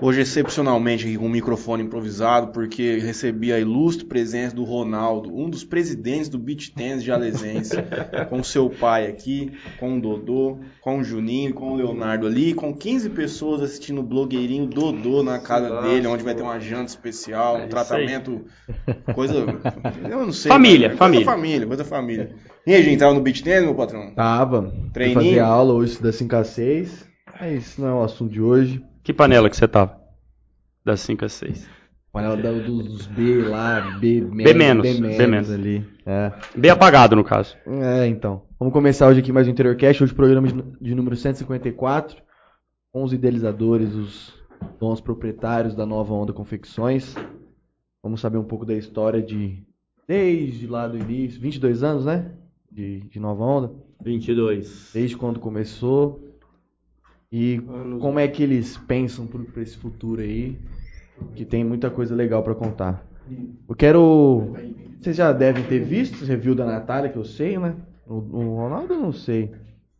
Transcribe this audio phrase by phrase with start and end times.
[0.00, 5.50] Hoje, excepcionalmente, aqui com um microfone improvisado, porque recebi a ilustre presença do Ronaldo, um
[5.50, 7.76] dos presidentes do beach tennis jalesense,
[8.30, 12.72] com seu pai aqui, com o Dodô, com o Juninho, com o Leonardo ali, com
[12.72, 16.86] 15 pessoas assistindo o blogueirinho Dodô na casa Nossa, dele, onde vai ter uma janta
[16.86, 18.44] especial, É um isso tratamento,
[19.14, 19.44] coisa...
[20.08, 20.50] Eu não sei.
[20.50, 21.24] Família, cara, família.
[21.26, 22.34] Coisa família, coisa família.
[22.66, 24.12] E aí, gente, tava no beach tennis, meu patrão?
[24.14, 24.72] Tava.
[24.92, 25.20] Treininho?
[25.20, 27.07] fazer aula hoje das 5 às 6.
[27.40, 28.84] Mas isso não é o assunto de hoje.
[29.02, 29.98] Que panela que você tava?
[30.84, 31.68] Das 5 às 6.
[32.12, 35.50] Panela da- dos, B lá, B, B menos, B B menos.
[35.50, 35.86] ali.
[36.06, 36.32] É.
[36.56, 37.56] Bem apagado, no caso.
[37.66, 38.42] É, então.
[38.58, 42.16] Vamos começar hoje aqui mais um Interior Cast, hoje programa de, de número 154,
[42.92, 44.34] com os idealizadores, os
[44.80, 47.14] donos proprietários da Nova Onda Confecções.
[48.02, 49.62] Vamos saber um pouco da história de,
[50.08, 52.32] desde lá do início, 22 anos, né?
[52.72, 53.70] De, de Nova Onda.
[54.02, 54.90] 22.
[54.94, 56.27] Desde quando começou.
[57.30, 57.60] E
[58.00, 60.58] como é que eles pensam para esse futuro aí,
[61.34, 63.04] que tem muita coisa legal para contar.
[63.68, 64.54] Eu quero.
[65.00, 67.74] Vocês já devem ter visto o review da Natália, que eu sei, né?
[68.06, 69.52] O, o Ronaldo eu não sei.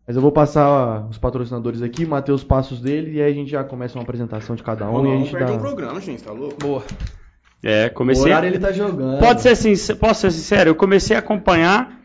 [0.07, 3.51] Mas eu vou passar os patrocinadores aqui, manter os passos dele, e aí a gente
[3.51, 5.59] já começa uma apresentação de cada um Não, e a gente perde dá.
[5.59, 6.57] um programa, gente, tá louco?
[6.59, 6.83] Boa.
[7.63, 8.25] É, O comecei.
[8.25, 9.19] horário ele tá jogando.
[9.19, 12.01] Pode ser assim, posso ser sincero, eu comecei a acompanhar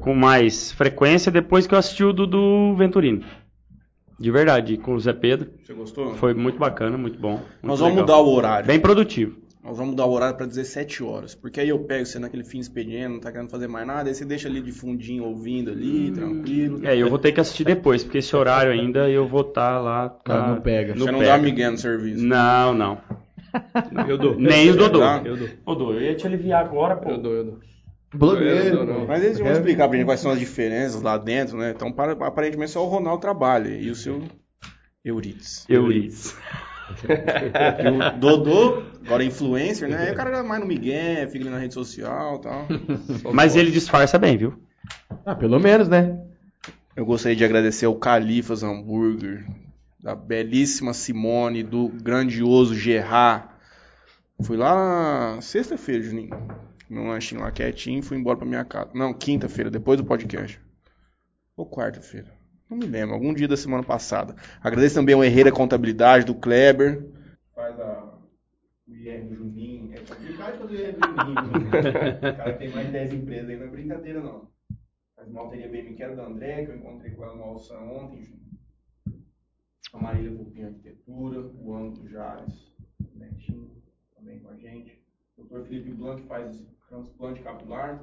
[0.00, 3.24] com mais frequência depois que eu assisti o do, do Venturini.
[4.20, 5.48] De verdade, com o Zé Pedro.
[5.64, 6.14] Você gostou?
[6.16, 7.32] Foi muito bacana, muito bom.
[7.32, 8.18] muito Nós vamos legal.
[8.18, 8.66] mudar o horário.
[8.66, 9.36] Bem produtivo.
[9.64, 11.34] Nós vamos mudar o horário pra 17 horas.
[11.34, 14.10] Porque aí eu pego você naquele fim de expediente, não tá querendo fazer mais nada,
[14.10, 16.86] aí você deixa ali de fundinho ouvindo ali, tranquilo.
[16.86, 20.14] É, eu vou ter que assistir depois, porque esse horário ainda eu vou estar lá.
[20.28, 20.94] Não, não pega.
[20.94, 21.32] você não pega.
[21.32, 22.22] dá migué no serviço.
[22.22, 22.98] Não, não.
[24.08, 24.38] Eu dou.
[24.38, 25.00] Nem o Dodô.
[25.00, 25.22] Tá?
[25.24, 25.48] Eu dou.
[25.66, 27.10] Dodô, eu ia te aliviar agora, pô.
[27.10, 27.58] Eu dou, eu dou.
[28.14, 28.76] Blogueiro.
[28.78, 29.06] Eu não, não.
[29.06, 29.52] Mas eles vão Quer?
[29.54, 31.70] explicar pra gente quais são as diferenças lá dentro, né?
[31.74, 33.68] Então, para- aparentemente, só o Ronaldo trabalha.
[33.68, 34.22] E o seu
[35.04, 35.64] Euridice.
[35.68, 36.34] Euridice.
[37.08, 39.96] E o Dodô, agora é influencer, né?
[40.08, 42.66] Aí o cara mais no migué, fica ali na rede social e tal.
[43.32, 44.60] Mas ele disfarça bem, viu?
[45.24, 46.18] Ah, pelo menos, né?
[46.96, 49.46] Eu gostaria de agradecer ao Califas Hambúrguer,
[50.02, 53.44] da belíssima Simone, do grandioso Gerard.
[54.42, 56.30] Fui lá sexta-feira, Juninho.
[56.90, 58.90] Meu lanchinho lá quietinho, fui embora pra minha casa.
[58.92, 60.60] Não, quinta-feira, depois do podcast.
[61.56, 62.36] Ou quarta-feira.
[62.68, 64.34] Não me lembro, algum dia da semana passada.
[64.60, 67.08] Agradeço também ao Herreira Contabilidade, do Kleber.
[67.54, 68.18] Faz a...
[68.88, 69.94] o IR do Juninho.
[69.94, 71.60] É complicado fazer o IR do Juninho.
[71.70, 74.50] O cara tem mais de 10 empresas aí, não é brincadeira não.
[75.14, 77.78] Faz uma alteria bem me quero da André, que eu encontrei com ela no Alça
[77.78, 78.34] ontem.
[79.92, 83.70] A Marília Pupim Arquitetura, o Ano do Jales, o Netinho,
[84.16, 85.00] também com a gente.
[85.36, 85.68] O Dr.
[85.68, 86.60] Felipe Blanc faz
[86.94, 88.00] transplante capilar.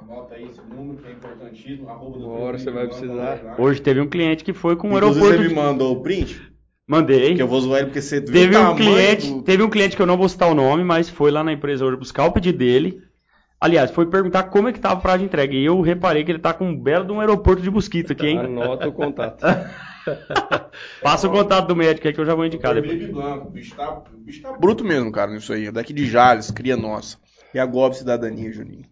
[0.00, 1.88] Anota aí esse número que é importantíssimo.
[1.88, 2.18] Arroba.
[2.18, 3.54] Bora, Felipe você vai precisar.
[3.58, 5.42] Hoje teve um cliente que foi com o Inclusive, aeroporto.
[5.42, 6.40] você de- me mandou o print,
[6.86, 7.34] Mandei.
[7.34, 9.96] que eu vou zoar ele porque você Teve o um cliente, do- teve um cliente
[9.96, 12.32] que eu não vou citar o nome, mas foi lá na empresa hoje buscar o
[12.32, 13.02] pedido dele.
[13.60, 15.54] Aliás, foi perguntar como é que tava o prazo de entrega.
[15.54, 18.26] E eu reparei que ele tá com um belo de um aeroporto de mosquito aqui,
[18.28, 18.38] hein?
[18.38, 19.42] Anota o contato.
[21.02, 22.74] Passa o contato do médico aí que eu já vou indicar.
[22.74, 25.66] Felipe Blanco, o bicho tá, o bicho tá bruto mesmo, cara, nisso aí.
[25.66, 27.16] É daqui de Jales, cria nossa.
[27.54, 28.84] E a Gob Cidadania, Juninho.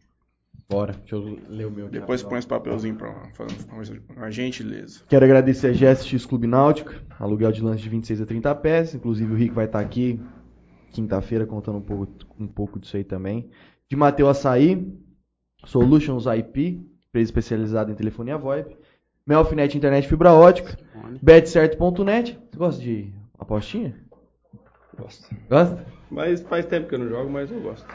[0.68, 1.98] Bora, deixa eu ler o meu aqui.
[1.98, 5.00] Depois põe esse papelzinho pra fazer uma gentileza.
[5.08, 8.94] Quero agradecer a GSX Clube Náutica, aluguel de lanche de 26 a 30 pés.
[8.94, 10.20] Inclusive o Rick vai estar aqui
[10.90, 13.50] quinta-feira contando um pouco, um pouco disso aí também.
[13.90, 14.90] De Mateu Açaí,
[15.66, 18.76] Solutions IP, empresa especializada em telefonia VoIP.
[19.26, 20.78] Melfinet Internet Fibra Ótica.
[21.22, 22.38] Betcerto.net.
[22.50, 23.94] Você gosta de apostinha?
[24.96, 25.34] Gosto.
[25.48, 25.86] Gosta?
[26.10, 27.86] Mas faz tempo que eu não jogo, mas eu gosto.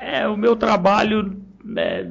[0.00, 2.02] É, o meu trabalho né,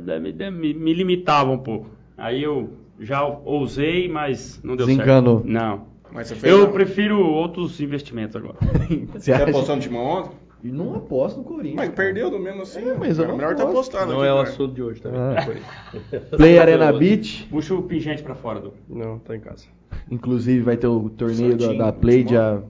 [0.52, 1.90] me, me- limitava um pouco.
[2.18, 2.70] Aí eu
[3.00, 5.38] já ousei, mas não deu Desencanou.
[5.40, 5.50] certo.
[5.52, 5.82] Não.
[6.12, 6.54] Mas você fez.
[6.54, 6.72] Eu não?
[6.72, 8.58] prefiro outros investimentos agora.
[9.14, 9.44] Você acha?
[9.44, 10.32] apostou no Timão ontem?
[10.64, 11.76] E não aposto no Corinthians.
[11.76, 12.80] Mas perdeu do mesmo assim.
[12.82, 13.76] É, mas eu É não melhor ter gosto.
[13.78, 14.12] apostado.
[14.12, 15.20] não aqui, é o assunto de hoje também.
[15.22, 15.46] Ah.
[16.36, 17.48] Play Arena Beach.
[17.50, 18.74] Puxa o pingente pra fora do.
[18.90, 19.66] Não, tá em casa.
[20.12, 22.58] Inclusive vai ter o torneio da, Santinho, da Play Timão.
[22.58, 22.64] dia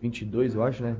[0.00, 0.96] 22, eu acho, né?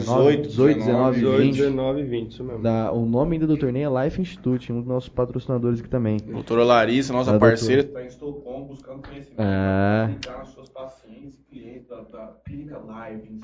[0.00, 1.56] 18, 18, 19, 18, 20.
[1.56, 2.62] 19 e 20, isso mesmo.
[2.62, 6.16] Da, o nome ainda do torneio é Life Institute, um dos nossos patrocinadores aqui também.
[6.18, 9.44] Doutora Larissa, nossa É, parceira, está em Estocolmo buscando conhecimento É.
[9.44, 13.40] para aplicar seus pacientes e clientes da, da Clínica Live.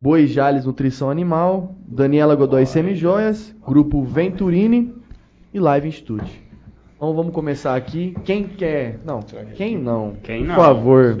[0.00, 4.94] Boi Jales Nutrição Animal, Daniela Godoy Semijoias, Grupo Venturini
[5.52, 6.42] e Live Institute.
[6.96, 8.14] Então vamos começar aqui.
[8.24, 9.00] Quem quer.
[9.04, 9.20] Não,
[9.54, 10.14] quem não?
[10.22, 10.54] Quem não?
[10.54, 11.16] Por favor,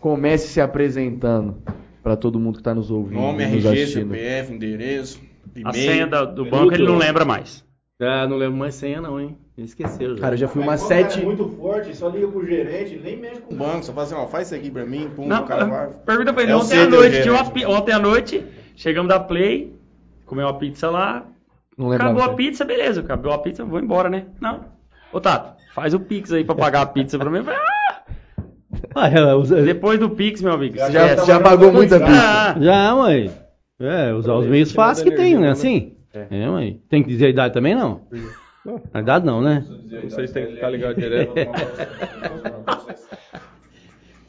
[0.00, 1.56] comece se apresentando
[2.02, 3.20] para todo mundo que está nos ouvindo.
[3.20, 4.12] Nome, nos RG, assistindo.
[4.14, 5.20] CPF, endereço,
[5.54, 5.68] e-mail.
[5.68, 7.64] A senha da- do banco ele não lembra mais.
[8.00, 9.36] Ah, não lembro mais senha não, hein?
[9.56, 10.22] Esqueceu já.
[10.22, 11.20] Cara, eu já fui umas Mas cara sete.
[11.20, 14.06] é muito forte, só liga pro gerente, ele nem mexe com o banco, só fala
[14.06, 15.88] assim, ó, faz isso aqui pra mim, pum, Não, o cara vai.
[16.04, 18.44] pergunta pra ele, É ontem à noite, uma ontem à noite,
[18.74, 19.72] chegamos da Play,
[20.26, 21.24] comeu uma pizza lá,
[21.78, 22.36] Não acabou a cara.
[22.36, 24.26] pizza, beleza, acabou a pizza, vou embora, né?
[24.40, 24.64] Não.
[25.12, 27.44] Ô Tato, faz o Pix aí pra pagar a pizza pra mim.
[27.46, 27.81] Ah!
[28.94, 32.12] Ah, é, Depois do Pix, meu amigo, Já- Já, já pagou muita pizza.
[32.20, 33.30] Ah, Já, mãe.
[33.80, 35.50] É, usar os meios fáceis que tem, né?
[35.50, 35.96] Assim.
[36.12, 36.80] É, mãe.
[36.88, 38.02] Tem que dizer a idade também, não?
[38.92, 39.64] A idade não, né?
[40.02, 41.32] Não sei se tem que ficar ligado direto.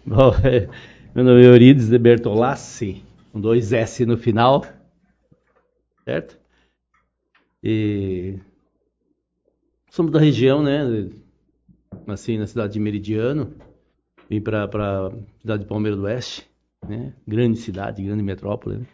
[0.05, 0.67] Bom, é,
[1.15, 4.65] meu nome é Eurides de Bertolassi, com dois S no final,
[6.03, 6.37] certo?
[7.63, 8.37] E
[9.89, 11.09] somos da região, né?
[12.05, 13.53] Nasci na cidade de Meridiano,
[14.33, 16.47] vim para a cidade de Palmeira do Oeste,
[16.87, 17.13] né?
[17.27, 18.77] Grande cidade, grande metrópole.
[18.77, 18.85] né?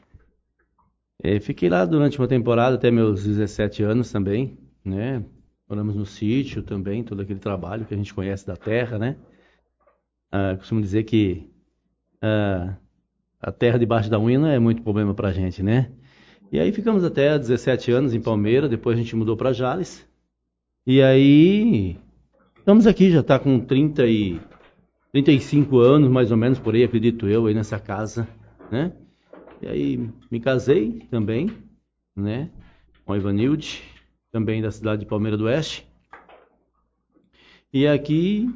[1.21, 5.23] É, fiquei lá durante uma temporada, até meus 17 anos também, né?
[5.67, 9.17] Moramos no sítio também, todo aquele trabalho que a gente conhece da terra, né?
[10.31, 11.49] Ah, costumo dizer que
[12.21, 12.75] ah,
[13.39, 15.91] a terra debaixo da unha é muito problema pra gente, né?
[16.51, 20.07] E aí ficamos até 17 anos em Palmeira, depois a gente mudou para Jales.
[20.85, 21.97] E aí
[22.57, 24.39] estamos aqui, já está com 30 e
[25.11, 28.27] 35 anos, mais ou menos, por aí, acredito eu, aí nessa casa,
[28.71, 28.91] né?
[29.61, 31.49] E aí me casei também,
[32.15, 32.49] né?
[33.05, 33.81] Com a Ivanilde,
[34.31, 35.87] também da cidade de Palmeira do Oeste.
[37.73, 38.49] E aqui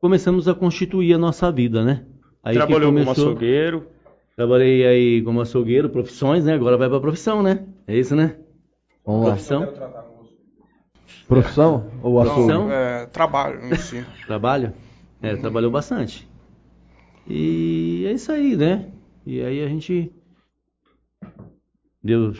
[0.00, 2.04] começamos a constituir a nossa vida, né?
[2.42, 3.86] Aí Trabalhou como começou- açougueiro.
[4.34, 6.54] Trabalhei aí como açougueiro, profissões, né?
[6.54, 7.64] Agora vai pra profissão, né?
[7.86, 8.36] É isso, né?
[9.04, 9.30] Vamos lá.
[9.30, 9.72] Profissão,
[11.26, 12.34] Profissão ou açougue?
[12.46, 12.70] Profissão?
[12.70, 14.04] É, trabalho em si.
[14.26, 14.72] trabalho.
[15.22, 16.28] É, trabalhou bastante.
[17.28, 18.90] E é isso aí, né?
[19.24, 20.12] E aí a gente
[22.02, 22.32] deu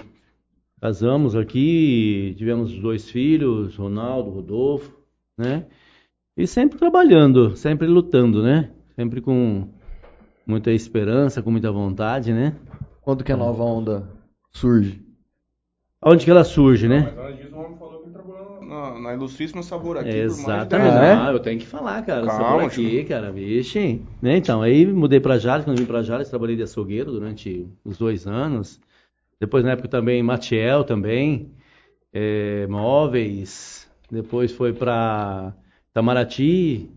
[0.80, 4.92] casamos aqui, tivemos dois filhos, Ronaldo, Rodolfo,
[5.36, 5.66] né?
[6.36, 8.70] E sempre trabalhando, sempre lutando, né?
[8.94, 9.68] Sempre com
[10.46, 12.54] muita esperança, com muita vontade, né?
[13.02, 14.08] Quando que a nova onda
[14.52, 15.02] surge?
[16.02, 17.12] Onde que ela surge, né?
[17.16, 17.40] Mas
[18.66, 20.68] na, na Ilustríssima Sabor aqui Exatamente.
[20.70, 21.34] por mais de Ah, é?
[21.34, 22.26] Eu tenho que falar, cara.
[22.26, 23.08] Calma, Calma, aqui, tio.
[23.08, 24.02] cara, vixe.
[24.20, 27.96] Né, então, aí mudei pra Jales, quando vim pra Jales, trabalhei de açougueiro durante os
[27.98, 28.80] dois anos.
[29.40, 31.50] Depois, na época, também Matiel, também.
[32.12, 33.88] é, móveis.
[34.10, 35.52] Depois foi pra
[35.90, 36.88] Itamaraty.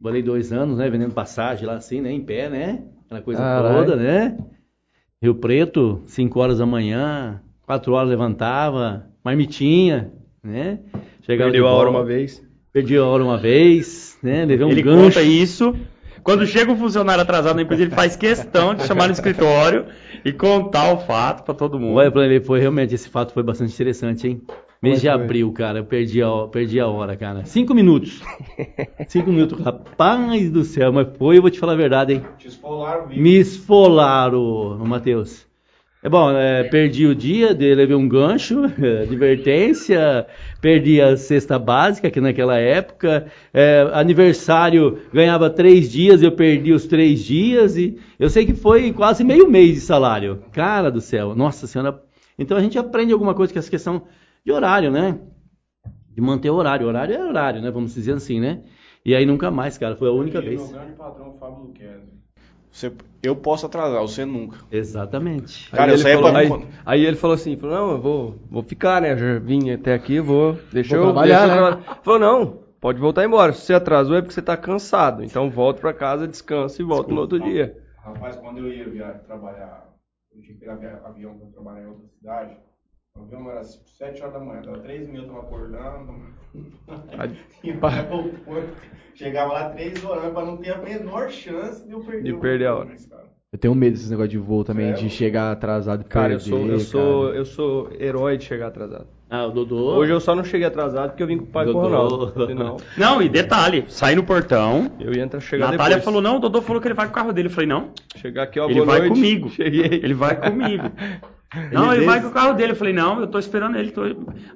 [0.00, 2.82] Trabalhei dois anos, né, vendendo passagem lá assim, né, em pé, né?
[3.06, 3.84] Aquela coisa Caralho.
[3.84, 4.38] toda, né?
[5.22, 10.10] Rio Preto, 5 horas da manhã, 4 horas levantava, marmitinha,
[10.42, 10.80] né?
[11.22, 12.42] Chegava Perdeu de a hora uma vez.
[12.72, 14.44] Perdi a hora uma vez, né?
[14.44, 15.04] Levei um ele gancho.
[15.04, 15.74] conta isso.
[16.22, 19.86] Quando chega um funcionário atrasado na empresa, ele faz questão de chamar no escritório
[20.24, 21.96] e contar o fato pra todo mundo.
[21.96, 24.42] Olha, ele, foi realmente, esse fato foi bastante interessante, hein?
[24.82, 25.24] Mês de é que foi?
[25.24, 27.44] abril, cara, eu perdi a, perdi a hora, cara.
[27.44, 28.22] Cinco minutos.
[29.08, 32.22] Cinco minutos, rapaz do céu, mas foi, eu vou te falar a verdade, hein?
[32.38, 33.20] Te esfolaram vivo.
[33.20, 35.49] Me esfolaram, Matheus.
[36.02, 38.64] É bom, é, perdi o dia, de, levei um gancho,
[39.02, 40.26] advertência,
[40.58, 46.86] perdi a cesta básica, que naquela época, é, aniversário ganhava três dias, eu perdi os
[46.86, 50.42] três dias, e eu sei que foi quase meio mês de salário.
[50.52, 52.02] Cara do céu, nossa senhora.
[52.38, 54.04] Então a gente aprende alguma coisa que é essa questão
[54.42, 55.18] de horário, né?
[56.14, 56.86] De manter o horário.
[56.86, 57.70] Horário é horário, né?
[57.70, 58.62] Vamos dizer assim, né?
[59.04, 60.72] E aí nunca mais, cara, foi a única Meu vez.
[60.72, 62.19] grande patrão, Fábio Luquezzi.
[62.72, 64.58] Você, eu posso atrasar, você nunca.
[64.70, 65.70] Exatamente.
[65.70, 66.48] Cara, aí, eu ele saí falou, pra- aí,
[66.86, 69.16] aí ele falou assim, falou, não, eu vou, vou ficar, né?
[69.16, 70.56] Já vim até aqui, vou.
[70.72, 71.84] Deixa Vou eu trabalhar, deixa eu né?
[72.02, 73.52] Falou, não, pode voltar embora.
[73.52, 75.24] Se você atrasou é porque você tá cansado.
[75.24, 77.76] Então volta pra casa, descansa e volta no outro dia.
[78.04, 79.88] Rapaz, quando eu ia viajar, trabalhar,
[80.34, 82.56] eu tinha que pegar avião para trabalhar em outra cidade.
[83.18, 86.14] O avião era 7 horas da manhã, dava 3 mil, eu tava acordando.
[87.62, 88.68] E para o porto.
[89.14, 92.66] Chegava lá 3 horas para não ter a menor chance de eu perder, De perder
[92.66, 92.88] a hora.
[93.08, 93.30] cara.
[93.52, 96.38] Eu tenho medo desses negócios de voo também, É, de chegar atrasado e Cara, eu
[96.38, 97.36] perder, sou, eu sou, cara.
[97.36, 99.06] eu sou herói de chegar atrasado.
[99.28, 99.96] Ah, o Dodô.
[99.96, 101.88] Hoje eu só não cheguei atrasado porque eu vim com o pai com o Dodô.
[101.88, 102.46] Ronaldo.
[102.46, 104.90] Senão, Não, e detalhe, sai no portão.
[105.00, 106.04] eu ia entrar chegar Natália depois.
[106.04, 107.48] falou, não, o Dodô falou que ele vai com o carro dele.
[107.48, 109.14] Eu falei, não, Chegar aqui, ó, ele boa vai noite.
[109.14, 109.48] comigo.
[109.50, 110.00] Cheguei.
[110.02, 110.84] Ele vai comigo.
[111.72, 112.72] Não, ele vai com o carro dele.
[112.72, 113.90] Eu falei, não, eu tô esperando ele.
[113.90, 114.02] tô-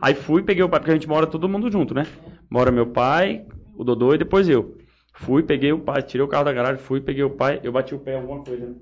[0.00, 2.06] Aí fui, peguei o pai, porque a gente mora todo mundo junto, né?
[2.48, 3.44] Mora meu pai,
[3.76, 4.76] o Dodô e depois eu.
[5.14, 7.94] Fui, peguei o pai, tirei o carro da garagem, fui, peguei o pai, eu bati
[7.94, 8.66] o pé em alguma coisa.
[8.66, 8.74] né?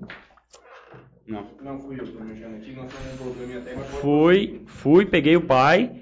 [1.27, 1.45] Não.
[1.63, 6.01] Não fui eu que tô mexendo aqui, um probleminha até, Fui, fui, peguei o pai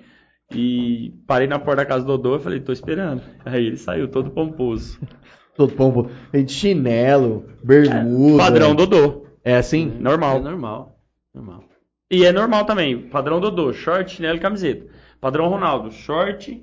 [0.53, 3.21] e parei na porta da casa do Dodô e falei, tô esperando.
[3.45, 4.99] Aí ele saiu todo pomposo.
[5.53, 6.09] Todo pombo.
[6.31, 8.37] Tem de chinelo, bermuda.
[8.41, 9.27] Padrão Dodô.
[9.43, 9.93] É assim?
[9.97, 10.41] É Normal.
[10.41, 10.97] normal.
[11.35, 11.65] Normal.
[12.11, 12.99] E é normal também.
[12.99, 14.85] Padrão Dodô, short, chinelo e camiseta.
[15.21, 16.61] Padrão Ronaldo, short,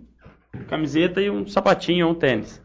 [0.69, 2.63] camiseta e um sapatinho ou um tênis.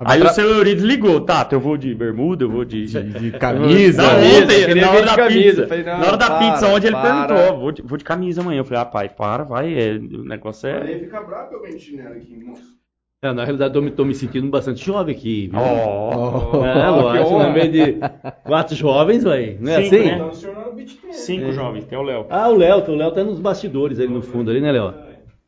[0.00, 2.86] Aí o seu Eurides ligou, tá, eu vou de bermuda, eu vou de...
[2.86, 4.02] De camisa.
[4.02, 5.62] Não, Camisa, ontem, queria na hora de da camisa.
[5.62, 5.66] pizza.
[5.68, 7.26] Falei, na hora da para, pizza, onde ele para.
[7.26, 8.60] perguntou, vou de, vou de camisa amanhã.
[8.60, 10.82] Eu falei, ah, pai, para, vai, é, o negócio é...
[10.82, 12.77] Aí fica bravo eu venho de chinelo aqui, moço.
[13.20, 15.48] É, na realidade, eu me- tô me sentindo bastante jovem aqui.
[15.48, 15.58] viu?
[15.58, 17.98] Ó, É, lógico, no meio de
[18.44, 19.58] quatro jovens, velho.
[19.60, 20.04] Não é Cinco, assim?
[20.04, 20.14] né?
[20.14, 22.26] Então o senhor não é o cinco jovens, tem o Léo.
[22.30, 24.94] Ah, o Léo, o Léo tá nos bastidores ali no fundo, ali, né, Léo?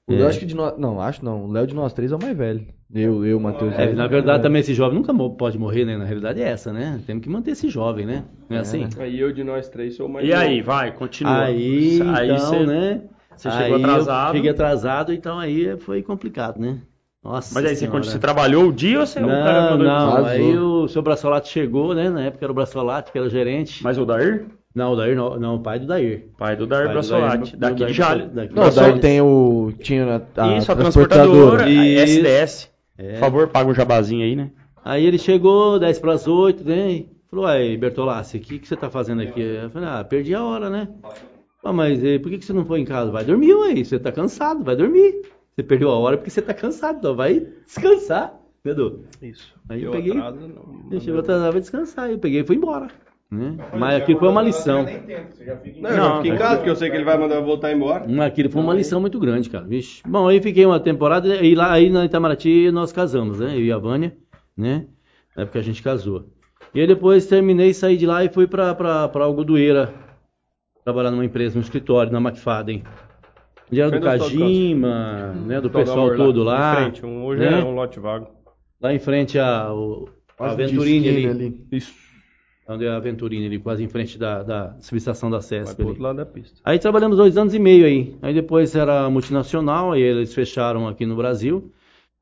[0.09, 0.77] O Léo, acho que de nós.
[0.77, 1.45] Não, acho não.
[1.45, 2.67] O Léo de nós três é o mais velho.
[2.93, 3.73] Eu, eu, Matheus.
[3.75, 3.95] É, Zé.
[3.95, 5.97] na verdade, também esse jovem nunca pode morrer, né?
[5.97, 7.01] Na realidade é essa, né?
[7.07, 8.25] Temos que manter esse jovem, né?
[8.49, 8.89] Não é, assim?
[8.99, 10.43] Aí eu de nós três sou o mais E novo.
[10.43, 11.45] aí, vai, continua.
[11.45, 13.03] Aí, Aí então, cê- né?
[13.37, 14.35] você chegou Aí eu atrasado.
[14.35, 16.81] Cheguei atrasado, então aí foi complicado, né?
[17.23, 17.99] Nossa Mas aí você, Senhora.
[17.99, 19.19] continua- você trabalhou o dia ou você...
[19.23, 20.11] o cara Não, mandou ir não?
[20.13, 20.27] Vazou.
[20.27, 22.09] aí o seu Braçolato chegou, né?
[22.09, 23.83] Na época era o Braçolato, que era o gerente.
[23.85, 24.47] Mas o Dair?
[24.75, 26.29] Não, o Dair não, não, o pai do Dair.
[26.39, 28.29] Pai do Dair Dair- daqui de Dair- Jalho.
[28.29, 29.73] daqui- Não, Braçol- daí tem o.
[29.81, 31.59] Tinha a, a Isso, a transportadora.
[31.59, 32.21] transportadora, a Isso.
[32.21, 32.71] SDS.
[32.97, 33.13] É.
[33.15, 34.51] Por favor, paga um jabazinho aí, né?
[34.85, 37.05] Aí ele chegou, 10 para as 8, né?
[37.31, 39.41] Falou, aí, Bertolassi, o que, que você tá fazendo aqui?
[39.41, 40.89] Eu falei, ah, perdi a hora, né?
[41.63, 43.11] Ah, mas eh, por que, que você não foi em casa?
[43.11, 45.21] Vai dormir, ué, você tá cansado, vai dormir.
[45.55, 49.05] Você perdeu a hora porque você tá cansado, então vai descansar, né, Edu?
[49.21, 49.55] Isso.
[49.69, 50.91] Aí eu Deu peguei- atraso, não.
[50.91, 52.05] Ele chegou atrasado, vai descansar.
[52.07, 52.89] Aí eu peguei e fui embora.
[53.31, 53.57] Né?
[53.79, 54.83] Mas aquilo foi uma lição.
[54.83, 56.91] Nem tenta, você já fica em Não, eu Não, fiquei em casa, porque eu sei
[56.91, 58.05] que ele vai mandar eu voltar embora.
[58.09, 59.65] Mas Aquilo foi uma lição muito grande, cara.
[59.65, 60.03] Vixe.
[60.05, 63.55] Bom, aí fiquei uma temporada e lá aí na Itamaraty nós casamos, né?
[63.55, 64.17] Eu e a Vânia,
[64.57, 64.87] né?
[65.37, 66.27] Na época a gente casou.
[66.75, 69.95] E aí depois terminei, saí de lá e fui pra, pra, pra Algodoeira.
[70.83, 72.83] Trabalhar numa empresa, num escritório, na McFadden.
[73.71, 75.61] Onde era do Kajima, né?
[75.61, 76.73] Do pessoal amor todo lá.
[76.73, 77.61] Em frente, um, hoje né?
[77.61, 78.29] é um lote vago.
[78.81, 80.09] Lá em frente a, o,
[80.39, 81.67] a Venturini esquina ali.
[81.71, 81.95] Isso.
[82.67, 85.83] Onde é a Venturini ali, quase em frente da, da subestação da Vai CESP pro
[85.83, 85.89] ali.
[85.91, 86.61] outro lado da pista.
[86.65, 88.17] Aí trabalhamos dois anos e meio aí.
[88.23, 91.73] Aí depois era multinacional, aí eles fecharam aqui no Brasil.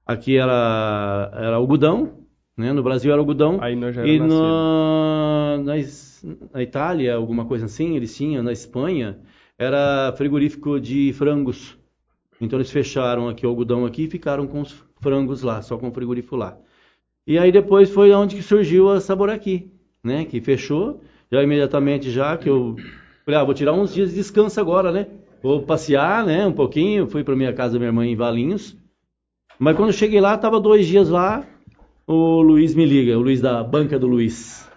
[0.06, 2.24] Aqui era, era algodão,
[2.56, 2.72] né?
[2.72, 3.58] No Brasil era algodão.
[3.60, 4.42] Aí nós já e era nascido.
[4.42, 8.42] na, na, na Itália, alguma coisa assim, eles tinham.
[8.42, 9.18] Na Espanha,
[9.58, 11.76] era frigorífico de frangos.
[12.40, 15.88] Então eles fecharam aqui o algodão aqui e ficaram com os frangos lá, só com
[15.88, 16.56] o frigorífico lá.
[17.26, 19.70] E aí depois foi onde que surgiu a Sabor aqui,
[20.02, 20.24] né?
[20.24, 22.76] Que fechou, já imediatamente já que eu
[23.24, 25.08] falei, ah, vou tirar uns dias de descanso agora, né?
[25.42, 26.46] Vou passear, né?
[26.46, 28.76] Um pouquinho, fui para minha casa da minha mãe em Valinhos.
[29.58, 31.44] Mas quando eu cheguei lá, tava dois dias lá,
[32.06, 34.68] o Luiz me liga, o Luiz da banca do Luiz.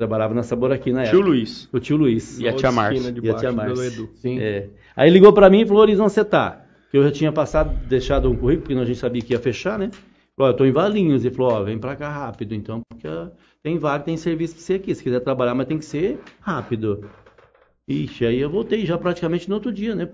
[0.00, 1.28] Trabalhava na Sabor aqui na Tio época.
[1.28, 1.68] Luiz.
[1.70, 2.40] O tio Luiz.
[2.40, 3.14] E a tia Márcia.
[3.22, 3.84] E a tia Márcia.
[3.84, 4.08] Edu.
[4.14, 4.40] Sim.
[4.40, 4.68] É.
[4.96, 6.64] Aí ligou pra mim e falou, Luiz, onde você tá?
[6.90, 9.78] Que eu já tinha passado, deixado um currículo, porque a gente sabia que ia fechar,
[9.78, 9.90] né?
[10.34, 11.22] Falou, ó, eu tô em Valinhos.
[11.22, 13.06] Ele falou, ó, vem pra cá rápido, então, porque
[13.62, 14.94] tem vaga, tem serviço pra você aqui.
[14.94, 17.04] Se quiser trabalhar, mas tem que ser rápido.
[17.86, 20.08] Ixi, aí eu voltei já praticamente no outro dia, né?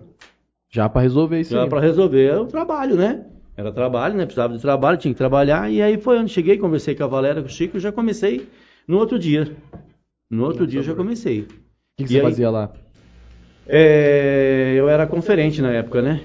[0.69, 3.25] Já pra resolver isso Já pra resolver o trabalho, né?
[3.57, 4.25] Era trabalho, né?
[4.25, 5.71] Precisava de trabalho, tinha que trabalhar.
[5.71, 8.49] E aí foi onde cheguei, conversei com a Valéria, com o Chico, e já comecei
[8.87, 9.57] no outro dia.
[10.31, 11.43] No outro dia eu já comecei.
[11.43, 11.47] O
[11.99, 12.23] que, que você aí?
[12.23, 12.73] fazia lá?
[13.66, 16.23] É, eu era conferente na época, né?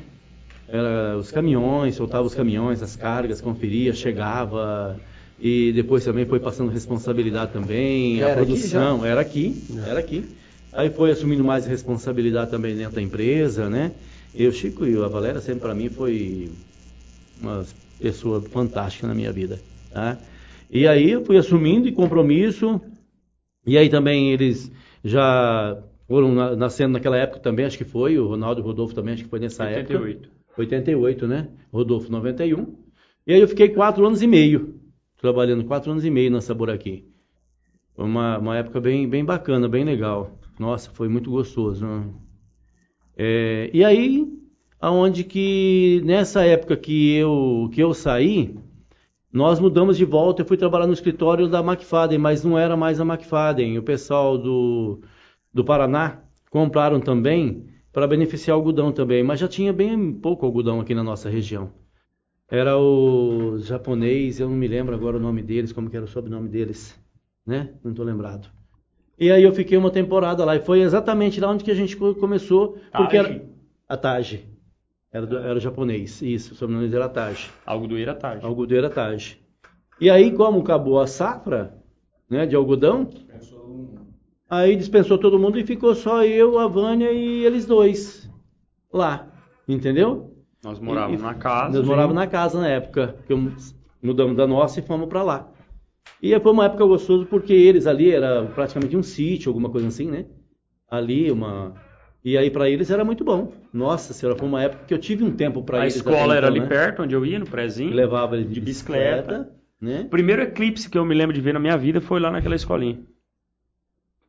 [0.68, 5.00] Era os caminhões, soltava os caminhões, as cargas, conferia, chegava.
[5.40, 10.24] E depois também foi passando responsabilidade também, a Era aqui produção, era aqui, era aqui.
[10.72, 13.92] Aí foi assumindo mais responsabilidade também dentro da empresa, né?
[14.34, 16.50] E o Chico e a Valéria sempre para mim foi
[17.42, 17.66] uma
[18.00, 19.60] pessoa fantástica na minha vida,
[19.92, 20.18] tá?
[20.72, 22.80] E aí eu fui assumindo e compromisso,
[23.68, 24.72] e aí também eles
[25.04, 28.96] já foram na- nascendo naquela época também, acho que foi, o Ronaldo e o Rodolfo
[28.96, 29.94] também, acho que foi nessa época.
[30.00, 30.30] 88.
[30.58, 31.50] 88, né?
[31.72, 32.76] Rodolfo 91.
[33.28, 34.80] E aí eu fiquei quatro anos e meio,
[35.18, 37.06] trabalhando quatro anos e meio na Sabor aqui.
[37.96, 40.40] Foi uma, uma época bem, bem bacana, bem legal.
[40.60, 41.86] Nossa, foi muito gostoso.
[41.86, 42.06] né?
[43.18, 44.26] É, e aí,
[44.80, 48.56] aonde que nessa época que eu, que eu saí,
[49.34, 50.42] nós mudamos de volta.
[50.42, 53.78] Eu fui trabalhar no escritório da McFadden, mas não era mais a McFadden.
[53.78, 55.02] O pessoal do,
[55.54, 60.80] do Paraná compraram também para beneficiar o algodão também, mas já tinha bem pouco algodão
[60.82, 61.72] aqui na nossa região.
[62.50, 66.08] Era o japonês, eu não me lembro agora o nome deles, como que era o
[66.10, 67.00] sobrenome deles,
[67.46, 67.74] né?
[67.84, 68.50] Não estou lembrado.
[69.18, 71.96] E aí eu fiquei uma temporada lá e foi exatamente lá onde que a gente
[71.96, 73.18] co- começou, porque Taji?
[73.18, 73.46] era
[73.88, 74.51] a Taji.
[75.12, 77.50] Era, do- era japonês, isso, o sobrenome era Taji.
[77.66, 78.46] Algo do Ira tarde.
[78.46, 79.38] Algodoeira Taji.
[80.00, 81.78] E aí, como acabou a safra,
[82.30, 83.10] né, de algodão,
[84.50, 88.30] aí dispensou todo mundo e ficou só eu, a Vânia e eles dois
[88.92, 89.28] lá,
[89.68, 90.34] entendeu?
[90.64, 91.78] Nós morávamos E- na casa.
[91.78, 93.34] Nós morávamos na casa na época, que
[94.02, 95.52] mudamos da nossa e fomos para lá.
[96.22, 100.10] E foi uma época gostosa porque eles ali era praticamente um sítio, alguma coisa assim,
[100.10, 100.26] né?
[100.90, 101.74] Ali uma
[102.24, 103.52] E aí para eles era muito bom.
[103.74, 105.96] Nossa senhora, foi uma época que eu tive um tempo para A eles.
[105.96, 106.68] escola até era então, ali né?
[106.68, 107.94] perto, onde eu ia, no prézinho.
[107.94, 109.22] Levava eles de, de bicicleta.
[109.22, 109.52] bicicleta,
[109.82, 110.02] né?
[110.06, 112.56] O primeiro eclipse que eu me lembro de ver na minha vida foi lá naquela
[112.56, 113.00] escolinha.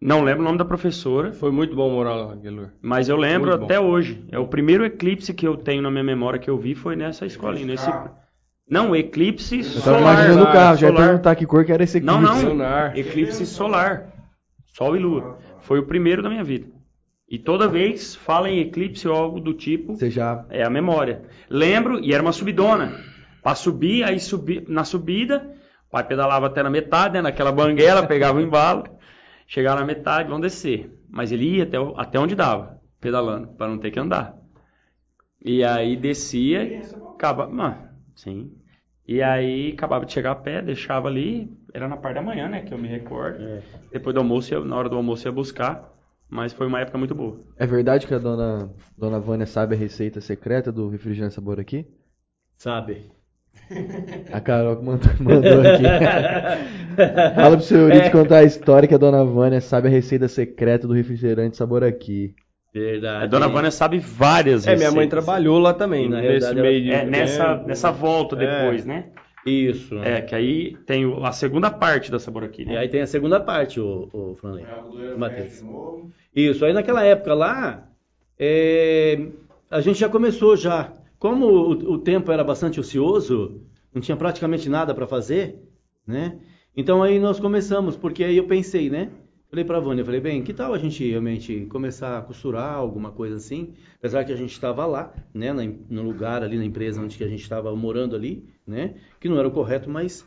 [0.00, 2.72] Não lembro o nome da professora, Foi muito bom morar lá, lugar.
[2.82, 4.24] mas eu lembro até hoje.
[4.32, 7.24] É o primeiro eclipse que eu tenho na minha memória que eu vi foi nessa
[7.24, 7.66] escolinha.
[7.66, 7.88] Nesse...
[8.68, 10.00] Não, eclipse Eu tava solar.
[10.00, 11.08] imaginando o carro, já ia solar.
[11.08, 12.06] perguntar que cor que era esse aqui.
[12.06, 12.42] Não, não.
[12.48, 12.98] Lunar.
[12.98, 14.08] Eclipse solar.
[14.72, 15.38] Sol e lua.
[15.60, 16.66] Foi o primeiro da minha vida.
[17.32, 20.44] E toda vez fala em eclipse ou algo do tipo, Você já.
[20.50, 21.22] é a memória.
[21.48, 22.92] Lembro, e era uma subidona.
[23.42, 25.38] Pra subir, aí subi, na subida,
[25.88, 28.84] o pai pedalava até na metade, né, naquela banguela, pegava o embalo,
[29.46, 30.92] chegava na metade, vamos descer.
[31.08, 34.36] Mas ele ia até, até onde dava, pedalando, para não ter que andar.
[35.42, 36.82] E aí descia,
[37.14, 37.78] acaba, mano,
[38.14, 38.52] sim.
[39.08, 42.60] E aí acabava de chegar a pé, deixava ali, era na parte da manhã, né,
[42.60, 43.42] que eu me recordo.
[43.90, 45.91] Depois do almoço, na hora do almoço ia buscar,
[46.32, 47.38] mas foi uma época muito boa.
[47.58, 51.86] É verdade que a dona, dona Vânia sabe a receita secreta do refrigerante sabor aqui?
[52.56, 53.10] Sabe?
[54.32, 55.82] A Carol que mandou, mandou aqui.
[57.36, 60.86] Fala pro seu Euridice contar a história que a dona Vânia sabe a receita secreta
[60.88, 62.34] do refrigerante sabor aqui.
[62.72, 63.24] Verdade.
[63.24, 65.10] A dona Vânia sabe várias É, minha mãe receitas.
[65.24, 67.68] trabalhou lá também, Na nesse realidade, meio de É, nessa, tempo.
[67.68, 68.88] nessa volta depois, É.
[68.88, 69.04] né?
[69.44, 69.96] Isso.
[69.98, 72.78] É, que aí tem a segunda parte da Sabor aqui, E né?
[72.78, 74.64] aí tem a segunda parte, o, o Franley.
[75.18, 75.64] Matheus.
[76.34, 77.88] Isso, aí naquela época lá,
[78.38, 79.26] é,
[79.70, 80.92] a gente já começou já.
[81.18, 83.60] Como o, o tempo era bastante ocioso,
[83.92, 85.58] não tinha praticamente nada para fazer,
[86.06, 86.38] né?
[86.76, 89.10] Então aí nós começamos, porque aí eu pensei, né?
[89.50, 93.36] Falei pra Vânia, falei, bem, que tal a gente realmente começar a costurar alguma coisa
[93.36, 93.74] assim?
[93.98, 97.28] Apesar que a gente estava lá, né, no lugar ali na empresa onde que a
[97.28, 98.94] gente estava morando ali, né?
[99.20, 100.26] Que não era o correto, mas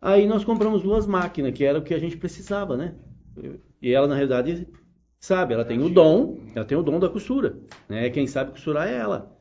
[0.00, 2.94] aí nós compramos duas máquinas, que era o que a gente precisava, né?
[3.80, 4.66] E ela, na realidade,
[5.18, 8.08] sabe, ela tem o dom, ela tem o dom da costura, né?
[8.10, 9.36] Quem sabe costurar é ela.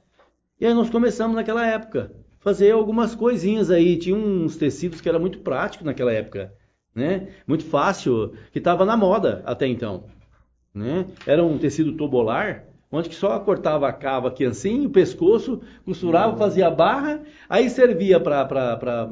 [0.60, 5.20] E aí nós começamos naquela época, fazer algumas coisinhas aí, tinha uns tecidos que era
[5.20, 6.54] muito prático naquela época,
[6.94, 7.30] né?
[7.48, 10.06] Muito fácil, que estava na moda até então,
[10.74, 11.08] né?
[11.26, 16.38] Era um tecido tubular, onde que só cortava a cava aqui assim, o pescoço, costurava,
[16.38, 19.10] fazia a barra, aí servia para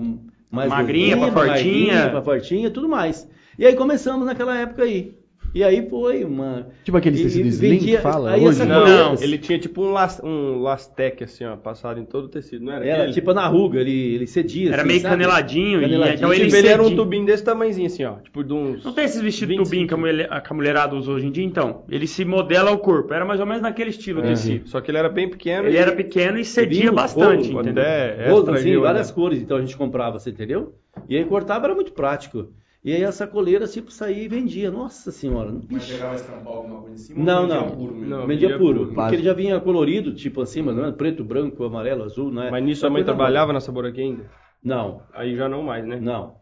[0.49, 1.47] mais Magrinha, pra fortinha.
[1.47, 3.27] magrinha, pra fortinha, tudo mais.
[3.57, 5.17] E aí começamos naquela época aí.
[5.53, 6.67] E aí foi uma.
[6.83, 8.49] Tipo aquele e- tecido e slim vendia- que fala aí hoje?
[8.61, 12.25] essa Não, coletas- ele tinha tipo um, las, um lastec assim, ó, passado em todo
[12.25, 12.83] o tecido, não era?
[12.85, 13.13] Era aquele?
[13.13, 14.69] tipo na ruga, ele, ele cedia.
[14.69, 15.11] Era assim, meio sabe?
[15.13, 16.15] caneladinho, e Caneladinho.
[16.17, 18.83] então ele Tipo, ele era um tubinho desse tamanhozinho assim, ó, tipo de uns...
[18.83, 19.63] Não tem esses vestidos 25.
[19.69, 21.83] tubinho que a, mulher, a que a mulherada usa hoje em dia, então?
[21.87, 23.13] Ele se modela ao corpo.
[23.13, 24.63] Era mais ou menos naquele estilo É, desse.
[24.65, 27.83] Só que ele era bem pequeno Ele e- era pequeno e cedia bastante, rolo, entendeu?
[27.83, 29.13] até Rolos, extra assim, viu, várias né?
[29.13, 30.73] cores, então a gente comprava, você entendeu?
[31.07, 32.47] E aí cortava era muito prático.
[32.83, 34.69] E aí essa coleira tipo saía e vendia.
[34.69, 35.53] Nossa senhora.
[35.69, 37.23] Mas chegava a estampar alguma coisa em cima?
[37.23, 37.71] Não, não.
[37.71, 37.95] puro?
[37.95, 38.27] Não.
[38.27, 38.79] Vendia puro.
[38.87, 38.93] puro.
[38.93, 42.49] Porque ele já vinha colorido, tipo assim, mas não era preto, branco, amarelo, azul, né?
[42.51, 44.29] Mas nisso a mãe trabalhava na Sabor aqui ainda?
[44.61, 45.99] Não, Aí já não mais, né?
[45.99, 46.41] não.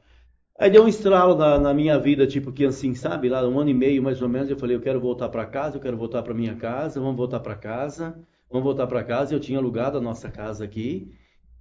[0.59, 3.27] Aí deu um estralo na, na minha vida, tipo que assim, sabe?
[3.29, 5.77] Lá um ano e meio mais ou menos, eu falei, eu quero voltar para casa,
[5.77, 8.15] eu quero voltar para minha casa, vamos voltar para casa,
[8.47, 9.33] vamos voltar para casa.
[9.33, 11.11] Eu tinha alugado a nossa casa aqui.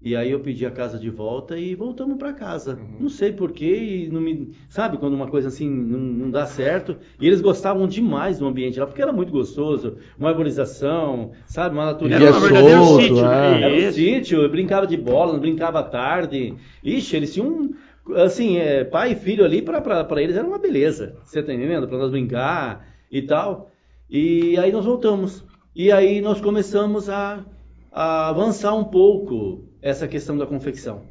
[0.03, 2.79] E aí eu pedi a casa de volta e voltamos para casa.
[2.99, 6.97] Não sei porquê, e não me, sabe, quando uma coisa assim não, não dá certo.
[7.21, 11.85] E eles gostavam demais do ambiente lá, porque era muito gostoso, uma arborização, sabe, uma
[11.85, 12.19] natureza.
[12.19, 13.27] Vivia Era um verdadeiro solto, sítio.
[13.27, 13.63] é.
[13.63, 16.55] Era um sítio, eu brincava de bola, brincava à tarde.
[16.83, 17.71] Ixi, eles tinham um.
[18.15, 21.15] Assim, é, pai e filho ali, pra eles era uma beleza.
[21.25, 21.87] Você tá entendendo?
[21.87, 23.71] Pra nós brincar e tal.
[24.09, 25.45] E aí nós voltamos.
[25.77, 27.45] E aí nós começamos a,
[27.93, 31.03] a avançar um pouco essa questão da confecção.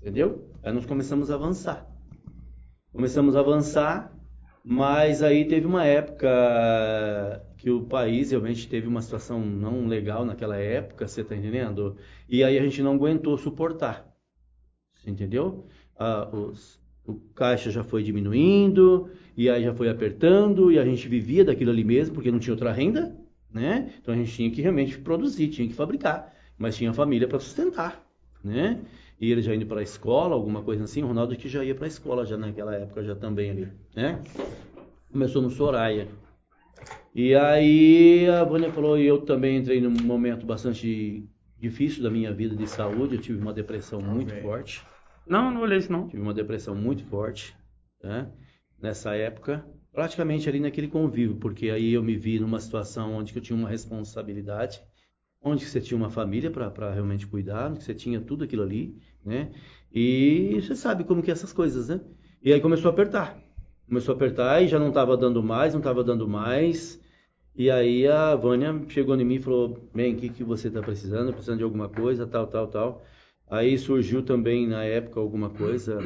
[0.00, 0.48] Entendeu?
[0.62, 1.86] Aí nós começamos a avançar.
[2.92, 4.12] Começamos a avançar,
[4.64, 6.28] mas aí teve uma época
[7.56, 11.96] que o país realmente teve uma situação não legal naquela época, você tá entendendo?
[12.28, 14.06] E aí a gente não aguentou suportar.
[15.06, 15.66] Entendeu?
[15.98, 21.08] Ah, os- o caixa já foi diminuindo, e aí já foi apertando, e a gente
[21.08, 23.16] vivia daquilo ali mesmo, porque não tinha outra renda,
[23.52, 23.92] né?
[24.00, 28.04] Então a gente tinha que realmente produzir, tinha que fabricar, mas tinha família para sustentar,
[28.42, 28.80] né?
[29.20, 31.74] E ele já indo para a escola, alguma coisa assim, o Ronaldo que já ia
[31.74, 34.22] para a escola já naquela época já também ali, né?
[35.10, 36.08] Começou no Soraya.
[37.14, 41.26] E aí a Vânia falou, e eu também entrei num momento bastante
[41.58, 44.84] difícil da minha vida de saúde, eu tive uma depressão muito forte.
[45.26, 46.08] Não, não olhei isso não.
[46.08, 47.56] Tive uma depressão muito forte,
[48.02, 48.30] né?
[48.80, 53.40] Nessa época, praticamente ali naquele convívio, porque aí eu me vi numa situação onde eu
[53.40, 54.82] tinha uma responsabilidade,
[55.46, 59.52] onde você tinha uma família para realmente cuidar, onde você tinha tudo aquilo ali, né?
[59.92, 62.00] E você sabe como que é essas coisas, né?
[62.42, 63.38] E aí começou a apertar.
[63.88, 67.00] Começou a apertar e já não estava dando mais, não estava dando mais.
[67.54, 70.82] E aí a Vânia chegou em mim e falou: Bem, o que, que você está
[70.82, 71.32] precisando?
[71.32, 73.04] Precisando de alguma coisa, tal, tal, tal.
[73.48, 76.00] Aí surgiu também na época alguma coisa,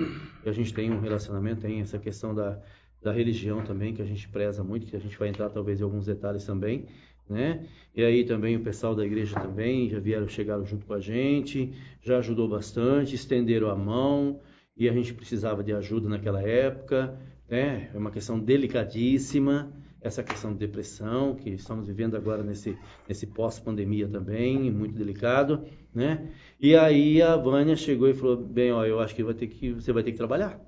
[0.44, 2.60] a gente tem um relacionamento, tem essa questão da,
[3.02, 5.84] da religião também, que a gente preza muito, que a gente vai entrar talvez em
[5.84, 6.86] alguns detalhes também,
[7.30, 7.66] né?
[7.94, 11.72] E aí também o pessoal da igreja também já vieram, chegaram junto com a gente,
[12.02, 14.40] já ajudou bastante, estenderam a mão,
[14.76, 17.90] e a gente precisava de ajuda naquela época, né?
[17.94, 24.08] É uma questão delicadíssima, essa questão de depressão que estamos vivendo agora nesse, nesse pós-pandemia
[24.08, 25.64] também, muito delicado,
[25.94, 26.30] né?
[26.58, 29.72] E aí a Vânia chegou e falou, bem, ó, eu acho que, vai ter que
[29.72, 30.58] você vai ter que trabalhar.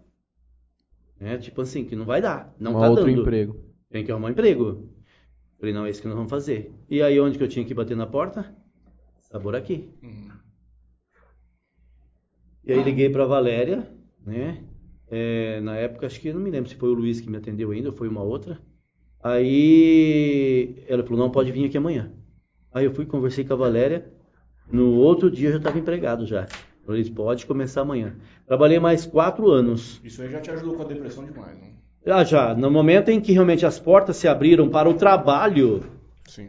[1.18, 1.38] Né?
[1.38, 3.20] Tipo assim, que não vai dar, não Um tá outro dando.
[3.20, 3.56] emprego.
[3.88, 4.88] Tem que arrumar um emprego.
[5.62, 6.74] Falei, não, é isso que nós vamos fazer.
[6.90, 8.52] E aí onde que eu tinha que bater na porta?
[9.20, 9.88] Sabor aqui.
[10.02, 10.28] Uhum.
[12.64, 13.88] E aí liguei pra Valéria,
[14.26, 14.64] né?
[15.08, 17.70] É, na época, acho que não me lembro se foi o Luiz que me atendeu
[17.70, 18.58] ainda ou foi uma outra.
[19.22, 22.12] Aí ela falou, não, pode vir aqui amanhã.
[22.74, 24.12] Aí eu fui, conversei com a Valéria.
[24.68, 26.48] No outro dia eu já estava empregado já.
[26.84, 28.16] Falei, pode começar amanhã.
[28.48, 30.00] Trabalhei mais quatro anos.
[30.02, 31.72] Isso aí já te ajudou com a depressão demais, né?
[32.06, 35.82] Ah, já, no momento em que realmente as portas se abriram para o trabalho,
[36.26, 36.48] Sim.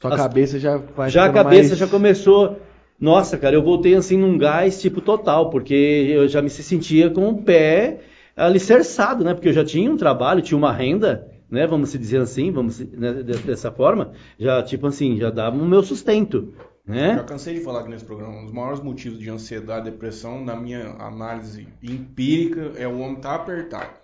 [0.00, 2.58] Sua As- cabeça já vai já a cabeça mais- já começou.
[3.00, 7.10] Nossa, cara, eu voltei assim num gás tipo total, porque eu já me se sentia
[7.10, 8.00] com o pé
[8.36, 9.34] alicerçado, né?
[9.34, 11.66] Porque eu já tinha um trabalho, tinha uma renda, né?
[11.66, 15.66] Vamos se dizer assim, vamos né, de- dessa forma, já tipo assim, já dava o
[15.66, 16.52] meu sustento,
[16.86, 17.24] Já né?
[17.26, 18.36] cansei de falar aqui nesse programa.
[18.38, 23.14] Um dos maiores motivos de ansiedade e depressão, na minha análise empírica, é o homem
[23.16, 24.03] estar apertado.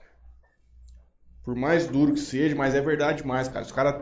[1.45, 3.65] Por mais duro que seja, mas é verdade demais, cara.
[3.65, 3.95] Os caras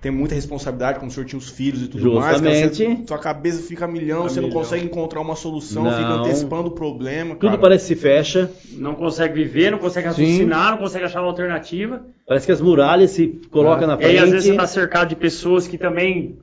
[0.00, 2.38] têm muita responsabilidade, como o senhor tinha os filhos e tudo mais.
[2.38, 2.74] Justamente.
[2.76, 4.62] você- sua cabeça fica a milhão, A você não milhão.
[4.62, 5.92] consegue encontrar uma solução, Não.
[5.92, 7.34] fica antecipando o problema.
[7.34, 7.58] Tudo cara.
[7.58, 12.02] parece que se fecha, Não consegue viver, não consegue raciocinar, não consegue achar uma alternativa.
[12.26, 14.64] parece que as muralhas se colocam na E aí, às vezes, você frente.
[14.64, 16.38] está cercado de pessoas que também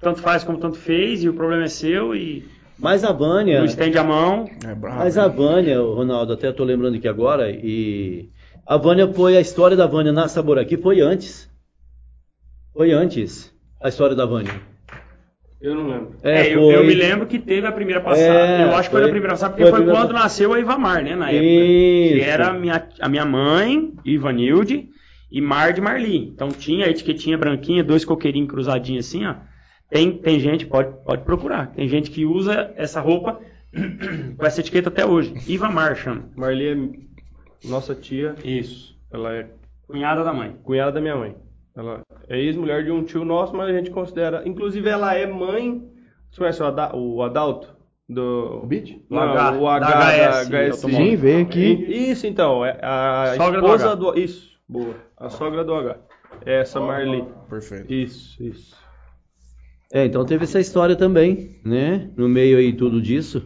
[0.00, 2.44] tanto faz como tanto fez, e o problema é seu, e
[2.78, 4.48] Mas a Vânia, não estende a mão.
[4.66, 4.98] É bravo.
[4.98, 8.28] Mas a Vânia, o Ronaldo, até estou lembrando aqui agora, e
[8.66, 11.50] a Vânia foi, a história da Vânia na Sabor aqui foi antes.
[12.72, 14.52] Foi antes a história da Vânia.
[15.60, 16.16] Eu não lembro.
[16.22, 18.26] É, eu, foi- eu me lembro que teve a primeira passada.
[18.26, 20.58] É, eu acho que foi, foi- a primeira passada, porque foi foi, quando nasceu a
[20.60, 21.42] Ivamar, né, na época.
[21.44, 22.14] Isso.
[22.16, 24.88] Que era a minha, a minha mãe, Ivanilde,
[25.32, 26.18] e Mar de Marli.
[26.18, 29.34] Então tinha a etiquetinha branquinha, dois coqueirinhos cruzadinhos assim, ó.
[29.90, 31.68] Tem, tem gente, pode, pode procurar.
[31.72, 33.40] Tem gente que usa essa roupa
[34.36, 35.34] com essa etiqueta até hoje.
[35.46, 36.28] Ivamar chama.
[36.36, 36.76] Marli é
[37.64, 38.96] nossa tia, Isso.
[39.12, 39.48] ela é
[39.86, 40.56] Cunhada da mãe.
[40.62, 41.36] cunhada da minha mãe.
[41.76, 44.42] Ela é ex-mulher de um tio nosso, mas a gente considera.
[44.46, 45.82] Inclusive, ela é mãe.
[46.30, 47.74] Você conhece o, Ada- o Adalto?
[48.08, 48.60] Do...
[48.62, 49.00] O Beat?
[49.10, 50.80] Não, H, o H da da HS, HS.
[50.80, 51.72] Sim, veio aqui.
[51.88, 52.64] Isso, então.
[52.64, 53.94] É a Sogra do esposa H.
[53.96, 54.94] do, Isso, boa.
[55.16, 55.96] A sogra do H.
[56.44, 57.24] É essa Marli.
[57.48, 57.92] Perfeito.
[57.92, 58.76] Isso, isso.
[59.92, 62.10] É, então teve essa história também, né?
[62.16, 63.44] No meio aí tudo disso.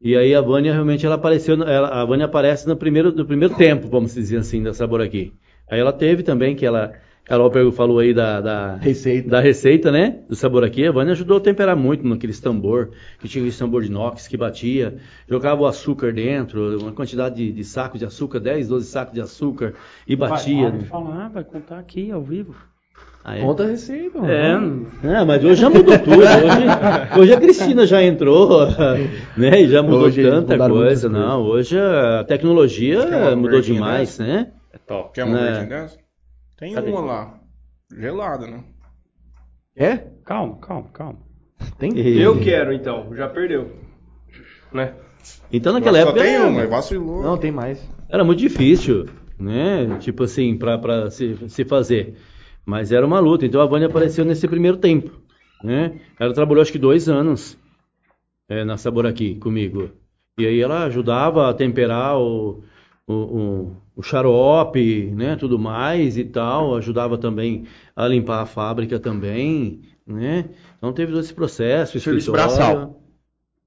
[0.00, 3.54] E aí a Vânia realmente ela apareceu, ela, a Vânia aparece no primeiro, no primeiro
[3.54, 5.32] tempo, vamos dizer assim, da Sabor aqui.
[5.68, 6.94] Aí ela teve também, que ela,
[7.30, 9.28] Carol falou aí da, da Receita.
[9.28, 10.18] da receita, né?
[10.28, 10.84] Do sabor aqui.
[10.84, 14.36] A Vânia ajudou a temperar muito naqueles tambor, que tinha aquele tambor de inox que
[14.36, 14.96] batia,
[15.28, 19.20] jogava o açúcar dentro, uma quantidade de, de sacos de açúcar, 10, 12 sacos de
[19.20, 19.74] açúcar,
[20.08, 20.70] e batia.
[20.70, 22.69] Vai, falar, vai contar aqui ao vivo.
[23.24, 23.40] É?
[23.42, 24.32] Conta receita, mano.
[25.04, 26.20] É, Ah, mas hoje já mudou tudo.
[26.20, 28.66] Hoje, hoje a Cristina já entrou,
[29.36, 29.60] né?
[29.60, 31.08] E já mudou Hoje tanta coisa.
[31.08, 34.52] Não, hoje a tecnologia uma mudou demais, né?
[34.72, 35.12] é top.
[35.14, 35.52] Quer uma Né?
[35.52, 35.98] verdinha dessa?
[36.58, 36.90] Tem Cadê?
[36.90, 37.34] uma lá.
[37.94, 38.64] Gelada, né?
[39.76, 39.96] É?
[40.24, 41.18] Calma, calma, calma.
[41.78, 41.96] Tem?
[41.98, 43.14] Eu quero, então.
[43.14, 43.70] Já perdeu.
[44.72, 44.94] Né?
[45.52, 47.22] Então naquela Só época tem era, uma, vacilou.
[47.22, 47.86] Não, tem mais.
[48.08, 49.06] era muito difícil,
[49.38, 49.96] né?
[50.00, 52.14] Tipo assim, pra, pra se, se fazer.
[52.64, 53.46] Mas era uma luta.
[53.46, 55.10] Então a Vânia apareceu nesse primeiro tempo,
[55.62, 56.00] né?
[56.18, 57.58] Ela trabalhou acho que dois anos
[58.48, 59.90] é, na Sabor aqui comigo.
[60.38, 62.62] E aí ela ajudava a temperar o,
[63.06, 65.36] o, o, o xarope, né?
[65.36, 66.76] Tudo mais e tal.
[66.76, 70.48] Ajudava também a limpar a fábrica também, né?
[70.78, 73.00] Então teve todo esse processo, o Serviço escritório, braçal.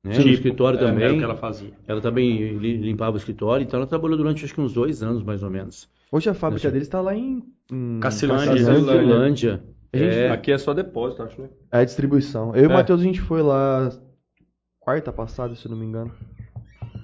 [0.04, 0.12] Né?
[0.12, 1.16] Tipo, no escritório é, Era também.
[1.16, 1.72] o que ela fazia.
[1.88, 5.24] Ela também li- limpava o escritório, então ela trabalhou durante acho que uns dois anos,
[5.24, 5.90] mais ou menos.
[6.16, 7.42] Hoje a fábrica deles tá lá em...
[7.72, 8.52] em Cacilândia.
[8.52, 8.94] Cacilândia.
[8.94, 9.64] Cacilândia.
[9.92, 11.50] A gente- É, Aqui é só depósito, acho, né?
[11.72, 12.56] É a distribuição.
[12.56, 12.74] Eu e o É.
[12.74, 13.90] Matheus, a gente foi lá
[14.80, 16.12] quarta passada, se eu não me engano.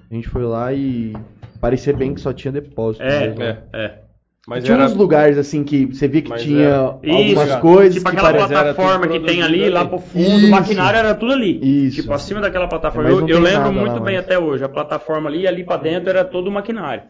[0.08, 1.12] A gente foi lá e
[1.60, 3.02] parecia bem que só tinha depósito.
[3.02, 3.42] É, mesmo.
[3.42, 3.62] É.
[3.72, 3.98] é.
[4.46, 4.86] Mas tinha era...
[4.86, 8.16] uns lugares assim que você via que Mas tinha era- algumas Isso, coisas tipo que
[8.16, 9.88] aquela plataforma que tem produzido ali, lá ali.
[9.88, 10.46] pro fundo, Isso.
[10.46, 11.86] o maquinário era tudo ali.
[11.86, 11.96] Isso.
[12.00, 13.10] Tipo, acima daquela plataforma.
[13.10, 14.24] Mas Eu, eu lembro muito lá bem mais.
[14.24, 14.62] até hoje.
[14.64, 17.02] A plataforma ali, ali pra dentro era todo o maquinário.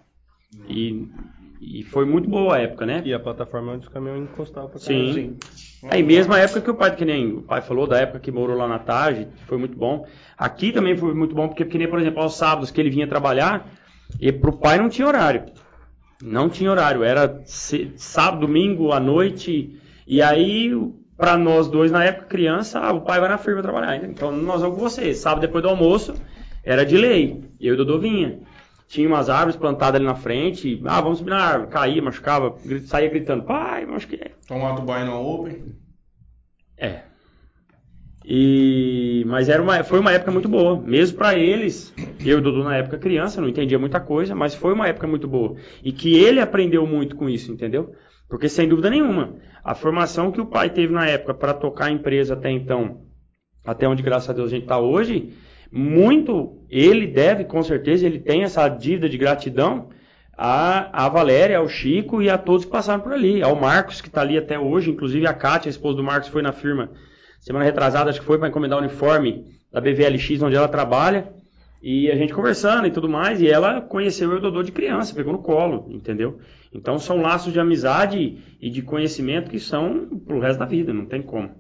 [0.69, 1.07] E
[1.61, 3.03] E foi muito boa a época, né?
[3.05, 5.07] E a plataforma é onde os caminhões encostavam pra Sim.
[5.07, 5.37] caralho.
[5.91, 8.31] Aí mesmo a época que o pai, que nem o pai falou, da época que
[8.31, 10.07] morou lá na Tarde, foi muito bom.
[10.39, 13.07] Aqui também foi muito bom, porque, que nem, por exemplo, aos sábados que ele vinha
[13.07, 13.71] trabalhar,
[14.19, 15.45] e pro pai não tinha horário.
[16.23, 20.75] Não tinha horário, era sábado, domingo, à noite, e aí,
[21.17, 23.97] pra nós dois, na época, criança, ah, o pai vai na firma trabalhar.
[24.05, 25.15] Então nós vamos com você.
[25.15, 26.15] Sábado depois do almoço,
[26.65, 27.45] era de lei.
[27.61, 28.41] E eu e o Dodô vinha.
[28.91, 31.71] Tinha umas árvores plantadas ali na frente, ah, vamos subir na árvore.
[31.71, 34.33] Caía, machucava, saía gritando, pai, machuquei.
[34.49, 35.77] Tomar banho no Open.
[36.77, 37.03] É.
[38.25, 41.95] E mas era uma, foi uma época muito boa, mesmo para eles.
[42.19, 45.07] Eu e o Dudu na época criança, não entendia muita coisa, mas foi uma época
[45.07, 47.95] muito boa e que ele aprendeu muito com isso, entendeu?
[48.29, 51.93] Porque sem dúvida nenhuma, a formação que o pai teve na época para tocar a
[51.93, 53.03] empresa até então,
[53.65, 55.33] até onde graças a Deus a gente está hoje,
[55.71, 59.89] muito ele deve, com certeza, ele tem essa dívida de gratidão
[60.37, 64.09] a, a Valéria, ao Chico e a todos que passaram por ali, ao Marcos que
[64.09, 66.91] está ali até hoje, inclusive a Kátia, a esposa do Marcos, foi na firma
[67.39, 71.31] semana retrasada, acho que foi para encomendar o uniforme da BVLX, onde ela trabalha,
[71.83, 75.33] e a gente conversando e tudo mais, e ela conheceu o Dodô de criança, pegou
[75.33, 76.39] no colo, entendeu?
[76.73, 81.05] Então são laços de amizade e de conhecimento que são pro resto da vida, não
[81.05, 81.51] tem como.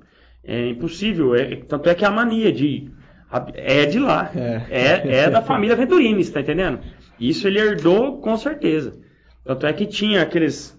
[0.42, 2.90] É impossível, é, tanto é que a mania de
[3.54, 6.80] é de lá, é, é da família Venturini, você tá entendendo?
[7.18, 8.98] Isso ele herdou com certeza.
[9.44, 10.76] Tanto é que tinha aqueles,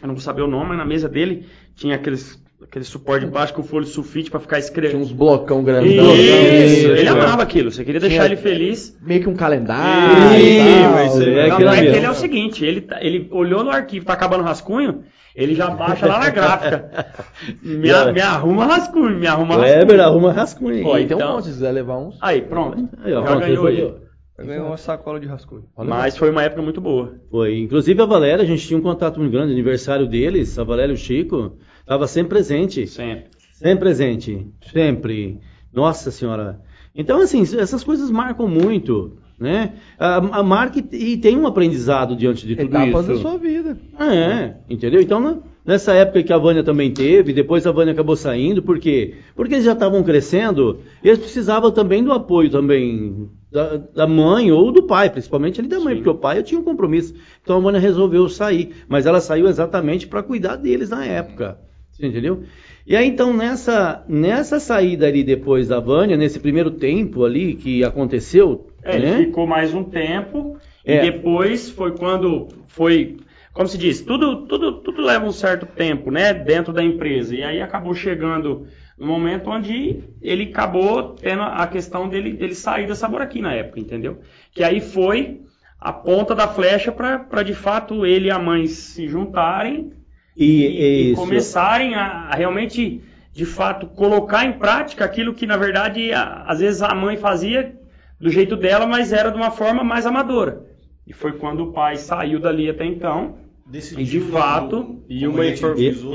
[0.00, 3.30] eu não vou saber o nome, mas na mesa dele tinha aqueles aquele suporte de
[3.32, 5.00] plástico com folha de sulfite para ficar Tinha escrevendo.
[5.02, 5.86] uns blocão grandão.
[6.14, 7.70] Isso, ele Isso, amava aquilo.
[7.70, 8.96] Você queria deixar Tinha- ele feliz.
[9.02, 10.38] Meio que um calendário.
[10.38, 11.34] Isso, tal, isso aí.
[11.34, 11.40] né?
[11.46, 14.04] É Não, não é que ele é o seguinte, ele, tá- ele olhou no arquivo,
[14.06, 15.02] tá acabando o rascunho,
[15.34, 17.14] ele já baixa lá na gráfica.
[17.62, 19.78] Me, a- me arruma rascunho, me arruma rascunho.
[19.78, 20.86] Weber arruma rascunho.
[20.88, 22.18] Um Então- monte, se quiser levar uns.
[22.20, 22.88] Aí, pronto.
[23.02, 23.94] Aí, ó, já pronto, ganhou ele ele.
[24.42, 25.64] Ganhou uma sacola de rascunho.
[25.76, 27.12] Mas foi uma época muito boa.
[27.30, 27.58] Foi.
[27.58, 30.94] Inclusive a Valéria, a gente tinha um contato muito grande, aniversário deles, a Valéria e
[30.94, 31.58] o Chico,
[31.90, 32.86] estava sempre presente.
[32.86, 33.24] Sempre.
[33.52, 34.46] Sempre presente.
[34.72, 35.40] Sempre.
[35.72, 36.60] Nossa Senhora.
[36.94, 39.74] Então, assim, essas coisas marcam muito, né?
[39.98, 43.14] A, a marca e, tem um aprendizado diante de tudo Etapas isso.
[43.14, 43.76] da sua vida.
[43.98, 45.00] É, entendeu?
[45.00, 49.14] Então, nessa época que a Vânia também teve, depois a Vânia acabou saindo, por quê?
[49.34, 54.50] Porque eles já estavam crescendo, e eles precisavam também do apoio também da, da mãe
[54.52, 55.96] ou do pai, principalmente ali da mãe, Sim.
[55.96, 57.14] porque o pai eu tinha um compromisso.
[57.42, 61.58] Então a Vânia resolveu sair, mas ela saiu exatamente para cuidar deles na época.
[62.00, 62.42] Você entendeu?
[62.86, 67.84] E aí então nessa nessa saída ali depois da Vânia, nesse primeiro tempo ali que
[67.84, 69.08] aconteceu, É, né?
[69.16, 70.96] ele ficou mais um tempo É.
[71.06, 73.18] e depois foi quando foi,
[73.52, 77.34] como se diz, tudo, tudo, tudo leva um certo tempo, né, dentro da empresa.
[77.34, 78.66] E aí acabou chegando
[78.98, 83.78] no momento onde ele acabou tendo a questão dele, dele sair da Saboraqui na época,
[83.78, 84.20] entendeu?
[84.52, 85.42] Que aí foi
[85.78, 89.92] a ponta da flecha para de fato ele e a mãe se juntarem
[90.40, 95.56] E, e, e começarem a, a realmente, de fato, colocar em prática aquilo que, na
[95.58, 97.74] verdade, a- às vezes a mãe fazia
[98.18, 100.62] do jeito dela, mas era de uma forma mais amadora.
[101.06, 103.34] E foi quando o pai saiu dali até então.
[103.66, 105.62] Decidiu, E de fato, E uma, hoje,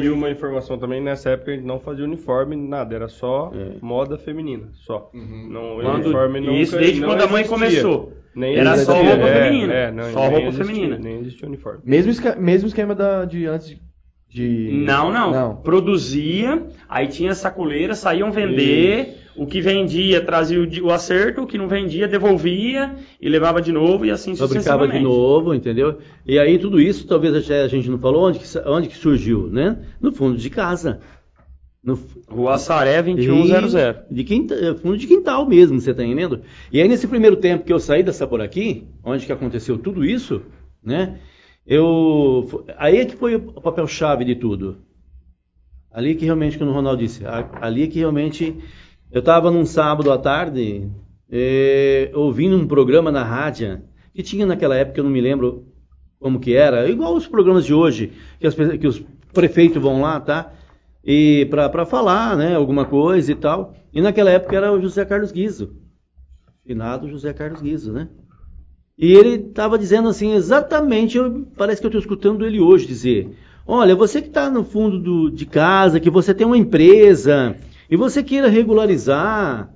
[0.04, 3.78] e uma informação também, nessa época a gente não fazia uniforme, nada, era só É.
[3.82, 5.10] moda feminina, só.
[5.14, 5.48] Uhum.
[5.50, 7.58] Não, Quando, uniforme nunca, isso desde não quando a mãe existia.
[7.82, 8.14] começou.
[8.36, 8.94] Nem Era existia.
[8.94, 9.74] só roupa É, feminina.
[9.74, 10.98] é, não, Só nem roupa existia, feminina.
[10.98, 11.80] Nem existia uniforme.
[11.86, 13.78] Mesmo, esca- mesmo esquema da, de antes
[14.36, 14.68] de.
[14.68, 15.56] de- Não, não, Não.
[15.56, 19.22] Produzia, aí tinha sacoleira, saíam vender.
[19.38, 24.06] O que vendia trazia o, acerto, o que não vendia devolvia e levava de novo
[24.06, 25.04] e assim fabricava de sucessivamente.
[25.04, 25.98] novo, entendeu?
[26.26, 29.48] E aí tudo isso, talvez até a gente não falou, onde que, onde que surgiu,
[29.52, 29.78] né?
[30.00, 31.02] No fundo de casa.
[31.84, 33.96] No Rua Saré e- 2100.
[34.10, 36.40] De quinta, é, fundo de quintal mesmo, você tá entendendo?
[36.72, 40.06] E aí nesse primeiro tempo que eu saí dessa por aqui, onde que aconteceu tudo
[40.06, 40.42] isso,
[40.82, 41.18] né?
[41.66, 44.78] Eu aí é que foi o papel chave de tudo.
[45.92, 47.24] Ali que realmente, como o Ronaldo disse,
[47.62, 48.56] ali é que realmente
[49.12, 50.90] eu estava num sábado à tarde
[51.32, 53.82] eh, ouvindo um programa na rádio
[54.14, 55.68] que tinha naquela época, eu não me lembro
[56.20, 60.20] como que era, igual os programas de hoje, que, as que os prefeitos vão lá,
[60.20, 60.54] tá?
[61.04, 63.76] E para falar, né, alguma coisa e tal.
[63.94, 65.76] E naquela época era o José Carlos Guizo.
[66.66, 68.10] Finado José Carlos Guizo, né?
[68.98, 73.30] E ele estava dizendo assim, exatamente, eu- parece que eu estou escutando ele hoje dizer:
[73.68, 77.58] Olha, você que está no fundo do- de casa, que você tem uma empresa
[77.90, 79.70] e você queira regularizar,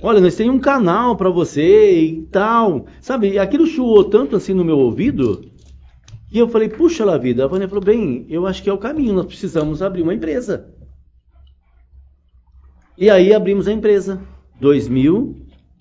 [0.00, 2.86] olha, nós temos um canal para você e tal.
[3.00, 5.42] Sabe, aquilo soou tanto assim no meu ouvido
[6.30, 7.44] que eu falei: Puxa lá, vida.
[7.44, 10.72] A Vânia falou: Bem, eu acho que é o caminho, nós precisamos abrir uma empresa.
[12.96, 14.20] E aí abrimos a empresa.
[14.60, 15.36] 2000,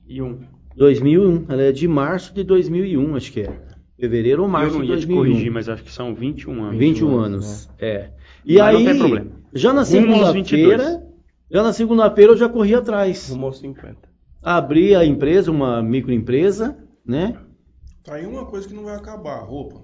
[0.08, 0.40] E um.
[0.78, 3.60] 2001, ela é de março de 2001, acho que é.
[4.00, 5.18] Fevereiro ou março eu não de ia te 2001.
[5.18, 6.78] corrigir, mas acho que são 21 anos.
[6.78, 8.12] 21 21 anos, é.
[8.46, 9.28] E Mas não aí, tem problema.
[9.54, 11.00] já na Rumo segunda-feira, 22.
[11.52, 13.30] já na segunda-feira eu já corri atrás.
[13.30, 13.98] Rumou 50.
[14.44, 17.36] Abri a empresa, uma microempresa, né?
[18.04, 19.82] Tá aí uma coisa que não vai acabar, roupa.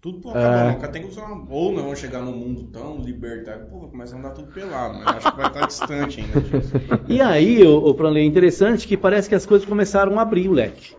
[0.00, 0.30] Tudo É.
[0.30, 0.76] acabar.
[0.76, 1.44] O cara tem que usar uma...
[1.50, 5.16] Ou não chegar num mundo tão libertário, pô, vai começar a andar tudo pelado, mas
[5.16, 6.72] acho que vai estar distante ainda disso.
[7.08, 10.52] E aí, o, o é interessante que parece que as coisas começaram a abrir o
[10.52, 10.94] leque.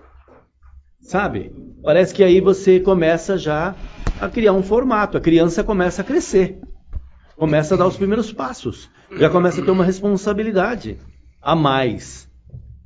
[1.01, 1.51] Sabe?
[1.81, 3.73] Parece que aí você começa já
[4.19, 6.59] a criar um formato, a criança começa a crescer.
[7.37, 8.89] Começa a dar os primeiros passos.
[9.17, 10.97] Já começa a ter uma responsabilidade
[11.41, 12.29] a mais.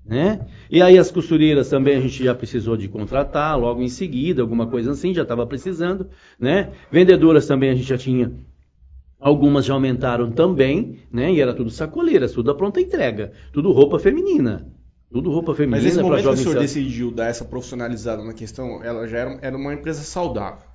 [0.06, 0.45] Né?
[0.73, 4.65] E aí as costureiras também a gente já precisou de contratar logo em seguida, alguma
[4.65, 6.09] coisa assim, já estava precisando,
[6.39, 6.71] né?
[6.91, 8.31] Vendedoras também a gente já tinha
[9.19, 11.31] Algumas já aumentaram também, né?
[11.31, 14.67] E era tudo sacoleiras, tudo a pronta entrega, tudo roupa feminina.
[15.12, 18.83] Tudo roupa feminina Mas para momento que o senhor decidiu dar essa profissionalizada na questão,
[18.83, 20.72] ela já era, era uma empresa saudável.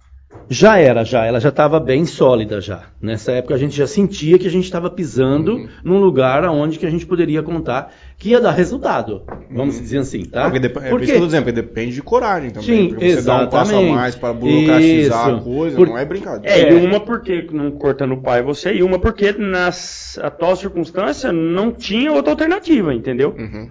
[0.51, 2.85] Já era, já, ela já estava bem sólida já.
[3.03, 5.69] Nessa época a gente já sentia que a gente estava pisando Uhum.
[5.85, 9.23] num lugar onde que a gente poderia contar que ia dar resultado.
[9.51, 10.51] Vamos dizer assim, tá?
[10.51, 12.67] Porque é por isso que eu tô dizendo, porque depende de coragem também.
[12.67, 13.95] Sim, porque você dar um passo a exatamente.
[13.95, 15.41] mais para burocratizar a Isso.
[15.45, 16.57] coisa, Por- não é brincadeira.
[16.57, 16.73] É, É.
[16.73, 21.73] e uma porque, não cortando o pai você, e uma porque nas atual circunstância não
[21.73, 23.35] tinha outra alternativa, entendeu?
[23.39, 23.71] Uhum.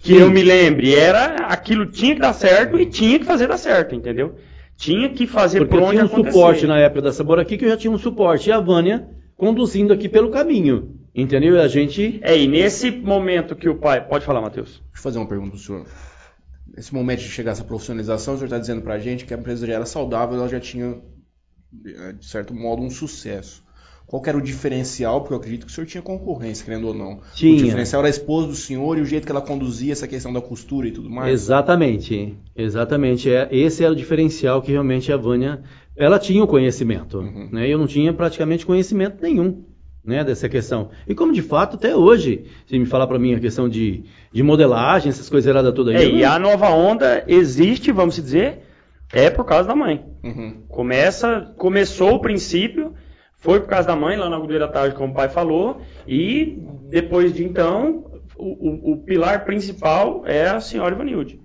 [0.00, 3.56] Que eu me lembre, era aquilo tinha que dar certo e tinha que fazer dar
[3.58, 4.34] certo, entendeu?
[4.76, 6.32] Tinha que fazer Porque por eu onde tinha um acontecer.
[6.32, 8.48] suporte na época da Sabor aqui, que eu já tinha um suporte.
[8.50, 10.94] E a Vânia conduzindo aqui pelo caminho.
[11.14, 11.54] Entendeu?
[11.54, 12.18] E a gente.
[12.22, 14.06] É, e nesse momento que o pai.
[14.06, 14.68] Pode falar, Matheus.
[14.68, 15.86] Deixa eu fazer uma pergunta pro senhor.
[16.76, 19.66] Nesse momento de chegar essa profissionalização, o senhor está dizendo pra gente que a empresa
[19.66, 21.00] já era saudável, ela já tinha,
[21.86, 23.64] eh, de certo modo, um sucesso.
[24.06, 25.20] Qual que era o diferencial?
[25.20, 27.20] Porque eu acredito que o senhor tinha concorrência, querendo ou não.
[27.34, 27.54] Tinha.
[27.54, 30.32] O diferencial era a esposa do senhor e o jeito que ela conduzia essa questão
[30.32, 31.32] da costura e tudo mais.
[31.32, 33.28] Exatamente, exatamente.
[33.30, 35.60] É, esse era o diferencial que realmente a Vânia,
[35.96, 37.48] ela tinha o conhecimento, Uhum.
[37.50, 37.68] né?
[37.68, 39.64] Eu não tinha praticamente conhecimento nenhum,
[40.04, 40.90] né, dessa questão.
[41.08, 44.40] E como de fato até hoje, se me falar para mim a questão de, de
[44.42, 48.60] modelagem, essas coisas erradas todas aí, É, e a nova onda existe, vamos dizer,
[49.12, 50.04] é por causa da mãe.
[50.22, 50.62] Uhum.
[50.68, 52.94] Começa, começou o princípio,
[53.38, 56.58] foi por causa da mãe, lá na agulheira tarde, como o pai falou, e
[56.90, 58.04] depois de então,
[58.36, 61.40] o, o- o pilar principal é a senhora Ivanilde.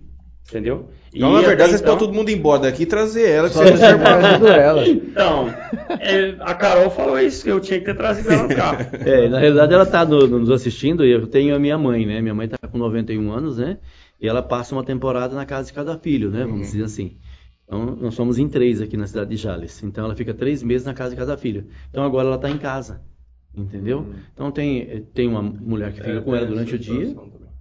[0.50, 0.90] Entendeu?
[1.14, 3.48] Então, E na verdade, vocês então- todo mundo embora daqui e trazer ela.
[3.48, 4.88] Que Só você você ajudando ela.
[4.88, 5.48] Então,
[6.00, 8.78] é, a Carol falou isso, que eu tinha que ter trazido ela no carro.
[9.06, 12.20] É, na realidade ela está nos assistindo e eu tenho a minha mãe, né?
[12.22, 13.78] Minha mãe está com 91 anos, né?
[14.20, 16.44] E ela passa uma temporada na casa de cada filho, né?
[16.44, 17.16] Vamos dizer assim.
[17.72, 19.82] Então, nós somos em três aqui na cidade de Jales.
[19.82, 21.68] Então, ela fica três meses na casa de cada filho.
[21.90, 23.02] Então, agora ela está em casa,
[23.56, 24.06] entendeu?
[24.34, 27.16] Então, tem, tem uma mulher que fica com ela durante o dia,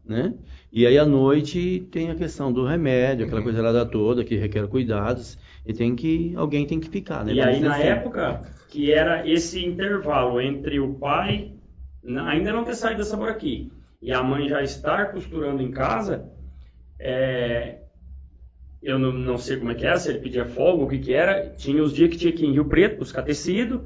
[0.05, 0.35] né?
[0.73, 4.67] E aí, à noite, tem a questão do remédio, aquela coisa lá toda, que requer
[4.67, 5.39] cuidados.
[5.65, 7.33] E tem que, alguém tem que ficar, né?
[7.33, 7.83] E Vamos aí, na assim.
[7.85, 11.53] época, que era esse intervalo entre o pai
[12.27, 13.71] ainda não ter saído da sabor aqui
[14.03, 16.29] e a mãe já estar costurando em casa,
[16.99, 17.80] é,
[18.83, 21.13] eu não, não sei como é que era, se ele pedia folga, o que que
[21.13, 23.85] era, tinha os dias que tinha que ir em Rio Preto buscar tecido,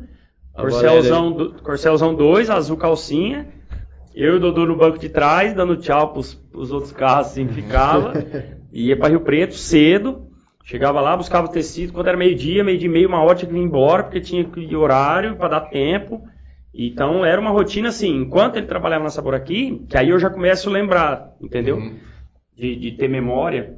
[0.54, 3.48] Corcelzão, do, Corcelzão 2, azul calcinha,
[4.14, 7.46] eu e o Dodô no banco de trás, dando tchau pros, pros outros carros assim
[7.46, 8.12] que ficava,
[8.72, 10.28] ia para Rio Preto cedo,
[10.64, 13.62] chegava lá, buscava tecido, quando era meio-dia, meio-dia e meio, uma hora tinha que vir
[13.62, 16.22] embora, porque tinha que ir horário para dar tempo,
[16.72, 20.30] então era uma rotina assim, enquanto ele trabalhava na Sabor aqui, que aí eu já
[20.30, 21.78] começo a lembrar, entendeu?
[21.78, 21.98] Uhum.
[22.57, 23.76] De, de ter memória,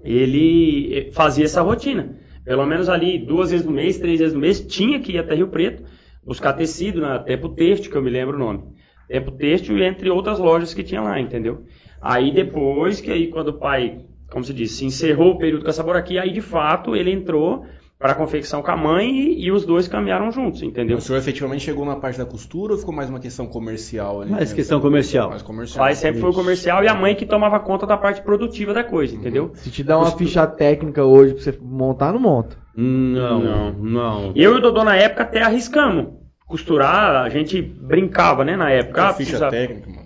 [0.00, 2.16] ele fazia essa rotina.
[2.44, 5.34] Pelo menos ali duas vezes no mês, três vezes no mês, tinha que ir até
[5.34, 5.82] Rio Preto
[6.24, 8.64] buscar tecido na Tempo Têxtil, que eu me lembro o nome.
[9.08, 11.64] Tempo Têxtil, entre outras lojas que tinha lá, entendeu?
[12.00, 15.70] Aí depois, que aí quando o pai, como se diz, se encerrou o período com
[15.70, 17.64] a Sabor aqui, aí de fato ele entrou
[17.98, 20.98] para a confecção com a mãe e, e os dois caminharam juntos, entendeu?
[20.98, 24.30] O senhor efetivamente chegou na parte da costura ou ficou mais uma questão comercial ali?
[24.32, 24.56] Mais né?
[24.56, 25.30] questão comercial.
[25.30, 25.84] Mais O comercial.
[25.84, 28.84] pai sempre foi o comercial e a mãe que tomava conta da parte produtiva da
[28.84, 29.20] coisa, Uhum.
[29.20, 29.50] entendeu?
[29.54, 32.56] Se te dá uma ficha técnica hoje pra você montar, não monta.
[32.76, 33.72] Não, Não.
[33.72, 34.32] não.
[34.36, 36.08] Eu e o Dodô na época até arriscamos
[36.46, 39.02] costurar, a gente brincava, né, na época.
[39.02, 40.05] A Ah, ficha precisa- técnica, mano.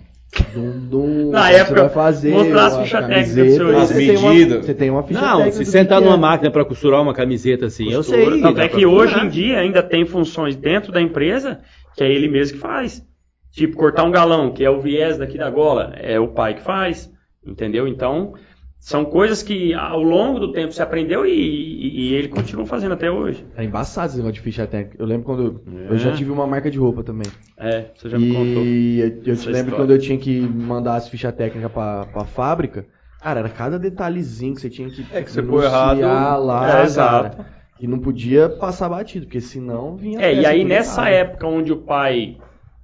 [0.53, 4.17] Dum, dum, Na você época, vai fazer mostrar as fichas camiseta, técnicas do você tem
[4.17, 4.65] uma- medidas.
[4.65, 6.17] Você tem uma ficha Não, se sentar numa é.
[6.17, 8.17] máquina para costurar uma camiseta assim, eu Costura.
[8.31, 8.41] sei.
[8.41, 11.59] Tanto dá é pra que hoje em dia ainda tem funções dentro da empresa
[11.97, 13.05] que é ele mesmo que faz.
[13.51, 16.61] Tipo, cortar um galão, que é o viés daqui da gola, é o pai que
[16.61, 17.11] faz.
[17.45, 17.85] Entendeu?
[17.85, 18.33] Então,
[18.83, 22.93] são coisas que ao longo do tempo se aprendeu e, e- e ele continua fazendo
[22.93, 23.45] até hoje.
[23.55, 24.97] É embaçado esse negócio de ficha técnica.
[24.99, 25.61] Eu lembro quando.
[25.87, 25.93] É.
[25.93, 27.27] Eu já tive uma marca de roupa também.
[27.57, 28.63] É, você já me contou.
[28.65, 29.71] E eu, eu te lembro história.
[29.75, 32.87] quando eu tinha que mandar as fichas técnicas pra, pra fábrica.
[33.21, 35.99] Cara, era cada detalhezinho que você tinha que É que você pôr errado.
[36.01, 37.45] lá, É, exato.
[37.79, 40.19] E não podia passar batido, porque senão vinha.
[40.19, 42.37] É, e aí nessa época onde o pai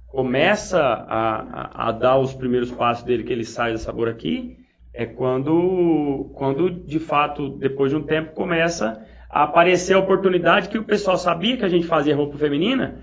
[0.06, 4.56] começa a, a- a dar os primeiros passos dele, que ele sai da sabor aqui,
[4.92, 10.78] é quando, quando de fato, depois de um tempo, começa a aparecer a oportunidade que
[10.78, 13.00] o pessoal sabia que a gente fazia roupa feminina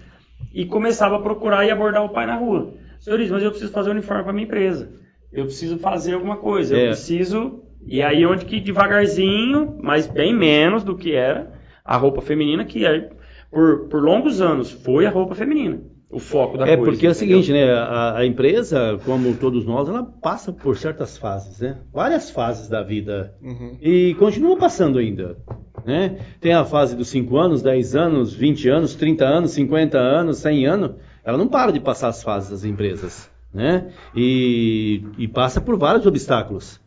[0.53, 2.73] e começava a procurar e abordar o pai na rua.
[2.99, 4.91] Senhores, mas eu preciso fazer um uniforme para minha empresa.
[5.31, 6.75] Eu preciso fazer alguma coisa.
[6.75, 6.87] Eu É.
[6.87, 7.61] preciso.
[7.85, 12.85] E aí onde que devagarzinho, mas bem menos do que era a roupa feminina, que
[12.85, 13.09] é,
[13.51, 15.81] por, por longos anos foi a roupa feminina.
[16.09, 16.91] O foco da É coisa.
[16.91, 17.73] porque é o seguinte, né?
[17.73, 21.77] A, a empresa, como todos nós, ela passa por certas fases, né?
[21.93, 23.33] Várias fases da vida.
[23.41, 23.77] Uhum.
[23.81, 25.37] E continua passando ainda.
[25.85, 26.17] Né?
[26.39, 30.65] Tem a fase dos 5 anos, 10 anos, 20 anos, 30 anos, 50 anos, 100
[30.65, 30.91] anos.
[31.23, 33.29] Ela não para de passar as fases das empresas.
[33.53, 33.87] Né?
[34.15, 36.79] E, e passa por vários obstáculos.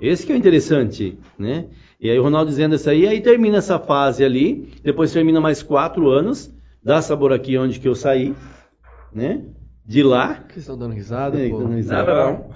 [0.00, 1.18] Esse que é o interessante.
[1.38, 1.66] Né?
[2.00, 5.62] E aí o Ronaldo dizendo isso aí, aí termina essa fase ali, depois termina mais
[5.62, 6.52] 4 anos,
[6.82, 8.34] dá sabor aqui onde que eu saí.
[9.12, 9.42] Né?
[9.84, 10.44] De lá.
[10.48, 11.58] Vocês estão dando risada, É, pô?
[11.58, 12.12] dando risada.
[12.14, 12.50] Nada não.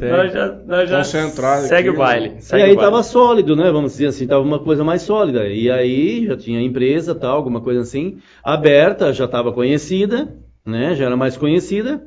[0.00, 2.34] Nós já, nós já Concentrado segue aqui, o baile.
[2.38, 2.90] E segue aí o baile.
[2.90, 3.70] tava sólido, né?
[3.72, 5.48] Vamos dizer assim, tava uma coisa mais sólida.
[5.48, 10.94] E aí já tinha empresa, tal, alguma coisa assim, aberta, já estava conhecida, né?
[10.94, 12.06] Já era mais conhecida.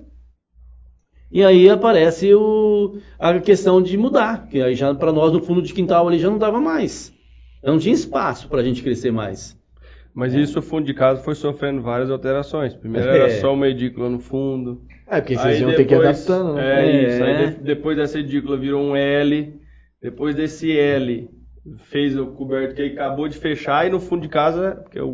[1.32, 5.62] E aí aparece o, a questão de mudar, que aí já para nós no fundo
[5.62, 7.12] de quintal ali já não dava mais.
[7.64, 9.58] Não tinha espaço para a gente crescer mais.
[10.14, 12.74] Mas isso, o fundo de casa foi sofrendo várias alterações.
[12.74, 13.18] Primeiro É.
[13.18, 14.82] era só uma edícula no fundo.
[15.08, 16.64] É, porque vocês Aí iam ter que ir depois- adaptando, né?
[16.64, 17.08] É, É.
[17.08, 17.24] isso.
[17.24, 19.54] Aí de- depois dessa edícula virou um L.
[20.02, 21.30] Depois desse L
[21.90, 23.86] fez o coberto que aí acabou de fechar.
[23.88, 25.10] E no fundo de casa, porque o,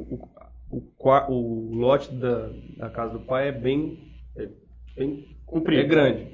[0.70, 4.00] o, o, o lote da, da casa do pai é bem,
[4.38, 4.48] é
[4.96, 5.82] bem Comprido.
[5.82, 6.28] é grande.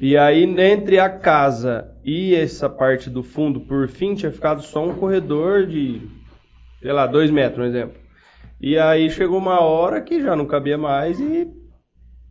[0.00, 4.86] E aí, entre a casa e essa parte do fundo, por fim, tinha ficado só
[4.88, 6.00] um corredor de,
[6.82, 7.96] sei lá, dois metros, um exemplo.
[8.60, 11.48] E aí chegou uma hora que já não cabia mais e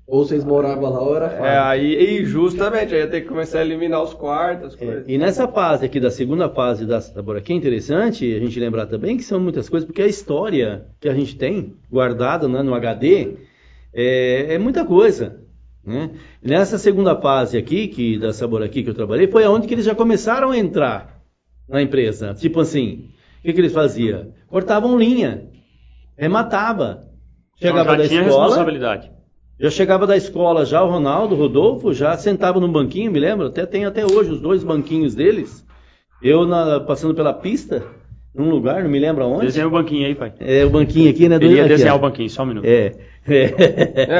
[0.07, 1.63] Ou vocês moravam lá ou era é, fácil.
[1.63, 5.07] aí, e justamente, aí ia ter que começar a eliminar os quartos, as coisas.
[5.07, 8.59] É, E nessa fase aqui, da segunda fase da Sabor aqui, é interessante a gente
[8.59, 12.61] lembrar também que são muitas coisas, porque a história que a gente tem guardada né,
[12.61, 13.37] no HD
[13.93, 15.39] é, é muita coisa.
[15.83, 16.11] Né?
[16.43, 19.85] Nessa segunda fase aqui, que da Sabor aqui que eu trabalhei, foi onde que eles
[19.85, 21.21] já começaram a entrar
[21.69, 22.33] na empresa.
[22.33, 23.10] Tipo assim,
[23.41, 24.27] o que, que eles faziam?
[24.47, 25.43] Cortavam linha,
[26.17, 27.03] rematava.
[27.57, 29.11] Então Chegava já da tinha escola, responsabilidade.
[29.59, 33.47] já chegava da escola, já o Ronaldo, o Rodolfo, já sentava num banquinho, me lembro,
[33.47, 35.65] até tem até hoje os dois banquinhos deles.
[36.21, 37.83] Eu na- passando pela pista,
[38.33, 39.45] num lugar, não me lembro aonde.
[39.47, 40.33] Desenha o banquinho aí, pai.
[40.39, 41.37] É o banquinho aqui, né?
[41.39, 41.97] do- Ele ia aqui, desenhar ó.
[41.97, 42.65] o banquinho, só um minuto.
[42.65, 42.91] É.
[43.27, 43.43] É.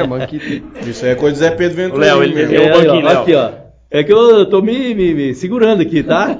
[0.00, 2.06] É, que Isso aí é coisa do Zé Pedro O Ventura.
[2.06, 3.20] Léo, ele desenhou o É, aí, banquinho, ó, Léo.
[3.22, 3.50] aqui, ó.
[3.90, 6.38] É que eu tô me, me- me segurando aqui, tá?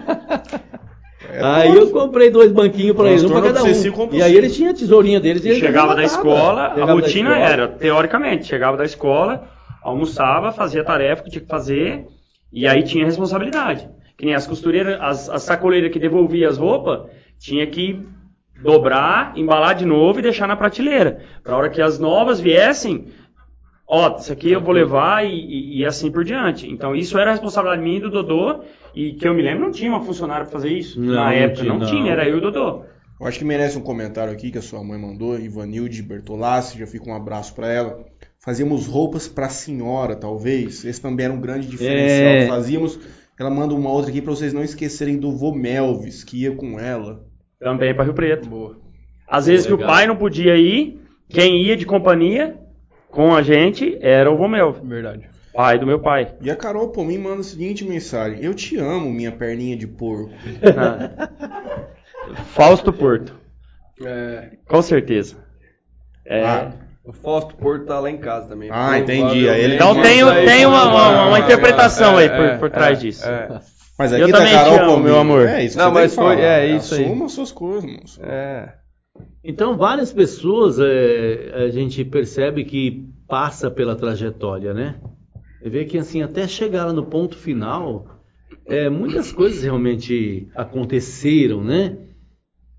[1.32, 4.14] É aí eu comprei dois banquinhos pra eles, um Transtorno cada um.
[4.14, 6.92] E aí eles tinham a tesourinha deles e eles Chegava da escola, a Chegava da
[6.92, 7.48] rotina escola.
[7.48, 9.48] era, teoricamente, chegava da escola,
[9.82, 12.04] almoçava, fazia a tarefa que tinha que fazer,
[12.52, 13.88] e aí tinha responsabilidade.
[14.18, 17.98] Que nem as costureiras, as, as sacoleiras que devolvia as roupas, tinha que
[18.62, 21.20] dobrar, embalar de novo e deixar na prateleira.
[21.42, 23.06] Pra hora que as novas viessem,
[23.88, 26.70] ó, isso aqui eu vou levar e, e- e assim por diante.
[26.70, 28.60] Então isso era responsabilidade minha e do Dodô,
[28.94, 31.00] e que eu me lembro não tinha uma funcionária pra fazer isso.
[31.00, 31.86] Não, Na não época tinha, não, não.
[31.86, 32.82] tinha, era eu e o Dodô.
[33.20, 36.86] Eu acho que merece um comentário aqui que a sua mãe mandou, Ivanilde Bertolassi, já
[36.86, 38.04] fica um abraço pra ela.
[38.44, 40.84] Fazíamos roupas pra senhora, talvez.
[40.84, 42.40] Esse também era um grande diferencial É.
[42.42, 42.98] que fazíamos.
[43.38, 46.78] Ela manda uma outra aqui pra vocês não esquecerem do vô Melvis, que ia com
[46.80, 47.24] ela.
[47.60, 48.48] Também para Rio Preto.
[48.48, 48.76] boa.
[49.28, 49.90] Às vezes que o Legal.
[49.92, 52.56] pai não podia ir, quem ia de companhia
[53.08, 55.28] com a gente era o Vomel, Verdade.
[55.54, 56.34] Pai do meu pai.
[56.40, 59.86] E a Carol por mim manda a seguinte mensagem: Eu te amo, minha perninha de
[59.86, 60.30] porco.
[62.54, 63.34] Fausto Porto,
[64.04, 65.36] É, com certeza.
[66.24, 66.72] É, Ah,
[67.04, 68.68] o Fausto Porto tá lá em casa também.
[68.72, 69.48] Ah, entendi.
[69.48, 71.42] Aí ele então tem, aí, tem uma, uma- uma aí.
[71.42, 73.28] interpretação aí É, por, é, por trás é, disso.
[73.28, 73.60] é.
[73.98, 75.46] Mas Eu aqui também tá Carol te amo, meu amor.
[75.48, 77.04] É isso Não, mas foi- é isso aí.
[77.04, 78.20] Assuma suas coisas, moço.
[78.24, 78.72] É.
[79.44, 84.94] Então, várias pessoas é, a gente percebe que passa pela trajetória, né?
[85.62, 88.18] Você vê que assim, até chegar lá no ponto final,
[88.66, 91.98] é, muitas coisas realmente aconteceram, né?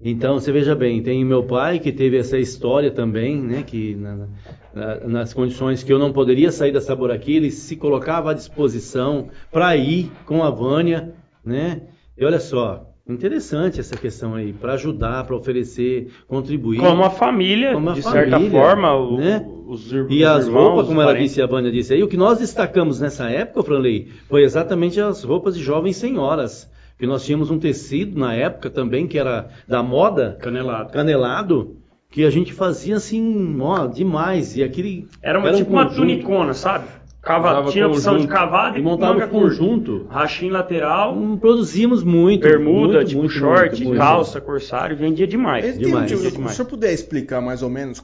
[0.01, 3.63] Então, você veja bem, tem meu pai que teve essa história também, né?
[3.63, 4.27] Que na-
[4.73, 8.33] na- nas condições que eu não poderia sair da Sabor aqui, ele se colocava à
[8.33, 11.13] disposição para ir com a Vânia,
[11.45, 11.83] né?
[12.17, 16.79] E olha só, Interessante essa questão aí, para ajudar, para oferecer, contribuir.
[16.79, 19.45] Como a família, Como a de certa família, forma, o- né?
[19.67, 22.01] os, ir- E os as irmãos, roupas, os como ela disse, a Vânia disse aí,
[22.01, 26.71] o que nós destacamos nessa época, Franley, foi exatamente as roupas de jovens senhoras.
[26.97, 30.93] Que nós tínhamos um tecido na época também, que era da moda, Canelado.
[30.93, 31.77] canelado,
[32.09, 34.55] que a gente fazia assim, ó, demais.
[34.55, 35.07] E aquele.
[35.21, 35.99] Era uma, um tipo uma conjunto.
[36.01, 36.85] tunicona, sabe?
[37.23, 39.47] Cava, tinha a opção de cavado E e montava manga curta.
[39.55, 40.05] conjunto.
[40.09, 42.41] Rachim lateral, Hum, Produzimos muito.
[42.41, 43.97] bermuda, muito, tipo muito, short, muito, muito.
[43.99, 45.63] calça, corsário, vendia demais.
[45.65, 46.51] Esse tem um Demais, tipo- se demais.
[46.51, 48.03] o senhor puder explicar mais ou menos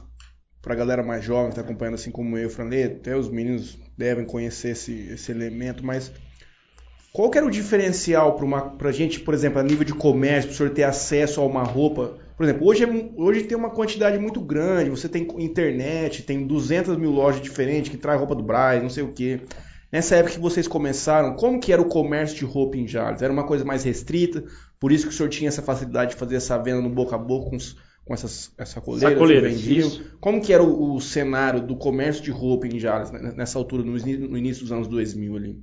[0.62, 4.24] pra galera mais jovem que tá acompanhando assim como eu, Franley, até os meninos devem
[4.24, 6.10] conhecer esse, esse elemento, mas
[7.12, 10.48] qual que era o diferencial para uma pra gente, por exemplo, a nível de comércio,
[10.48, 12.14] para o senhor ter acesso a uma roupa?
[12.40, 16.96] Por exemplo, hoje, é hoje tem uma quantidade muito grande, você tem internet, tem 200
[16.96, 19.42] mil lojas diferentes que traz roupa do Braz, não sei o quê.
[19.92, 23.20] Nessa época que vocês começaram, como que era o comércio de roupa em Jales?
[23.20, 24.42] Era uma coisa mais restrita,
[24.80, 27.18] por isso que o senhor tinha essa facilidade de fazer essa venda no boca a
[27.18, 27.58] boca com,
[28.06, 29.88] com essas essa coleira, Sacoleiras, vendiam?
[29.88, 30.16] isso.
[30.18, 33.92] Como que era o, o cenário do comércio de roupa em Jales nessa altura, no,
[33.92, 35.58] no início dos anos 2000 ali?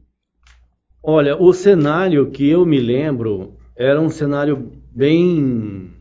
[1.02, 5.97] Olha, o cenário que eu me lembro era um cenário bem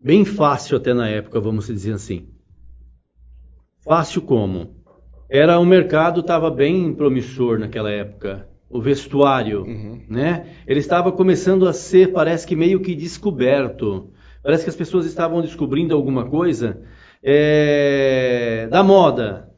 [0.00, 2.28] bem fácil até na época, vamos dizer assim.
[3.84, 4.76] Fácil como?
[5.28, 8.48] Era o mercado estava bem promissor naquela época.
[8.68, 10.02] O vestuário, Uhum.
[10.08, 10.46] né?
[10.66, 14.10] Ele estava começando a ser, parece que meio que descoberto.
[14.42, 16.82] Parece que as pessoas estavam descobrindo alguma coisa
[17.22, 19.50] é, da moda,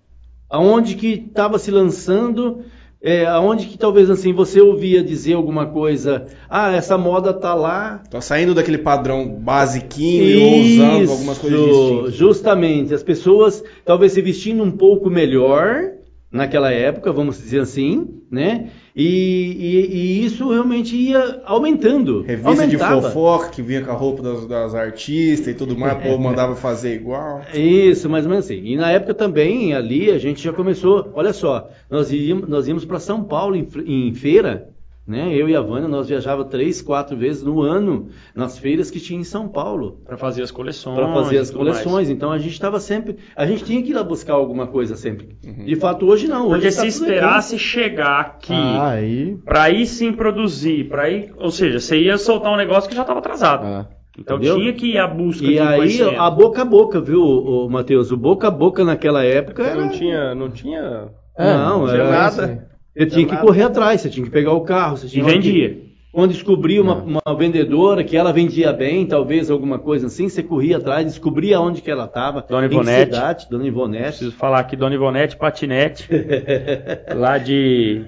[0.49, 2.65] aonde que estava se lançando,
[3.01, 8.03] é, aonde que talvez assim você ouvia dizer alguma coisa, ah, essa moda tá lá.
[8.11, 12.15] Tá saindo daquele padrão basiquinho e usando algumas coisas Isso, distintas.
[12.15, 15.98] Justamente, as pessoas talvez se vestindo um pouco melhor
[16.31, 18.71] naquela época, vamos dizer assim, né?
[18.95, 22.23] E, e- e isso realmente ia aumentando.
[22.23, 22.97] Revista aumentava.
[22.97, 26.19] de fofoca que vinha com a roupa das, das artistas e tudo mais, o povo
[26.23, 27.43] mandava fazer igual.
[27.55, 28.61] Isso, mais ou menos assim.
[28.65, 31.11] E na época também, ali, a gente já começou.
[31.15, 34.69] Olha só, nós íamos, nós íamos para São Paulo em, em feira,
[35.09, 35.35] né?
[35.35, 39.19] Eu e a Vânia, nós viajávamos três, quatro vezes no ano nas feiras que tinha
[39.19, 40.01] em São Paulo.
[40.05, 40.95] Para fazer as coleções.
[40.97, 41.79] Para fazer as tudo mais.
[41.83, 42.11] coleções.
[42.11, 43.17] Então a gente estava sempre.
[43.35, 45.37] A gente tinha que ir lá buscar alguma coisa sempre.
[45.65, 46.49] De fato, hoje não.
[46.49, 46.89] Hoje Porque tá se aqui.
[46.89, 49.37] esperasse chegar aqui Ah, aí.
[49.45, 53.03] pra aí sim produzir, para ir, ou seja, você ia soltar um negócio que já
[53.03, 53.65] estava atrasado.
[53.67, 53.89] Ah.
[54.19, 54.57] Então Entendeu?
[54.57, 58.11] tinha que ir à busca E de aí, a boca a boca, viu, ô, Matheus?
[58.11, 59.81] O boca a boca naquela época era.
[59.81, 61.09] Não tinha, não tinha.
[61.39, 62.69] É, Não, tinha era nada.
[62.99, 65.89] Você tinha que correr atrás, você tinha que pegar o carro, você E tinha vendia.
[66.11, 70.79] Quando descobria uma, uma vendedora que ela vendia bem, talvez alguma coisa assim, você corria
[70.79, 72.45] atrás, descobria onde que ela estava.
[72.49, 73.15] Dona em que Ivonete.
[73.15, 74.05] cidade, Dona Ivonete.
[74.09, 76.09] Preciso falar aqui, Dona Ivonete Patinete,
[77.15, 78.05] lá de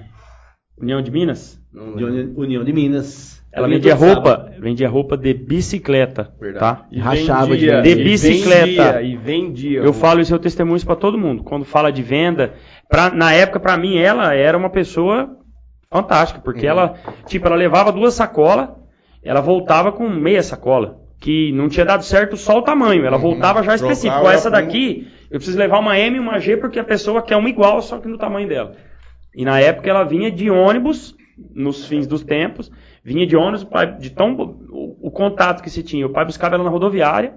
[0.81, 1.59] União de Minas.
[1.73, 3.40] De Uni- União de Minas.
[3.53, 6.85] Ela vendia roupa, vendia roupa de bicicleta, tá?
[6.91, 7.81] E Rachava de vendia.
[7.81, 8.65] De e bicicleta.
[8.93, 9.79] vendia, E vendia.
[9.81, 11.43] Eu falo isso, eu testemunho isso pra todo mundo.
[11.43, 12.53] Quando fala de venda,
[12.89, 15.37] pra, na época, pra mim, ela era uma pessoa
[15.91, 16.95] fantástica, porque ela,
[17.27, 18.69] tipo, ela levava duas sacolas,
[19.23, 23.21] ela voltava com meia sacola, que não tinha dado certo só o tamanho, ela Uhum.
[23.21, 24.29] voltava já específico.
[24.29, 27.49] Essa daqui, eu preciso levar uma M e uma G, porque a pessoa quer uma
[27.49, 28.71] igual, só que no tamanho dela.
[29.35, 31.13] E na época ela vinha de ônibus,
[31.53, 32.71] nos fins dos tempos,
[33.03, 34.33] vinha de ônibus, o pai, de tão,
[34.69, 37.33] o, o contato que se tinha, o pai buscava ela na rodoviária,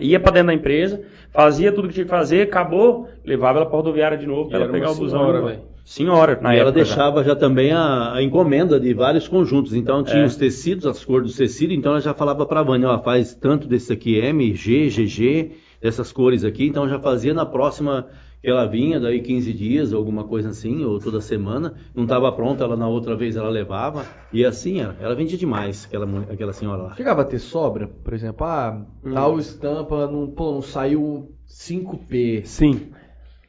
[0.00, 3.76] ia pra dentro da empresa, fazia tudo que tinha que fazer, acabou, levava ela pra
[3.76, 5.20] rodoviária de novo pra ela era pegar o busão.
[5.26, 5.60] senhora.
[5.84, 6.84] Senhora, na E ela época.
[6.84, 6.84] já.
[6.94, 9.72] deixava já também a, a encomenda de vários conjuntos.
[9.72, 10.26] Então tinha É.
[10.26, 13.34] os tecidos, as cores dos tecidos, então ela já falava para a Vânia, ó, faz
[13.34, 18.06] tanto desse aqui M, G, GG, dessas cores aqui, então já fazia na próxima
[18.42, 22.76] ela vinha, daí 15 dias, alguma coisa assim, ou toda semana, não estava pronta, ela
[22.76, 26.94] na outra vez ela levava, e assim, ela, ela vendia demais, aquela, aquela senhora lá.
[26.94, 27.88] Chegava a ter sobra?
[27.88, 28.80] Por exemplo, ah,
[29.12, 32.44] tal estampa não, pô, não saiu 5P.
[32.44, 32.88] Sim.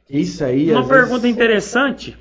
[0.08, 0.72] Isso aí.
[0.72, 2.18] Uma pergunta vezes- interessante.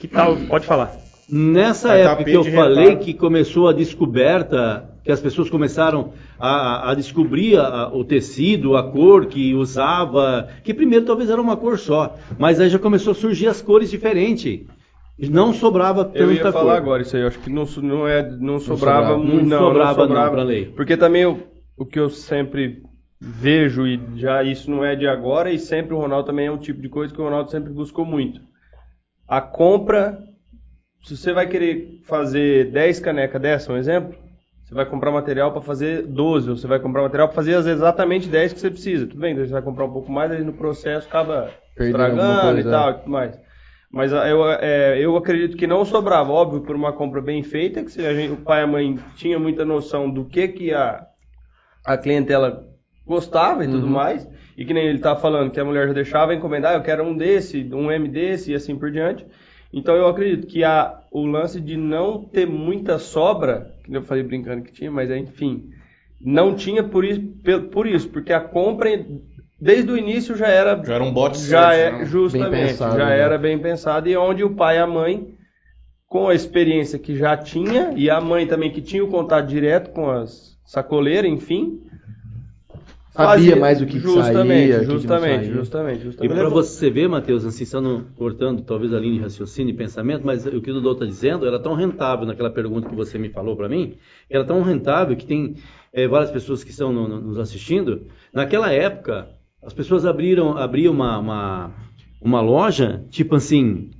[0.00, 0.36] Que tal?
[0.48, 0.96] Pode falar.
[1.28, 6.90] Nessa Vai época que eu falei que começou a descoberta, que as pessoas começaram a,
[6.90, 11.78] a descobrir a- o tecido, a cor que usava, que primeiro talvez era uma cor
[11.78, 14.60] só, mas aí já começou a surgir as cores diferentes.
[15.18, 16.52] Não sobrava tanta Eu ia cor.
[16.52, 19.18] falar agora isso aí, eu acho que não, não, é, não sobrava sobrava.
[19.18, 19.44] muito.
[19.44, 20.26] Não Não, sobrava, não sobrava.
[20.26, 20.66] não, pra lei.
[20.66, 21.46] Porque também eu-
[21.76, 22.82] o que eu sempre
[23.20, 26.58] vejo, e já isso não é de agora, e sempre o Ronaldo também é um
[26.58, 28.40] tipo de coisa que o Ronaldo sempre buscou muito.
[29.28, 30.18] A compra,
[31.04, 34.14] se você vai querer fazer 10 canecas dessa, um exemplo,
[34.72, 38.26] você vai comprar material para fazer 12, ou você vai comprar material para fazer exatamente
[38.26, 39.06] 10 que você precisa.
[39.06, 42.64] Tudo bem, você vai comprar um pouco mais, aí no processo acaba Perdendo estragando e
[42.64, 42.92] tal é.
[42.92, 43.38] e tudo mais.
[43.90, 47.84] Mas ah, eu, é, eu acredito que não sobrava, óbvio, por uma compra bem feita,
[47.84, 51.06] que gente, o pai e a mãe tinham muita noção do que, que a,
[51.84, 52.66] a clientela
[53.06, 56.34] gostava e tudo mais, e que nem ele tá falando, que a mulher já deixava
[56.34, 59.26] encomendar, eu quero um desse, um M desse e assim por diante.
[59.70, 64.22] Então eu acredito que a, o lance de não ter muita sobra, que eu falei
[64.22, 65.70] brincando que tinha, mas enfim,
[66.20, 67.20] não tinha por isso,
[67.70, 68.90] por isso porque a compra
[69.60, 72.04] desde o início já era Já era um bote já certo, é né?
[72.04, 73.18] justamente Bem pensado, já né?
[73.18, 75.34] era bem pensado e onde o pai e a mãe
[76.06, 79.90] com a experiência que já tinha e a mãe também que tinha o contato direto
[79.92, 81.80] com as sacoleiras enfim
[83.14, 85.54] Sabia fazia- mais o que que justamente saía, o que não justamente saía.
[85.54, 89.20] justamente E justamente para você ver, Matheus, assim, só não cortando talvez a linha de
[89.20, 92.88] raciocínio e pensamento, mas o que o Dodô está dizendo era tão rentável naquela pergunta
[92.88, 93.94] que você me falou para mim,
[94.30, 95.56] era tão rentável que tem
[95.92, 98.06] eh, várias pessoas que estão no- no- nos assistindo.
[98.32, 99.28] Naquela época,
[99.62, 101.70] as pessoas abriram, abriam uma, uma,
[102.18, 103.90] uma loja, tipo assim,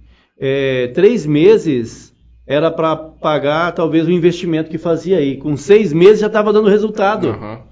[0.40, 5.36] eh, três meses era para pagar talvez o investimento que fazia aí.
[5.36, 7.28] Com seis meses já estava dando resultado.
[7.28, 7.71] Aham.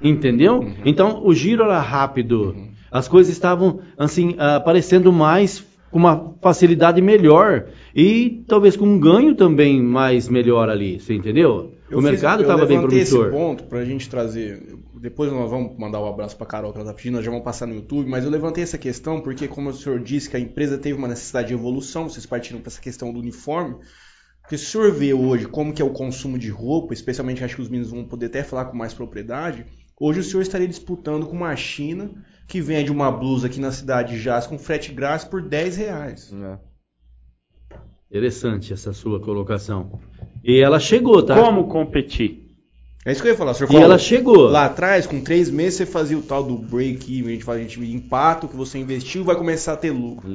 [0.00, 0.72] Entendeu?
[0.84, 2.54] Então o giro era rápido.
[2.90, 9.34] As coisas estavam assim aparecendo mais com uma facilidade melhor e talvez com um ganho
[9.34, 11.72] também mais melhor ali, você entendeu?
[11.88, 13.26] Eu o fiz- mercado estava bem levantei promissor.
[13.28, 14.60] esse ponto pra gente trazer.
[15.00, 17.44] Depois nós vamos mandar um abraço pra Carol que ela tá pedindo, nós já vamos
[17.44, 20.40] passar no YouTube, mas eu levantei essa questão porque, como o senhor disse, que a
[20.40, 23.76] empresa teve uma necessidade de evolução, vocês partiram para essa questão do uniforme.
[24.42, 27.54] Porque se o senhor vê hoje como que é o consumo de roupa, especialmente acho
[27.56, 29.64] que os meninos vão poder até falar com mais propriedade,
[30.00, 32.10] hoje o senhor estaria disputando com uma China
[32.48, 36.32] que vende uma blusa aqui na cidade de Jazz com frete grátis por 10 reais.
[36.32, 36.58] É.
[38.10, 40.00] Interessante essa sua colocação.
[40.44, 41.34] E ela chegou, tá?
[41.34, 42.44] Como competir?
[43.04, 43.84] É isso que eu ia falar, o senhor E falou.
[43.84, 44.48] ela chegou.
[44.48, 47.62] Lá atrás, com três meses, você fazia o tal do break-even, a gente fala, a
[47.62, 50.28] gente empata o que você investiu vai começar a ter lucro.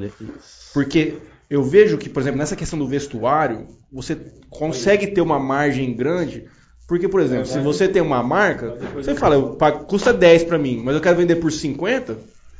[0.72, 1.18] Porque
[1.50, 4.16] eu vejo que, por exemplo, nessa questão do vestuário, você
[4.48, 6.46] consegue ter uma margem grande.
[6.86, 10.58] Porque, por exemplo, se você tem uma marca, você fala, eu pago- custa 10 pra
[10.58, 12.18] mim, mas eu quero vender por 50,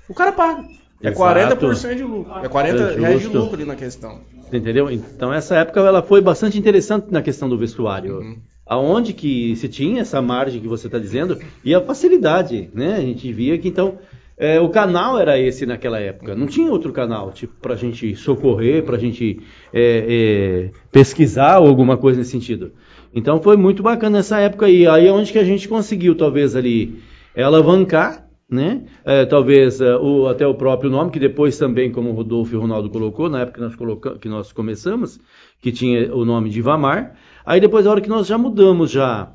[0.09, 0.65] o cara paga.
[1.03, 1.57] É Exato.
[1.59, 2.33] 40% de lucro.
[2.43, 4.21] É 40 É reais de lucro ali na questão.
[4.49, 4.91] Você Entendeu?
[4.91, 8.21] Então essa época ela foi bastante interessante na questão do vestuário.
[8.21, 8.37] Uhum.
[8.65, 12.95] Aonde que se tinha essa margem que você está dizendo e a facilidade, né?
[12.97, 13.99] A gente via que então
[14.39, 16.37] é, o canal era esse naquela época.
[16.37, 19.41] Não tinha outro canal tipo para a gente socorrer, para a gente
[19.75, 22.73] é, é, pesquisar ou alguma coisa nesse sentido.
[23.15, 24.87] Então foi muito bacana essa época aí.
[24.87, 27.03] Aí é onde que a gente conseguiu talvez ali
[27.37, 28.83] alavancar né?
[29.03, 32.57] É, talvez é, o, até o próprio nome, que depois também, como o Rodolfo e
[32.57, 35.19] o Ronaldo colocou, na época que nós, coloca, que nós começamos,
[35.59, 37.17] que tinha o nome de Ivamar.
[37.47, 39.33] Aí depois, a hora que nós já mudamos já,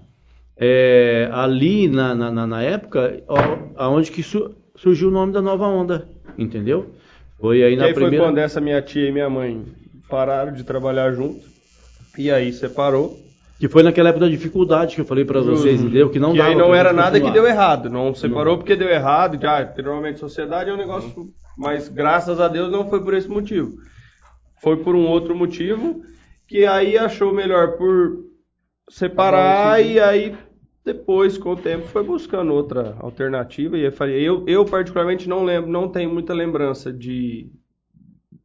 [0.55, 3.38] é, ali na, na, na- época, ó,
[3.75, 6.07] aonde que su- surgiu o nome da nova onda,
[6.38, 6.91] entendeu?
[7.41, 8.25] Foi aí E na aí foi primeira...
[8.25, 9.65] quando essa minha tia e minha mãe
[10.09, 11.41] pararam de trabalhar junto.
[12.17, 13.26] E aí separou.
[13.60, 16.10] Que foi naquela época da dificuldade que eu falei pra vocês, entendeu?
[16.10, 17.89] Que não e dava aí não era nada que deu errado.
[17.89, 19.39] Não separou porque deu errado.
[19.41, 21.34] Já, normalmente sociedade é um negócio.
[21.58, 23.78] Mas graças a Deus não foi por esse motivo.
[24.62, 26.03] Foi por um outro motivo
[26.47, 28.26] que aí achou melhor por
[28.89, 30.36] separar e aí
[30.86, 35.43] depois com o tempo foi buscando outra alternativa e eu falei eu, eu particularmente não
[35.43, 37.51] lembro não tenho muita lembrança de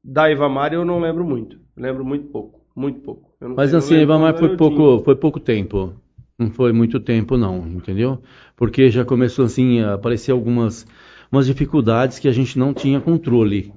[0.03, 4.57] da Ivamar eu não lembro muito lembro muito pouco muito pouco Mas assim, quando foi
[4.57, 5.93] pouco, foi pouco tempo.
[6.39, 8.21] Não foi muito tempo não, entendeu?
[8.57, 10.87] Porque já começou assim a aparecer algumas
[11.31, 13.73] umas dificuldades que a gente não tinha controle,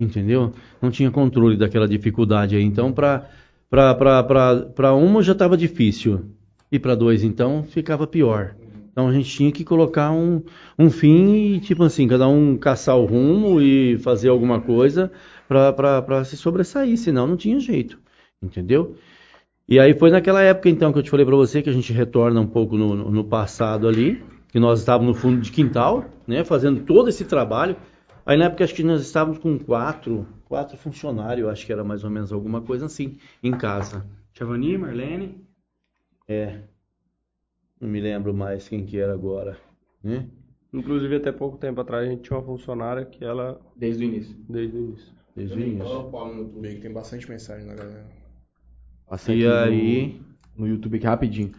[0.00, 0.52] entendeu?
[0.82, 2.62] Não tinha controle daquela dificuldade aí.
[2.62, 3.28] Então para
[3.70, 6.24] para para para para uma já estava difícil
[6.70, 8.54] e para dois então ficava pior.
[8.90, 10.42] Então a gente tinha que colocar um,
[10.78, 15.12] um fim e tipo assim, cada um caçar o rumo e fazer alguma coisa
[15.46, 17.98] para se sobressair, senão não tinha jeito,
[18.42, 18.96] entendeu?
[19.68, 21.92] E aí foi naquela época então que eu te falei para você que a gente
[21.92, 26.44] retorna um pouco no, no- passado ali, que nós estávamos no fundo de quintal, né,
[26.44, 27.76] fazendo todo esse trabalho.
[28.24, 32.04] Aí na época acho que nós estávamos com quatro, quatro funcionários, acho que era mais
[32.04, 34.06] ou menos alguma coisa assim, em casa.
[34.34, 35.44] Chavani, Marlene.
[36.28, 36.60] É.
[37.80, 39.56] Não me lembro mais quem que era agora,
[40.02, 40.26] né?
[40.72, 44.36] inclusive até pouco tempo atrás a gente tinha uma funcionária que ela Desde o início.
[44.48, 45.86] desde o início Desde o início.
[45.86, 48.06] Olha o Paulo no YouTube aí, que tem bastante mensagem na galera.
[49.08, 50.20] Passei E aqui aí,
[50.56, 51.52] no, no YouTube aqui rapidinho.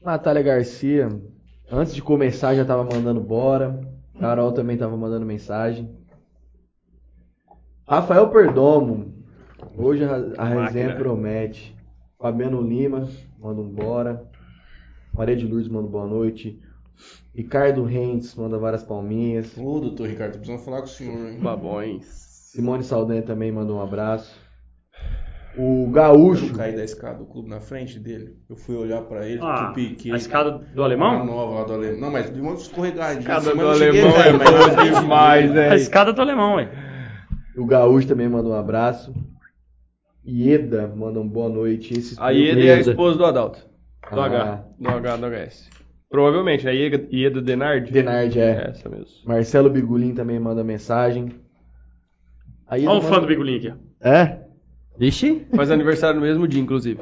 [0.00, 1.08] Natália Garcia,
[1.70, 3.80] antes de começar já tava mandando bora.
[4.18, 5.90] Carol também tava mandando mensagem.
[7.86, 9.12] Rafael Perdomo,
[9.76, 11.76] hoje a, a resenha promete.
[12.18, 14.30] Fabiano Lima, manda um bora.
[15.12, 16.62] Maria de Lourdes manda boa noite.
[17.34, 19.56] Ricardo Rentes manda várias palminhas.
[19.58, 21.40] Ô, doutor Ricardo, tô precisando falar com o senhor, hein?
[21.40, 22.06] babões
[22.52, 24.38] Simone Saldanha também manda um abraço.
[25.56, 26.54] O Eu Gaúcho.
[26.54, 28.36] caí da escada do clube na frente dele.
[28.48, 30.10] Eu fui olhar pra ele, Ah, eu piquei.
[30.12, 31.26] a escada do A alemão?
[31.26, 32.00] nova lá do alemão.
[32.00, 33.22] Não, mas deu uma escorregadinha.
[33.26, 34.32] Cada assim, do mas não cheguei alemão a é
[34.90, 35.66] boa demais, dele.
[35.66, 35.76] A né?
[35.76, 36.68] escada do alemão, ué.
[37.56, 39.14] O Gaúcho também manda um abraço.
[40.26, 41.92] Ieda manda um boa noite.
[41.98, 43.58] Esse Aí ele é a esposa do Adalto.
[44.10, 44.24] Do Ah.
[44.26, 44.64] H.
[44.78, 45.70] Do H, do HS.
[46.08, 46.74] Provavelmente, né?
[46.74, 47.92] Ieda, Ieda Denardi?
[47.92, 48.42] Denard, é.
[48.42, 49.06] É, essa mesmo.
[49.26, 51.30] Marcelo Bigulin também manda mensagem.
[52.68, 53.70] Aí Olha o fã do Bigulinho aqui.
[54.02, 54.08] ó.
[54.08, 54.41] É?
[55.00, 57.00] Ixi, Faz aniversário no mesmo dia, inclusive.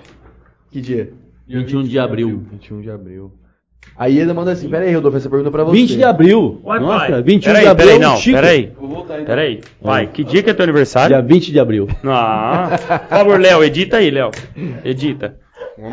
[0.71, 1.13] Que dia?
[1.49, 2.45] 21 de abril.
[2.53, 3.33] 21 de abril.
[3.97, 5.77] A Ieda manda assim, pera aí, Rodolfo, essa pergunta é pra você.
[5.77, 6.61] 20 de abril.
[6.65, 7.23] Ué, Nossa, pai.
[7.23, 7.87] 21 peraí, de abril.
[7.87, 8.37] Peraí, é um não, Chico.
[8.37, 8.73] peraí.
[8.79, 9.27] Vou voltar então.
[9.27, 9.61] Peraí.
[9.81, 11.17] Vai, que dia que é teu aniversário?
[11.17, 11.89] Dia 20 de abril.
[12.05, 12.79] Ah,
[13.09, 14.31] por favor, Léo, edita aí, Léo.
[14.85, 15.37] Edita.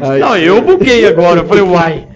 [0.01, 1.39] Aí- Não, eu buguei agora.
[1.41, 2.07] Eu falei, uai.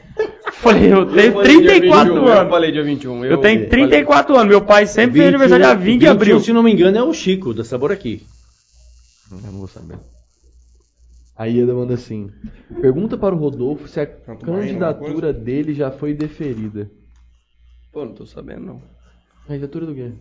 [0.53, 2.49] Falei, eu tenho falei dia 34 21, Eu anos.
[2.51, 3.25] falei dia 21.
[3.25, 4.47] Eu tenho 34 anos.
[4.47, 6.39] Meu pai sempre fez aniversário dia 20 de 21, abril.
[6.39, 8.21] Se não me engano, é o Chico, da Sabor aqui.
[9.31, 9.97] Eu não vou saber.
[11.35, 12.29] A Ieda manda assim:
[12.81, 16.89] Pergunta para o Rodolfo se a Tanto mais, candidatura dele já foi deferida.
[17.91, 18.81] Pô, não tô sabendo, não.
[19.47, 20.11] Candidatura do quê?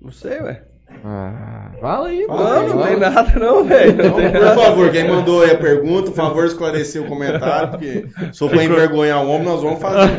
[0.00, 0.64] Não sei, ué.
[1.04, 2.60] Ah, fala aí, Fala mano.
[2.60, 2.86] aí, Não, não fala.
[2.88, 3.96] tem nada, não, velho.
[3.96, 4.54] Não tem Por nada.
[4.54, 8.64] favor, quem mandou aí a pergunta, por favor, esclarecer o comentário, porque se for pra
[8.64, 10.10] envergonhar o homem, nós vamos fazer.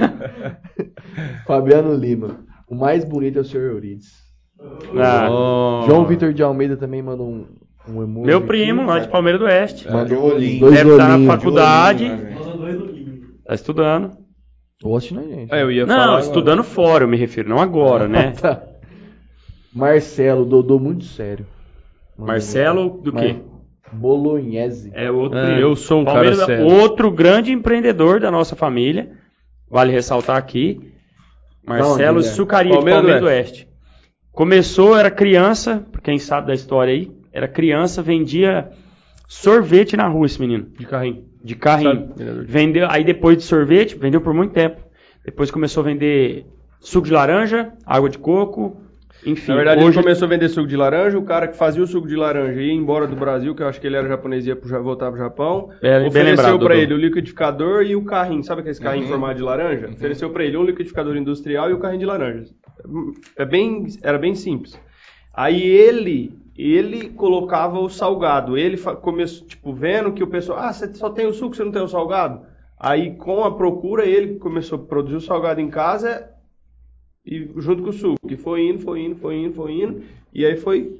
[1.48, 2.46] Fabiano Lima.
[2.68, 3.58] O mais bonito é o Sr.
[3.72, 4.14] Eurides.
[5.02, 7.48] Ah, João Vitor de Almeida também manda um,
[7.92, 8.28] um emoji.
[8.28, 8.48] meu aqui.
[8.48, 9.88] primo, lá de Palmeiras do Oeste.
[9.90, 10.60] Mandou de olhinho.
[10.60, 11.34] dois Deve estar na olhinhos.
[11.36, 12.06] faculdade.
[12.06, 12.24] De olhinho,
[13.14, 13.20] né?
[13.46, 14.12] Tá estudando.
[14.82, 15.54] Goste na gente.
[15.54, 16.20] É, eu ia Não, falar.
[16.22, 18.32] estudando fora, eu me refiro, não agora, né?
[18.40, 18.64] Tá.
[19.74, 21.46] Marcelo, Dodô muito sério.
[22.18, 23.36] Mandou Marcelo, do quê?
[23.92, 24.92] Bolognese.
[24.94, 25.38] É outro.
[25.38, 26.66] É, eu sou um cara Palmeiras, sério.
[26.66, 29.12] Outro grande empreendedor da nossa família.
[29.70, 30.80] Vale ressaltar aqui.
[31.66, 32.24] Marcelo é?
[32.24, 33.68] Sucaria, de Palmeiras do do Oeste.
[34.32, 38.70] Começou, era criança, pra quem sabe da história aí, era criança, vendia
[39.28, 40.68] sorvete na rua esse menino.
[40.78, 41.24] De carrinho.
[41.44, 42.10] De carrinho.
[42.18, 44.82] Sabe, Vendeu, aí depois de sorvete, vendeu por muito tempo.
[45.24, 46.46] Depois começou a vender
[46.82, 48.76] suco de laranja, água de coco,
[49.26, 49.52] enfim.
[49.52, 51.18] Na verdade, hoje ele começou a vender suco de laranja.
[51.18, 53.80] O cara que fazia o suco de laranja ia embora do Brasil, que eu acho
[53.80, 55.70] que ele era japonês e ia pro, voltar pro Japão.
[55.82, 56.74] É, ofereceu Dodô.
[56.74, 58.44] ele o liquidificador e o carrinho.
[58.44, 59.12] Sabe aquele carrinho Uhum.
[59.12, 59.90] formado de laranja?
[59.90, 62.46] Ofereceu pra ele um liquidificador industrial e o carrinho de laranja.
[63.38, 64.80] É bem, era bem simples.
[65.34, 68.58] Aí ele, ele colocava o salgado.
[68.58, 71.72] Ele começou, tipo, vendo que o pessoal, ah, você só tem o suco, você não
[71.72, 72.42] tem o salgado?
[72.78, 76.30] Aí, com a procura, ele começou a produzir o salgado em casa
[77.26, 78.18] e junto com o suco.
[78.30, 80.04] E foi indo, foi indo, foi indo, foi indo.
[80.34, 81.00] E aí foi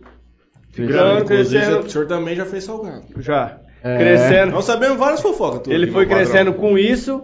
[0.78, 1.80] Inclusive, crescendo.
[1.80, 3.06] o senhor também já fez salgado.
[3.18, 3.60] Já.
[3.84, 3.98] É.
[3.98, 4.52] Crescendo.
[4.52, 5.68] Nós sabemos várias fofocas.
[5.68, 6.26] Ele foi no padrão.
[6.26, 7.24] crescendo com isso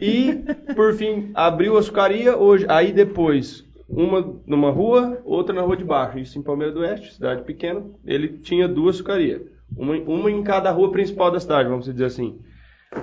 [0.00, 0.34] e,
[0.74, 2.36] por fim, abriu a açucaria.
[2.36, 6.18] Hoje, aí depois, uma numa rua, outra na rua de baixo.
[6.18, 7.82] Isso em Palmeiras do Oeste, cidade pequena.
[8.04, 9.42] Ele tinha duas açucarias.
[9.76, 12.38] Uma, uma em cada rua principal da cidade, vamos dizer assim.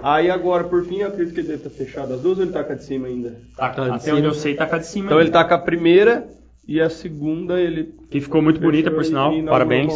[0.02, 2.52] Aí agora, por fim, eu acredito que ele deve estar fechado as duas ou ele
[2.52, 3.40] tá com a de cima ainda?
[3.56, 4.18] Tá, Tá de até cima.
[4.18, 5.06] onde eu sei, tá cá de cima.
[5.06, 5.40] Então ele ainda.
[5.40, 6.28] tá com a primeira
[6.68, 7.94] e a segunda ele.
[8.10, 9.32] Que ficou muito bonita, por sinal.
[9.46, 9.94] Parabéns.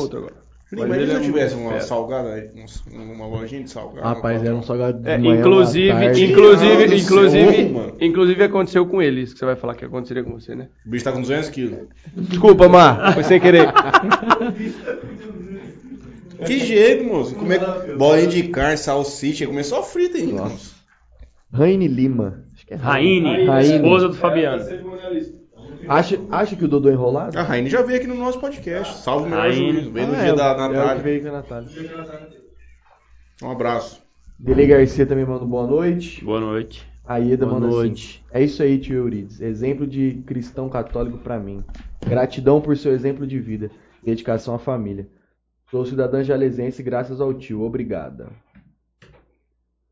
[0.72, 1.82] Mas Imagina ele se eu é tivesse uma fera.
[1.82, 2.49] salgada, aí,
[2.93, 4.07] um- uma lojinha de salgado.
[4.07, 6.26] Rapaz, era um salgado de É, manhã, inclusive, tarde.
[6.26, 10.32] inclusive, inclusive, céu, inclusive aconteceu com ele, isso que você vai falar que aconteceria com
[10.39, 10.67] você, né?
[10.86, 11.88] O bicho tá com 200 quilos.
[12.15, 13.67] Desculpa, Mar, foi sem querer.
[16.45, 17.36] Que jeito, moço.
[17.36, 17.91] Como é que...
[17.97, 20.74] Bolinha de carne, salsicha, começou frita ainda, moço.
[21.51, 22.45] Raine Lima.
[22.53, 23.76] Acho que é Raine, Raine.
[23.76, 24.63] esposa do Fabiano.
[25.90, 27.38] Acha, acha que o Dodô é enrolado?
[27.38, 28.98] A Raine já veio aqui no nosso podcast.
[29.00, 29.74] Salve o melhor Raine.
[29.74, 29.92] juízo.
[29.92, 31.04] Veio no Ah, dia é, da é o que Natália.
[31.04, 31.70] veio com a Natália.
[33.44, 34.02] Um abraço.
[34.38, 36.24] Dele Garcia também manda boa noite.
[36.24, 36.88] Boa noite.
[37.06, 38.24] A Ieda Boa manda noite.
[38.30, 38.38] assim.
[38.40, 39.42] É isso aí, tio Eurides.
[39.42, 41.64] Exemplo de cristão católico pra mim.
[42.08, 43.72] Gratidão por seu exemplo de vida.
[44.04, 45.08] Dedicação à família.
[45.72, 47.64] Sou cidadã jalesense graças ao tio.
[47.64, 48.30] Obrigada.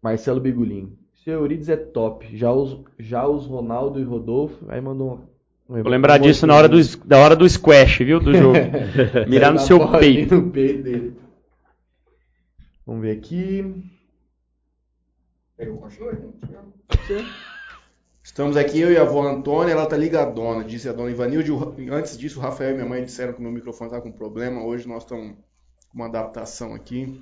[0.02, 0.96] Marcelo Bigulin.
[1.24, 2.36] Seu Eurides é top.
[2.38, 4.66] Já os, já os Ronaldo e Rodolfo.
[4.70, 5.37] Aí mandou um.
[5.68, 8.20] Vou lembrar disso na hora do, da hora do squash, viu?
[8.22, 8.58] Do jogo.
[9.28, 10.36] Mirar no seu peito.
[10.36, 11.18] No peito dele.
[12.86, 13.84] Vamos ver aqui.
[18.24, 21.52] Estamos aqui, eu e a avó Antônia, ela tá ligadona, disse a dona Ivanilde.
[21.92, 24.64] Antes disso, o Rafael e minha mãe disseram que o meu microfone tá com problema.
[24.64, 25.36] Hoje nós estamos
[25.90, 27.22] com uma adaptação aqui.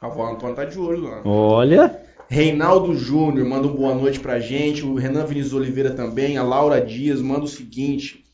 [0.00, 1.22] A avó Antônia tá de olho lá.
[1.24, 2.00] Olha.
[2.34, 4.84] Reinaldo Júnior manda um boa noite pra gente.
[4.84, 6.36] O Renan Vinícius Oliveira também.
[6.36, 8.24] A Laura Dias manda o seguinte: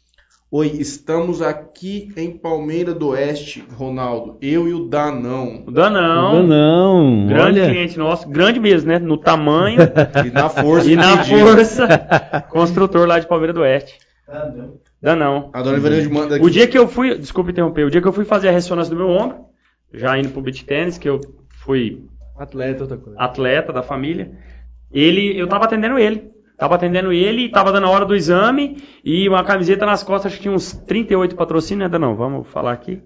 [0.50, 4.38] Oi, estamos aqui em Palmeira do Oeste, Ronaldo.
[4.40, 5.64] Eu e o Danão.
[5.66, 6.42] O Danão.
[6.42, 7.26] Não.
[7.26, 7.68] Grande Olha.
[7.70, 8.26] cliente nosso.
[8.26, 8.98] Grande mesmo, né?
[8.98, 9.80] No tamanho
[10.26, 10.90] E na força.
[10.90, 11.38] e na pedido.
[11.40, 11.86] força.
[12.48, 13.98] Construtor lá de Palmeiras do Oeste.
[15.02, 15.50] Danão.
[15.52, 16.44] A dona Ivanilde manda aqui.
[16.46, 18.90] O dia que eu fui, desculpa interromper, o dia que eu fui fazer a ressonância
[18.94, 19.36] do meu ombro,
[19.92, 21.20] já indo pro beat tênis, que eu
[21.62, 22.02] fui
[22.42, 23.20] Atleta, outra coisa.
[23.20, 24.32] atleta da família.
[24.90, 26.30] Ele, eu tava atendendo ele.
[26.56, 30.36] Tava atendendo ele, tava dando a hora do exame e uma camiseta nas costas, acho
[30.36, 32.14] que tinha uns 38 patrocínios, né, Danão?
[32.14, 33.02] Vamos falar aqui.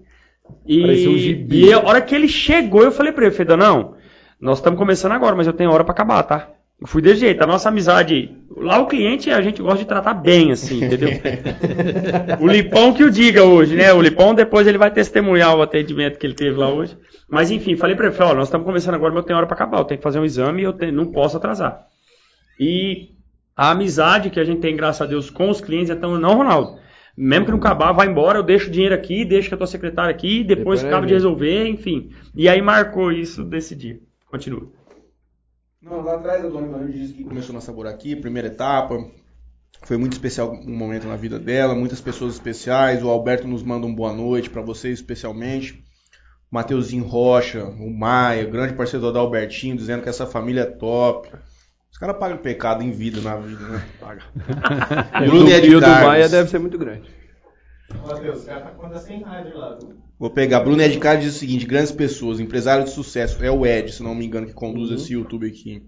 [0.65, 1.65] E, um gibi.
[1.65, 3.95] e a hora que ele chegou, eu falei pra ele, falei, Danão,
[4.39, 6.49] nós estamos começando agora, mas eu tenho hora pra acabar, tá?
[6.79, 10.13] Eu fui desse jeito, a nossa amizade, lá o cliente a gente gosta de tratar
[10.13, 11.09] bem, assim, entendeu?
[12.41, 13.93] o Lipão que o diga hoje, né?
[13.93, 16.97] O Lipão depois ele vai testemunhar o atendimento que ele teve lá hoje.
[17.29, 19.47] Mas enfim, falei pra ele, falei, ó, nós estamos começando agora, mas eu tenho hora
[19.47, 21.87] pra acabar, eu tenho que fazer um exame e eu te- não posso atrasar.
[22.59, 23.09] E
[23.55, 26.35] a amizade que a gente tem, graças a Deus, com os clientes é tão, não,
[26.35, 26.77] Ronaldo,
[27.17, 29.67] mesmo que não acabar, vai embora, eu deixo o dinheiro aqui, deixo com a tua
[29.67, 31.13] secretária aqui, depois Depois acaba vai de ver.
[31.15, 32.09] resolver, enfim.
[32.35, 33.97] E aí marcou isso desse dia.
[34.29, 34.67] Continua.
[35.85, 39.05] Não, lá atrás a dona Ivone disse que começou na Sabor aqui, primeira etapa.
[39.83, 43.03] Foi muito especial um momento na vida dela, muitas pessoas especiais.
[43.03, 45.85] O Alberto nos manda um boa noite para vocês especialmente.
[46.51, 51.29] O Mateuzinho Rocha, o Maia, grande parceiro do Albertinho, dizendo que essa família é top.
[51.91, 53.85] Os caras pagam pecado em vida na vida, né?
[53.99, 54.23] Paga.
[55.23, 55.87] E o, Bruno do, e o do.
[55.87, 57.03] Maia deve ser muito grande.
[57.89, 59.77] Matheus, o cara tá com sem rádio lá.
[59.79, 59.95] viu?
[60.17, 60.61] Vou pegar.
[60.61, 63.43] Bruno Ed Carlos diz o seguinte: grandes pessoas, empresário de sucesso.
[63.43, 65.83] É o Ed, se não me engano, que conduz esse YouTube aqui.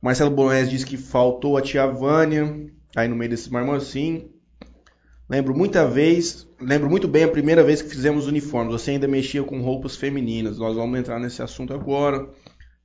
[0.00, 2.68] Marcelo Bonés diz que faltou a tia Vânia.
[2.96, 4.30] Aí no meio desse marmancinho.
[5.30, 8.72] Lembro muita vez, lembro muito bem a primeira vez que fizemos uniformes.
[8.72, 10.58] Você ainda mexia com roupas femininas.
[10.58, 12.28] Nós vamos entrar nesse assunto agora.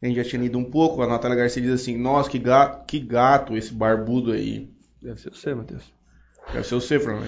[0.01, 1.01] A gente já tinha lido um pouco.
[1.01, 4.70] A Natália Garcia diz assim: Nossa, que gato, que gato esse barbudo aí.
[5.01, 5.91] Deve ser você, Matheus.
[6.53, 7.28] Deve ser o você, Fran.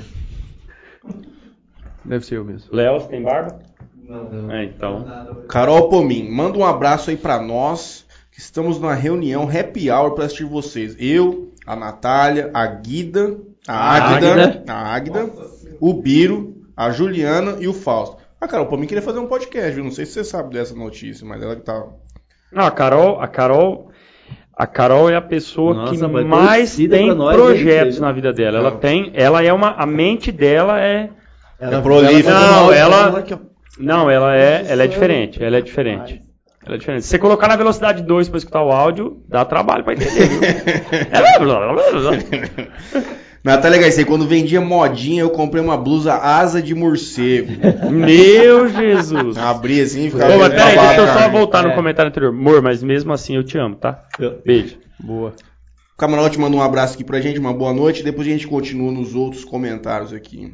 [2.04, 2.74] Deve ser eu mesmo.
[2.74, 3.60] Léo, você tem barba?
[4.10, 4.52] Não.
[4.52, 5.06] É, então.
[5.48, 10.26] Carol Pomin, manda um abraço aí pra nós, que estamos numa reunião happy hour pra
[10.26, 10.96] assistir vocês.
[10.98, 13.38] Eu, a Natália, a Guida,
[13.68, 14.64] a Águida.
[14.68, 15.30] a Águida,
[15.80, 18.18] o Biro, a Juliana e o Fausto.
[18.42, 19.84] A Carol Pomin queria fazer um podcast, viu?
[19.84, 21.86] Não sei se você sabe dessa notícia, mas ela que tá.
[22.52, 23.89] Não, a Carol, a Carol,
[24.60, 28.02] a Carol é a pessoa Nossa, que mais tem nós, projetos hein?
[28.02, 28.58] na vida dela.
[28.58, 28.78] Ela Não.
[28.78, 31.10] tem, ela é uma, a mente dela é,
[31.58, 32.30] É prolífica.
[32.30, 33.24] Não, ela-
[33.80, 36.22] não, ela é, ela é diferente, ela é diferente.
[36.66, 37.04] Ela é diferente.
[37.04, 40.42] Se você colocar na velocidade 2 para escutar o áudio, dá trabalho para entender, viu?
[43.44, 47.52] Natália Garcia, quando vendia modinha, eu comprei uma blusa asa de morcego.
[47.90, 49.38] Meu Jesus.
[49.38, 50.36] Abri assim e ficava.
[50.36, 51.76] Ô, peraí, deixa eu só voltar no É.
[51.76, 52.34] comentário anterior.
[52.34, 54.04] Amor, mas mesmo assim eu te amo, tá?
[54.46, 54.78] Beijo.
[55.00, 55.34] Boa.
[55.94, 58.04] O Camarote manda um abraço aqui pra gente, uma boa noite.
[58.04, 60.54] Depois a gente continua nos outros comentários aqui.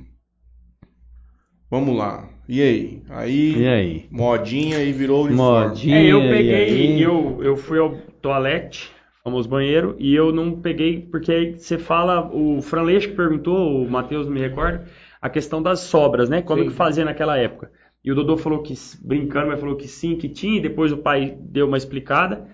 [1.70, 2.30] Vamos lá.
[2.48, 3.02] E aí?
[3.10, 4.06] Aí, E aí?
[4.12, 5.68] modinha e virou uniforme.
[5.70, 5.98] Modinha.
[5.98, 7.02] É, eu e peguei, aí?
[7.02, 8.92] eu, eu fui ao toalete,
[9.26, 13.90] famoso banheiro, e eu não peguei, porque aí você fala, o Franleixo que perguntou, o
[13.90, 14.86] Matheus me recorda,
[15.20, 16.44] a questão das sobras, né?
[16.44, 16.70] Como Sim.
[16.70, 17.72] que fazia naquela época.
[18.04, 20.98] E o Dodô falou que, brincando, mas falou que sim, que tinha, e depois o
[20.98, 22.46] pai deu uma explicada.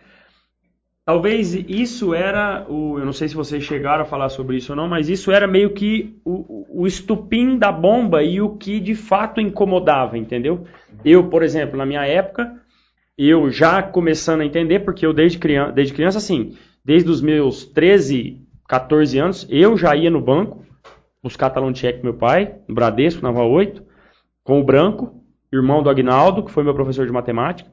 [1.03, 4.77] Talvez isso era, o, eu não sei se vocês chegaram a falar sobre isso ou
[4.77, 8.95] não, mas isso era meio que o, o estupim da bomba e o que de
[8.95, 10.65] fato incomodava, entendeu?
[11.03, 12.60] Eu, por exemplo, na minha época,
[13.29, 17.65] eu já começando a entender, porque eu desde criança, desde criança assim, desde os meus
[17.65, 20.65] 13, 14 anos, eu já ia no banco
[21.21, 23.83] buscar talão de cheque meu pai, no Bradesco, na Rua 8,
[24.43, 27.69] com o Branco, irmão do Agnaldo, que foi meu professor de matemática.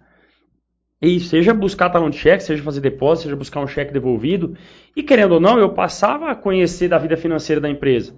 [1.01, 4.57] E seja buscar talão de cheque, seja fazer depósito, seja buscar um cheque devolvido.
[4.97, 8.15] E querendo ou não, eu passava a conhecer da vida financeira da empresa.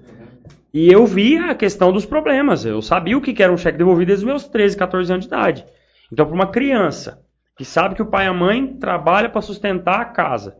[0.72, 2.64] E eu via a questão dos problemas.
[2.64, 5.28] Eu sabia o que era um cheque devolvido desde os meus 13, 14 anos de
[5.28, 5.66] idade.
[6.12, 7.24] Então, para uma criança
[7.56, 10.56] que sabe que o pai e a mãe trabalham para sustentar a casa,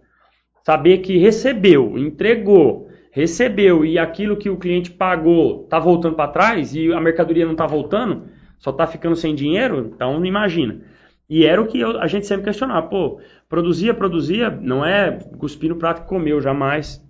[0.65, 6.75] saber que recebeu, entregou, recebeu e aquilo que o cliente pagou está voltando para trás
[6.75, 8.25] e a mercadoria não está voltando,
[8.59, 10.83] só está ficando sem dinheiro, então imagina.
[11.29, 12.89] E era o que eu- a gente sempre questionava.
[12.89, 17.01] Pô, produzia, produzia, não é cuspir no prato que comeu, jamais.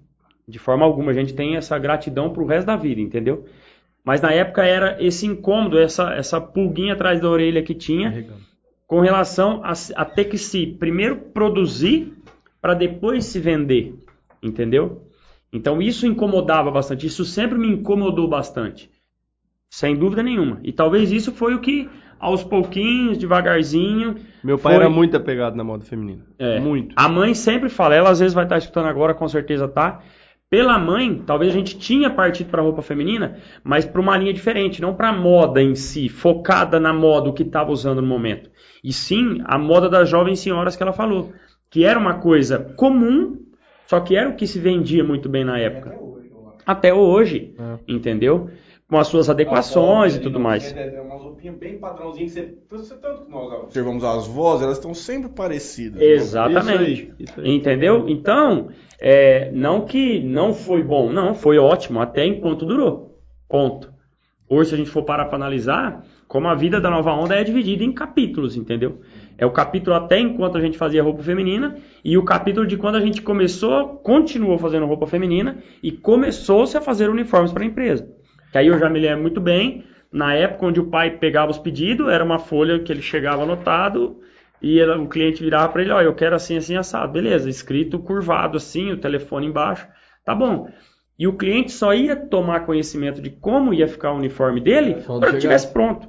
[0.47, 1.11] De forma alguma.
[1.11, 3.47] A gente tem essa gratidão pro resto da vida, entendeu?
[4.05, 8.25] Mas na época era esse incômodo, essa, essa pulguinha atrás da orelha que tinha
[8.87, 12.13] com relação a, a ter que se primeiro produzir
[12.61, 13.95] para depois se vender,
[14.43, 15.03] entendeu?
[15.53, 18.91] Então isso incomodava bastante, isso sempre me incomodou bastante,
[19.69, 20.61] sem dúvida nenhuma.
[20.63, 21.89] E talvez isso foi o que,
[22.19, 24.83] aos pouquinhos, devagarzinho, Meu pai Foi.
[24.83, 26.25] era muito apegado na moda feminina.
[26.39, 26.59] é.
[26.59, 26.95] Muito.
[26.97, 30.03] A mãe sempre fala, ela às vezes vai estar escutando agora, com certeza tá.
[30.51, 34.83] Pela mãe, talvez a gente tinha partido para roupa feminina, mas para uma linha diferente,
[34.83, 38.51] não para moda em si, focada na moda o que estava usando no momento.
[38.83, 41.33] E sim a moda das jovens senhoras que ela falou,
[41.71, 43.37] que era uma coisa comum,
[43.87, 45.97] só que era o que se vendia muito bem na época.
[46.67, 47.79] Até hoje, É.
[47.87, 48.51] entendeu?
[48.89, 50.73] Com as suas adequações e tudo mais.
[50.73, 54.79] Tem umas roupinha bem padrãozinha que você, você tanto que nós observamos as vozes, elas
[54.79, 56.03] estão sempre parecidas.
[56.03, 56.93] Exatamente.
[56.93, 57.55] Isso aí, isso aí.
[57.55, 58.09] Entendeu?
[58.09, 58.69] Então,
[59.01, 63.19] é, não que não foi bom, não, foi ótimo, até enquanto durou.
[63.49, 63.91] Ponto.
[64.49, 67.43] Hoje, se a gente for parar para analisar, como a vida da nova onda é
[67.43, 69.01] dividida em capítulos, entendeu?
[69.39, 72.97] É o capítulo até enquanto a gente fazia roupa feminina e o capítulo de quando
[72.97, 78.09] a gente começou, continuou fazendo roupa feminina e começou-se a fazer uniformes para a empresa.
[78.53, 81.59] Que aí eu já me lembro muito bem, na época onde o pai pegava os
[81.59, 84.21] pedidos, era uma folha que ele chegava anotado
[84.63, 87.13] e ela- o cliente virava para ele, ó, eu quero assim, assim, assado.
[87.13, 89.87] Beleza, escrito curvado assim, o telefone embaixo,
[90.25, 90.69] tá bom.
[91.19, 95.21] E o cliente só ia tomar conhecimento de como ia ficar o uniforme dele Quando
[95.25, 95.37] chegasse.
[95.37, 96.09] estivesse pronto.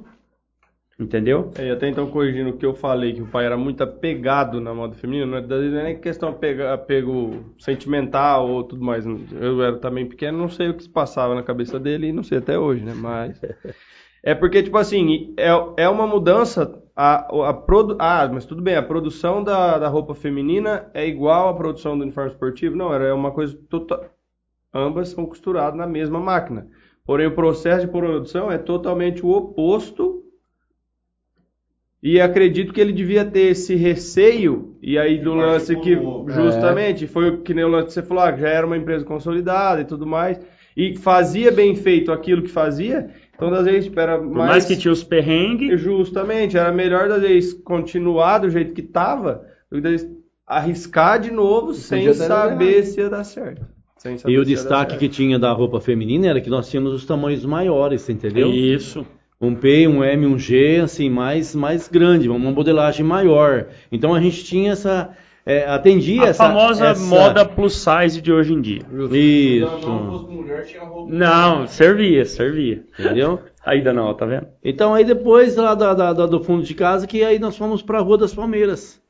[0.98, 1.50] Entendeu?
[1.58, 4.60] É, e até então, corrigindo o que eu falei, que o pai era muito apegado
[4.60, 9.04] na moda feminina, não é, não é nem questão apego, apego sentimental ou tudo mais.
[9.06, 12.22] Eu era também pequeno, não sei o que se passava na cabeça dele e não
[12.22, 12.94] sei até hoje, né?
[12.94, 13.40] Mas.
[14.24, 15.48] É porque, tipo assim, é,
[15.78, 16.80] é uma mudança.
[16.94, 17.96] A, a produ...
[17.98, 22.02] Ah, mas tudo bem, a produção da, da roupa feminina é igual à produção do
[22.02, 22.76] uniforme esportivo?
[22.76, 24.04] Não, era uma coisa total.
[24.74, 26.68] Ambas são costuradas na mesma máquina.
[27.04, 30.22] Porém, o processo de produção é totalmente o oposto
[32.02, 36.28] e acredito que ele devia ter esse receio, e aí do lance que, novo.
[36.28, 39.04] justamente, foi o que nem o lance que você falou, ah, já era uma empresa
[39.04, 40.40] consolidada e tudo mais,
[40.76, 44.76] e fazia bem feito aquilo que fazia, então das vezes era Por mais, mais que
[44.76, 49.82] tinha os perrengues, Justamente, era melhor das vezes continuar do jeito que tava, do que
[49.82, 50.16] das vezes
[50.46, 53.66] arriscar de novo sem saber se ia dar certo.
[53.96, 56.50] Sem saber E o se ia dar destaque que tinha da roupa feminina era que
[56.50, 58.50] nós tínhamos os tamanhos maiores, entendeu?
[58.50, 59.06] isso.
[59.40, 63.66] Um P, um M, um G, assim, mais, mais grande, uma modelagem maior.
[63.90, 65.10] Então a gente tinha essa.
[65.44, 66.44] É, atendia A essa.
[66.46, 68.82] famosa essa- moda plus size de hoje em dia.
[69.12, 69.90] Isso.
[70.28, 71.12] mulher tinha roupa.
[71.12, 72.84] Não, servia, servia.
[72.98, 73.40] Entendeu?
[73.64, 74.46] Aí, Danão, tá vendo?
[74.64, 77.82] Então aí depois lá da, da- da- do fundo de casa, que aí nós fomos
[77.82, 79.00] pra Rua das Palmeiras.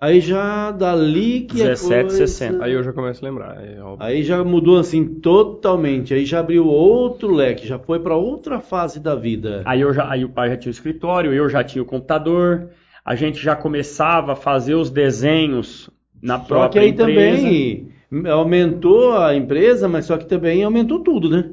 [0.00, 2.64] Aí já dali que a 17, coisa- 60.
[2.64, 3.56] Aí eu já começo a lembrar.
[3.64, 3.78] é.
[4.00, 6.12] Aí já mudou assim totalmente.
[6.12, 9.62] Aí já abriu outro leque, já foi pra outra fase da vida.
[9.64, 12.68] Aí, eu já, aí o pai já tinha o escritório, eu já tinha o computador,
[13.04, 15.90] a gente já começava a fazer os desenhos
[16.22, 17.42] na Só que própria aí empresa.
[17.42, 17.88] também
[18.30, 21.50] aumentou a empresa, mas só que também aumentou tudo, né?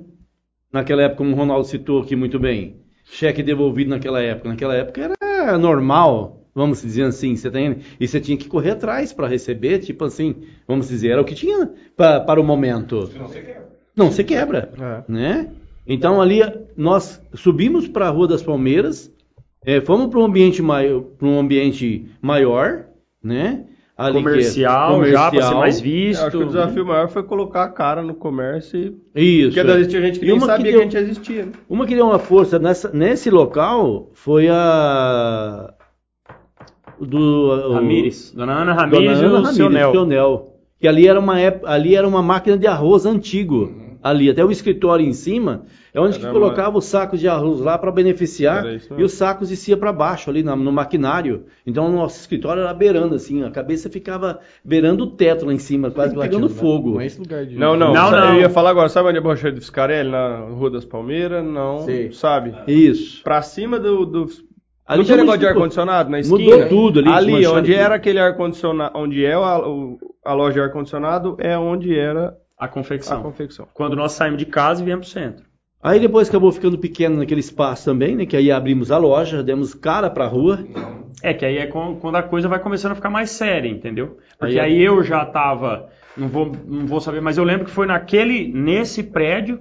[0.72, 4.50] Naquela época, como o Ronaldo citou aqui muito bem, cheque devolvido naquela época.
[4.50, 9.12] Naquela época era normal, vamos dizer assim, você tem, e você tinha que correr atrás
[9.12, 10.36] para receber, tipo assim,
[10.68, 13.10] vamos dizer, era o que tinha pa- para o momento.
[13.96, 15.12] Não, você quebra, É.
[15.12, 15.50] né?
[15.86, 16.40] Então ali
[16.78, 19.12] nós subimos para a Rua das Palmeiras,
[19.66, 22.86] eh, fomos para um ambiente maior, para um ambiente maior,
[23.24, 23.66] né?
[23.98, 26.22] Ali que é comercial, já para ser mais visto.
[26.22, 29.50] acho que o desafio maior foi colocar a cara no comércio e Isso.
[29.50, 31.46] Porque às vezes tinha gente que E nem que sabia que, deu- a gente existia.
[31.46, 31.52] Né?
[31.70, 35.72] Uma que deu uma força nessa, nesse local foi a.
[37.00, 37.18] Do.
[37.70, 38.32] o- Ramires.
[38.36, 39.92] Dona Ana Dona Ramires e Ana o Ramires, seu Nel.
[39.92, 40.56] seu Nel.
[40.80, 41.36] Que ali era uma
[41.66, 43.72] ali era uma máquina de arroz antigo.
[44.04, 47.60] Ali, até o escritório em cima, é onde que Era colocava os sacos de arroz
[47.60, 48.66] lá para beneficiar
[48.98, 51.46] e os sacos descia para baixo ali na- no maquinário.
[51.68, 55.60] Então o nosso escritório era beirando assim, a cabeça ficava beirando o teto lá em
[55.60, 56.94] cima, quase pegando fogo.
[56.94, 57.56] Não é esse lugar de.
[57.56, 58.34] Não, não, Não, não.
[58.36, 60.10] Eu ia falar agora, sabe onde é a borracharia do Fiscarelli?
[60.10, 61.46] Na Rua das Palmeiras?
[61.46, 62.12] Não, Sei.
[62.12, 62.54] sabe?
[62.68, 63.24] Isso.
[63.24, 64.06] Pra cima do...
[64.06, 64.26] do...
[64.84, 66.40] Ali não tem negócio de ar-condicionado na esquina?
[66.56, 67.80] Mudou tudo ali, Ali, onde tudo.
[67.80, 72.66] era aquele ar-condicionado, onde é a, o- a loja de ar-condicionado, é onde era A
[72.66, 73.24] a confecção.
[73.24, 73.68] confecção.
[73.74, 75.46] Quando nós saímos de casa e viemos pro centro.
[75.82, 78.26] Aí depois acabou ficando pequeno naquele espaço também, né?
[78.28, 80.60] Que aí abrimos a loja, demos cara pra rua.
[81.24, 84.20] É, que aí é quando a coisa vai começando a ficar mais séria, entendeu?
[84.38, 87.66] Porque Aí é- aí, eu já tava, não vou, não vou saber, mas eu lembro
[87.66, 89.60] que foi naquele, nesse prédio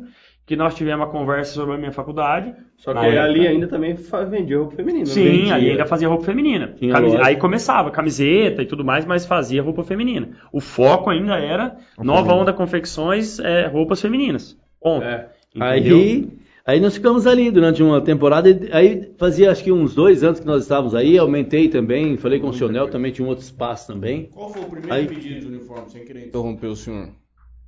[0.50, 2.52] que nós tivemos a conversa sobre a minha faculdade.
[2.76, 3.94] Só que ali ainda também
[4.28, 5.04] vendia roupa feminina.
[5.04, 5.12] né?
[5.12, 5.54] Sim, vendia.
[5.54, 6.74] aí ainda fazia roupa feminina.
[6.82, 7.20] Loja.
[7.24, 10.30] Aí começava, camiseta e tudo mais, mas fazia roupa feminina.
[10.52, 14.58] O foco ainda era Nova Onda Confecções, é, roupas femininas.
[14.82, 15.04] Ponto.
[15.04, 15.28] É.
[15.60, 16.28] Aí,
[16.66, 18.48] aí nós ficamos ali durante uma temporada.
[18.72, 21.16] Aí fazia acho que uns dois anos que nós estávamos aí.
[21.16, 24.28] Aumentei também, falei com o Sionel, também tinha um outro espaço também.
[24.34, 27.10] Qual foi o primeiro Aí- pedido de uniforme, sem querer interromper o senhor?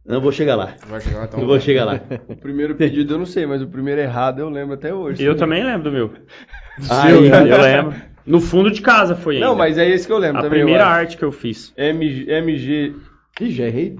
[0.04, 0.74] Não vou chegar lá.
[0.88, 1.40] Vai chegar então.
[1.40, 2.00] Não vou chegar lá.
[2.28, 5.22] O primeiro pedido eu não sei, mas o primeiro errado eu lembro até hoje.
[5.24, 6.10] Eu também lembro do meu.
[6.90, 7.94] Aí, eu lembro.
[8.26, 9.46] No fundo de casa foi ainda.
[9.46, 10.60] Não, mas é esse que eu lembro A também.
[10.60, 11.72] eu primeira arte que eu fiz.
[11.76, 12.94] MG, MG
[13.40, 13.96] Ih, já errei.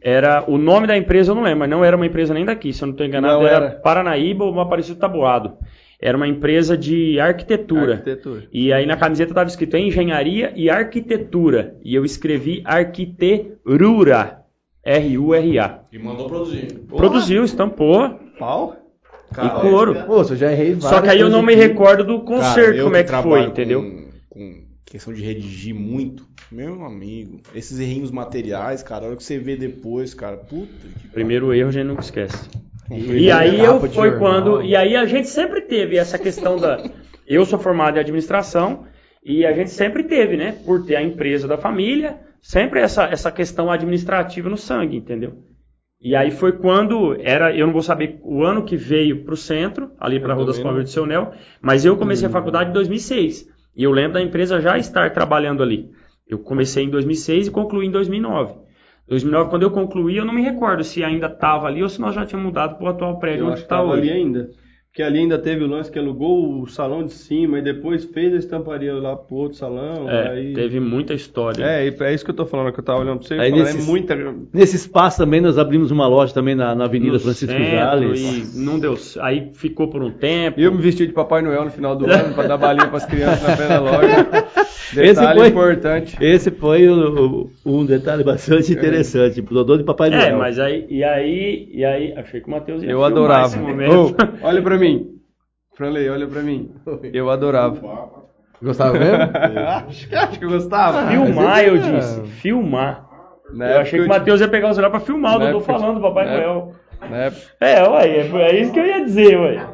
[0.00, 2.72] Era o nome da empresa eu não lembro, mas não era uma empresa nem daqui,
[2.72, 3.70] se eu não estou enganado, Não era, era.
[3.76, 5.54] Paranaíba ou uma Aparecido Tabuado.
[6.00, 7.94] Era uma empresa de arquitetura.
[7.94, 8.44] Arquitetura.
[8.52, 11.74] E aí na camiseta estava escrito Engenharia e Arquitetura.
[11.84, 14.39] E eu escrevi Arquiterura.
[14.84, 15.80] R-U-R-A.
[15.92, 16.72] E mandou produzir.
[16.88, 18.18] Produziu, estampou.
[18.38, 18.80] Pau?
[19.38, 19.94] e couro.
[20.06, 22.84] Pô, eu já errei Só que aí eu não me recordo do Cara, concerto, eu
[22.84, 23.82] como é que foi, trabalho entendeu?
[23.82, 29.22] Com, com questão de redigir muito, meu amigo, esses errinhos materiais, cara, a hora que
[29.22, 32.48] você vê depois, cara, puta que Primeiro erro a gente nunca esquece.
[32.88, 33.16] pariu.
[33.16, 34.18] E aí eu foi jornal.
[34.18, 34.62] quando.
[34.62, 36.82] E aí a gente sempre teve essa questão da.
[37.24, 38.84] Eu sou formado em administração
[39.24, 40.56] e a gente sempre teve, né?
[40.64, 45.34] Por ter a empresa da família, sempre essa, essa questão administrativa no sangue, entendeu?
[46.00, 49.36] E aí foi quando era, eu não vou saber o ano que veio para o
[49.36, 50.58] centro, ali para a Rua das.
[50.58, 52.30] Palmeiras do Seu Nel, mas eu comecei Hum.
[52.30, 53.46] a faculdade em 2006.
[53.76, 55.90] E eu lembro da empresa já estar trabalhando ali.
[56.26, 58.54] Eu comecei em 2006 e concluí em 2009.
[59.08, 62.14] 2009, quando eu concluí, eu não me recordo se ainda estava ali ou se nós
[62.14, 64.00] já tínhamos mudado para o atual prédio Eu onde está hoje.
[64.02, 64.50] ali ainda.
[64.92, 68.34] Porque ali ainda teve o lance que alugou o salão de cima e depois fez
[68.34, 70.10] a estamparia lá pro outro salão.
[70.10, 70.52] É, aí...
[70.52, 71.62] teve muita história.
[71.64, 73.34] É, e é isso que eu tô falando, que eu tava olhando pra você.
[73.34, 74.16] Aí falando, nesses- É muita.
[74.52, 78.56] Nesse espaço também nós abrimos uma loja também na, na Avenida no Francisco centro, Jales.
[78.56, 78.98] E não deu.
[79.20, 80.58] Aí ficou por um tempo.
[80.58, 83.04] E eu me vesti de Papai Noel no final do ano pra dar balinha pras
[83.06, 84.28] crianças na frente da loja.
[84.90, 86.16] Esse Detalhe foi- importante.
[86.20, 90.20] Esse foi o- o- um detalhe bastante interessante, pro Dodô de Papai Noel.
[90.20, 90.84] É, mas aí.
[90.90, 91.68] E aí.
[91.72, 92.12] E aí.
[92.16, 93.46] Achei que o Matheus ia Eu adorava.
[93.46, 93.94] esse momento.
[93.94, 95.06] Ô, olha pra mim.
[95.76, 96.70] Franley, olha pra mim.
[97.12, 97.80] Eu adorava.
[98.62, 99.16] Gostava mesmo?
[99.88, 101.08] acho, que- acho que eu gostava.
[101.08, 101.78] Filmar, eu é.
[101.78, 102.22] disse.
[102.40, 103.08] Filmar.
[103.54, 105.46] Na eu achei que o eu Matheus ia pegar o celular pra filmar o Na
[105.46, 106.74] Dodô época- falando do Papai Noel.
[107.08, 109.66] Na época- É, ué, é, é isso que eu ia dizer, ué.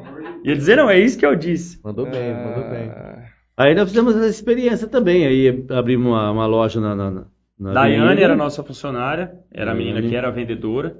[0.44, 1.80] Ia dizer não, é isso que eu disse.
[1.84, 2.88] Mandou bem, mandou bem.
[2.90, 3.18] Ah,
[3.58, 5.26] Aí nós fizemos essa experiência também.
[5.26, 7.10] Aí abrimos uma, uma loja na, na,
[7.58, 8.22] na Daiane avenida.
[8.24, 10.96] era nossa funcionária, era a menina que era vendedora.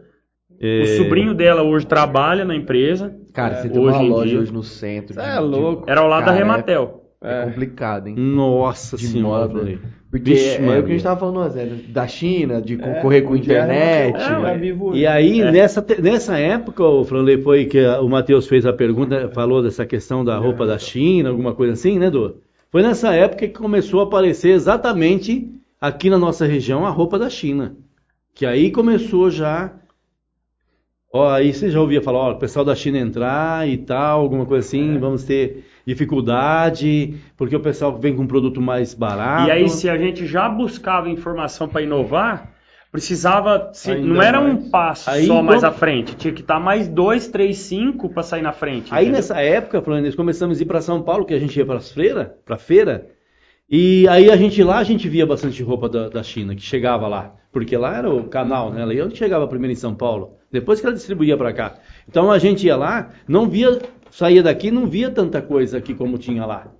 [0.61, 3.15] É, O sobrinho dela hoje trabalha na empresa.
[3.33, 4.39] Cara, você tem hoje uma loja dia.
[4.41, 5.15] hoje no centro.
[5.15, 5.85] De- é de- louco.
[5.87, 7.03] Era ao lado da Cara, Rematel.
[7.23, 8.15] É complicado, hein?
[8.17, 9.49] Nossa De senhora.
[9.49, 9.79] moda.
[10.11, 13.25] Porque Vixe, é, é o que a gente tava falando, Zé, da China, de concorrer
[13.25, 14.17] com a internet.
[14.17, 15.51] É, é vivo E aí, É.
[15.51, 19.85] nessa, nessa época, o Franley foi que a- o Matheus fez a pergunta, falou dessa
[19.85, 22.37] questão da roupa da China, alguma coisa assim, né, Dô?
[22.71, 25.51] Foi nessa época que começou a aparecer exatamente
[25.81, 27.75] aqui na nossa região a roupa da China.
[28.35, 29.73] Que aí começou já.
[31.13, 34.45] Ó, aí você já ouvia falar, ó, o pessoal da China entrar e tal, alguma
[34.45, 39.49] coisa assim, vamos ter dificuldade, porque o pessoal vem com um produto mais barato.
[39.49, 42.53] E aí, se a gente já buscava informação para inovar,
[42.91, 43.71] precisava.
[43.73, 44.69] se- não era um mais.
[44.69, 48.23] passo Aí, só mais então- à frente, tinha que estar mais dois, três, cinco para
[48.23, 48.89] sair na frente.
[48.93, 49.17] Aí entendeu?
[49.19, 51.91] nessa época, nós começamos a ir para São Paulo, que a gente ia para as
[51.93, 53.07] feiras, para feira,
[53.69, 57.09] e aí a gente lá a gente via bastante roupa da, da China que chegava
[57.09, 58.83] lá, porque lá era o canal, né?
[58.83, 61.79] Ela chegava primeiro em São Paulo, depois que ela distribuía para cá.
[62.09, 66.17] Então a gente ia lá, não via, saía daqui, não via tanta coisa aqui como
[66.17, 66.73] tinha lá.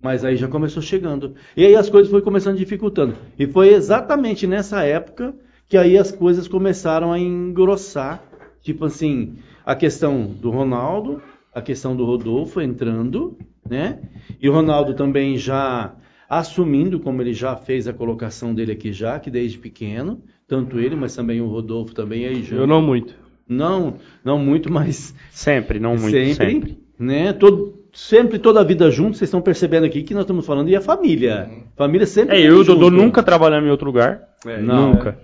[0.00, 1.34] Mas aí já começou chegando.
[1.56, 3.14] E aí as coisas foram começando dificultando.
[3.38, 5.34] E foi exatamente nessa época
[5.68, 8.22] que aí as coisas começaram a engrossar.
[8.62, 11.22] Tipo assim, a questão do Ronaldo,
[11.54, 14.00] a questão do Rodolfo entrando, né?
[14.40, 15.94] E o Ronaldo também já
[16.38, 20.96] assumindo, como ele já fez a colocação dele aqui já, que desde pequeno, tanto ele,
[20.96, 22.56] mas também o Rodolfo também aí já.
[22.56, 23.14] Eu não muito.
[23.46, 26.10] Não, não muito, mas Sempre, não muito.
[26.10, 26.78] sempre, Sempre.
[26.98, 27.34] né?
[27.34, 30.76] Todo, sempre toda a vida junto, vocês estão percebendo aqui que nós estamos falando e
[30.76, 31.50] a família.
[31.76, 32.64] Família sempre É, eu e o.
[32.64, 34.22] Dodô nunca trabalhamos em outro lugar.
[34.62, 34.92] não.
[34.92, 35.18] nunca.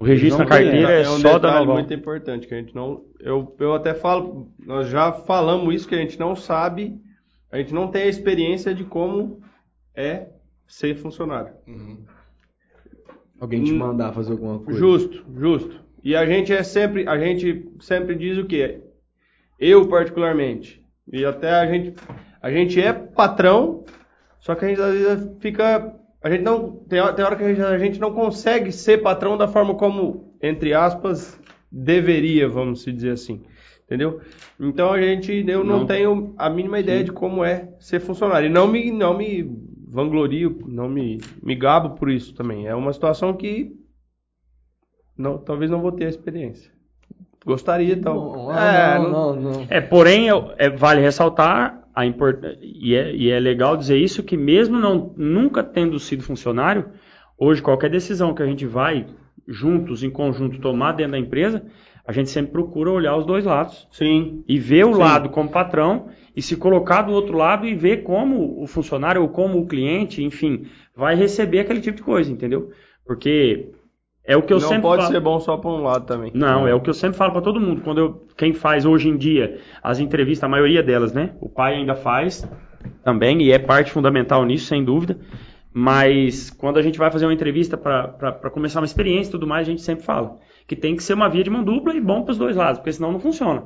[0.00, 1.74] O registro Não na carteira é, é um só da Noval.
[1.74, 3.02] muito importante que a gente não.
[3.20, 6.94] Eu, eu até falo, nós já falamos isso que a gente não sabe,
[7.50, 9.40] a gente não tem a experiência de como
[9.96, 10.28] é
[10.68, 11.52] ser funcionário.
[13.40, 13.78] Alguém te Hum.
[13.78, 14.78] mandar fazer alguma coisa.
[14.78, 15.80] Justo, justo.
[16.04, 18.80] E a gente é sempre, a gente sempre diz o que
[19.58, 20.80] eu particularmente
[21.12, 21.94] e até a gente,
[22.40, 23.84] a gente é patrão,
[24.38, 27.42] só que a gente às vezes fica, a gente não tem, hora- tem hora que
[27.44, 31.38] a gente, a gente não consegue ser patrão da forma como entre aspas
[31.70, 33.42] deveria, vamos se dizer assim,
[33.84, 34.20] entendeu?
[34.60, 35.86] Então a gente, eu não, Não.
[35.86, 39.42] tenho a mínima ideia de como é ser funcionário e não me, não me
[39.90, 42.66] vanglorio, não me, me gabo por isso também.
[42.66, 43.72] É uma situação que
[45.16, 46.70] não, talvez não vou ter a experiência.
[47.44, 48.14] Gostaria, então.
[48.14, 49.66] Não, é, não, não- não, não.
[49.70, 52.38] É, porém, eu- é, vale ressaltar a import...
[52.60, 56.90] e, é, e é legal dizer isso que mesmo não nunca tendo sido funcionário,
[57.38, 59.06] hoje qualquer decisão que a gente vai
[59.46, 61.64] juntos, em conjunto, tomar dentro da empresa,
[62.08, 64.42] a gente sempre procura olhar os dois lados Sim.
[64.48, 64.98] e ver o Sim.
[64.98, 69.28] lado como patrão e se colocar do outro lado e ver como o funcionário ou
[69.28, 70.66] como o cliente, enfim,
[70.96, 72.70] vai receber aquele tipo de coisa, entendeu?
[73.04, 73.68] Porque
[74.24, 75.12] é o que eu não sempre pode falo.
[75.12, 76.30] ser bom só para um lado também.
[76.34, 77.82] Não, é o que eu sempre falo para todo mundo.
[77.82, 81.34] Quando eu, quem faz hoje em dia as entrevistas, a maioria delas, né?
[81.42, 82.48] O pai ainda faz
[83.04, 85.18] também e é parte fundamental nisso, sem dúvida.
[85.74, 89.68] Mas quando a gente vai fazer uma entrevista para começar uma experiência e tudo mais,
[89.68, 92.22] a gente sempre fala que tem que ser uma via de mão dupla e bom
[92.22, 93.64] para os dois lados, porque senão não funciona.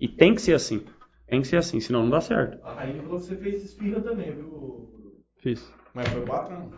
[0.00, 0.82] E tem que ser assim.
[1.28, 2.58] Tem que ser assim, senão não dá certo.
[2.78, 4.88] Aí você fez esfirra também, viu?
[5.38, 5.70] Fiz.
[5.92, 6.70] Mas foi patrão.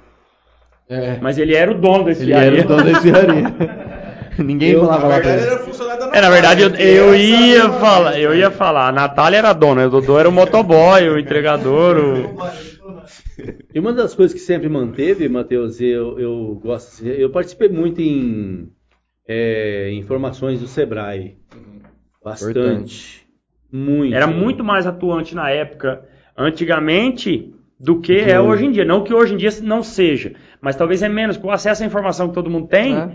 [0.88, 1.18] É.
[1.20, 3.44] Mas ele era o dono desse Ele era o dono da esfirraria.
[4.42, 5.52] Ninguém Eu, falava Na lá pra verdade, ele.
[5.54, 8.92] era funcionário da É, na verdade, eu, Natália, eu ia falar, eu ia falar, a
[8.92, 12.38] Natália era a dona, o Dodô era o motoboy, o entregador, o...
[13.74, 18.70] E uma das coisas que sempre manteve, Matheus, eu, eu gosto, eu participei muito em
[19.28, 21.36] é, informações do Sebrae.
[22.24, 23.28] Bastante.
[23.70, 24.14] Muito.
[24.14, 26.02] Era muito mais atuante na época,
[26.36, 28.84] antigamente, do que é hoje em dia.
[28.84, 31.86] Não que hoje em dia não seja, mas talvez é menos, porque o acesso à
[31.86, 33.10] informação que todo mundo tem é,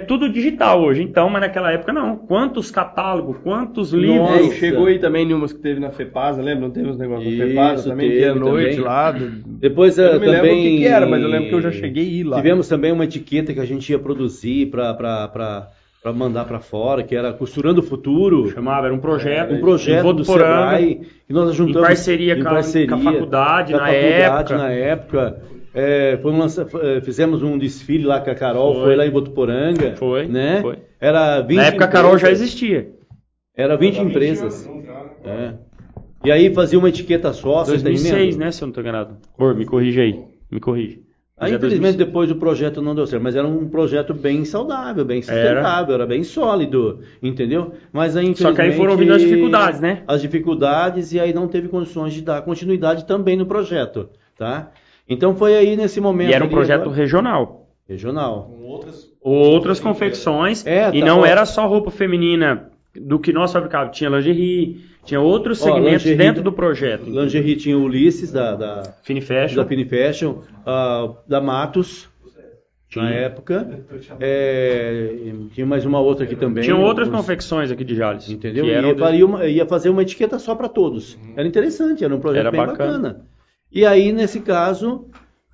[0.00, 1.02] tudo digital hoje.
[1.02, 2.16] Então, mas naquela época não.
[2.16, 4.18] Quantos catálogos, quantos livros.
[4.18, 4.54] Nossa.
[4.54, 6.62] Chegou aí também em umas que teve na FEPASA, lembra?
[6.66, 8.80] Não teve uns negócios Isso, na FEPASA também, que é teve noite também.
[8.84, 9.10] lá.
[9.10, 10.40] do- Depois Eu eh, não me também.
[10.42, 12.36] lembro o que, que era, mas eu lembro que eu já cheguei a ir lá.
[12.36, 17.32] Tivemos também uma etiqueta que a gente ia produzir para mandar para fora, que era
[17.32, 18.50] Costurando o Futuro.
[18.50, 19.54] Chamava, era um projeto.
[19.54, 22.52] Um projeto em do Sebrae que nós juntamos em parceria com a-
[22.88, 24.56] com a faculdade com a na faculdade época.
[24.58, 25.42] na época.
[25.74, 28.96] É, foi um lança- foi- é, fizemos um desfile lá com a Carol, foi, Foi.
[28.96, 29.96] lá em Botuporanga.
[29.96, 30.60] Foi, né?
[30.60, 30.78] foi.
[31.00, 32.40] Era 20 Na época a Carol já empresas.
[32.46, 32.90] existia.
[33.56, 34.68] Era 20 empresas.
[35.24, 35.54] É.
[36.24, 38.38] E aí fazia uma etiqueta só, você tá 2006, entendendo?
[38.38, 39.16] né, se eu não tô enganado.
[39.36, 40.20] Ô, me corrija aí,
[40.50, 40.98] me corrija.
[41.36, 41.96] Aí, é infelizmente, 2006.
[41.96, 46.06] depois o projeto não deu certo, mas era um projeto bem saudável, bem sustentável, era,
[46.06, 47.72] bem sólido, entendeu?
[47.92, 50.02] Mas aí, Só que aí foram infelizmente, vindo as dificuldades, né?
[50.06, 54.08] As dificuldades, e aí não teve condições de dar continuidade também no projeto,
[54.38, 54.70] tá?
[55.12, 56.30] Então foi aí nesse momento.
[56.30, 57.66] E era um ali projeto agora- regional.
[57.88, 58.50] regional.
[58.50, 59.12] Com outras.
[59.20, 60.66] Outras confecções.
[60.66, 61.26] É, e tá, não ó.
[61.26, 63.96] era só roupa feminina do que nós fabricávamos.
[63.96, 67.04] Tinha lingerie, tinha outros Ó, segmentos lingerie- dentro do projeto.
[67.08, 69.56] Lingerie tinha o Ulisses, da, da, Fini Fashion.
[69.56, 72.08] da Fini Fashion, ah, da Matos,
[72.96, 73.84] na época.
[74.20, 75.14] É,
[75.54, 76.62] tinha mais uma outra aqui também.
[76.64, 78.28] Tinham outras os- confecções aqui de Jales.
[78.28, 78.64] Entendeu?
[78.64, 81.18] Que E eram ia, uma- ia fazer uma etiqueta só para todos.
[81.36, 82.92] Era interessante, era um projeto Era bem bacana.
[82.98, 83.20] bacana.
[83.72, 85.08] E aí, nesse caso,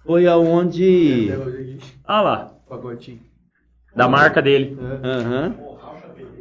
[0.05, 1.31] foi aonde.
[2.05, 3.21] Ah lá, Pagotinho.
[3.95, 4.77] da marca dele.
[5.05, 5.55] Aham.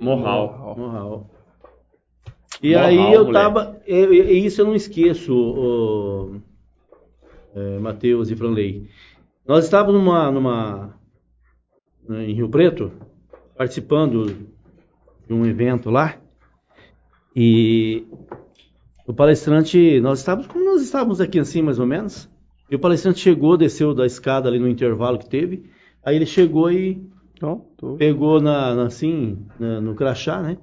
[0.02, 0.76] Morral.
[0.76, 1.30] Morral.
[2.64, 3.80] E Morral, aí eu tava.
[3.86, 6.42] E isso eu não esqueço, o,
[7.56, 8.90] é, Matheus e Franley.
[9.46, 11.00] Nós estávamos numa, numa.
[12.10, 12.92] em Rio Preto,
[13.56, 14.48] participando
[15.28, 16.18] de um evento lá.
[17.36, 18.08] E
[19.08, 22.30] o palestrante, nós estávamos como nós estávamos aqui assim, mais ou menos.
[22.70, 25.70] E o palestrante chegou, desceu da escada ali no intervalo que teve.
[26.04, 27.02] Aí ele chegou e
[27.98, 30.58] pegou na, na- assim, na- no crachá, né?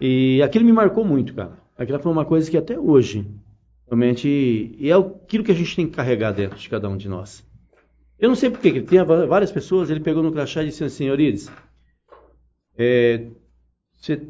[0.00, 1.58] E aquilo me marcou muito, cara.
[1.76, 3.26] Aquela foi uma coisa que até hoje,
[3.86, 7.44] realmente, é aquilo que a gente tem que carregar dentro de cada um de nós.
[8.18, 10.84] Eu não sei porque, que ele tinha várias pessoas, ele pegou no crachá e disse
[10.84, 11.50] assim, Eurides,
[12.78, 13.26] é,
[13.96, 14.28] você,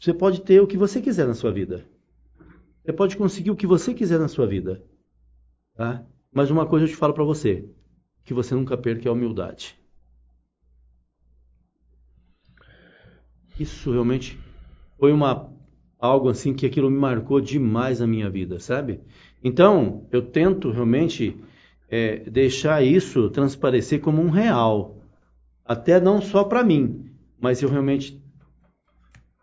[0.00, 1.84] você pode ter o que você quiser na sua vida.
[2.88, 4.82] Você pode conseguir o que você quiser na sua vida.
[5.74, 6.06] Tá?
[6.32, 7.68] Mas uma coisa eu te falo pra você,
[8.24, 9.78] que você nunca perca é a humildade.
[13.60, 14.40] Isso realmente
[14.98, 15.52] foi uma
[15.98, 19.02] algo assim que aquilo me marcou demais na minha vida, sabe?
[19.44, 21.36] Então eu tento realmente
[21.90, 24.96] é, deixar isso transparecer como um real,
[25.62, 28.18] até não só para mim, mas eu realmente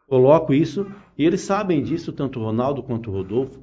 [0.08, 0.86] coloco isso
[1.18, 3.60] e eles sabem disso tanto o Ronaldo quanto o Rodolfo.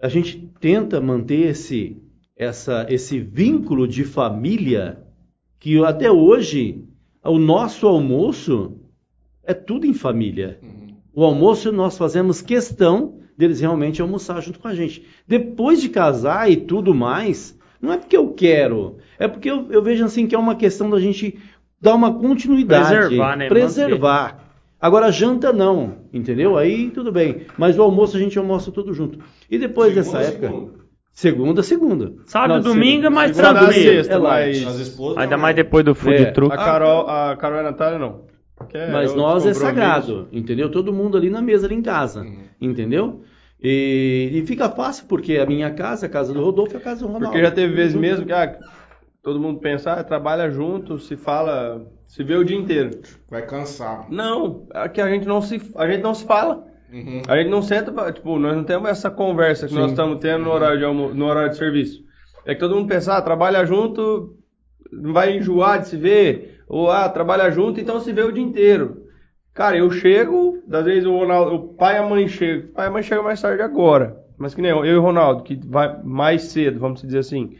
[0.00, 1.96] A gente tenta manter esse
[2.36, 5.04] essa esse vínculo de família
[5.58, 6.84] que até hoje
[7.22, 8.78] o nosso almoço
[9.44, 10.58] é tudo em família.
[11.12, 15.04] O almoço nós fazemos questão deles realmente almoçar junto com a gente.
[15.26, 19.82] Depois de casar e tudo mais, não é porque eu quero, é porque eu, eu
[19.82, 21.38] vejo assim que é uma questão da gente
[21.80, 23.48] dar uma continuidade, Preservar, né?
[23.48, 24.49] preservar.
[24.80, 26.56] Agora janta não, entendeu?
[26.56, 27.42] Aí tudo bem.
[27.58, 29.18] Mas o almoço a gente almoça tudo junto.
[29.50, 30.52] E depois dessa época,
[31.12, 32.14] segunda, segunda.
[32.24, 33.82] Sábado, Não, domingo é mais Segunda, tranquilo.
[34.04, 35.18] sexta, É As esposas.
[35.18, 36.30] Ainda não, mais depois do food É.
[36.32, 36.52] truck.
[36.54, 38.22] a Carol, a Carol e a Natália não.
[38.74, 40.70] É Mas nós é sagrado, entendeu?
[40.70, 42.36] Todo mundo ali na mesa, ali em casa, Uhum.
[42.60, 43.22] entendeu?
[43.62, 47.00] E, e fica fácil, porque a minha casa, a casa do Rodolfo, é a casa
[47.00, 47.26] do Ronaldo.
[47.26, 48.58] Porque já teve vezes mesmo que ah,
[49.22, 53.00] todo mundo pensa, ah, trabalha junto, se fala, se vê o dia inteiro.
[53.28, 54.06] Vai cansar.
[54.10, 56.64] Não, é que a gente não se, a gente não se fala.
[56.92, 57.22] Uhum.
[57.28, 60.44] A gente não senta, pra- tipo, nós não temos essa conversa que nós estamos tendo
[60.44, 62.02] no horário, de almo- no horário de serviço.
[62.44, 64.36] É que todo mundo pensa, ah, trabalha junto,
[64.90, 68.42] não vai enjoar de se ver, ou ah, trabalha junto, então se vê o dia
[68.42, 69.04] inteiro.
[69.54, 72.86] Cara, eu chego, às vezes o Ronaldo, o pai e a mãe chegam, o pai
[72.86, 75.42] e a mãe chegam mais tarde agora, mas que nem eu, eu e o Ronaldo,
[75.44, 77.54] que vai mais cedo, vamos dizer assim.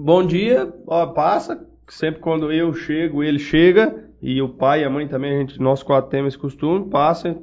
[0.00, 4.90] Bom dia, ó, passa, sempre quando eu chego, ele chega, e o pai e a
[4.90, 7.36] mãe também, a gente, nós quatro temos esse costume, passa,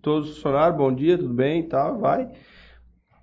[0.00, 2.30] Todos os funcionários, bom dia, tudo bem e tal, vai.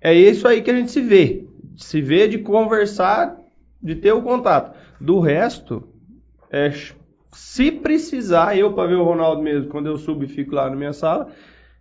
[0.02, 1.46] É isso aí que a gente se vê.
[1.78, 3.38] Se vê de conversar,
[3.82, 4.76] de ter o contato.
[5.00, 5.88] Do resto,
[6.50, 6.70] é,
[7.32, 10.76] se precisar, eu para ver o Ronaldo mesmo, quando eu subo e fico lá na
[10.76, 11.28] minha sala,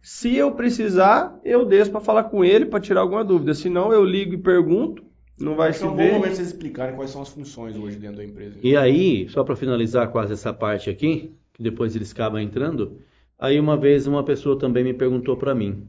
[0.01, 3.53] se eu precisar, eu desço para falar com ele, para tirar alguma dúvida.
[3.53, 5.06] Se não, eu ligo e pergunto.
[5.39, 6.11] Não vai Acho se que é um ver.
[6.11, 8.57] bom momento vocês explicarem quais são as funções hoje dentro da empresa.
[8.64, 12.97] E aí, só para finalizar quase essa parte aqui, que depois eles acabam entrando,
[13.38, 15.88] aí uma vez uma pessoa também me perguntou para mim,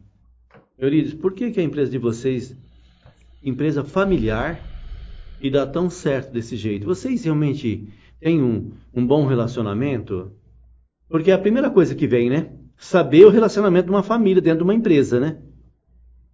[0.78, 2.56] Eurides, por que, que a empresa de vocês,
[3.42, 4.60] empresa familiar,
[5.40, 6.86] e dá tão certo desse jeito?
[6.86, 7.88] Vocês realmente
[8.20, 10.32] têm um, um bom relacionamento?
[11.08, 12.52] Porque é a primeira coisa que vem, né?
[12.76, 15.38] Saber o relacionamento de uma família dentro de uma empresa, né?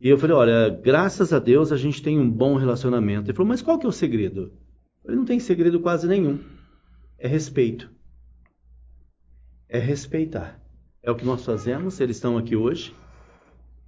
[0.05, 3.31] E eu falei, olha, graças a Deus a gente tem um bom relacionamento.
[3.31, 4.53] Ele falou, mas qual que é o segredo?
[5.03, 6.41] Falei, não tem segredo quase nenhum.
[7.19, 7.91] É respeito.
[9.67, 10.61] É respeitar.
[11.03, 12.95] É o que nós fazemos, eles estão aqui hoje.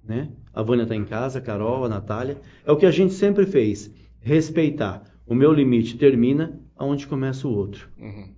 [0.03, 0.31] Né?
[0.51, 2.41] A Vânia está em casa, a Carol, a Natália.
[2.65, 3.93] É o que a gente sempre fez.
[4.19, 5.03] Respeitar.
[5.23, 7.89] O meu limite termina aonde começa o outro.
[7.95, 8.33] Uhum.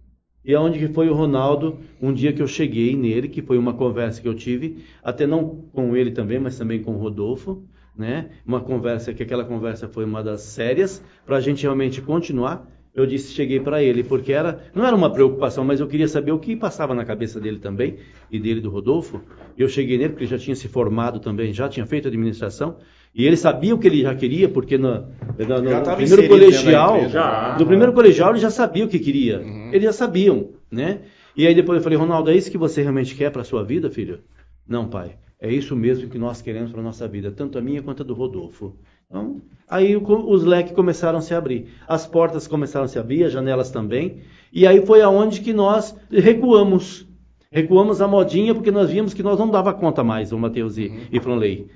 [0.49, 3.71] E aonde que foi o Ronaldo, um dia que eu cheguei nele, que foi uma
[3.71, 7.61] conversa que eu tive, até não com ele também, mas também com o Rodolfo,
[7.95, 8.31] né?
[8.47, 12.67] Uma conversa que aquela conversa foi uma das sérias, para a gente realmente continuar.
[12.95, 16.31] Eu disse, cheguei para ele, porque era, não era uma preocupação, mas eu queria saber
[16.31, 17.97] o que passava na cabeça dele também,
[18.31, 19.21] e dele do Rodolfo.
[19.55, 22.77] Eu cheguei nele, porque ele já tinha se formado também, já tinha feito administração,
[23.13, 27.57] e ele sabia o que ele já queria, porque no, no- primeiro colegial, empresa, já.
[27.59, 29.39] no primeiro colegial ele já sabia o que queria.
[29.39, 29.69] Uhum.
[29.71, 30.99] Eles já sabiam, né?
[31.35, 33.89] E aí depois eu falei, Ronaldo, é isso que você realmente quer para sua vida,
[33.89, 34.19] filho?
[34.67, 35.15] Não, pai.
[35.41, 38.13] É isso mesmo que nós queremos para nossa vida, tanto a minha quanto a do
[38.13, 38.75] Rodolfo.
[39.07, 43.31] Então, aí os leques começaram a se abrir, as portas começaram a se abrir, as
[43.31, 44.17] janelas também.
[44.51, 47.07] E aí foi aonde que nós recuamos.
[47.51, 50.91] Recuamos a modinha porque nós vimos que nós não dava conta mais, o Matheus e,
[51.11, 51.67] e Franley.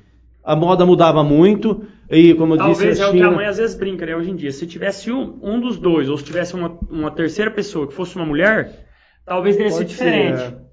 [0.44, 3.36] A moda mudava muito e como eu Talvez disse, é a o que a China-
[3.36, 4.16] mãe às vezes brinca, né?
[4.16, 4.52] Hoje em dia.
[4.52, 8.16] Se tivesse um, um dos dois, ou se tivesse uma, uma terceira pessoa que fosse
[8.18, 8.86] uma mulher,
[9.26, 10.42] talvez teria sido Pode ser, diferente.
[10.42, 10.64] é.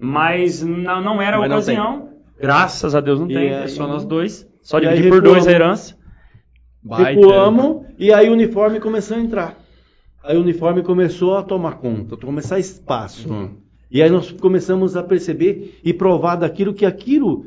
[0.00, 2.08] Mas não, não era a Mas não ocasião.
[2.40, 3.48] Graças a Deus não E tem.
[3.48, 4.48] É só nós dois.
[4.62, 5.96] Só e dividir por dois a herança.
[6.90, 9.58] Recuamos e aí o uniforme começou a entrar.
[10.22, 13.28] Aí o uniforme começou a tomar conta, a começar espaço.
[13.90, 17.46] E aí nós começamos a perceber e provar daquilo que aquilo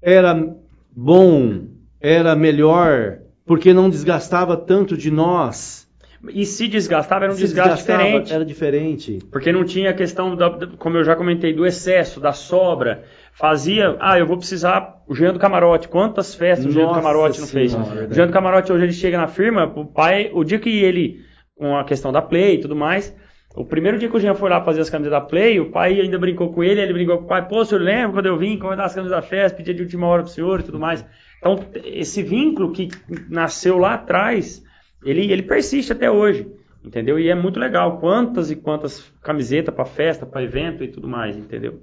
[0.00, 0.56] era
[0.94, 1.66] bom,
[2.00, 5.82] era melhor, porque não desgastava tanto de nós.
[6.30, 8.32] E se desgastava, era um Se desgaste diferente.
[8.32, 9.18] Era diferente.
[9.30, 13.02] Porque não tinha a questão, da, como eu já comentei, do excesso, da sobra.
[13.32, 17.00] Fazia, ah, eu vou precisar, o Jean do Camarote, quantas festas o Jean do Nossa
[17.00, 17.72] Camarote não fez?
[17.72, 20.70] Senhora, o Jean do Camarote, hoje ele chega na firma, o pai, o dia que
[20.70, 21.24] ele,
[21.56, 23.12] com a questão da Play e tudo mais,
[23.54, 26.00] o primeiro dia que o Jean foi lá fazer as camisas da Play, o pai
[26.00, 28.38] ainda brincou com ele, ele brincou com o pai, pô, o senhor lembra quando eu
[28.38, 31.04] vim encomendar as camisas da festa, pedia de última hora pro senhor e tudo mais.
[31.38, 32.88] Então, esse vínculo que
[33.28, 34.64] nasceu lá atrás,
[35.04, 36.46] ele, ele persiste até hoje.
[36.84, 37.18] Entendeu?
[37.18, 38.00] E é muito legal.
[38.00, 41.80] Quantas e quantas camisetas para festa, para evento e tudo mais, entendeu?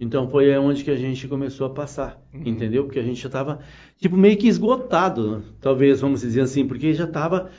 [0.00, 2.84] Então foi onde que a gente começou a passar, entendeu?
[2.84, 3.58] Porque a gente já estava
[4.00, 7.50] tipo meio que esgotado, talvez vamos dizer assim, porque já estava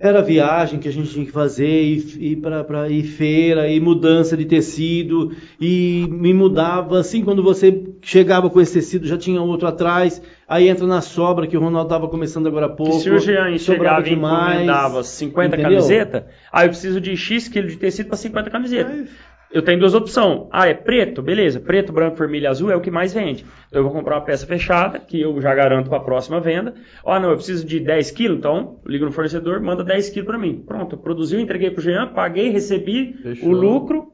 [0.00, 4.34] era viagem que a gente tinha que fazer e, e para ir feira e mudança
[4.34, 9.68] de tecido e me mudava assim quando você chegava com esse tecido já tinha outro
[9.68, 13.18] atrás aí entra na sobra que o Ronaldo estava começando agora há pouco se o
[13.18, 15.70] Jean sobrava chegava e encomendava 50 entendeu?
[15.70, 19.08] camisetas, ah, eu preciso de X quilo de tecido para 50 camisetas.
[19.52, 20.46] Eu tenho duas opções.
[20.52, 21.20] Ah, é preto?
[21.20, 21.58] Beleza.
[21.58, 23.44] Preto, branco, vermelho e azul é o que mais vende.
[23.68, 26.74] Então eu vou comprar uma peça fechada, que eu já garanto para a próxima venda.
[27.04, 30.38] Ah, não, eu preciso de 10 quilos, então ligo no fornecedor, manda 10 quilos para
[30.38, 30.62] mim.
[30.64, 33.48] Pronto, produziu, entreguei pro Jean, paguei, recebi Fechou.
[33.48, 34.12] o lucro.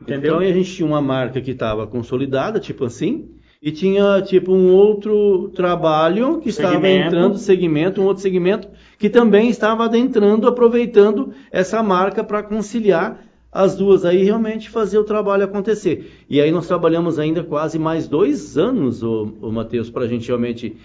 [0.00, 0.36] Entendeu?
[0.36, 3.28] Então a gente tinha uma marca que estava consolidada, tipo assim,
[3.62, 7.06] e tinha tipo um outro trabalho que estava Segmento.
[7.06, 8.68] entrando, segmento, um outro segmento
[8.98, 13.20] que também estava adentrando, aproveitando essa marca para conciliar
[13.52, 16.24] as duas aí realmente fazer o trabalho acontecer.
[16.28, 20.76] E aí nós trabalhamos ainda quase mais dois anos, o, Matheus, para a gente realmente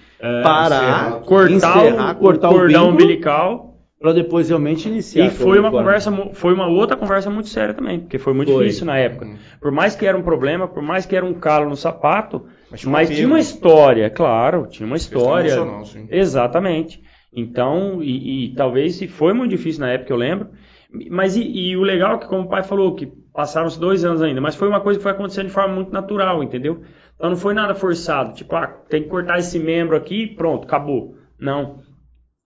[0.43, 3.77] parar, cortar, encerrar, o, cortar o o, cordão vínculo, umbilical.
[3.99, 5.25] para depois realmente iniciar.
[5.27, 8.51] E foi o uma conversa, foi uma outra conversa muito séria também, porque foi muito
[8.51, 8.65] Foi.
[8.65, 9.27] difícil na época.
[9.61, 12.83] Por mais que era um problema, por mais que era um calo no sapato, Mas
[12.83, 15.55] mas, tinha um tinha uma história, claro, tinha uma história.
[15.85, 16.05] sim.
[16.11, 17.01] Exatamente.
[17.33, 20.49] Então, e, e talvez e foi muito difícil na época, eu lembro.
[21.09, 24.21] Mas e, e o legal é que, como o pai falou, que passaram-se dois anos
[24.21, 26.81] ainda, mas foi uma coisa que foi acontecendo de forma muito natural, entendeu?
[27.15, 31.15] Então não foi nada forçado, tipo, ah, tem que cortar esse membro aqui, pronto, acabou.
[31.39, 31.79] Não.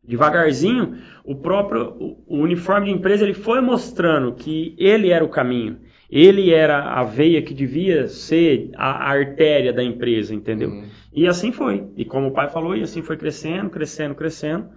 [0.04, 5.30] Devagarzinho, o próprio o, o uniforme de empresa ele foi mostrando que ele era o
[5.30, 5.80] caminho.
[6.10, 10.70] Ele era a veia que devia ser a, a artéria da empresa, entendeu?
[10.70, 10.90] Uhum.
[11.14, 11.88] E assim foi.
[11.96, 14.70] E como o pai falou, e assim foi crescendo, crescendo, crescendo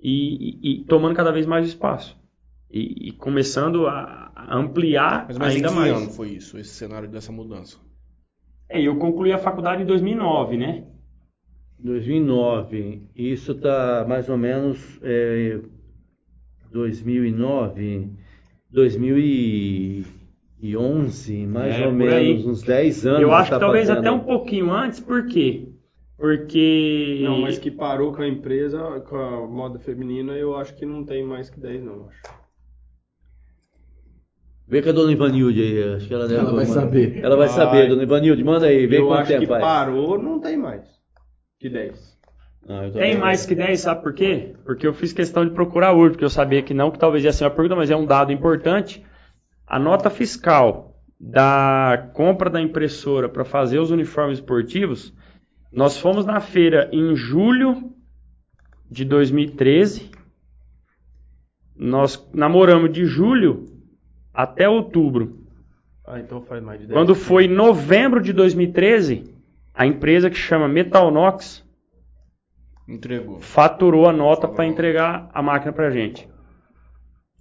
[0.00, 2.20] e, e- e tomando cada vez mais espaço.
[2.72, 5.92] E, e começando a, ampliar Mas, mas em ainda que mais.
[5.92, 7.78] ano foi isso, esse cenário dessa mudança?
[8.68, 10.84] É, eu concluí a faculdade em 2009, né?
[11.78, 13.08] 2009.
[13.14, 15.60] Isso tá mais ou menos é,
[16.70, 18.08] 2009,
[18.70, 23.20] 2011, mais É, ou menos, uns 10 anos.
[23.20, 24.00] eu acho tá que talvez fazendo.
[24.06, 25.68] até um pouquinho antes, por quê?
[26.16, 27.20] Porque.
[27.24, 31.04] Não, mas que parou com a empresa, com a moda feminina, eu acho que não
[31.04, 32.08] tem mais que 10, não.
[32.08, 32.41] Acho.
[34.72, 37.20] Vê com a dona Ivanilde aí, acho que ela deve Ela vai saber.
[37.22, 40.40] Ela vai saber, dona Ivanilde, manda aí, vê eu quanto acho tempo que parou, não
[40.40, 40.82] tem mais
[41.60, 42.18] que 10.
[42.66, 43.20] Ah, Tem vendo.
[43.20, 44.54] mais que 10, sabe por quê?
[44.64, 47.34] Porque eu fiz questão de procurar hoje, porque eu sabia que não, que talvez ia
[47.34, 49.04] ser uma pergunta, mas é um dado importante.
[49.66, 55.12] A nota fiscal da compra da impressora para fazer os uniformes esportivos,
[55.70, 57.92] nós fomos na feira em julho
[58.90, 60.10] de 2013.
[61.76, 63.71] Nós namoramos de julho
[64.34, 65.38] até outubro.
[66.06, 66.98] Ah, então faz mais de 10.
[66.98, 69.24] Quando foi em novembro de 2013,
[69.74, 71.64] a empresa que chama Metalnox
[72.88, 73.40] Entregou.
[73.40, 76.28] faturou a nota para entregar a máquina para gente.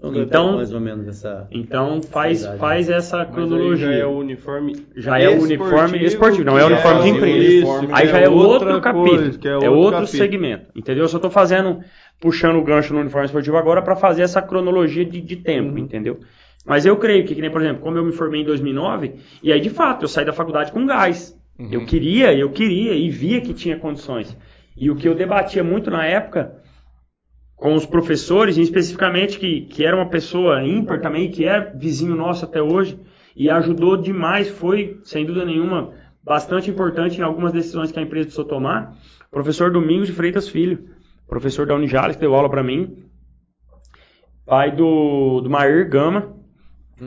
[0.04, 1.48] Então, Então- ter mais ou menos essa.
[1.52, 2.60] Então faz, Verdade.
[2.60, 3.88] faz essa cronologia.
[3.92, 4.88] já é o uniforme.
[4.96, 7.50] Já é o uniforme esportivo, não é o uniforme de o empresa.
[7.68, 10.18] uniforme Aí já é outra outro capítulo, coisa, que é, outro outro capítulo.
[10.18, 11.04] segmento, entendeu?
[11.04, 11.82] Eu só estou fazendo,
[12.20, 16.20] puxando o gancho no uniforme esportivo agora para fazer essa cronologia de, de tempo, entendeu?
[16.66, 19.52] Mas eu creio que, que nem, por exemplo, como eu me formei em 2009, e
[19.52, 21.38] aí de fato eu saí da faculdade com gás.
[21.72, 24.36] Eu queria, eu queria e via que tinha condições.
[24.76, 26.60] E o que eu debatia muito na época
[27.56, 32.16] com os professores, e especificamente que, que era uma pessoa ímpar também, que é vizinho
[32.16, 33.00] nosso até hoje,
[33.36, 35.94] e ajudou demais, foi, sem dúvida nenhuma,
[36.24, 38.98] bastante importante em algumas decisões que a empresa precisou tomar.
[39.30, 40.90] Professor Domingos de Freitas Filho,
[41.28, 43.06] professor da Unijales, que deu aula para mim,
[44.44, 46.41] pai do, do Mair Gama,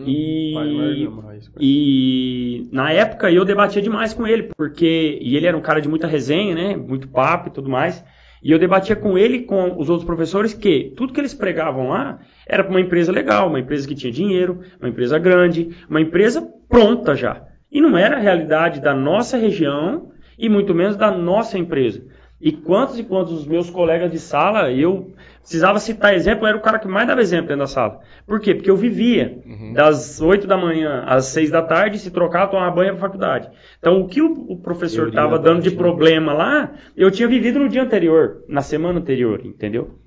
[0.06, 1.60] e, raiz, cara.
[1.60, 5.88] e na época eu debatia demais com ele, porque e ele era um cara de
[5.88, 6.76] muita resenha, né?
[6.76, 8.04] Muito papo e tudo mais.
[8.42, 11.88] E eu debatia com ele e com os outros professores que tudo que eles pregavam
[11.88, 16.00] lá era para uma empresa legal, uma empresa que tinha dinheiro, uma empresa grande, uma
[16.00, 17.42] empresa pronta já.
[17.72, 22.04] E não era a realidade da nossa região e muito menos da nossa empresa.
[22.38, 25.13] E quantos e quantos dos meus colegas de sala, eu
[25.44, 28.00] precisava citar exemplo, eu era o cara que mais dava exemplo dentro da sala.
[28.26, 28.54] Por quê?
[28.54, 29.38] Porque eu vivia
[29.74, 33.50] das 8 da manhã às 6 da tarde, se trocava, tomava banho para faculdade.
[33.78, 35.76] Então, o que o, professor estava dando de né?
[35.76, 39.98] problema lá, eu tinha vivido no dia anterior, na semana anterior, entendeu?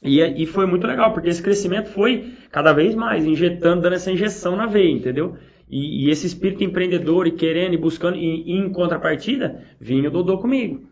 [0.00, 4.12] E, e foi muito legal, porque esse crescimento foi cada vez mais, injetando, dando essa
[4.12, 5.36] injeção na veia, entendeu?
[5.68, 10.12] E, e esse espírito empreendedor e querendo e buscando, e, e em contrapartida, vinha o
[10.12, 10.86] Dodô comigo.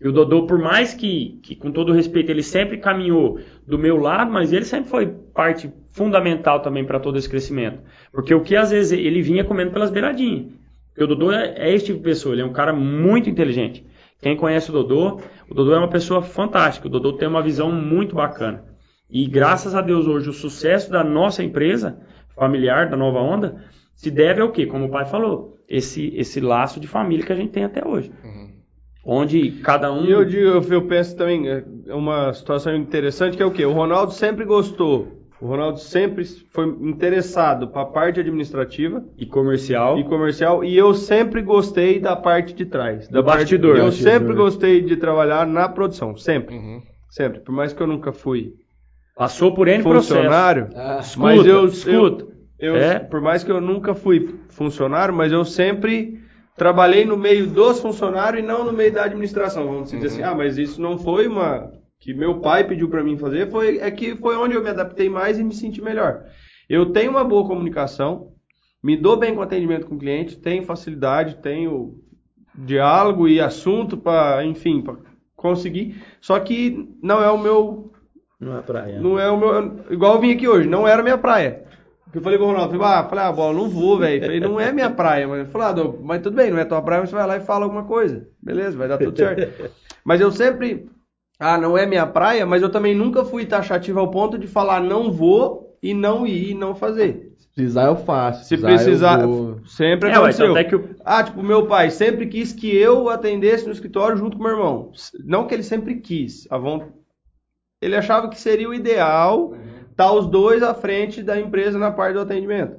[0.00, 3.98] E o Dodô, por mais que, que, com todo respeito, ele sempre caminhou do meu
[3.98, 7.80] lado, mas ele sempre foi parte fundamental também para todo esse crescimento.
[8.10, 10.46] Porque o que às vezes ele vinha comendo pelas beiradinhas.
[10.88, 13.86] Porque o Dodô é, é esse tipo de pessoa, ele é um cara muito inteligente.
[14.22, 17.70] Quem conhece o Dodô, o Dodô é uma pessoa fantástica, o Dodô tem uma visão
[17.70, 18.64] muito bacana.
[19.08, 22.00] E graças a Deus hoje o sucesso da nossa empresa
[22.34, 23.64] familiar, da Nova Onda,
[23.94, 24.66] se deve ao quê?
[24.66, 28.10] Como o pai falou, esse, esse laço de família que a gente tem até hoje.
[29.04, 30.04] Onde cada um...
[30.04, 31.64] E eu, digo, eu, eu penso também, é
[31.94, 33.64] uma situação interessante que é o quê?
[33.64, 35.16] O Ronaldo sempre gostou.
[35.40, 36.22] O Ronaldo sempre
[36.52, 39.98] foi interessado para a parte administrativa E comercial.
[39.98, 43.08] e comercial e eu sempre gostei da parte de trás.
[43.08, 43.78] Da Do parte- bastidor.
[43.78, 44.12] Eu Bastidor.
[44.12, 46.54] sempre gostei de trabalhar na produção, sempre.
[46.54, 46.82] Uhum.
[47.08, 47.40] Sempre.
[47.40, 48.52] Por mais que eu nunca fui
[49.16, 50.14] Passou por N processo.
[50.14, 52.26] funcionário, Ah, Escuta, mas eu, escuta.
[52.58, 52.98] eu, eu- É.
[52.98, 56.19] por mais que eu nunca fui funcionário, mas eu sempre
[56.60, 59.66] trabalhei no meio dos funcionários e não no meio da administração.
[59.66, 63.16] Vamos dizer assim, ah, mas isso não foi uma que meu pai pediu para mim
[63.16, 66.22] fazer, foi é que foi onde eu me adaptei mais e me senti melhor.
[66.68, 68.32] Eu tenho uma boa comunicação,
[68.82, 71.94] me dou bem com atendimento com o cliente, tenho facilidade, tenho
[72.54, 74.96] diálogo e assunto para, enfim, para
[75.34, 76.02] conseguir.
[76.20, 77.90] Só que não é o meu
[78.38, 79.00] Não é praia.
[79.00, 79.80] não é o meu.
[79.90, 81.64] Igual eu vim aqui hoje, não era minha praia.
[82.10, 84.20] Porque Eu falei pro Ronaldo, falei, ah, falei, ah, bola, não vou, velho.
[84.20, 86.82] Falei, não é minha praia, mas eu falei, ah, mas tudo bem, não é tua
[86.82, 88.26] praia, mas você vai lá e fala alguma coisa.
[88.42, 89.70] Beleza, vai dar tudo certo.
[90.04, 90.88] mas eu sempre.
[91.38, 94.82] Ah, não é minha praia, mas eu também nunca fui taxativo ao ponto de falar
[94.82, 97.32] não vou e não ir e não fazer.
[97.38, 98.44] Se precisar, eu faço.
[98.44, 100.46] Se precisar, eu vou- sempre É, ué, aconteceu.
[100.48, 104.16] tanto é que o- Ah, tipo, meu pai sempre quis que eu atendesse no escritório
[104.16, 104.92] junto com meu irmão.
[105.24, 106.46] Não que ele sempre quis.
[107.80, 109.54] Ele achava que seria o ideal
[110.00, 112.78] estar os dois à frente da empresa na parte do atendimento.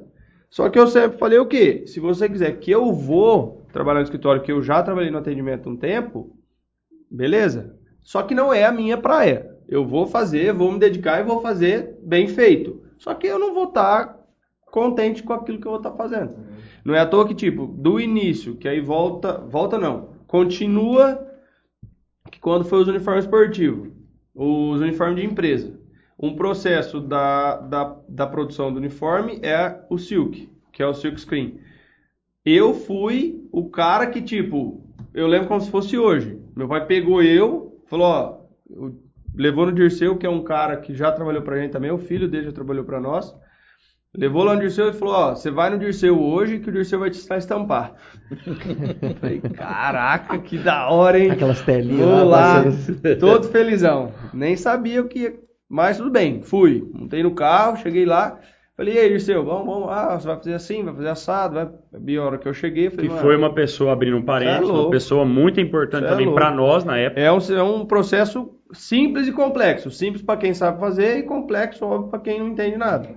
[0.49, 1.83] Só que eu sempre falei o quê?
[1.85, 5.69] Se você quiser que eu vou trabalhar no escritório, que eu já trabalhei no atendimento
[5.69, 6.35] um tempo,
[7.09, 7.77] beleza.
[8.01, 9.55] Só que não é a minha praia.
[9.69, 12.81] Eu vou fazer, vou me dedicar e vou fazer bem feito.
[12.97, 14.19] Só que eu não vou estar
[14.65, 16.33] contente com aquilo que eu vou estar fazendo.
[16.83, 21.27] Não é à toa que, tipo, do início, que aí volta, volta não, continua
[22.31, 23.89] que quando foi os uniformes esportivos,
[24.33, 25.80] os uniformes de empresa,
[26.21, 31.19] um processo da, da, da produção do uniforme é o silk, que é o silk
[31.19, 31.59] screen.
[32.45, 36.39] Eu fui o cara que, tipo, eu lembro como se fosse hoje.
[36.55, 38.91] Meu pai pegou eu, falou, ó,
[39.35, 42.27] levou no Dirceu, que é um cara que já trabalhou pra gente também, o filho
[42.27, 43.35] dele já trabalhou pra nós.
[44.13, 46.99] Levou lá no Dirceu e falou, ó, você vai no Dirceu hoje que o Dirceu
[46.99, 47.93] vai te ensinar a estampar.
[49.21, 51.31] Falei, caraca, que da hora, hein?
[51.31, 52.57] Aquelas telinhas Vou lá.
[52.57, 52.63] lá,
[53.19, 54.11] todo felizão.
[54.33, 55.50] Nem sabia o que ia.
[55.71, 56.83] Mas tudo bem, fui.
[56.93, 58.37] Montei no carro, cheguei lá.
[58.75, 59.89] Falei, e aí, Dirceu, vamos, vamos.
[59.89, 61.69] Ah, você vai fazer assim, vai fazer assado, vai.
[62.07, 64.21] E a hora que eu cheguei, eu Que falei, foi "Mano, uma pessoa abrindo um
[64.21, 64.91] é parênteses, uma louco.
[64.91, 67.21] pessoa muito importante é também pra nós na época.
[67.21, 69.91] É um, é um processo simples e complexo.
[69.91, 73.09] Simples para quem sabe fazer e complexo, óbvio, para quem não entende nada.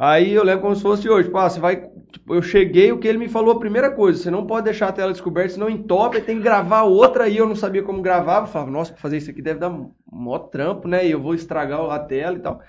[0.00, 1.24] Aí eu lembro como se fosse hoje.
[1.24, 1.76] Tipo, ah, você vai.
[2.10, 4.88] tipo, eu cheguei, o que ele me falou, a primeira coisa, você não pode deixar
[4.88, 7.36] a tela descoberta, senão entope, tem que gravar outra aí.
[7.36, 8.40] Eu não sabia como gravar.
[8.40, 9.78] Eu falava, nossa, pra fazer isso aqui deve dar
[10.10, 11.06] mó trampo, né?
[11.06, 12.62] E eu vou estragar a tela e tal.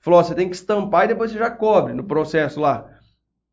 [0.00, 2.88] Falou, ó, você tem que estampar e depois você já cobre no processo lá.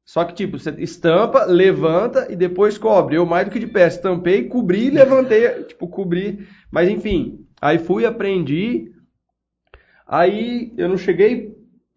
[0.06, 3.16] Só que, tipo, você estampa, levanta e depois cobre.
[3.16, 6.48] Eu, mais do que de pé, estampei, cobri e levantei, tipo, cobri.
[6.70, 8.92] Mas, enfim, aí fui, aprendi.
[10.06, 11.53] Aí eu não cheguei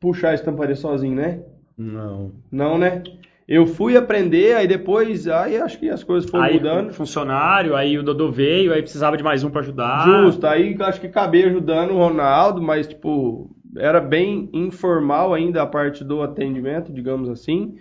[0.07, 1.41] puxar a estamparia sozinho, né?
[1.77, 2.33] Não.
[2.51, 3.03] Não, né?
[3.49, 6.93] Eu fui aprender, aí depois, aí acho que as coisas foram Aí mudando.
[6.93, 10.05] funcionário, aí o Dodô veio, aí precisava de mais um pra ajudar.
[10.05, 15.67] Justo, aí acho que acabei ajudando o Ronaldo, mas tipo, era bem informal ainda a
[15.67, 17.77] parte do atendimento, digamos assim.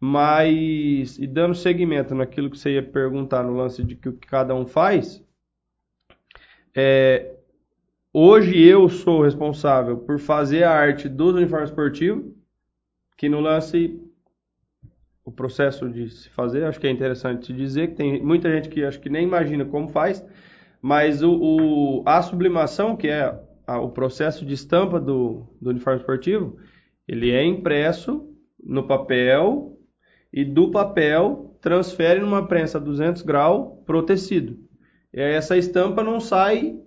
[0.00, 4.26] Mas, e dando seguimento naquilo que você ia perguntar no lance de que o que
[4.26, 5.22] cada um faz,
[6.76, 7.33] é,
[8.14, 12.32] hoje eu sou responsável por fazer a arte dos uniformes esportivos,
[13.18, 14.00] que no lance,
[15.24, 18.84] o processo de se fazer, acho que é interessante dizer que tem muita gente que
[18.84, 20.24] acho que nem imagina como faz,
[20.82, 26.00] mas o, o- a sublimação, que é a- o processo de estampa do, do uniforme
[26.00, 26.58] esportivo,
[27.08, 28.28] ele é impresso
[28.62, 29.78] no papel
[30.32, 34.58] e do papel transfere numa prensa a 200 graus pro tecido.
[35.12, 36.78] E essa estampa não sai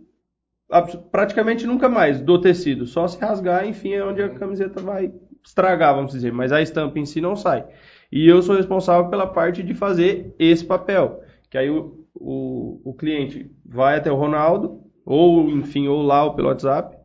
[1.11, 5.11] praticamente nunca mais do tecido, só se rasgar, enfim, é onde a camiseta vai
[5.43, 7.65] estragar, vamos dizer, mas a estampa em si não sai.
[8.11, 12.93] E eu sou responsável pela parte de fazer esse papel, que aí o, o, o
[12.93, 16.97] cliente vai até o Ronaldo, ou enfim, ou lá ou pelo WhatsApp.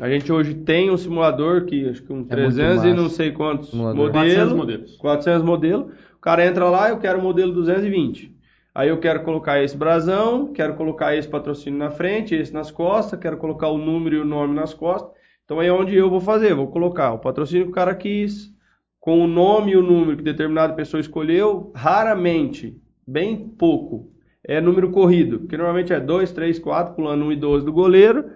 [0.00, 3.08] A gente hoje tem um simulador que acho que um É muito 300 e não
[3.08, 4.12] sei quantos Simulador.
[4.12, 4.52] 400 modelos.
[4.54, 4.96] modelos.
[4.96, 5.92] 400 modelos.
[6.14, 8.37] O cara entra lá, eu quero o modelo 220.
[8.78, 13.18] Aí eu quero colocar esse brasão, quero colocar esse patrocínio na frente, esse nas costas,
[13.18, 15.10] quero colocar o número e o nome nas costas.
[15.44, 18.54] Então aí é onde eu vou fazer, vou colocar o patrocínio que o cara quis,
[19.00, 24.12] com o nome e o número que determinada pessoa escolheu, raramente, bem pouco,
[24.44, 28.26] é número corrido, porque normalmente é 2, 3, 4, pulando 1 e 12 do goleiro,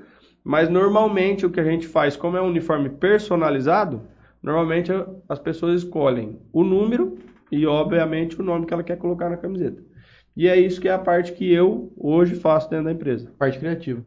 [0.42, 4.02] mas normalmente o que a gente faz, como é um uniforme personalizado,
[4.42, 4.90] normalmente
[5.28, 7.16] as pessoas escolhem o número
[7.52, 9.91] e, obviamente, o nome que ela quer colocar na camiseta.
[10.36, 13.30] E é isso que é a parte que eu hoje faço dentro da empresa.
[13.38, 14.02] Parte criativa.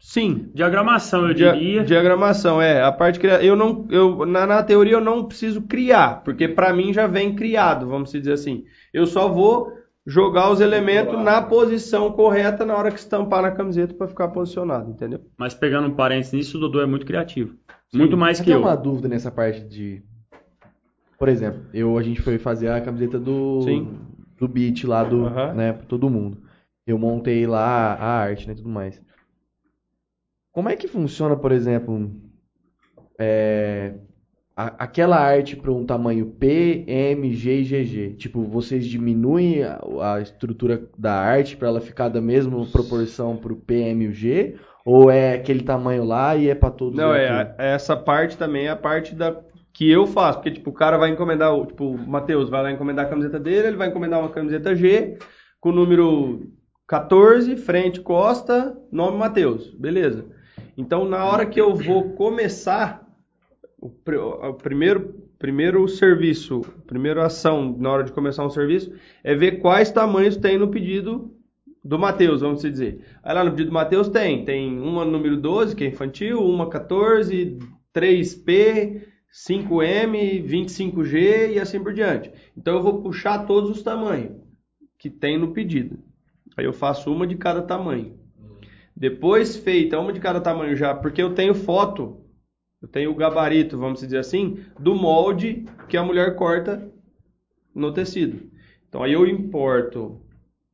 [0.00, 1.84] Sim, Diagramação, eu Dia- diria.
[1.84, 2.80] Diagramação, é.
[2.82, 3.42] A parte cria...
[3.44, 7.34] eu não, eu na, na teoria eu não preciso criar, porque para mim já vem
[7.34, 8.64] criado, vamos dizer assim.
[8.94, 9.72] Eu só vou
[10.06, 14.90] jogar os elementos na posição correta na hora que estampar na camiseta para ficar posicionado,
[14.90, 15.20] entendeu?
[15.36, 17.54] Mas pegando um parênteses nisso, o Dodô é muito criativo.
[17.92, 18.66] Muito mais Eu que tenho eu.
[18.66, 20.02] uma dúvida nessa parte de.
[21.18, 23.62] Por exemplo, eu, a gente foi fazer a camiseta do.
[23.62, 23.98] Sim.
[24.38, 25.28] Do beat lá do.
[25.54, 26.38] Né, pra todo mundo.
[26.86, 29.00] Eu montei lá a arte, né, e tudo mais.
[30.52, 32.10] Como é que funciona, por exemplo,
[33.18, 33.94] é,
[34.56, 38.14] a- aquela arte para um tamanho P, M, G e GG?
[38.16, 39.78] Tipo, vocês diminuem a,
[40.14, 44.12] a estrutura da arte para ela ficar da mesma proporção pro P, M e o
[44.12, 44.56] G?
[44.84, 46.96] Ou é aquele tamanho lá e é para todos?
[46.98, 49.36] Não, é a- essa parte também é a parte da
[49.78, 53.06] que eu faço, porque tipo, o cara vai encomendar, tipo, o Matheus vai lá encomendar
[53.06, 55.16] a camiseta dele, ele vai encomendar uma camiseta G
[55.60, 56.50] com o número
[56.88, 59.72] 14, frente, costa, nome Matheus.
[59.74, 60.26] Beleza.
[60.76, 63.06] Então, na hora que eu vou começar
[63.80, 68.92] o, o primeiro primeiro serviço, primeira ação na hora de começar um serviço
[69.22, 71.32] é ver quais tamanhos tem no pedido
[71.84, 73.04] do Matheus, vamos dizer.
[73.22, 76.68] Aí lá no pedido do Matheus tem, tem uma número 12, que é infantil, uma
[76.68, 77.56] 14,
[77.94, 79.07] 3P,
[79.46, 82.32] 5M, 25G e assim por diante.
[82.56, 84.36] Então eu vou puxar todos os tamanhos
[84.98, 85.98] que tem no pedido.
[86.56, 88.18] Aí eu faço uma de cada tamanho.
[88.96, 92.20] Depois feita uma de cada tamanho já, porque eu tenho foto,
[92.82, 96.90] eu tenho o gabarito, vamos dizer assim, do molde que a mulher corta
[97.72, 98.50] no tecido.
[98.88, 100.20] Então aí eu importo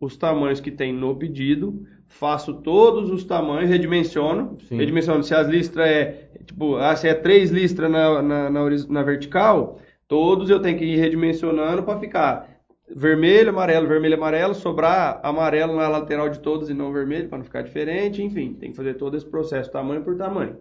[0.00, 4.56] os tamanhos que tem no pedido, faço todos os tamanhos, redimensiono.
[4.68, 4.76] Sim.
[4.76, 9.02] Redimensiono se as listras é, tipo, ah, se é três listras na, na, na, na
[9.02, 12.54] vertical, todos eu tenho que ir redimensionando para ficar
[12.94, 17.44] vermelho, amarelo, vermelho, amarelo, sobrar amarelo na lateral de todos e não vermelho, para não
[17.44, 20.58] ficar diferente, enfim, tem que fazer todo esse processo, tamanho por tamanho.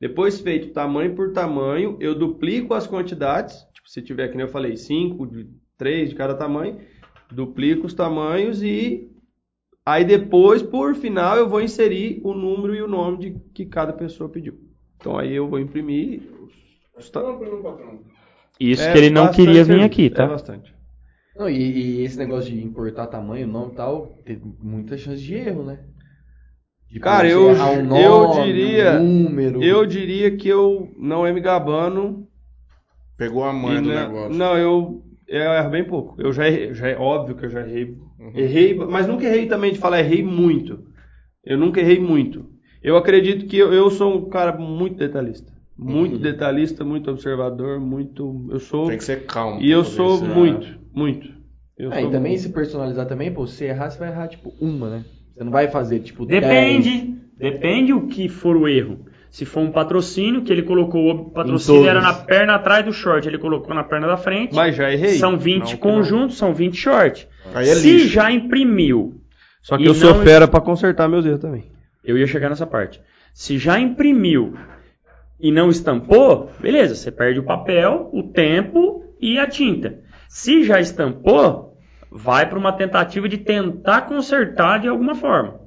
[0.00, 4.52] Depois feito tamanho por tamanho, eu duplico as quantidades, tipo, se tiver, que nem eu
[4.52, 5.28] falei, 5,
[5.76, 6.78] 3 de cada tamanho,
[7.30, 9.10] duplico os tamanhos e
[9.84, 13.92] aí depois, por final, eu vou inserir o número e o nome de que cada
[13.92, 14.58] pessoa pediu.
[14.96, 16.52] Então aí eu vou imprimir os,
[18.58, 20.26] Isso É que ele não queria vir aqui, É tá?
[20.26, 20.74] bastante.
[21.36, 21.56] Não, e,
[22.00, 25.78] e esse negócio de importar tamanho, nome e tal, tem muita chance de erro, né?
[26.90, 29.62] De Cara, eu- um eu nome, diria- um número.
[29.62, 32.26] Eu diria que eu não é me gabando.
[33.16, 34.38] Pegou a e manha do não- negócio.
[34.38, 36.20] Não, eu, eu erro bem pouco.
[36.20, 37.96] Eu já errei, já é óbvio que eu já errei.
[38.34, 40.80] Errei, mas nunca errei também de falar errei muito.
[41.44, 42.46] Eu nunca errei muito.
[42.82, 45.52] Eu acredito que eu, eu sou um cara muito detalhista.
[45.76, 48.48] Muito detalhista, muito observador, muito.
[48.50, 48.88] Eu sou.
[48.88, 49.60] Tem que ser calmo.
[49.62, 51.28] E eu sou ver se- muito, muito.
[51.78, 52.42] Eu É, sou e também muito.
[52.42, 55.04] se personalizar também, pô, se errar, você vai errar, tipo, uma, né?
[55.34, 57.14] Você não vai fazer, tipo, Depende.
[57.36, 58.98] Depende o que for o erro.
[59.30, 63.26] Se for um patrocínio, que ele colocou o patrocínio era na perna atrás do short,
[63.28, 64.54] ele colocou na perna da frente.
[64.54, 65.10] Mas já errei.
[65.18, 65.78] São 20 Não, que não.
[65.80, 67.28] conjuntos, são 20 short.
[67.54, 68.08] Aí é Se lixo.
[68.08, 69.16] já imprimiu,
[69.62, 71.70] Só que E eu sou não- fera pra consertar meus erros também.
[72.02, 73.00] eu ia chegar nessa parte.
[73.34, 74.54] Se já imprimiu
[75.38, 80.00] e não estampou, beleza, você perde o papel, o tempo e a tinta.
[80.28, 81.76] Se já estampou,
[82.10, 85.60] vai para uma tentativa de tentar consertar de alguma forma.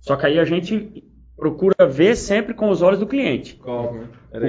[0.00, 1.04] Só que aí a gente
[1.38, 3.58] procura ver sempre com os olhos do cliente.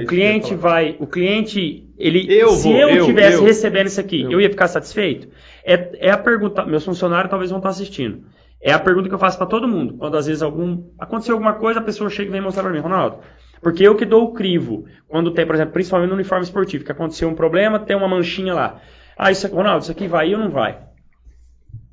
[0.02, 3.44] O cliente vai, o cliente, ele, Eu se vou, eu eu, tivesse eu.
[3.44, 4.40] recebendo isso aqui, Eu.
[4.40, 5.28] ia ficar satisfeito?
[5.64, 8.24] É, é a pergunta, meus funcionários talvez vão estar assistindo.
[8.60, 9.94] É a pergunta que eu faço para todo mundo.
[9.94, 12.80] Quando às vezes algum aconteceu alguma coisa, a pessoa chega e vem mostrar para mim,
[12.80, 13.18] Ronaldo.
[13.62, 14.84] Porque eu que dou o crivo.
[15.08, 18.52] Quando tem, por exemplo, principalmente no uniforme esportivo, que aconteceu um problema, tem uma manchinha
[18.52, 18.80] lá.
[19.16, 20.78] Ah, isso Ronaldo, isso aqui vai ou não vai?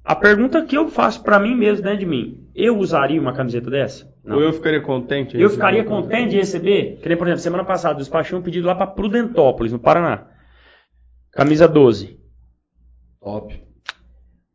[0.03, 3.69] A pergunta que eu faço para mim mesmo, dentro de mim, eu usaria uma camiseta
[3.69, 4.07] dessa?
[4.35, 5.39] Ou eu ficaria contente.
[5.39, 8.67] Eu ficaria contente de receber, que nem, por exemplo, semana passada, eu despachei um pedido
[8.67, 10.25] lá para Prudentópolis, no Paraná.
[11.31, 12.17] Camisa 12.
[13.21, 13.53] Top.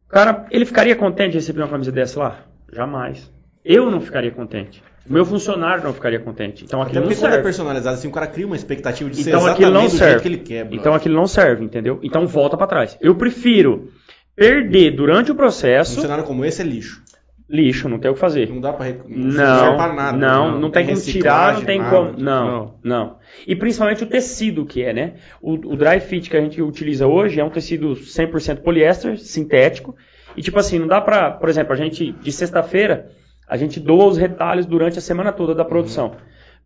[0.06, 2.44] O cara, ele ficaria contente de receber uma camisa dessa lá?
[2.72, 3.30] Jamais.
[3.64, 4.82] Eu não ficaria contente.
[5.08, 6.64] O meu funcionário não ficaria contente.
[6.64, 7.44] Então Até aquilo não porque quando é serve.
[7.44, 9.98] personalizado, assim, o cara cria uma expectativa de ser Então exatamente aquilo não do jeito
[10.04, 10.20] serve.
[10.22, 10.60] que ele quer.
[10.64, 10.78] brother.
[10.80, 11.98] Então aquilo não serve, entendeu?
[12.02, 12.96] Então volta para trás.
[13.00, 13.90] Eu prefiro
[14.36, 17.01] perder durante o Um processo cenário como esse é lixo.
[17.48, 18.48] Lixo, não tem o que fazer.
[18.48, 18.86] Não dá pra...
[18.86, 20.16] rec- Não, pra nada.
[20.16, 21.90] não, não, tem como tirar, não tem nada.
[21.96, 23.16] como, não, não,
[23.46, 25.14] E principalmente o tecido que é, né?
[25.40, 29.94] O, o dry fit que a gente utiliza hoje é um tecido 100% poliéster, sintético.
[30.36, 33.10] E tipo assim, não dá pra, por exemplo, a gente de sexta-feira,
[33.46, 36.12] a gente doa os retalhos durante a semana toda da produção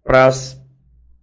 [0.05, 0.61] para as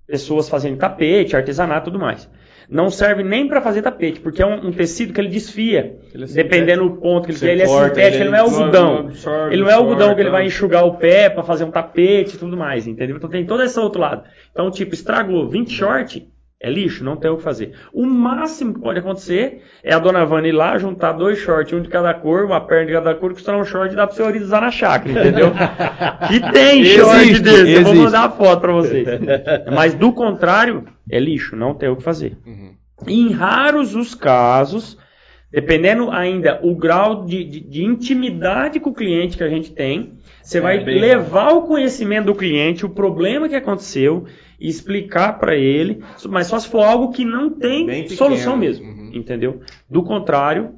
[0.05, 2.29] pessoas fazerem tapete, artesanato, e tudo mais.
[2.73, 6.25] Não serve nem para fazer tapete, porque é um, um tecido que ele desfia, Ele
[6.25, 7.51] dependendo do ponto que ele quer.
[7.51, 8.97] Ele é sintético, ele não é algodão.
[8.97, 11.71] absorve, Ele não é algodão absorve, que ele vai enxugar o pé para fazer um
[11.71, 13.15] tapete e tudo mais, entendeu?
[13.15, 14.23] Então tem todo esse outro lado.
[14.51, 16.27] Então, tipo, estragou 20 short,
[16.59, 17.73] é lixo, não tem o que fazer.
[17.93, 21.81] O máximo que pode acontecer é a dona Vana ir lá, juntar dois shorts, um
[21.81, 24.23] de cada cor, uma perna de cada cor, costurar um short e dá pra você
[24.39, 25.51] usar na chácara, entendeu?
[26.27, 28.05] que tem short Existe, desse, eu vou existe.
[28.05, 29.07] mandar a foto pra vocês.
[29.75, 32.37] Mas do contrário, é lixo, não tem o que fazer.
[33.07, 34.97] Em raros os casos,
[35.51, 40.13] dependendo ainda o grau de, de- de intimidade com o cliente que a gente tem,
[40.41, 44.25] você vai bem levar o conhecimento do cliente, o problema que aconteceu,
[44.59, 48.17] e explicar para ele, mas só se for algo que não tem Bem pequeno.
[48.17, 49.11] solução mesmo, Uhum.
[49.13, 49.59] entendeu?
[49.89, 50.73] Do contrário,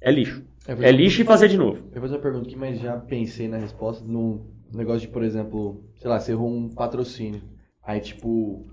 [0.00, 0.44] é lixo.
[0.68, 1.78] É, É lixo e fazer de novo.
[1.92, 5.22] Eu vou fazer uma pergunta aqui, mas já pensei na resposta no negócio de, por
[5.24, 7.42] exemplo, sei lá, você errou um patrocínio.
[7.84, 8.66] Aí, tipo.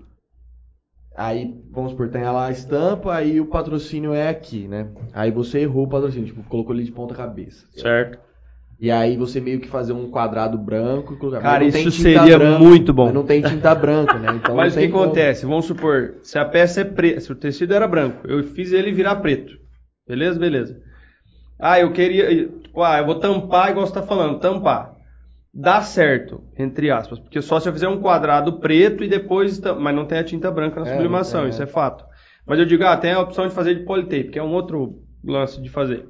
[1.16, 4.88] Aí, vamos supor, tem lá a estampa, aí o patrocínio é aqui, né?
[5.12, 7.64] Aí você errou o patrocínio, tipo, colocou ele de ponta cabeça.
[7.72, 8.18] Certo?
[8.80, 11.40] E aí você meio que fazer um quadrado branco e colocar.
[11.40, 13.06] Cara, isso seria branca, muito bom.
[13.06, 14.28] Mas não tem tinta branca, né?
[14.42, 15.04] Então Mas o que como.
[15.04, 15.46] acontece?
[15.46, 18.92] Vamos supor, se a peça é preta, se o tecido era branco, eu fiz ele
[18.92, 19.56] virar preto.
[20.06, 20.38] Beleza?
[20.38, 20.82] Beleza.
[21.58, 22.48] Ah, eu queria.
[22.48, 24.93] tipo, Ah, eu vou tampar igual você tá falando, tampar.
[25.54, 29.94] Dá certo, entre aspas, porque só se eu fizer um quadrado preto e depois, mas
[29.94, 31.48] não tem a tinta branca na É, sublimação, é.
[31.50, 32.04] isso é fato.
[32.44, 34.98] Mas eu digo, ah, tem a opção de fazer de politape, que é um outro
[35.24, 36.06] lance de fazer.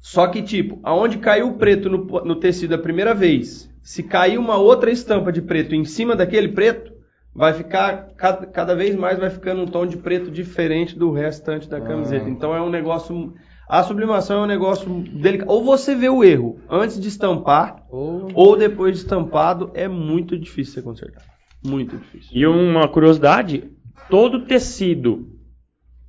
[0.00, 4.38] Só que, tipo, aonde caiu o preto no, no tecido a primeira vez, se cair
[4.38, 6.92] uma outra estampa de preto em cima daquele preto,
[7.34, 11.68] vai ficar, cada, cada vez mais vai ficando um tom de preto diferente do restante
[11.68, 12.28] da camiseta.
[12.28, 13.34] Então é um negócio.
[13.68, 15.50] A sublimação é um negócio delicado.
[15.50, 20.38] Ou você vê o erro antes de estampar, Ou- ou depois de estampado, é muito
[20.38, 21.22] difícil você consertar.
[21.64, 22.30] Muito difícil.
[22.32, 23.70] E uma curiosidade,
[24.08, 25.28] todo tecido,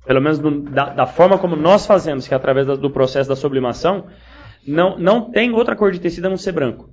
[0.06, 3.28] pelo menos do- da, da forma como nós fazemos, que é através da- do processo
[3.28, 4.06] da sublimação,
[4.66, 6.88] não, não tem outra cor de tecido a não ser branco.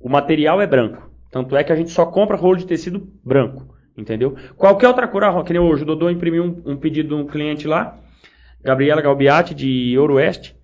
[0.00, 1.10] O material é branco.
[1.30, 4.36] Tanto é que a gente só compra rolo de tecido branco, entendeu?
[4.56, 7.26] Qualquer outra cor, ah, que nem hoje, o Dodô imprimiu um, um pedido de um
[7.26, 7.98] cliente lá,
[8.62, 10.54] Gabriela Galbiati, de Ouro Oeste,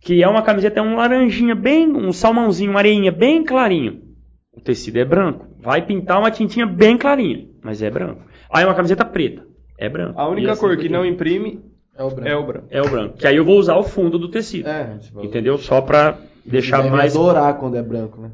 [0.00, 4.00] que é uma camiseta, é um laranjinha bem, um salmãozinho, uma areinha bem clarinho.
[4.52, 5.46] O tecido é branco.
[5.60, 8.22] Vai pintar uma tintinha bem clarinha, mas é branco.
[8.50, 9.42] Aí uma camiseta preta,
[9.78, 10.18] é branco.
[10.18, 11.60] A única assim cor por que não imprime
[11.98, 12.28] É o branco.
[12.28, 12.66] é o branco.
[12.70, 13.16] é o branco.
[13.18, 14.68] Que aí eu vou usar o fundo do tecido.
[14.68, 15.58] É, Entendeu?
[15.58, 17.14] Só pra deixar Deve mais.
[17.16, 18.30] adorar quando é branco, né?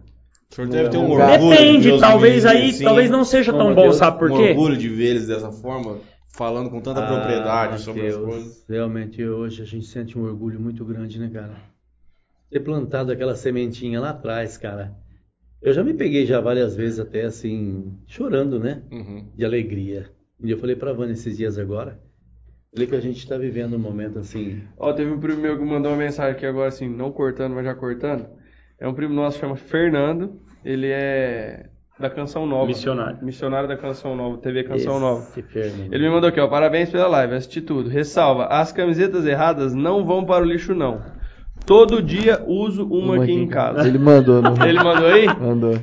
[0.51, 1.39] O senhor deve ter um orgulho.
[1.39, 4.31] de Depende, os talvez meninos aí, assim, talvez não seja tão bom, Deus, sabe por
[4.31, 4.51] um quê?
[4.51, 5.97] orgulho de ver eles dessa forma,
[6.33, 8.65] falando com tanta Ah, propriedade sobre as Mateus, coisas.
[8.69, 11.55] Realmente hoje a gente sente um orgulho muito grande, né, cara?
[12.51, 14.95] Ter plantado aquela sementinha lá atrás, cara.
[15.61, 18.83] Eu já me peguei já várias vezes até assim, chorando, né?
[18.91, 19.31] Uhum.
[19.35, 20.11] De alegria.
[20.43, 22.01] E eu falei pra Vânia esses dias agora,
[22.73, 25.65] falei que a gente tá vivendo um momento assim, Ó, teve um primo meu que
[25.65, 28.27] mandou uma mensagem aqui agora, assim, não cortando, mas já cortando.
[28.79, 30.41] É um primo nosso, chama Fernando.
[30.65, 31.71] Ele é
[32.03, 32.66] da Canção Nova.
[32.66, 33.19] Missionário.
[33.23, 35.23] Missionário da Canção Nova, TV Canção Nova.
[35.23, 35.93] esse Fernando.
[35.93, 37.89] Ele me mandou aqui, ó, parabéns pela live, assisti tudo.
[37.89, 41.01] Ressalva, as camisetas erradas não vão para o lixo, não.
[41.65, 43.87] Todo dia uso uma, aqui em casa.
[43.87, 45.27] Ele mandou, não Ele mandou aí?
[45.27, 45.79] Mandou.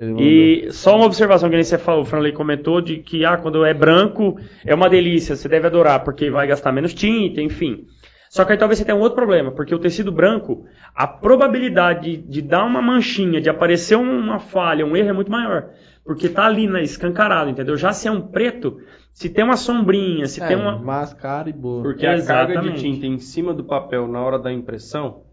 [0.00, 3.64] E só uma observação que nem você falou, o Franley comentou, de que ah, quando
[3.64, 7.84] é branco é uma delícia, você deve adorar, porque vai gastar menos tinta, enfim.
[8.30, 12.16] Só que aí talvez você tenha um outro problema, porque o tecido branco, a probabilidade
[12.16, 15.70] de, de dar uma manchinha, de aparecer uma falha, um erro é muito maior.
[16.04, 17.76] Porque tá ali na, escancarado, entendeu?
[17.76, 18.78] Já se é um preto,
[19.12, 20.78] se tem uma sombrinha, se É, tem uma.
[20.78, 21.82] Mascara e boa.
[21.82, 22.80] Porque a carga de Exatamente.
[22.80, 25.24] tinta em cima do papel na hora da impressão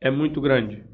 [0.00, 0.84] é muito grande.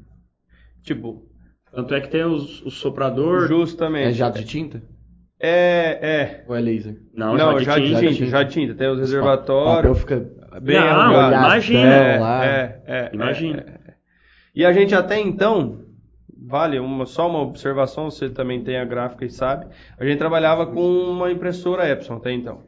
[0.83, 1.25] Tipo,
[1.73, 3.47] Tanto é que tem os, o soprador.
[3.47, 4.09] justamente.
[4.09, 4.81] É jato de tinta?
[5.39, 6.45] É, é.
[6.47, 7.01] Ou é laser?
[7.13, 8.13] Não, Não, já já de de tinta.
[8.13, 8.73] tinta, já de tinta.
[8.75, 9.99] Tem os O papel reservatórios.
[9.99, 10.25] fica
[10.61, 11.93] bem Não, imagina.
[11.93, 12.45] É, lá.
[12.45, 13.59] é, é, Imagina.
[13.59, 13.93] é, é.
[14.55, 15.79] E a gente até então,
[16.37, 19.67] vale uma, só uma observação, você também tem a gráfica e sabe,
[19.97, 22.61] a gente trabalhava com uma impressora Epson até então.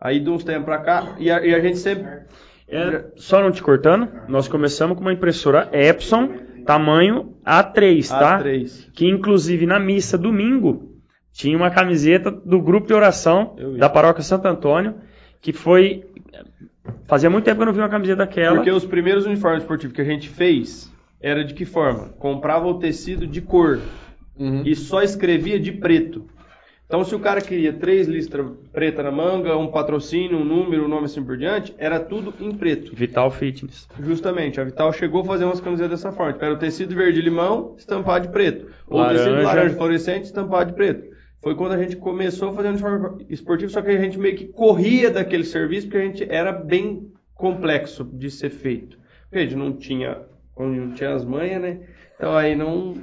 [0.00, 2.22] Aí de uns tempos pra cá, e a, e a gente sempre...
[2.68, 6.28] É, só não te cortando, nós começamos com uma impressora Epson,
[6.64, 8.40] tamanho A3, tá?
[8.40, 8.90] A3.
[8.92, 10.90] Que inclusive na missa domingo
[11.32, 14.96] tinha uma camiseta do grupo de oração da paróquia Santo Antônio,
[15.40, 16.04] que foi.
[17.10, 18.54] Fazia muito tempo que eu não vi uma camiseta daquela.
[18.54, 20.88] Porque os primeiros uniformes esportivos que a gente fez,
[21.20, 22.10] era de que forma?
[22.20, 23.80] Comprava o tecido de cor
[24.38, 24.62] Uhum.
[24.64, 26.24] e só escrevia de preto.
[26.86, 30.88] Então, se o cara queria três listras preta na manga, um patrocínio, um número, um
[30.88, 32.94] nome assim por diante, era tudo em preto.
[32.94, 33.88] Vital Fitness.
[34.00, 36.38] Justamente, a Vital chegou a fazer umas camisetas dessa forma.
[36.40, 38.66] Era o tecido verde-limão estampado de preto.
[38.88, 41.10] Ou o tecido laranja fluorescente estampado de preto.
[41.42, 44.36] Foi quando a gente começou a fazer um uniforme esportivo, só que a gente meio
[44.36, 48.98] que corria daquele serviço, porque a gente era bem complexo de ser feito.
[49.22, 50.18] Porque a gente não tinha,
[50.58, 51.80] não tinha as manhas, né?
[52.16, 52.94] Então aí não,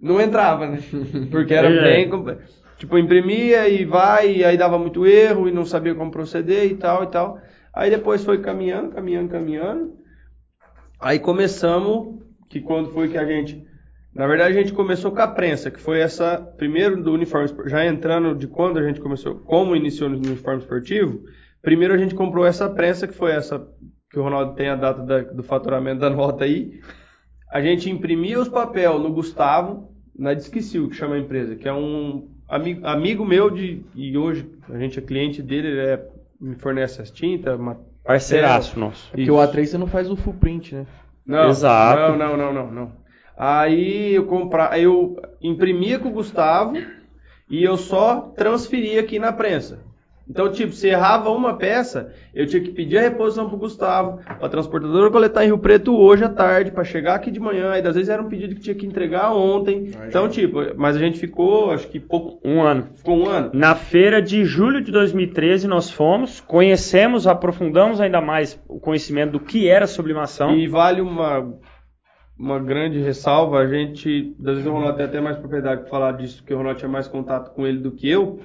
[0.00, 0.78] não entrava, né?
[1.30, 1.82] Porque era É.
[1.82, 2.62] bem complexo.
[2.78, 6.76] Tipo, imprimia e vai, e aí dava muito erro e não sabia como proceder e
[6.76, 7.40] tal e tal.
[7.72, 9.94] Aí depois foi caminhando, caminhando, caminhando.
[11.00, 12.18] Aí começamos,
[12.48, 13.64] que quando foi que a gente.
[14.16, 16.38] Na verdade, a gente começou com a prensa, que foi essa.
[16.56, 21.20] Primeiro do uniforme Já entrando de quando a gente começou, como iniciou no uniforme esportivo,
[21.62, 23.66] primeiro a gente comprou essa prensa, que foi essa.
[24.10, 26.80] Que o Ronaldo tem a data da- do faturamento da nota aí.
[27.52, 31.72] A gente imprimia os papel no Gustavo, na Disquecil, que chama a empresa, que é
[31.72, 33.84] um amigo, amigo meu de.
[33.94, 36.08] E hoje a gente é cliente dele, ele é-
[36.40, 37.58] me fornece as tintas,
[38.04, 39.10] Parceiraço nosso.
[39.10, 40.86] Porque o A3 você não faz o full print, né?
[41.26, 42.16] não, Exato.
[42.16, 43.05] Não, não, não, não, não.
[43.36, 46.76] Aí eu compra, eu imprimia com o Gustavo
[47.50, 49.84] e eu só transferia aqui na prensa.
[50.28, 54.48] Então, tipo, se errava uma peça, eu tinha que pedir a reposição pro Gustavo, pra
[54.48, 57.76] transportadora coletar em Rio Preto hoje à tarde, pra chegar aqui de manhã.
[57.76, 59.92] E às vezes era um pedido que tinha que entregar ontem.
[60.08, 62.88] Então, tipo, mas a gente ficou, acho que pouco, Um ano.
[62.96, 63.50] ficou um ano.
[63.54, 69.38] Na feira de julho de 2013 nós fomos, conhecemos, aprofundamos ainda mais o conhecimento do
[69.40, 70.56] que era sublimação.
[70.56, 71.54] E vale uma
[72.38, 73.58] uma grande ressalva.
[73.58, 76.58] A gente, às vezes o Ronaldo tem até mais propriedade para falar disso, porque o
[76.58, 78.40] Ronaldo tinha mais contato com ele do que eu.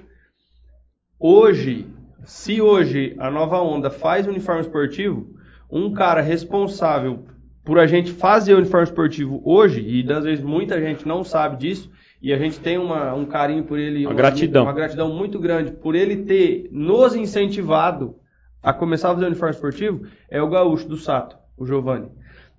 [1.19, 1.87] Hoje,
[2.23, 5.27] se hoje a nova onda faz uniforme esportivo,
[5.69, 7.25] um cara responsável
[7.63, 11.91] por a gente fazer uniforme esportivo hoje, e das vezes muita gente não sabe disso,
[12.21, 14.63] e a gente tem uma, um carinho por ele, Uma gratidão.
[14.63, 18.15] uma gratidão muito grande por ele ter nos incentivado
[18.61, 22.09] a começar a fazer uniforme esportivo, é o gaúcho do Sato, o Giovanni.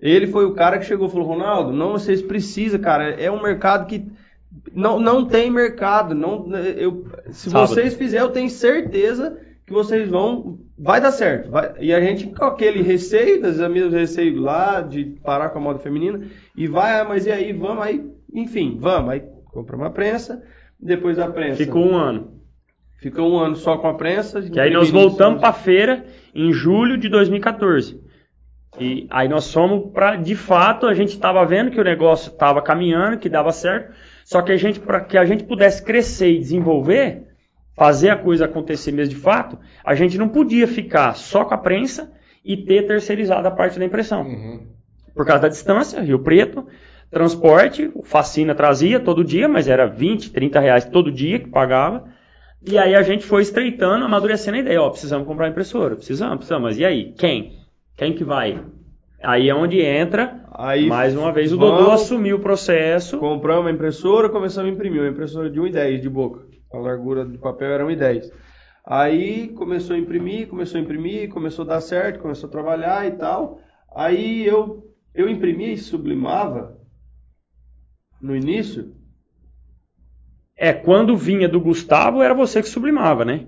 [0.03, 3.41] Ele foi o cara que chegou e falou, Ronaldo, não, vocês precisam, cara, é um
[3.41, 4.05] mercado que
[4.73, 7.69] não, não tem mercado, não, eu, se Sábado.
[7.69, 11.49] vocês fizerem, eu tenho certeza que vocês vão, vai dar certo.
[11.49, 15.61] vai- e a gente com aquele receio, das amigos receio lá, de parar com a
[15.61, 16.19] moda feminina,
[16.55, 19.23] e vai, ah, mas e aí, vamos, aí, enfim, vamos, aí
[19.53, 20.43] compramos a prensa,
[20.77, 21.63] depois da prensa.
[21.63, 22.33] Ficou um ano.
[22.99, 24.41] Ficou um ano só com a prensa.
[24.41, 26.05] Que aí nós voltamos para a feira
[26.35, 28.01] em julho de 2014.
[28.79, 32.61] E aí nós fomos para, de fato, a gente estava vendo que o negócio estava
[32.61, 33.93] caminhando, que dava certo.
[34.25, 37.27] Só que a gente, para que a gente pudesse crescer e desenvolver,
[37.75, 41.57] fazer a coisa acontecer mesmo de fato, a gente não podia ficar só com a
[41.57, 42.11] prensa
[42.43, 44.25] e ter terceirizado a parte da impressão.
[45.13, 46.65] Por causa da distância, Rio Preto,
[47.11, 52.05] transporte, o Facina trazia todo dia, mas era 20, 30 reais todo dia que pagava.
[52.65, 54.81] E aí a gente foi estreitando, amadurecendo a ideia.
[54.81, 56.63] Ó, precisamos comprar impressora, precisamos, precisamos.
[56.69, 57.13] Mas e aí?
[57.13, 57.62] Quem?
[57.95, 58.63] Quem que vai?
[59.21, 63.17] Aí é onde entra, Aí, mais uma vez, o Dodô assumiu o processo.
[63.17, 65.01] Compramos uma impressora, começamos a imprimir.
[65.01, 66.45] Uma impressora de 1,10 de boca.
[66.71, 68.31] A largura do papel era 1,10.
[68.85, 73.11] Aí começou a imprimir, começou a imprimir, começou a dar certo, começou a trabalhar e
[73.11, 73.59] tal.
[73.95, 76.77] Aí eu, eu imprimia e sublimava
[78.21, 78.93] no início.
[80.55, 83.47] É, quando vinha do Gustavo, era você que sublimava, né?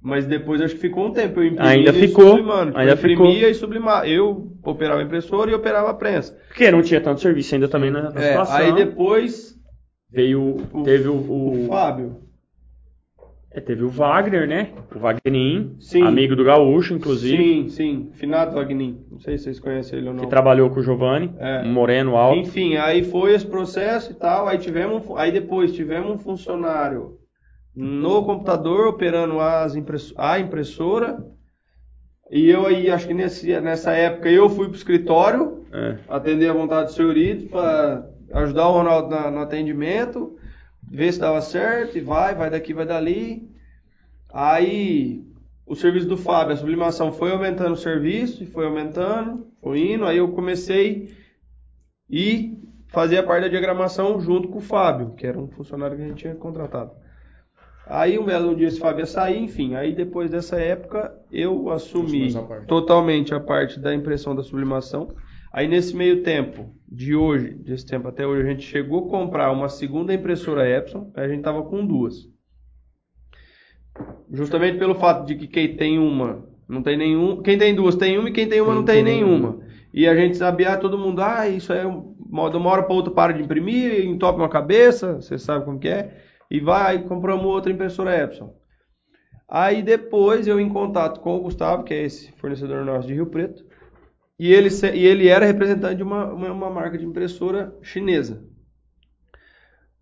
[0.00, 1.40] Mas depois acho que ficou um tempo.
[1.40, 2.76] Eu imprimia Ainda e ficou, sublimando.
[2.78, 3.48] ainda eu imprimia ficou.
[3.50, 4.08] e sublimava.
[4.08, 6.38] Eu operava a impressora e operava a prensa.
[6.48, 8.56] Porque não tinha tanto serviço ainda também na, na É, situação.
[8.56, 9.58] aí depois
[10.10, 12.16] Veio, o- teve o, o o- Fábio.
[13.50, 14.70] é, teve o Wagner, né?
[14.94, 16.02] O Wagnerin, Sim.
[16.04, 18.10] amigo do Gaúcho, inclusive, Sim, sim.
[18.14, 19.04] Finado Wagnin.
[19.10, 20.20] Não sei se vocês conhecem ele ou não.
[20.24, 21.62] que trabalhou com o Giovanni, É.
[21.64, 22.38] um moreno alto.
[22.38, 24.46] Enfim, aí foi esse processo e tal.
[24.46, 27.18] Aí tivemos, aí depois tivemos um funcionário
[27.80, 31.24] no computador operando as impresso- a impressora.
[32.28, 35.98] E eu aí, acho que nesse, nessa época eu fui pro escritório É.
[36.08, 40.36] atender a vontade do senhor Ito para ajudar o Ronaldo na- no atendimento,
[40.90, 43.48] ver se dava certo, e vai, vai daqui, vai dali.
[44.32, 45.24] Aí
[45.64, 50.04] o serviço do Fábio, a sublimação foi aumentando o serviço, e foi aumentando, foi indo,
[50.04, 51.14] aí eu comecei
[52.10, 56.08] e fazia parte da diagramação junto com o Fábio, que era um funcionário que a
[56.08, 56.90] gente tinha contratado.
[57.88, 62.32] Aí um belo dia esse Fábio ia sair, enfim, aí depois dessa época eu assumi
[62.66, 65.08] totalmente a parte da impressão da sublimação.
[65.50, 69.50] Aí nesse meio tempo, de hoje, desse tempo até hoje, a gente chegou a comprar
[69.50, 72.28] uma segunda impressora Epson, aí a gente tava com duas.
[74.30, 78.18] Justamente pelo fato de que quem tem uma não tem nenhum, quem tem duas tem
[78.18, 79.60] uma e quem tem uma não tem nenhuma.
[79.92, 83.10] E a gente sabia, ah, todo mundo, ah, isso é de uma hora para outra
[83.10, 87.72] para de imprimir, entope uma cabeça, você sabe como que é, e vai, compramos outra
[87.72, 88.56] impressora Epson.
[89.48, 93.26] Aí depois eu em contato com o Gustavo, que é esse fornecedor nosso de Rio
[93.26, 93.64] Preto,
[94.38, 98.44] e ele, e ele era representante de uma, uma, uma marca de impressora chinesa.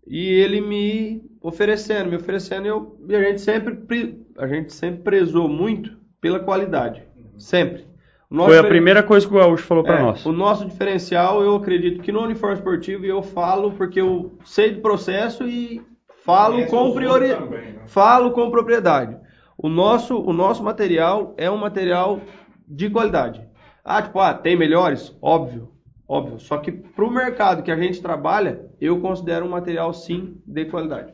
[0.05, 5.01] E ele me oferecendo, me oferecendo, eu, e a gente sempre pre- a gente sempre
[5.01, 7.03] prezou muito pela qualidade,
[7.37, 7.85] sempre.
[8.29, 10.25] Nosso Foi a primeira coisa que o Gaúcho falou pra é, nós.
[10.25, 14.71] O nosso diferencial, eu acredito que no uniforme esportivo, e eu falo porque eu sei
[14.71, 15.81] do processo e
[16.27, 17.29] falo com priori...
[17.29, 17.81] também, né?
[17.85, 19.17] falo com propriedade.
[19.57, 22.19] O nosso, o nosso material é um material
[22.67, 23.41] de qualidade.
[23.83, 25.17] Ah, tipo, ah, tem melhores?
[25.21, 25.71] Óbvio,
[26.05, 26.37] óbvio.
[26.39, 30.65] Só que para o mercado que a gente trabalha, eu considero um material sim de
[30.65, 31.13] qualidade.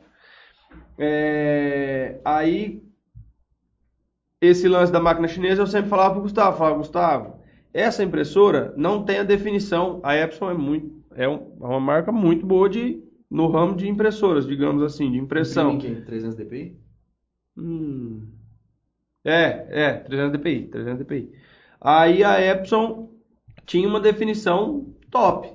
[0.98, 2.82] É, aí
[4.42, 7.40] esse lance da máquina chinesa eu sempre falava para o Gustavo, falava, Gustavo,
[7.72, 10.00] essa impressora não tem a definição.
[10.04, 14.46] A Epson é muito, é é uma marca muito boa de no ramo de impressoras,
[14.48, 15.74] digamos assim, de impressão.
[15.74, 16.06] Imprime em quem?
[16.06, 16.78] 300 dpi?
[17.58, 18.28] Hum.
[19.26, 21.32] É, é, 300 dpi, 300 dpi.
[21.82, 23.10] Aí a Epson
[23.66, 25.52] tinha uma definição top.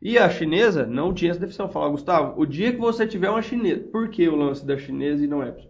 [0.00, 1.68] E a chinesa não tinha essa definição.
[1.68, 5.24] Fala, Gustavo, o dia que você tiver uma chinesa, por que o lance da chinesa
[5.24, 5.68] e não Epson?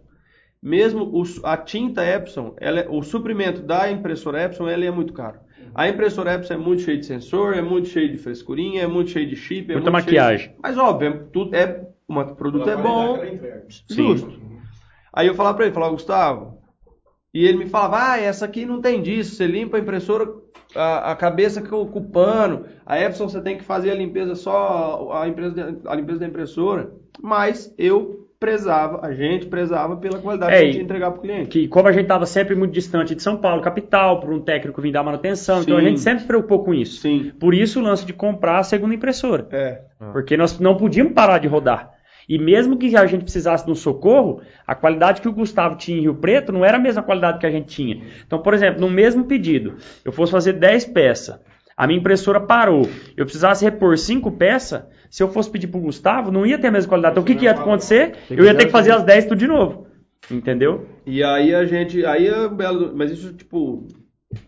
[0.61, 5.13] Mesmo o a tinta Epson, ela é- o suprimento da impressora Epson, ele é muito
[5.13, 5.39] caro.
[5.75, 9.09] A impressora Epson é muito cheia de sensor, é muito cheia de frescurinha, é muito
[9.09, 10.55] cheia de chip, é Muita muito cheia de- maquiagem.
[10.61, 13.17] Mas óbvio, é, tudo é, uma- o produto é bom.
[13.89, 14.31] Justo.
[15.11, 16.57] Aí eu falava pra ele, falava, Gustavo.
[17.33, 20.31] E ele me falava, ah, essa aqui não tem disso, você limpa a impressora
[20.75, 22.65] a, a cabeça com, com o pano.
[22.85, 26.91] A Epson você tem que fazer a limpeza só a, empresa, a limpeza da impressora.
[27.21, 31.11] Mas eu prezava, a gente prezava pela qualidade É, que a gente e- ia entregar
[31.11, 31.47] pro cliente.
[31.49, 34.81] que como a gente estava sempre muito distante de São Paulo, capital, para um técnico
[34.81, 35.87] vir dar manutenção, então a Sim.
[35.87, 36.99] gente sempre se preocupou com isso.
[37.01, 37.31] Sim.
[37.39, 39.47] Por isso o lance de comprar a segunda impressora.
[39.51, 39.81] É.
[40.11, 41.91] Porque nós não podíamos parar de rodar.
[42.27, 45.97] E mesmo que a gente precisasse de um socorro, a qualidade que o Gustavo tinha
[45.97, 48.01] em Rio Preto não era a mesma qualidade que a gente tinha.
[48.25, 49.75] Então, por exemplo, no mesmo pedido,
[50.05, 51.37] eu fosse fazer 10 peças,
[51.75, 52.87] a minha impressora parou,
[53.17, 54.83] eu precisasse repor 5 peças,
[55.13, 57.13] se eu fosse pedir pro Gustavo, não ia ter a mesma qualidade.
[57.13, 58.15] Então, o que, que ia acontecer?
[58.31, 59.85] Eu ia ter que fazer as 10 tudo de novo.
[60.31, 60.87] Entendeu?
[61.05, 62.03] E aí a gente.
[62.03, 62.93] Aí é belo.
[62.95, 63.87] Mas isso, tipo.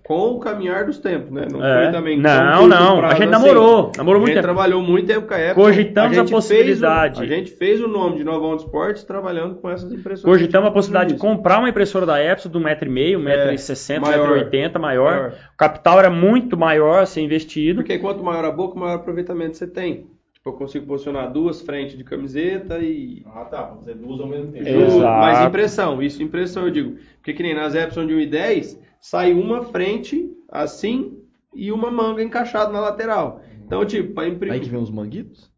[0.02, 1.46] Com o caminhar dos tempos, né?
[1.52, 1.84] Não É.
[1.84, 2.20] foi também.
[2.20, 4.56] Não, não, a gente namorou, namorou muito a gente tempo.
[4.56, 5.54] trabalhou muito tempo com a Epson.
[5.54, 7.20] Cogitamos a gente possibilidade.
[7.22, 10.24] O, a gente fez o nome de Nova Onda Esportes trabalhando com essas impressoras.
[10.24, 14.40] Cogitamos a possibilidade de comprar uma impressora da Epson de 1,5m, 1,60m, maior.
[14.50, 15.12] 1,80m, maior.
[15.12, 15.30] Maior.
[15.54, 17.82] O capital era muito maior a ser investido.
[17.84, 20.08] Porque quanto maior a boca, maior aproveitamento você tem.
[20.46, 23.24] Tipo, eu consigo posicionar duas frentes de camiseta e.
[23.26, 23.64] Ah, tá.
[23.64, 24.68] Vamos fazer duas ao mesmo tempo.
[24.68, 25.02] Exato.
[25.02, 26.04] Mais impressão.
[26.04, 26.98] Isso, impressão, eu digo.
[27.16, 31.18] Porque que nem nas Epson de 1,10, sai uma frente assim
[31.52, 33.42] e uma manga encaixada na lateral.
[33.66, 34.70] Então, tipo, para Aí que imprimir.
[34.70, 35.52] vem os manguitos?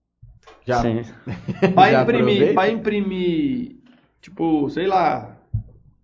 [0.65, 0.81] Já.
[0.81, 1.01] Sim.
[1.75, 3.75] Para Já imprimir, pra imprimir,
[4.21, 5.37] tipo, sei lá,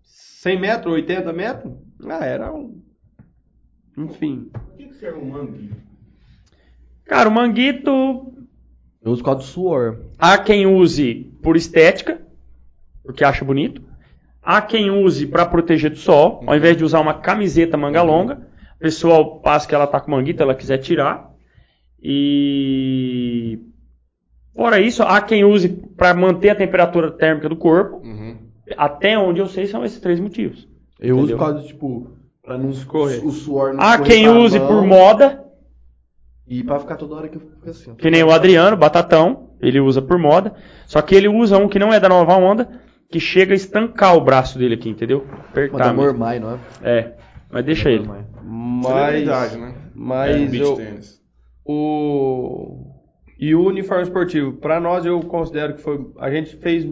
[0.02, 1.74] 100 metros, 80 metros,
[2.06, 2.82] ah, era um.
[3.98, 4.50] Enfim.
[4.52, 5.72] Por que que serve um mangue?
[7.06, 8.33] Cara, o manguito,
[9.04, 10.00] Eu uso do suor.
[10.18, 12.22] há quem use por estética,
[13.04, 13.82] porque acha bonito.
[14.42, 18.48] Há quem use para proteger do sol, ao invés de usar uma camiseta manga longa.
[18.76, 21.32] O pessoal passa que ela tá com manguito, ela quiser tirar.
[22.02, 23.60] E
[24.54, 28.06] fora isso, há quem use para manter a temperatura térmica do corpo.
[28.06, 28.38] Uhum.
[28.78, 30.68] Até onde eu sei são esses três motivos.
[31.00, 31.38] Eu uso Entendeu?
[31.38, 32.12] por causa, tipo,
[32.42, 33.26] pra não Escorrer.
[33.26, 35.43] o suor não Há quem use mão por moda,
[36.48, 37.96] E pra ficar toda hora que eu fico assim.
[37.96, 40.54] que nem o Adriano, Batatão, ele usa por moda.
[40.86, 44.16] Só que ele usa um que não é da nova onda, que chega a estancar
[44.16, 45.26] o braço dele aqui, entendeu?
[45.30, 45.94] Mas Apertar.
[45.94, 46.02] mesmo.
[46.02, 46.60] Mormai, não é?
[46.82, 47.14] É,
[47.50, 48.08] mas deixa ele.
[48.08, 48.26] Mas.
[48.86, 49.76] Celebridade, né?
[49.96, 50.78] Mas Beach eu,
[51.66, 52.94] o
[53.40, 56.88] e o uniforme esportivo, pra nós eu considero que foi a gente fez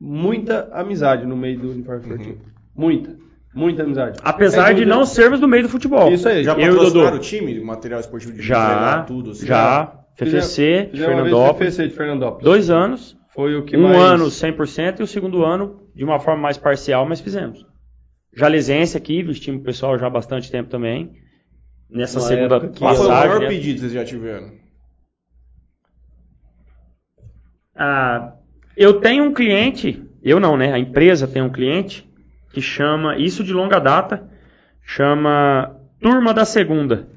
[0.00, 2.38] muita amizade no meio do uniforme esportivo.
[2.74, 3.16] Muita,
[3.54, 4.18] muita amizade.
[4.22, 6.10] Apesar É, de não sermos do meio do futebol.
[6.12, 6.44] Isso aí.
[6.44, 7.16] Já e patrocinaram Dodô.
[7.16, 9.30] o time, material esportivo de Já, tudo?
[9.32, 9.94] Assim, já.
[10.16, 11.74] FFC, fizemos Fernandópolis.
[11.74, 12.44] FFC de Fernandópolis.
[12.44, 13.16] Dois anos.
[13.34, 16.58] Foi o que um mais ano 100% e o segundo ano de uma forma mais
[16.58, 17.64] parcial, mas fizemos.
[18.34, 21.12] Jalesense aqui, vestimos o pessoal já há bastante tempo também.
[21.88, 23.28] Nessa Uma segunda que- Qual foi o passagem.
[23.28, 23.48] maior né?
[23.48, 24.50] pedido que vocês já tiveram?
[27.74, 28.32] Ah,
[28.76, 30.72] eu tenho um cliente, eu não, né?
[30.72, 32.07] A empresa tem um cliente
[32.52, 34.28] que chama, isso de longa data,
[34.82, 37.08] chama Turma da Segunda.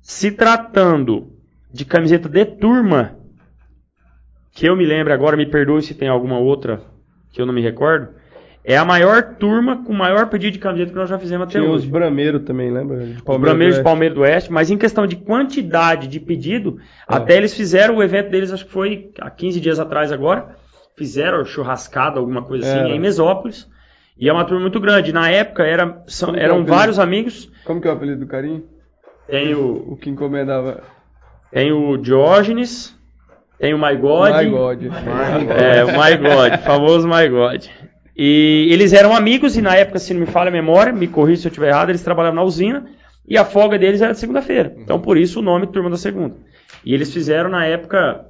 [0.00, 1.32] Se tratando
[1.72, 3.16] de camiseta de turma,
[4.52, 6.82] que eu me lembro agora, me perdoe se tem alguma outra
[7.32, 8.08] que eu não me recordo,
[8.64, 11.58] é a maior turma com o maior pedido de camiseta que nós já fizemos até
[11.58, 11.90] tinha os hoje.
[11.90, 13.06] Brameiro também, lembra?
[13.06, 16.78] De O Brameiro de do Palmeiras do Oeste, mas em questão de quantidade de pedido,
[17.08, 17.16] É.
[17.16, 20.56] até eles fizeram o evento deles, acho que foi há 15 dias atrás agora,
[20.96, 22.88] fizeram churrascada, alguma coisa assim, Era.
[22.90, 23.66] em Mesópolis,
[24.20, 25.12] e é uma turma muito grande.
[25.12, 26.76] Na época era, são- é eram o apelido?
[26.76, 27.50] vários amigos.
[27.64, 28.64] Como que é o apelido do carinho?
[29.26, 30.82] tem o, O que encomendava.
[31.52, 32.96] tem o Diógenes,
[33.58, 34.82] tem o My God, My God.
[35.50, 37.64] É, o My God, famoso My God.
[38.16, 41.42] E eles eram amigos e na época, se não me falha a memória, me corrija
[41.42, 42.86] se eu estiver errado, eles trabalhavam na usina
[43.26, 44.74] e a folga deles era de segunda-feira.
[44.78, 46.34] Então por isso o nome Turma da Segunda.
[46.84, 48.26] E eles fizeram na época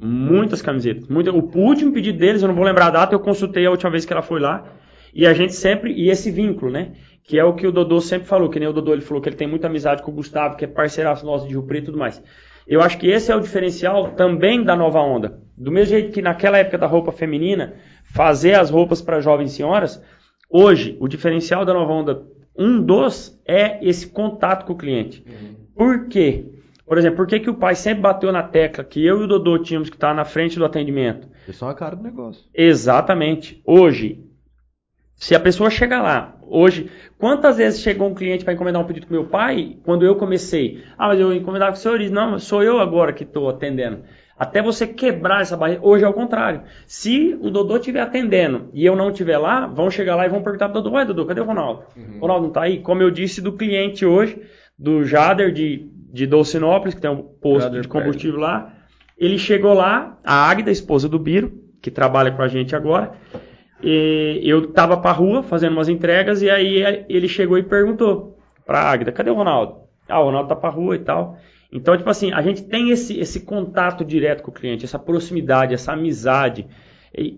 [0.00, 1.08] muitas camisetas.
[1.08, 3.90] Muita, o último pedido deles, eu não vou lembrar a data, eu consultei a última
[3.90, 4.72] vez que ela foi lá.
[5.14, 6.92] E a gente sempre, e esse vínculo, né?
[7.24, 9.28] Que é o que o Dodô sempre falou, que nem o Dodô ele falou que
[9.28, 11.86] ele tem muita amizade com o Gustavo, que é parceiraço nosso de Rio Preto e
[11.86, 12.22] tudo mais.
[12.66, 15.40] Eu acho que esse é o diferencial também da nova onda.
[15.56, 17.74] Do mesmo jeito que naquela época da roupa feminina,
[18.04, 20.02] fazer as roupas para jovens senhoras,
[20.50, 22.22] hoje o diferencial da nova onda,
[22.58, 25.24] um dos, é esse contato com o cliente.
[25.74, 26.44] Por quê?
[26.86, 29.26] Por exemplo, por que, que o pai sempre bateu na tecla que eu e o
[29.26, 31.28] Dodô tínhamos que estar na frente do atendimento?
[31.44, 32.44] Eles são a cara do negócio.
[32.54, 33.60] Exatamente.
[33.66, 34.24] Hoje,
[35.16, 36.88] se a pessoa chega lá, hoje,
[37.18, 40.84] quantas vezes chegou um cliente para encomendar um pedido com meu pai, quando eu comecei?
[40.96, 44.04] Ah, mas eu encomendava com o senhor, não, sou eu agora que estou atendendo.
[44.38, 45.80] Até você quebrar essa barreira.
[45.82, 46.62] Hoje é o contrário.
[46.86, 50.42] Se o Dodô estiver atendendo e eu não estiver lá, vão chegar lá e vão
[50.42, 51.84] perguntar pro Dodô, ué, Dodô, cadê o Ronaldo?
[52.18, 52.80] O Ronaldo não está aí?
[52.80, 54.40] Como eu disse do cliente hoje,
[54.78, 58.72] do Jader de, de Dolcinópolis, que tem um posto Jader de combustível lá,
[59.18, 61.52] ele chegou lá, a Águida, esposa do Biro,
[61.82, 63.12] que trabalha com a gente agora,
[63.82, 68.80] e eu tava pra rua fazendo umas entregas e aí ele chegou e perguntou: pra
[68.80, 69.82] Águida, cadê o Ronaldo?
[70.08, 71.38] Ah, o Ronaldo tá pra rua e tal.
[71.70, 75.74] Então, tipo assim, a gente tem esse, esse contato direto com o cliente, essa proximidade,
[75.74, 76.66] essa amizade,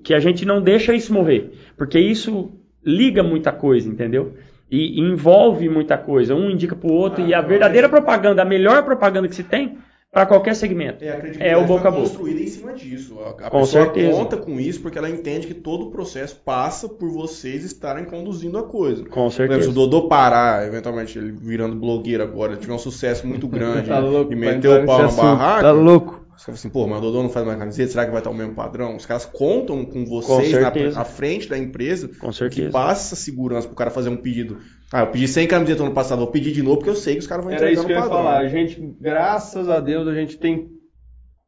[0.05, 2.53] que a gente não deixa isso morrer, porque isso
[2.85, 4.35] liga muita coisa, entendeu?
[4.71, 8.85] E, e envolve muita coisa, um indica pro outro, e a verdadeira propaganda, a melhor
[8.85, 9.79] propaganda que se tem,
[10.11, 12.03] para qualquer segmento, É, a é credibilidade o boca a boca.
[12.03, 13.19] construída em cima disso.
[13.21, 14.11] A, a Com pessoa certeza.
[14.13, 18.57] conta com isso porque ela entende que todo o processo passa por vocês estarem conduzindo
[18.59, 19.05] a coisa.
[19.05, 19.71] Com Por exemplo, se certeza.
[19.71, 24.33] o Dodô parar, eventualmente ele virando blogueiro agora, tiver um sucesso muito grande Tá louco
[24.33, 26.27] e entrar o pau na barraca, Tá louco?
[26.39, 28.31] Os caras assim, pô, mas o Dodô não faz mais camiseta, será que vai estar
[28.31, 28.95] o mesmo padrão?
[28.97, 31.01] Os caras contam com vocês na, certeza.
[31.01, 32.71] à frente da empresa Com que certeza.
[32.71, 34.57] passa essa segurança pro cara fazer um pedido.
[34.93, 37.15] Ah, eu pedi 100 camisetas no ano passado, vou pedir de novo porque eu sei
[37.15, 38.25] que os caras vão Era entregar isso que eu no ia padrão.
[38.25, 38.39] falar.
[38.39, 40.69] A gente, graças a Deus, a gente tem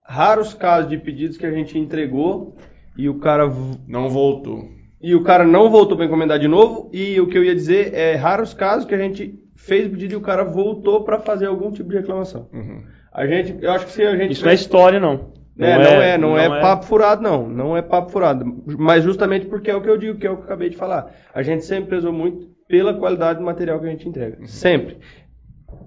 [0.04, 2.56] raros casos de pedidos que a gente entregou
[2.96, 3.50] e o cara
[3.88, 4.68] Não voltou.
[5.00, 6.90] e o cara não voltou para encomendar de novo.
[6.92, 10.12] E o que eu ia dizer é raros casos que a gente fez o pedido
[10.12, 12.48] e o cara voltou para fazer algum tipo de reclamação.
[12.52, 12.82] Uhum.
[13.12, 15.32] A gente, eu acho que se a gente Isso não é história, não.
[15.58, 17.46] É, não, é, não, é, papo furado, não.
[17.48, 18.44] Não é papo furado.
[18.78, 20.76] Mas justamente porque é o que eu digo, que é o que eu acabei de
[20.76, 21.10] falar.
[21.34, 24.46] A gente sempre prezou muito pela qualidade do material que a gente entrega.
[24.46, 24.98] Sempre.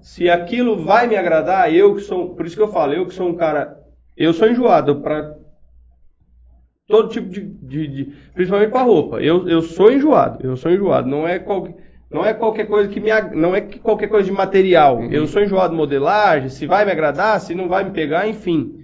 [0.00, 2.34] Se aquilo vai me agradar, eu que sou.
[2.34, 3.78] Por isso que eu falo, eu que sou um cara.
[4.16, 5.34] Eu sou enjoado para
[6.86, 7.40] todo tipo de.
[7.40, 8.04] de- de-
[8.34, 9.20] principalmente para roupa.
[9.20, 10.46] Eu, eu sou enjoado.
[10.46, 11.08] Eu sou enjoado.
[11.08, 11.74] Não é qualquer.
[12.10, 15.02] Não é qualquer coisa que me não é que qualquer coisa de material.
[15.04, 18.83] Eu sou enjoado de modelagem, se vai me agradar, se não vai me pegar, enfim.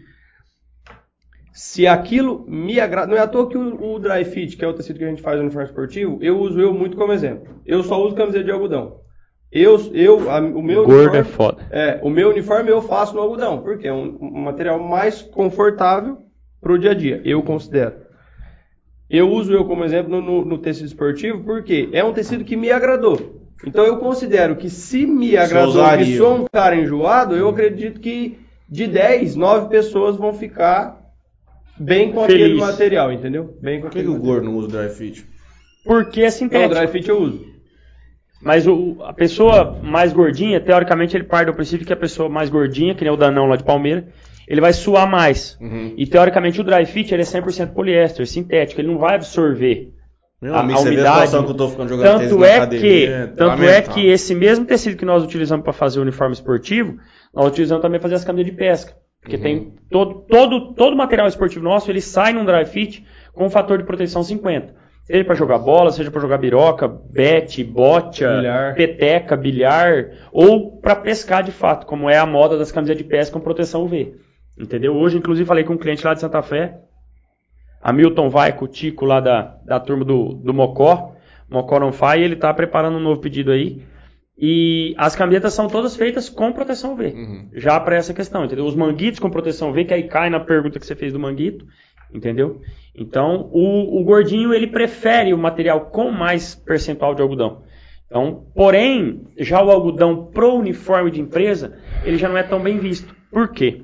[1.53, 4.69] Se aquilo me agrada, não é à toa que o, o dry fit, que é
[4.69, 7.49] o tecido que a gente faz no uniforme esportivo, eu uso eu muito como exemplo.
[7.67, 8.99] Eu só uso camiseta de algodão.
[9.51, 11.67] Eu, eu, a- o meu Gordo é foda.
[11.73, 16.19] é, o meu uniforme eu faço no algodão, porque é um, um material mais confortável
[16.61, 17.95] pro dia a dia, eu considero.
[19.09, 22.71] Eu uso eu como exemplo no, no- tecido esportivo, porque é um tecido que me
[22.71, 23.41] agradou.
[23.67, 28.39] Então eu considero que se me agradou e sou um cara enjoado, eu acredito que
[28.69, 31.00] de 10, 9 pessoas vão ficar
[31.81, 32.61] bem com aquele Feliz.
[32.61, 33.57] material, entendeu?
[33.61, 34.35] Bem com Por que, aquele que o material.
[34.35, 35.27] gordo não usa dry fit?
[35.85, 36.75] Porque é Não, o sintético.
[36.75, 37.45] dry fit eu uso.
[38.43, 42.49] Mas o, a pessoa mais gordinha, teoricamente, ele parte do princípio que a pessoa mais
[42.49, 44.09] gordinha, que nem o Danão lá de Palmeira,
[44.49, 45.59] ele vai suar mais.
[45.61, 45.95] Uhum.
[45.97, 49.91] E teoricamente o dry fit ele é 100% poliéster, sintético, ele não vai absorver.
[50.41, 52.31] Meu A- amigo, a você vê a umidade- situação que eu tô ficando jogando tênis
[52.31, 53.93] Tanto na é academia, que, tanto é lamentável.
[53.93, 56.97] que esse mesmo tecido que nós utilizamos para fazer o uniforme esportivo,
[57.35, 58.95] nós utilizamos também para fazer as camisas de pesca.
[59.21, 59.43] Porque Uhum.
[59.43, 63.79] tem todo, todo, todo material esportivo nosso, ele sai num dry fit com um fator
[63.79, 64.75] de proteção 50.
[65.05, 68.75] Seja para jogar bola, seja para jogar biroca, bete, bocha, Bilhar.
[68.75, 73.33] peteca, bilhar, ou para pescar de fato, como é a moda das camisas de pesca
[73.33, 74.15] com proteção UV.
[74.59, 74.95] Entendeu?
[74.95, 76.79] Hoje, inclusive, falei com um cliente lá de Santa Fé,
[77.83, 81.15] Hamilton vai com o Tico lá da, da turma do, do Mocó,
[81.49, 83.83] Mocó não faz, e ele está preparando um novo pedido aí.
[84.43, 87.07] E as camisetas são todas feitas com proteção UV.
[87.09, 87.49] Uhum.
[87.53, 88.65] Já para essa questão, entendeu?
[88.65, 91.67] Os manguitos com proteção UV, que aí cai na pergunta que você fez do manguito,
[92.11, 92.63] entendeu?
[92.95, 97.65] Então, o, o gordinho, ele prefere o material com mais percentual de algodão.
[98.07, 102.79] Então, porém, já o algodão pro uniforme de empresa, ele já não é tão bem
[102.79, 103.15] visto.
[103.31, 103.83] Por quê?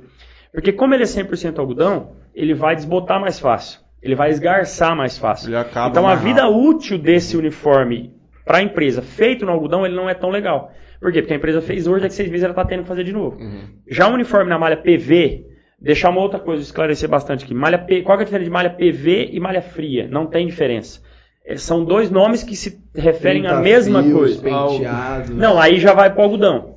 [0.52, 3.80] Porque como ele é 100% algodão, ele vai desbotar mais fácil.
[4.02, 5.50] Ele vai esgarçar mais fácil.
[5.90, 6.60] Então, a vida rápido.
[6.60, 8.15] útil desse uniforme
[8.46, 10.72] para a empresa feito no algodão, ele não é tão legal.
[11.00, 11.20] Por quê?
[11.20, 13.12] Porque a empresa fez hoje, daqui a seis meses ela está tendo que fazer de
[13.12, 13.36] novo.
[13.38, 13.64] Uhum.
[13.90, 15.44] Já o uniforme na malha PV,
[15.80, 17.52] deixar uma outra coisa, esclarecer bastante aqui.
[17.52, 20.08] Malha P, qual que é a diferença de malha PV e malha fria?
[20.08, 21.02] Não tem diferença.
[21.44, 24.42] É, São dois nomes que se referem à mesma Fios, coisa.
[24.42, 25.30] Penteados.
[25.30, 26.76] Não, aí já vai pro algodão.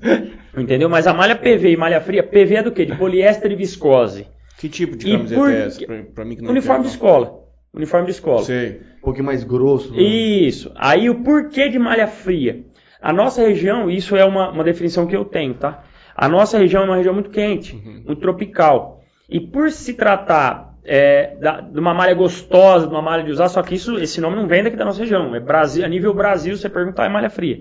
[0.58, 0.90] Entendeu?
[0.90, 2.86] Mas a malha PV e malha fria, PV é do quê?
[2.86, 4.28] De poliéster e viscose.
[4.58, 5.86] Que tipo de camiseta por é essa?
[5.86, 7.40] Pra, pra mim que não Uniforme de escola.
[7.74, 8.44] Uniforme de escola.
[8.44, 8.82] Sei.
[9.00, 9.92] Um pouquinho mais grosso.
[9.94, 10.02] né?
[10.02, 10.72] Isso.
[10.76, 12.64] Aí o porquê de malha fria?
[13.02, 15.84] A nossa região, isso é uma, uma definição que eu tenho, tá?
[16.16, 19.00] A nossa região é uma região muito quente, muito tropical.
[19.30, 23.48] E por se tratar é, da- de uma malha gostosa, de uma malha de usar,
[23.48, 25.36] só que isso, esse nome não vem daqui da nossa região.
[25.36, 27.60] É Brasil, a nível Brasil, você perguntar, é malha fria.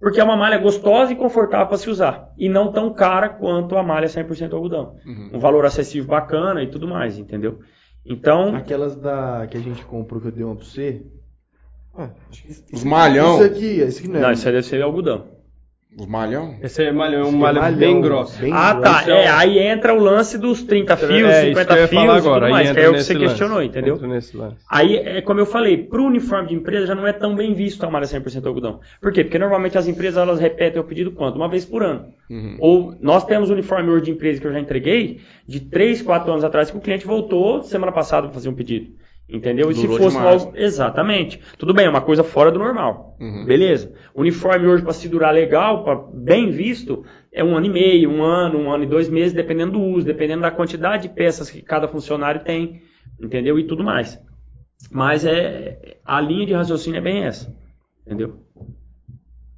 [0.00, 2.28] Porque é uma malha gostosa e confortável para se usar.
[2.38, 4.96] E não tão cara quanto a malha 100% algodão.
[5.34, 7.58] Um valor acessível bacana e tudo mais, entendeu?
[8.08, 11.02] Então, Aquelas da que a gente comprou que eu dei uma pra você.
[11.94, 13.40] Ah, acho que isso Os malhão.
[13.40, 14.22] aqui, esse aqui não é.
[14.22, 15.35] não, isso aí deve ser algodão.
[15.98, 16.56] Os malhão?
[16.62, 18.38] Esse é malha, é um malha malhão, bem grosso.
[18.38, 19.02] bem Ah, tá.
[19.02, 19.10] grosso.
[19.10, 22.02] É, aí entra o lance dos 30 fios, É, isso 50 que eu ia fios
[22.04, 22.48] e agora.
[22.50, 23.26] mais, que é o que você lance.
[23.26, 23.94] questionou, entendeu?
[23.94, 24.56] Entra nesse lance.
[24.68, 27.54] Aí, é como eu falei, para o uniforme de empresa já não é tão bem
[27.54, 28.80] visto a malha 100% algodão.
[29.00, 29.24] Por quê?
[29.24, 31.36] Porque normalmente as empresas elas repetem o pedido quanto?
[31.36, 32.08] Uma vez por ano.
[32.28, 32.56] Uhum.
[32.60, 36.30] Ou nós temos um uniforme hoje de empresa que eu já entreguei de 3, 4
[36.30, 38.88] anos atrás que o cliente voltou semana passada para fazer um pedido.
[39.28, 39.70] Entendeu?
[39.70, 40.44] E se fosse demais.
[40.44, 40.56] algo.
[40.56, 41.40] Exatamente.
[41.58, 43.16] Tudo bem, é uma coisa fora do normal.
[43.20, 43.44] Uhum.
[43.44, 43.92] Beleza.
[44.14, 48.22] Uniforme hoje para se durar legal, pra, bem visto, é um ano e meio, um
[48.22, 51.60] ano, um ano e dois meses, dependendo do uso, dependendo da quantidade de peças que
[51.60, 52.82] cada funcionário tem,
[53.20, 53.58] entendeu?
[53.58, 54.20] E tudo mais.
[54.92, 57.52] Mas é a linha de raciocínio é bem essa,
[58.06, 58.40] entendeu?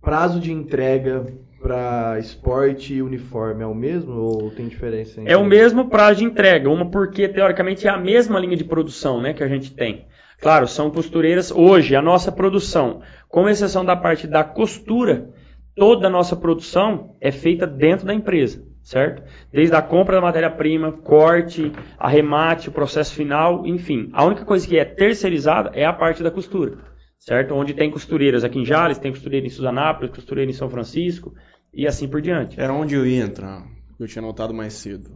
[0.01, 1.27] Prazo de entrega
[1.61, 5.21] para esporte e uniforme é o mesmo ou tem diferença?
[5.21, 8.65] entre- É o mesmo prazo de entrega, uma porque teoricamente é a mesma linha de
[8.65, 10.07] produção, né, que a gente tem.
[10.41, 11.51] Claro, são costureiras.
[11.51, 15.31] Hoje a nossa produção, com exceção da parte da costura,
[15.75, 19.23] toda a nossa produção é feita dentro da empresa, certo?
[19.53, 24.11] Desde a compra da matéria-prima, corte, arremate, o processo final, enfim.
[24.13, 26.79] A única coisa que é terceirizada é a parte da costura,
[27.19, 27.53] certo?
[27.55, 31.35] Onde tem costureiras aqui em Jales, tem costureira em Suzanápolis, costureira em São Francisco
[31.73, 32.61] e assim por diante.
[32.61, 33.65] Era onde eu ia entrar.
[33.99, 35.11] Eu tinha notado mais cedo.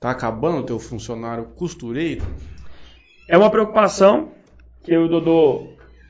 [0.00, 2.22] Tá acabando o teu funcionário costureiro?
[3.28, 4.32] É uma preocupação
[4.82, 5.68] que eu e o Dodô,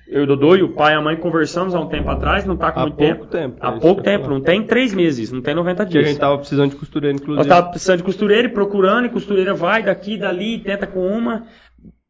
[0.09, 2.45] eu e o Dodô e o pai e a mãe conversamos há um tempo atrás,
[2.45, 3.27] não está com Há muito pouco tempo.
[3.27, 5.89] tempo, é Há isso pouco que tempo, não tem três meses, não tem 90 Que
[5.89, 6.09] a dias.
[6.11, 7.43] gente tava precisando de costureira, Nós inclusive.
[7.45, 11.47] estávamos precisando de costureira e procurando, e costureira vai daqui, dali, tenta com uma.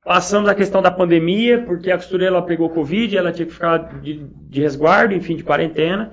[0.04, 4.00] Passamos a questão da pandemia, porque a costureira ela pegou Covid, ela tinha que ficar
[4.00, 6.12] de, de resguardo, enfim, de quarentena.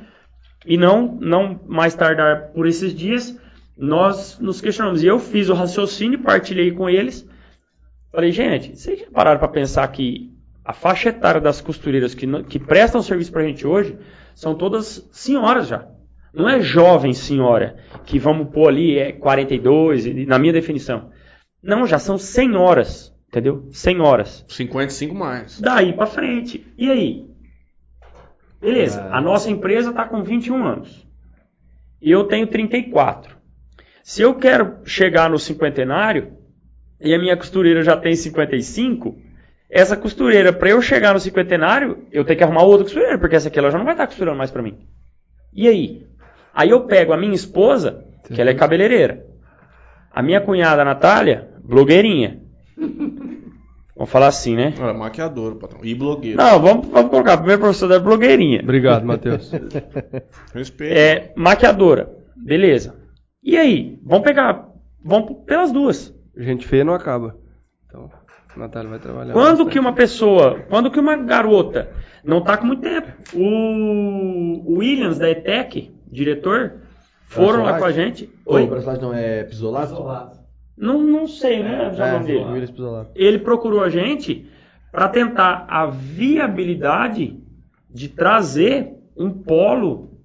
[0.65, 3.37] E não, não mais tardar por esses dias,
[3.77, 5.03] nós nos questionamos.
[5.03, 7.27] E eu fiz o raciocínio, partilhei com eles.
[8.11, 10.31] Falei, gente, vocês já pararam para pensar que
[10.63, 13.97] a faixa etária das costureiras que, que prestam serviço para a gente hoje
[14.35, 15.87] são todas senhoras já.
[16.33, 17.75] Não é jovem senhora,
[18.05, 21.11] que vamos pôr ali é 42, e- na minha definição.
[21.61, 23.67] Não, já são senhoras, entendeu?
[23.71, 24.43] Senhoras.
[24.47, 25.59] 55 mais.
[25.61, 26.65] Daí para frente.
[26.77, 27.25] E aí?
[28.63, 29.17] Beleza, Ah.
[29.17, 31.05] a nossa empresa está com 21 anos.
[32.01, 33.35] E eu tenho 34.
[34.01, 36.33] Se eu quero chegar no cinquentenário
[36.99, 39.17] e a minha costureira já tem 55,
[39.69, 43.47] essa costureira, para eu chegar no cinquentenário, eu tenho que arrumar outra costureira, porque essa
[43.49, 44.77] aqui ela já não vai estar costurando mais para mim.
[45.53, 46.05] E aí?
[46.53, 49.25] Aí eu pego a minha esposa, que ela é cabeleireira.
[50.11, 52.39] A minha cunhada, Natália, blogueirinha.
[53.95, 54.73] Vamos falar assim, né?
[54.79, 55.81] Olha, maquiador, patrão.
[55.83, 56.37] E blogueiro.
[56.37, 57.37] Não, vamos, vamos colocar.
[57.37, 58.61] Primeiro professor da blogueirinha.
[58.63, 59.51] Obrigado, Matheus.
[60.53, 60.97] Respeito.
[60.97, 62.11] É, maquiadora.
[62.35, 62.95] Beleza.
[63.43, 63.99] E aí?
[64.03, 64.67] Vamos pegar.
[65.03, 66.13] Vamos pelas duas.
[66.35, 67.37] Gente feia não acaba.
[67.87, 68.09] Então,
[68.55, 69.33] a Natália vai trabalhar.
[69.33, 69.71] Quando bastante.
[69.71, 71.91] que uma pessoa, quando que uma garota
[72.23, 73.11] não tá com muito tempo?
[73.35, 76.81] O Williams da ETEC, diretor,
[77.27, 78.27] foram lá com a gente.
[78.45, 78.67] Oi, Oi?
[78.67, 80.42] Braçolate não é pisolato?
[80.77, 81.93] Não, não sei, né?
[81.93, 82.43] Já o nome dele.
[82.45, 83.11] Willis Pisolato.
[83.15, 84.49] ele procurou a gente
[84.91, 87.39] para tentar a viabilidade
[87.89, 90.19] de trazer um polo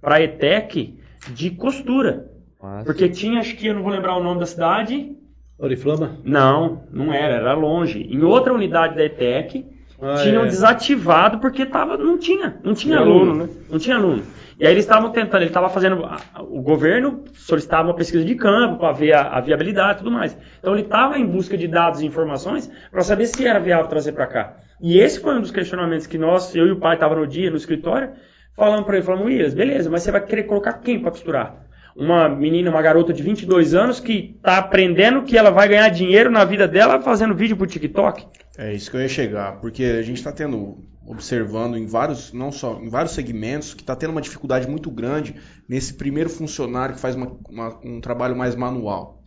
[0.00, 0.98] para a ETEC
[1.32, 2.30] de costura.
[2.60, 2.84] Massa.
[2.84, 5.16] Porque tinha, acho que eu não vou lembrar o nome da cidade.
[5.58, 6.18] Oriflama?
[6.24, 8.02] Não, não era, era longe.
[8.02, 9.64] Em outra unidade da ETEC,
[10.00, 10.46] Ah, tinham é.
[10.46, 13.48] desativado porque tava, não tinha, não tinha aluno, aluno, né?
[13.70, 14.22] Não tinha aluno.
[14.58, 16.04] E aí eles estavam tentando, ele estava fazendo,
[16.38, 20.36] o governo solicitava uma pesquisa de campo para ver a, a viabilidade e tudo mais.
[20.60, 24.12] Então ele estava em busca de dados e informações para saber se era viável trazer
[24.12, 24.56] para cá.
[24.80, 27.50] E esse foi um dos questionamentos que nós, eu e o pai tava no dia
[27.50, 28.10] no escritório,
[28.54, 31.56] falando para ele, falando, Williams, beleza, mas você vai querer colocar quem para costurar?
[31.96, 36.30] Uma menina, uma garota de 22 anos que está aprendendo que ela vai ganhar dinheiro
[36.30, 38.26] na vida dela fazendo vídeo pro TikTok?
[38.56, 42.52] É isso que eu ia chegar, porque a gente está tendo, observando em vários, não
[42.52, 45.34] só em vários segmentos, que está tendo uma dificuldade muito grande
[45.68, 49.24] nesse primeiro funcionário que faz uma- uma- um trabalho mais manual.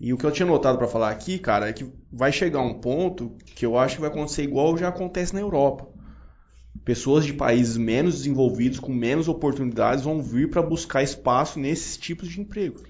[0.00, 2.80] E o que eu tinha notado para falar aqui, cara, é que vai chegar um
[2.80, 5.86] ponto que eu acho que vai acontecer igual já acontece na Europa.
[6.84, 12.28] Pessoas de países menos desenvolvidos, com menos oportunidades, vão vir para buscar espaço nesses tipos
[12.28, 12.82] de emprego.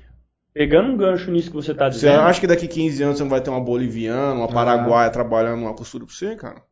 [0.54, 2.20] Pegando um gancho nisso que você está Você dizendo.
[2.20, 5.74] acha que daqui 15 anos você não vai ter uma boliviana, uma paraguaia trabalhando numa
[5.74, 6.62] costura pra você, cara?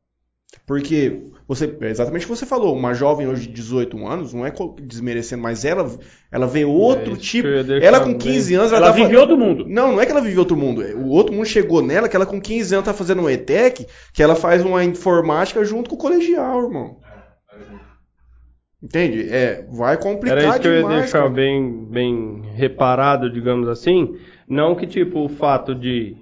[0.67, 4.47] Porque você, é exatamente o que você falou, uma jovem hoje de 18 anos, não
[4.47, 4.53] é
[4.83, 5.91] desmerecendo, mas ela,
[6.31, 7.49] ela vê outro É tipo.
[7.49, 9.65] Ela com bem- 15 anos, Ela tá vive fa- outro mundo.
[9.67, 10.83] Não, não é que ela vive outro mundo.
[10.85, 13.87] é, O outro mundo chegou nela, que ela com 15 anos tá fazendo um ETEC,
[14.13, 16.99] que ela faz uma informática junto com o colegial, irmão.
[18.83, 19.29] Entende?
[19.31, 21.01] É, vai complicar Era isso que eu ia demais.
[21.03, 21.31] deixar cara.
[21.31, 24.17] bem, bem reparado, digamos assim.
[24.49, 26.17] Não que, tipo, o fato de.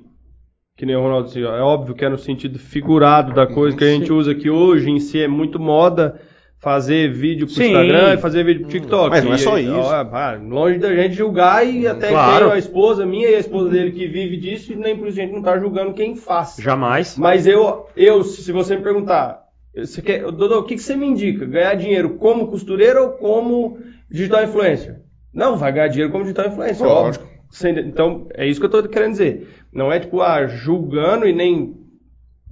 [0.76, 3.84] Que nem o Ronaldo disse, é óbvio que é no sentido figurado da coisa que
[3.84, 6.20] a gente usa, que hoje em si é muito moda
[6.58, 7.64] fazer vídeo pro Sim.
[7.68, 9.10] Instagram e fazer vídeo pro TikTok.
[9.10, 9.72] Mas não é só isso.
[9.72, 12.50] ó, ah, longe da gente julgar e até Claro.
[12.50, 15.22] a esposa minha e a esposa dele que vive disso, e nem por isso a
[15.22, 16.56] gente não tá julgando quem faz.
[16.58, 17.16] Jamais.
[17.16, 21.06] Mas eu, eu, se você me perguntar, você quer, Dodô, o que, que você me
[21.06, 21.46] indica?
[21.46, 23.78] Ganhar dinheiro como costureiro ou como
[24.10, 25.00] digital influencer?
[25.32, 27.24] Não, vai ganhar dinheiro como digital influencer, Lógico.
[27.24, 27.80] óbvio.
[27.86, 29.48] Então, é isso que eu tô querendo dizer.
[29.72, 31.76] Não é tipo, ah, julgando e nem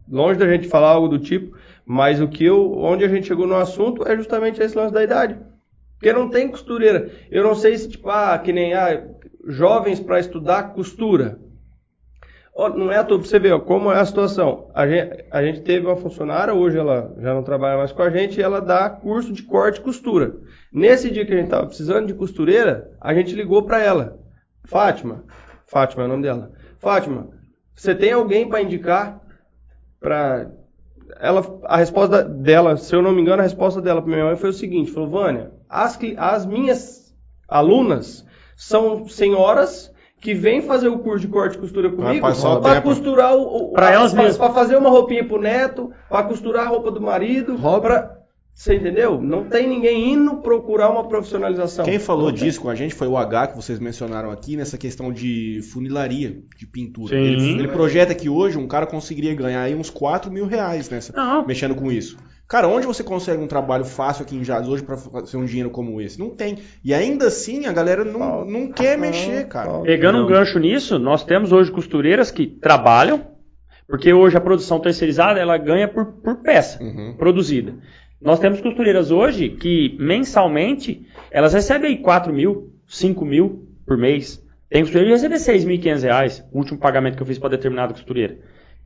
[0.09, 3.47] longe da gente falar algo do tipo, mas o que eu, onde a gente chegou
[3.47, 5.39] no assunto é justamente esse lance da idade.
[5.95, 7.11] Porque não tem costureira.
[7.31, 9.05] Eu não sei se, tipo, ah, que nem ah,
[9.47, 11.41] jovens para estudar costura.
[12.59, 14.69] Não é pra você ver ó, como é a situação.
[14.75, 18.11] A gente, a gente teve uma funcionária, hoje ela já não trabalha mais com a
[18.11, 20.35] gente, e ela dá curso de corte e costura.
[20.73, 24.19] Nesse dia que a gente estava precisando de costureira, a gente ligou para ela.
[24.65, 25.25] Fátima,
[25.69, 26.51] Fátima é o nome dela.
[26.81, 27.29] Fátima,
[27.77, 29.21] você tem alguém para indicar
[30.01, 30.51] para
[31.21, 34.37] ela a resposta dela, se eu não me engano, a resposta dela para minha mãe
[34.37, 37.15] foi o seguinte, falou: "Vânia, as, as minhas
[37.49, 38.27] alunas
[38.57, 42.21] são senhoras que vêm fazer o curso de corte e costura comigo
[42.63, 44.37] para costurar o, o Pra elas mesmas.
[44.37, 48.19] para fazer uma roupinha pro neto, para costurar a roupa do marido, pra...
[48.53, 49.21] você entendeu?
[49.21, 51.85] Não tem ninguém indo procurar uma profissionalização.
[51.85, 55.13] Quem falou disso com a gente foi o H, que vocês mencionaram aqui, nessa questão
[55.13, 57.15] de funilaria, de pintura.
[57.17, 61.13] Ele, ele projeta que hoje um cara conseguiria ganhar aí uns 4 mil reais nessa,
[61.17, 61.47] Não.
[61.47, 62.17] mexendo com isso.
[62.49, 65.69] Cara, onde você consegue um trabalho fácil aqui em Jales hoje pra fazer um dinheiro
[65.69, 66.19] como esse?
[66.19, 66.59] Não tem.
[66.83, 69.81] E ainda assim a galera não, não quer mexer, cara.
[69.83, 73.21] Pegando um gancho nisso, nós temos hoje costureiras que trabalham,
[73.87, 77.15] porque hoje a produção terceirizada ela ganha por, por peça Uhum.
[77.19, 77.75] produzida.
[78.21, 84.43] Nós temos costureiras hoje que mensalmente elas recebem aí 4 mil, 5 mil por mês.
[84.71, 85.35] Tem costureira que recebe
[85.81, 88.39] 6.500 reais, o último pagamento que eu fiz para determinada costureira.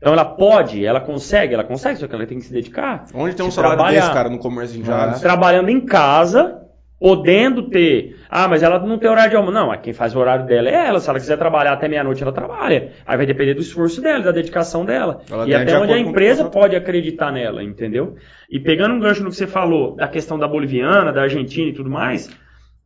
[0.02, 3.04] Então ela pode, ela consegue, ela consegue, só que ela tem que se dedicar.
[3.14, 5.20] Onde tem um salário trabalhar- desse, cara, no comércio em Jales?
[5.20, 6.58] trabalhando em casa,
[6.98, 8.16] podendo ter.
[8.28, 9.54] Ah, mas ela não tem horário de almoço.
[9.54, 10.98] Não, quem faz o horário dela é ela.
[10.98, 12.90] Se ela quiser trabalhar até meia-noite, ela trabalha.
[13.06, 15.20] Aí vai depender do esforço dela, da dedicação dela.
[15.30, 18.16] Ela e até onde a empresa pode acreditar nela, entendeu?
[18.50, 21.74] E pegando um gancho no que você falou, da questão da boliviana, da Argentina e
[21.74, 22.28] tudo mais,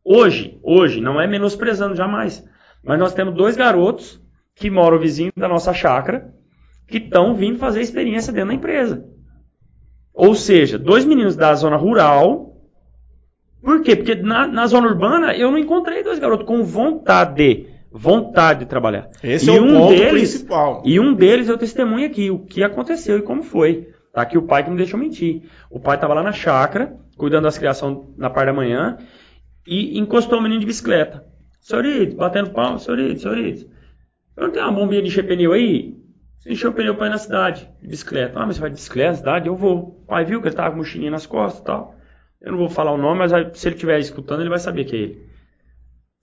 [0.05, 2.47] hoje, hoje, não é menosprezando jamais,
[2.83, 4.21] mas nós temos dois garotos
[4.55, 6.31] que moram vizinho da nossa chácara,
[6.87, 9.05] que estão vindo fazer experiência dentro da empresa.
[10.13, 12.55] Ou seja, dois meninos da zona rural.
[13.61, 13.95] Por quê?
[13.95, 19.09] Porque na, na zona urbana eu não encontrei dois garotos com vontade, vontade de trabalhar.
[19.23, 20.81] Esse E é o um ponto deles- principal.
[20.85, 23.89] E um deles eu testemunho aqui, o que aconteceu e como foi.
[24.13, 25.43] Tá aqui o pai que não deixou mentir.
[25.69, 28.97] O pai estava lá na chácara, cuidando das criações na parte da manhã,
[29.67, 31.23] e encostou o menino de bicicleta.
[31.61, 33.67] Senhorito, batendo palma, senhorito, senhorito.
[34.35, 35.93] Eu não tenho uma bombinha de encher pneu aí?
[36.47, 38.39] Você encheu o ir na cidade, de bicicleta.
[38.39, 39.47] Ah, mas você vai de bicicleta na cidade?
[39.47, 39.79] Eu vou.
[39.79, 41.93] O pai viu que ele tava com mochilinha nas costas e tal.
[42.39, 44.85] Eu não vou falar o nome, mas aí, se ele estiver escutando, ele vai saber
[44.85, 45.29] que é ele.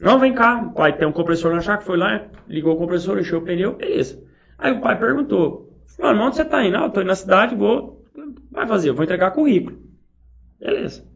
[0.00, 0.62] Não, vem cá.
[0.62, 3.74] O pai tem um compressor na chácara, foi lá, ligou o compressor, encheu o pneu,
[3.74, 4.24] beleza.
[4.56, 6.78] Aí o pai perguntou, mano, onde você tá indo?
[6.78, 8.02] Ah, eu tô indo na cidade, vou...
[8.50, 9.78] Vai fazer, eu vou entregar currículo.
[10.58, 11.06] Beleza.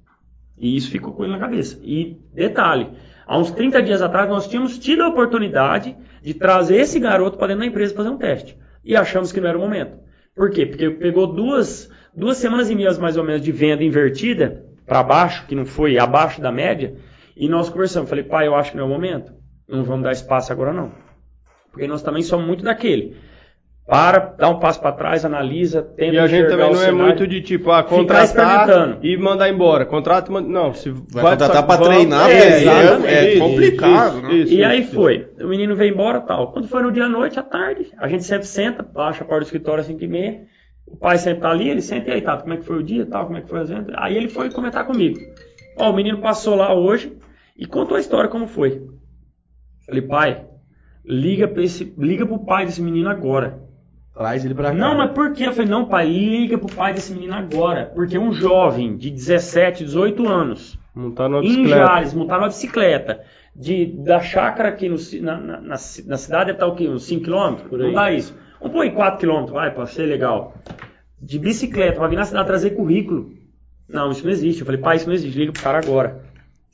[0.59, 1.81] E isso ficou com ele na cabeça.
[1.83, 2.91] E detalhe,
[3.27, 7.49] há uns 30 dias atrás nós tínhamos tido a oportunidade de trazer esse garoto para
[7.49, 8.68] dentro da empresa fazer um teste.
[8.85, 9.99] E achamos que não era o momento.
[10.35, 10.67] Por quê?
[10.67, 15.47] Porque pegou duas, duas semanas e meias mais ou menos de venda invertida para baixo,
[15.47, 16.97] que não foi abaixo da média,
[17.37, 18.09] e nós conversamos.
[18.09, 19.33] Falei, pai, eu acho que não é o momento.
[19.69, 20.93] Não vamos dar espaço agora não.
[21.71, 23.17] Porque nós também somos muito daquele.
[23.89, 26.85] Para, dá um passo para trás, analisa, tenta E a gente também o não é
[26.85, 26.99] cenário.
[27.07, 28.99] muito de tipo, ah, Ficar contratar experimentando.
[29.07, 29.87] e mandar embora.
[29.87, 30.41] Contrato e.
[30.43, 34.35] Não, se Vai contratar pra vamos- treinar, é, é- é complicado, isso, né?
[34.35, 34.95] isso, E aí isso.
[34.95, 35.27] foi.
[35.41, 36.53] O menino veio embora tal.
[36.53, 39.41] Quando foi no dia à noite, à tarde, a gente sempre senta, baixa a porta
[39.41, 40.43] do escritório às 5 e meia.
[40.87, 42.83] O pai sempre tá ali, ele senta e aí, tá, como é que foi o
[42.83, 43.95] dia tal, como é que foi a venda.
[43.97, 45.19] Aí ele foi comentar comigo.
[45.79, 47.11] Ó, o menino passou lá hoje
[47.57, 48.83] e contou a história como foi.
[49.87, 50.45] Falei, pai,
[51.07, 53.67] liga, pra esse, liga pro pai desse menino agora.
[54.19, 54.75] Traz ele pra cá.
[54.75, 55.47] Não, mas por quê?
[55.47, 57.93] Eu falei, não, pai, liga pro pai desse menino agora.
[57.95, 61.87] Porque um jovem de 17, 18 anos, Montar numa em bicicleta.
[61.87, 63.21] Jales, montaram uma bicicleta.
[63.55, 66.89] De, da chácara aqui no, na, na, na cidade deve estar o quê?
[66.89, 67.77] Uns 5 km?
[67.77, 68.37] Não dá isso.
[68.61, 70.55] Vamos pôr em 4 km, vai, pra ser legal.
[71.23, 73.33] De bicicleta, pra vir na cidade trazer currículo.
[73.89, 74.61] Não, isso não existe.
[74.61, 75.39] Eu falei, pai, isso não existe.
[75.39, 76.25] Liga pro cara agora.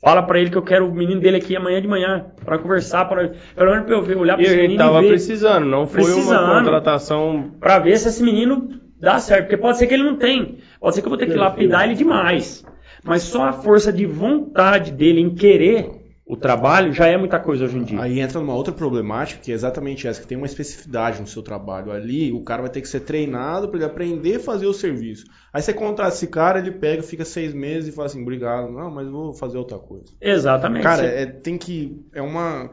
[0.01, 2.25] Fala pra ele que eu quero o menino dele aqui amanhã de manhã.
[2.43, 4.99] Pra conversar, pra, pelo menos pra eu ver, olhar pra E a esse menino tava
[4.99, 5.07] e ver.
[5.09, 6.43] precisando, não foi Precisando.
[6.45, 8.69] uma contratação Pra ver se esse menino
[8.99, 9.43] dá certo.
[9.43, 10.59] Porque pode ser que ele não tem.
[10.79, 12.63] Pode ser que eu vou ter que lapidar ele demais.
[13.03, 15.89] Mas só a força de vontade dele em querer
[16.27, 18.01] o trabalho já é muita coisa hoje em dia.
[18.01, 21.43] Aí entra numa outra problemática, que é exatamente essa, que tem uma especificidade no seu
[21.43, 21.91] trabalho.
[21.91, 25.25] Ali, o cara vai ter que ser treinado para ele aprender a fazer o serviço.
[25.53, 28.89] Aí você contrata esse cara, ele pega, fica seis meses e fala assim, obrigado, não,
[28.89, 30.05] mas vou fazer outra coisa.
[30.19, 30.81] Exatamente.
[30.81, 32.03] Cara, é, tem que.
[32.11, 32.71] É uma.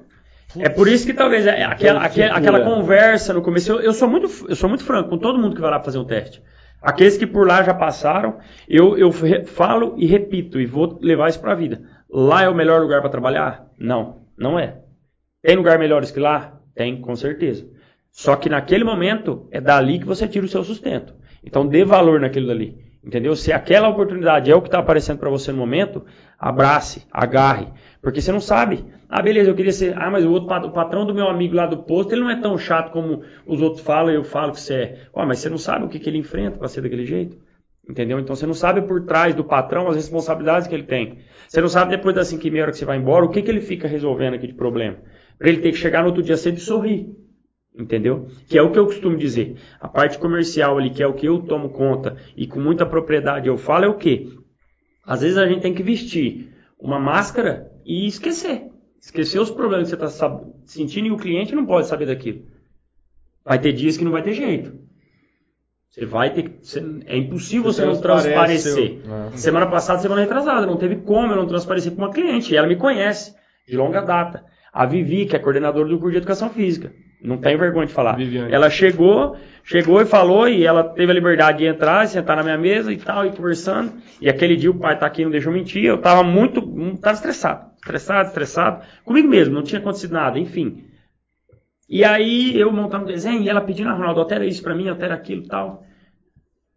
[0.59, 3.70] É por isso que talvez é, aquela, aquela, aquela conversa no começo.
[3.70, 5.99] Eu, eu sou muito, eu sou muito franco com todo mundo que vai lá fazer
[5.99, 6.43] um teste.
[6.81, 8.39] Aqueles que por lá já passaram,
[8.69, 9.12] eu, eu
[9.45, 11.81] falo e repito e vou levar isso para a vida.
[12.12, 13.66] Lá é o melhor lugar para trabalhar?
[13.78, 14.82] Não, não é.
[15.43, 16.60] Tem lugar melhores que lá?
[16.74, 17.66] Tem, com certeza.
[18.10, 21.14] Só que naquele momento é dali que você tira o seu sustento.
[21.43, 22.76] Então dê valor naquilo dali.
[23.02, 23.34] Entendeu?
[23.34, 26.05] Se aquela oportunidade é o que está aparecendo para você no momento,
[26.39, 27.68] abrace, agarre.
[28.01, 28.84] Porque você não sabe.
[29.09, 29.98] Ah, beleza, eu queria ser.
[29.98, 32.36] Ah, mas o, outro, o patrão do meu amigo lá do posto, ele não é
[32.36, 35.01] tão chato como os outros falam e eu falo que você é.
[35.14, 37.39] Ó, mas você não sabe o que, que ele enfrenta para ser daquele jeito.
[37.89, 38.21] Entendeu?
[38.21, 41.19] Então você não sabe por trás do patrão as responsabilidades que ele tem.
[41.49, 43.51] Você não sabe depois das 5 e meia que você vai embora o que, que
[43.51, 44.99] ele fica resolvendo aqui de problema.
[45.37, 47.11] Para ele ter que chegar no outro dia cedo e sorrir.
[47.77, 48.29] Entendeu?
[48.47, 49.57] Que é o que eu costumo dizer.
[49.81, 53.49] A parte comercial ali, que é o que eu tomo conta e com muita propriedade
[53.49, 54.29] eu falo, é o quê?
[55.05, 58.71] Às vezes a gente tem que vestir uma máscara e esquecer.
[59.01, 62.47] Esquecer os problemas que você está sentindo e o cliente não pode saber daquilo.
[63.45, 64.82] Vai ter dias que não vai ter jeito.
[65.93, 67.05] Você vai ter que.
[67.06, 69.39] é impossível Você não transparece transparecer.
[69.39, 72.55] Semana passada, semana retrasada, não teve como eu não transparecer para uma cliente.
[72.55, 73.35] E ela me conhece,
[73.69, 74.43] de longa data.
[74.73, 76.90] A Vivi, que é coordenadora do curso de educação física.
[77.23, 78.16] Não tenho vergonha de falar.
[78.16, 78.51] Viviane.
[78.51, 82.56] Ela chegou, chegou e falou, e ela teve a liberdade de entrar, sentar na minha
[82.56, 83.93] mesa e tal, e conversando.
[84.19, 87.16] E aquele dia o pai tá aqui, não deixou mentir, eu tava muito, muito tava
[87.16, 87.66] estressado.
[87.77, 88.82] Estressado, estressado.
[89.05, 90.85] Comigo mesmo, não tinha acontecido nada, enfim.
[91.93, 94.89] E aí eu montando o desenho, e ela pedindo, ah, Ronaldo, altera isso pra mim,
[94.89, 95.85] altera aquilo e tal.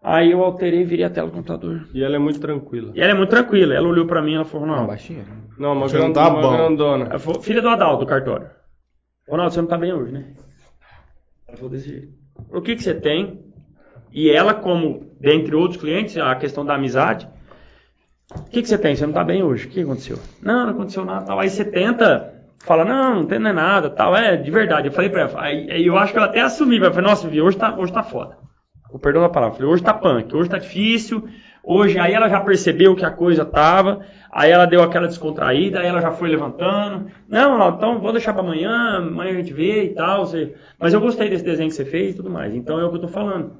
[0.04, 1.88] Aí eu alterei e virei a tela do computador.
[1.94, 2.92] E ela é muito tranquila.
[2.94, 5.24] E ela é muito tranquila, ela olhou pra mim e ela falou, Não, não, baixinha.
[5.58, 6.52] Não, uma, não tá uma bom.
[6.58, 7.06] grandona.
[7.06, 8.50] ela falou, filha do Adalto, do cartório.
[9.26, 10.34] Ronaldo, você não tá bem hoje, né?
[11.48, 12.10] Ela falou desse jeito.
[12.52, 13.40] O que que você tem?
[14.12, 17.26] E ela, como, dentre outros clientes, a questão da amizade,
[18.36, 18.94] o que que você tem?
[18.98, 19.66] Você não tá bem hoje.
[19.66, 20.20] O que aconteceu?
[20.42, 21.26] Não, não aconteceu nada.
[21.26, 21.40] Tal.
[21.40, 24.16] Aí você tenta, fala, não, não tem não é nada, tal.
[24.16, 24.88] É, de verdade.
[24.88, 27.42] Eu falei pra ela, aí, eu acho que eu até assumi, eu falei, nossa, Vi,
[27.42, 28.38] hoje tá, hoje tá foda.
[28.92, 29.54] O perdão da palavra.
[29.54, 31.28] Eu falei, hoje tá punk, hoje tá difícil.
[31.68, 35.88] Hoje, aí ela já percebeu que a coisa tava, aí ela deu aquela descontraída, aí
[35.88, 37.10] ela já foi levantando.
[37.28, 40.26] Não, então vou deixar pra amanhã, amanhã a gente vê e tal.
[40.80, 42.54] Mas eu gostei desse desenho que você fez e tudo mais.
[42.54, 43.54] Então é o que eu tô falando.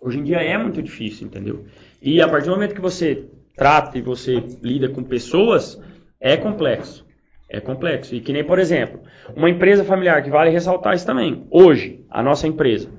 [0.00, 1.64] Hoje em dia é muito difícil, entendeu?
[2.02, 5.80] E a partir do momento que você trata e você lida com pessoas,
[6.20, 7.06] é complexo.
[7.48, 8.14] É complexo.
[8.14, 9.00] E que nem, por exemplo,
[9.34, 11.46] uma empresa familiar, que vale ressaltar isso também.
[11.50, 12.90] Hoje, a nossa empresa.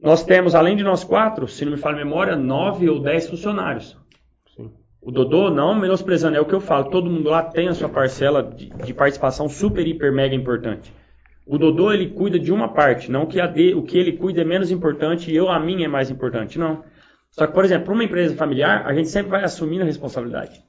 [0.00, 3.28] Nós temos, além de nós quatro, se não me falha a memória, nove ou dez
[3.28, 3.96] funcionários.
[5.00, 7.90] O Dodô, não menosprezando, é o que eu falo, todo mundo lá tem a sua
[7.90, 10.90] parcela de, de participação super, hiper, mega importante.
[11.46, 14.40] O Dodô, ele cuida de uma parte, não que a de, o que ele cuida
[14.40, 16.82] é menos importante e eu, a minha, é mais importante, não.
[17.30, 20.62] Só que, por exemplo, para uma empresa familiar, a gente sempre vai assumindo a responsabilidade.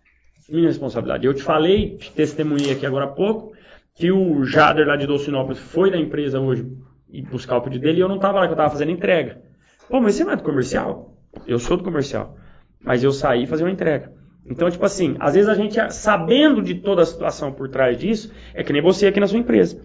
[0.46, 1.26] Assumindo a responsabilidade.
[1.26, 3.54] Eu te falei, te testemunhei aqui agora há pouco,
[3.96, 6.72] que o Jader lá de Dolcinópolis foi da empresa hoje
[7.10, 9.42] e buscar o pedido dele e eu não estava lá, que eu estava fazendo entrega.
[9.90, 11.18] Pô, mas você não é do comercial?
[11.48, 12.38] Eu sou do comercial.
[12.80, 14.14] Mas eu saí fazer uma entrega.
[14.46, 18.32] Então, tipo assim, às vezes a gente, sabendo de toda a situação por trás disso,
[18.54, 19.82] é que nem você aqui na sua empresa.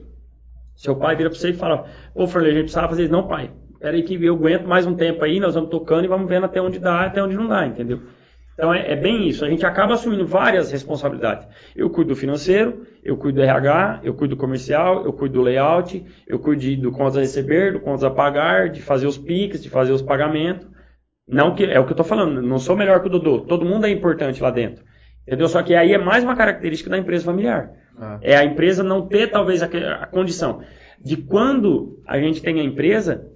[0.76, 3.12] Seu pai vira pra você e fala, pô, Franley, a gente precisava fazer isso.
[3.12, 6.28] Não, pai, peraí que eu aguento mais um tempo aí, nós vamos tocando e vamos
[6.28, 8.00] vendo até onde dá, até onde não dá, entendeu?
[8.60, 11.48] Então é, é bem isso, a gente acaba assumindo várias responsabilidades.
[11.74, 15.42] Eu cuido do financeiro, eu cuido do RH, eu cuido do comercial, eu cuido do
[15.42, 19.16] layout, eu cuido de- do contas a receber, do contas a pagar, de fazer os
[19.16, 20.68] piques, de fazer os pagamentos.
[21.26, 23.64] Não que é o que eu tô falando, não sou melhor que o Dodô, todo
[23.64, 24.84] mundo é importante lá dentro.
[25.26, 25.48] Entendeu?
[25.48, 27.70] Só que aí é mais uma característica da empresa familiar.
[27.98, 28.18] Ah.
[28.20, 29.66] É a empresa não ter talvez a,
[30.02, 30.60] a condição
[31.02, 33.26] de quando a gente tem a empresa,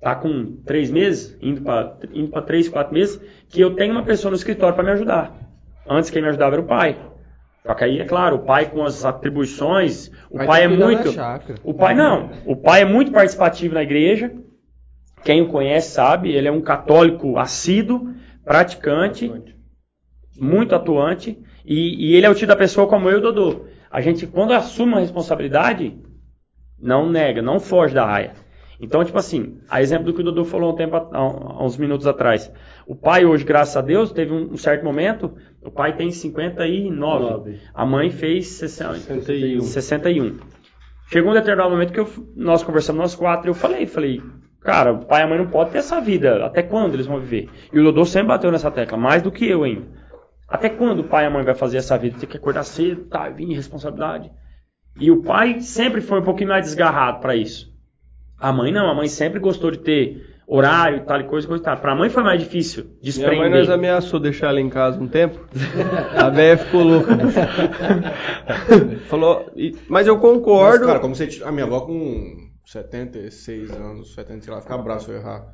[0.00, 4.30] tá com três meses, indo para indo três, quatro meses, que eu tenho uma pessoa
[4.30, 5.34] no escritório para me ajudar.
[5.88, 6.96] Antes quem me ajudava era o pai.
[7.66, 11.10] Só que aí, é claro, o pai com as atribuições, o Vai pai é muito.
[11.62, 12.30] O pai não.
[12.46, 14.32] O pai é muito participativo na igreja.
[15.24, 18.14] Quem o conhece sabe, ele é um católico assíduo,
[18.44, 19.30] praticante,
[20.40, 21.38] muito atuante.
[21.64, 23.66] E, e ele é o tipo da pessoa como eu e o Dodô.
[23.90, 25.98] A gente, quando assume uma responsabilidade,
[26.80, 28.32] não nega, não foge da raia.
[28.80, 32.06] Então, tipo assim, a exemplo do que o Dodô falou um tempo, há uns minutos
[32.06, 32.52] atrás.
[32.86, 37.84] O pai hoje, graças a Deus, teve um, certo momento, o pai tem 59, a
[37.84, 39.60] mãe fez 60 61.
[39.62, 40.36] 61.
[41.10, 44.20] Chegou um determinado momento que eu- nós conversamos nós quatro, e eu falei, falei,
[44.60, 47.18] cara, o pai e a mãe não podem ter essa vida, até quando eles vão
[47.18, 47.48] viver?
[47.72, 49.86] E o Dodô sempre bateu nessa tecla, mais do que eu ainda.
[50.48, 52.16] Até quando o pai e a mãe vai fazer essa vida?
[52.18, 54.30] Tem que acordar cedo, tá, vir responsabilidade.
[55.00, 57.76] E o pai sempre foi um pouquinho mais desgarrado para isso.
[58.40, 61.64] A mãe não, a mãe sempre gostou de ter horário, tal e coisa, coisa e
[61.64, 61.76] tal.
[61.78, 63.38] Pra mãe foi mais difícil Minha desprender.
[63.38, 65.38] mãe nós ameaçou deixar ela em casa um tempo.
[66.16, 67.16] A velha ficou louca.
[69.08, 69.50] Falou,
[69.88, 70.86] mas eu Mas, concordo.
[70.86, 71.28] cara, como você.
[71.44, 75.46] A minha avó com 76 anos, 70, sei lá, fica bravo se eu errar.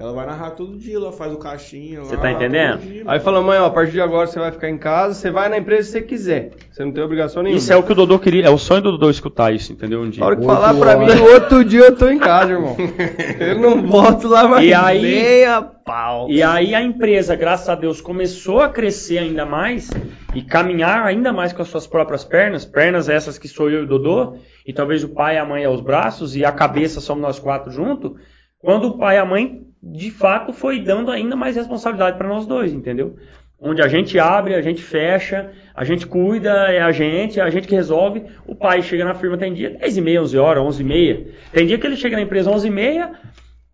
[0.00, 2.02] Ela vai narrar todo dia, ela faz o caixinha.
[2.02, 2.78] Você tá entendendo?
[2.78, 5.28] dia, Aí fala, mãe, ó, a partir de agora você vai ficar em casa, você
[5.28, 6.50] vai na empresa se você quiser.
[6.70, 7.58] Você não tem obrigação nenhuma.
[7.58, 10.00] Isso é o que o Dodô queria, é o sonho do Dodô escutar isso, entendeu?
[10.02, 10.24] Um dia.
[10.24, 12.76] Hora que falar pra mim, outro dia eu tô em casa, irmão.
[13.40, 16.30] Eu não volto lá mais E aí- nem a pau.
[16.30, 19.90] E aí a empresa, graças a Deus, começou a crescer ainda mais
[20.32, 23.84] e caminhar ainda mais com as suas próprias pernas, pernas essas que sou eu e
[23.84, 27.22] o Dodô, e talvez o pai e a mãe aos braços e a cabeça somos
[27.22, 28.12] nós quatro juntos,
[28.60, 32.46] quando o pai e a mãe, de fato, foi dando ainda mais responsabilidade para nós
[32.46, 33.16] dois, entendeu?
[33.60, 37.50] Onde a gente abre, a gente fecha, a gente cuida, é a gente, é a
[37.50, 38.24] gente que resolve.
[38.46, 41.26] O pai chega na firma, tem dia 10 e meia, 11 horas, 11 e meia.
[41.52, 43.12] Tem dia que ele chega na empresa 11 e meia,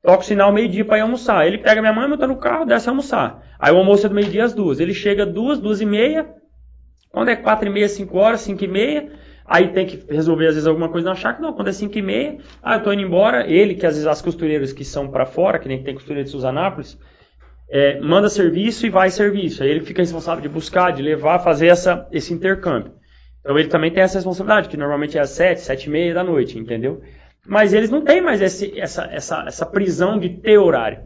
[0.03, 1.47] toca o sinal meio-dia para ir almoçar.
[1.47, 3.43] Ele pega minha mãe, monta no carro, desce almoçar.
[3.59, 4.81] Aí o almoço é do meio-dia às duas.
[4.81, 6.29] Ele chega duas, duas e meia.
[7.11, 9.13] Quando é quatro e meia, cinco horas, cinco e meia.
[9.47, 11.43] Aí tem que resolver às vezes alguma coisa na chácara.
[11.43, 13.47] Não, quando é cinco e meia, ah, eu tô indo embora.
[13.47, 16.31] Ele, que às vezes as costureiras que são para fora, que nem tem costureira de
[16.31, 16.99] Suzanápolis,
[17.69, 19.63] é, manda serviço e vai serviço.
[19.63, 22.93] Aí ele fica responsável de buscar, de levar, fazer essa, esse intercâmbio.
[23.41, 26.25] Então ele também tem essa responsabilidade, que normalmente é às sete, sete e meia da
[26.25, 27.03] noite, entendeu?
[27.47, 31.01] Mas eles não têm mais esse- essa, essa, essa prisão de ter horário.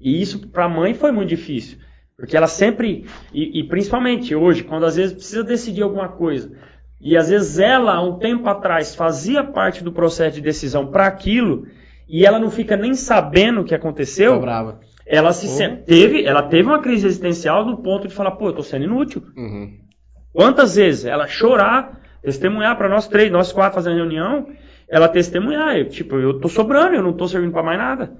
[0.00, 1.78] E isso para a mãe foi muito difícil.
[2.16, 6.56] Porque ela sempre, e, e principalmente hoje, quando às vezes precisa decidir alguma coisa,
[7.00, 11.06] e às vezes ela, há um tempo atrás, fazia parte do processo de decisão para
[11.06, 11.66] aquilo,
[12.08, 14.34] e ela não fica nem sabendo o que aconteceu,
[15.06, 18.52] ela se sen- teve, ela teve uma crise existencial no ponto de falar, pô, eu
[18.54, 19.22] tô sendo inútil.
[19.36, 19.78] Uhum.
[20.32, 24.48] Quantas vezes ela chorar, testemunhar para nós três, nós quatro fazendo reunião,
[24.88, 28.12] ela testemunhar, eu, tipo, eu tô sobrando, eu não tô servindo para mais nada.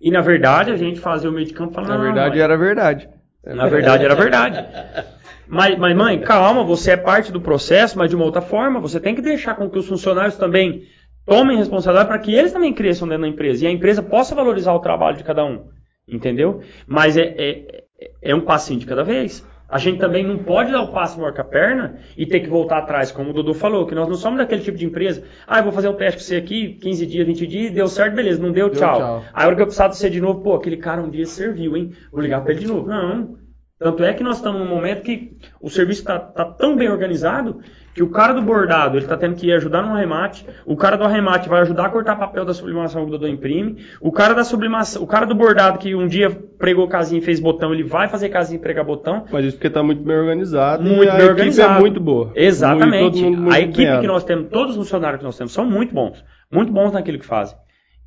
[0.00, 2.40] E na verdade a gente fazia o meio de campo falando, Na "Não, verdade mãe,
[2.44, 3.08] era verdade.
[3.44, 4.64] na verdade era verdade.
[5.48, 9.00] Mas, mas, mãe, calma, você é parte do processo, mas de uma outra forma, você
[9.00, 10.84] tem que deixar com que os funcionários também
[11.24, 14.72] tomem responsabilidade para que eles também cresçam dentro da empresa e a empresa possa valorizar
[14.74, 15.66] o trabalho de cada um.
[16.06, 16.62] Entendeu?
[16.86, 17.84] Mas é, é,
[18.22, 19.46] é um passinho de cada vez.
[19.68, 22.48] A gente também não pode dar o passo maior que a perna e ter que
[22.48, 25.22] voltar atrás, como o Dudu falou, que nós não somos daquele tipo de empresa.
[25.46, 28.14] Ah, eu vou fazer um teste com você aqui, 15 dias, 20 dias, deu certo,
[28.14, 28.96] beleza, não deu, Deu, tchau.
[28.96, 29.24] tchau.
[29.34, 31.26] Aí a hora que eu precisar de você de novo, pô, aquele cara um dia
[31.26, 31.92] serviu, hein?
[32.10, 32.88] Vou ligar pra ele de novo.
[32.88, 33.36] Não.
[33.78, 37.60] Tanto é que nós estamos num momento que o serviço está tão bem organizado
[37.94, 40.96] que o cara do bordado ele está tendo que ir ajudar no arremate, o cara
[40.96, 44.34] do arremate vai ajudar a cortar papel da sublimação que o Dodô imprime, o cara
[44.34, 47.82] da sublimação, o cara do bordado que um dia pregou casinha e fez botão, ele
[47.84, 49.24] vai fazer casinha e pregar botão.
[49.32, 51.76] Mas isso porque tá muito bem organizado e Muito a bem equipe organizado.
[51.76, 52.32] é muito boa.
[52.36, 53.22] Exatamente.
[53.22, 54.00] Muito- muito a equipe empenhado.
[54.00, 56.24] que nós temos, todos os funcionários que nós temos, são muito bons.
[56.52, 57.56] Muito bons naquilo que fazem.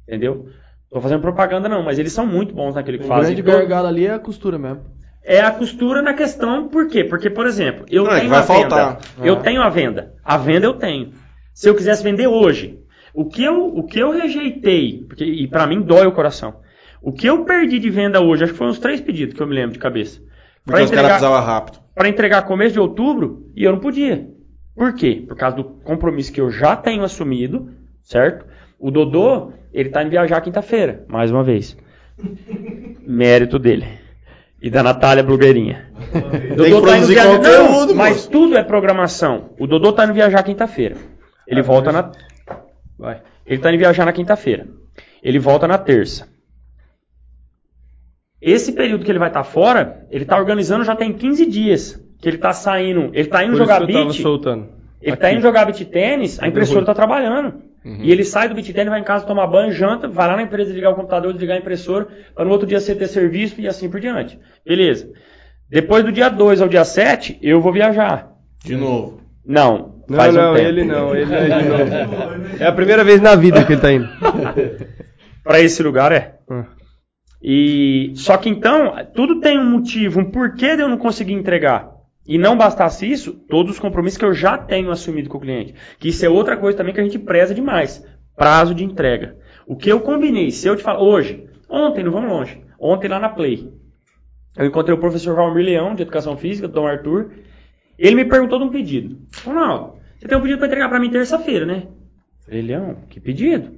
[0.08, 0.48] Entendeu?
[0.90, 3.36] Tô fazendo propaganda não, mas eles são muito bons naquilo que O fazem.
[3.36, 4.82] grande Todo- gargalo ali é a costura mesmo.
[5.24, 7.04] É a costura na questão, por quê?
[7.04, 8.70] Porque, por exemplo, eu Não, é que tenho vai a venda.
[8.70, 9.00] faltar.
[9.24, 9.40] Eu Ah.
[9.40, 10.14] tenho a venda.
[10.24, 11.12] A venda eu tenho.
[11.54, 12.80] Se eu quisesse vender hoje,
[13.14, 16.56] o que eu, o que eu rejeitei, porque, e pra mim dói o coração,
[17.02, 19.48] o que eu perdi de venda hoje, acho que foram uns três pedidos que eu
[19.48, 20.20] me lembro de cabeça.
[20.20, 20.32] Porque
[20.66, 21.80] Pra os caras entregar, precisavam rápido.
[21.96, 24.28] pra entregar começo de outubro, e eu não podia.
[24.76, 25.24] Por quê?
[25.28, 27.70] Por causa do compromisso que eu já tenho assumido,
[28.04, 28.46] certo?
[28.80, 31.76] O Dodô, ele tá indo viajar quinta-feira, mais uma vez.
[33.06, 33.86] Mérito dele.
[34.62, 35.92] E da Natália Blogueirinha.
[36.12, 38.30] Tem que produzir conteúdo, Não, mas moço.
[38.32, 39.50] tudo é programação.
[39.60, 40.98] O Dodô tá indo viajar quinta-feira.
[41.48, 42.12] Ele volta na.
[42.98, 43.22] Vai.
[43.46, 44.68] Ele tá indo viajar na quinta-feira.
[45.24, 46.28] Ele volta na terça.
[48.40, 52.00] Esse período que ele vai estar fora, ele tá organizando já tem 15 dias.
[52.20, 53.10] Que ele tá saindo.
[53.14, 54.20] Ele tá indo Por jogar beat.
[54.20, 55.22] Ele Aqui.
[55.22, 57.64] tá indo jogar beat tênis, a impressora tá trabalhando.
[57.84, 60.44] E ele sai do beat tênis, vai em casa tomar banho, janta, vai lá na
[60.44, 63.68] empresa desligar o computador, desligar a impressora, para no outro dia você ter serviço e
[63.68, 64.40] assim por diante.
[64.66, 65.10] Beleza.
[65.70, 68.30] Depois do dia 2 ao dia 7, eu vou viajar.
[68.64, 69.20] De novo.
[69.44, 70.68] Não, Não, faz um não, tempo.
[70.68, 72.54] ele não, ele é de novo.
[72.60, 74.08] É a primeira vez na vida que ele tá indo.
[75.44, 76.36] Para esse lugar é.
[76.52, 76.66] Ah.
[77.42, 81.91] E só que então, tudo tem um motivo, um porquê de eu não conseguir entregar.
[82.28, 85.74] E não bastasse isso, todos os compromissos que eu já tenho assumido com o cliente.
[86.00, 88.06] Que isso é outra coisa também que a gente preza demais.
[88.36, 89.38] Prazo de entrega.
[89.68, 93.20] O que eu combinei, se eu te falar hoje, ontem, não vamos longe, ontem lá
[93.20, 93.72] na Play,
[94.58, 97.32] eu encontrei o professor Valmir Leão, de Educação Física, do Dom Arthur,
[97.98, 99.18] ele me perguntou de um pedido.
[99.46, 101.88] Ronaldo, você tem um pedido para entregar para mim terça-feira, né?
[102.46, 103.72] Falei, Leão, que pedido?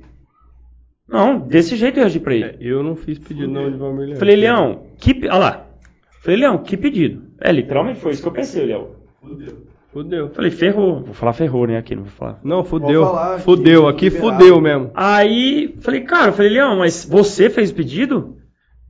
[1.07, 2.44] Não, desse jeito eu agi para ele.
[2.45, 4.20] É, Eu não fiz pedido não de Valmir Leão.
[4.20, 5.11] Falei, Leão, que.
[5.26, 5.68] Olha lá.
[6.22, 7.33] Falei, Leão, que pedido?
[7.44, 8.91] É, literalmente foi isso que eu pensei, Leão.
[9.91, 10.30] Fudeu.
[10.30, 11.02] Falei, ferrou.
[11.02, 11.78] Vou falar ferrou, né?
[11.78, 12.40] Aqui, não vou falar.
[12.41, 13.06] Não, fudeu.
[13.06, 14.38] falar Fudeu, aqui liberado.
[14.38, 14.91] fudeu mesmo.
[14.95, 18.38] Aí, falei, cara, eu falei, Leão, mas você fez o pedido?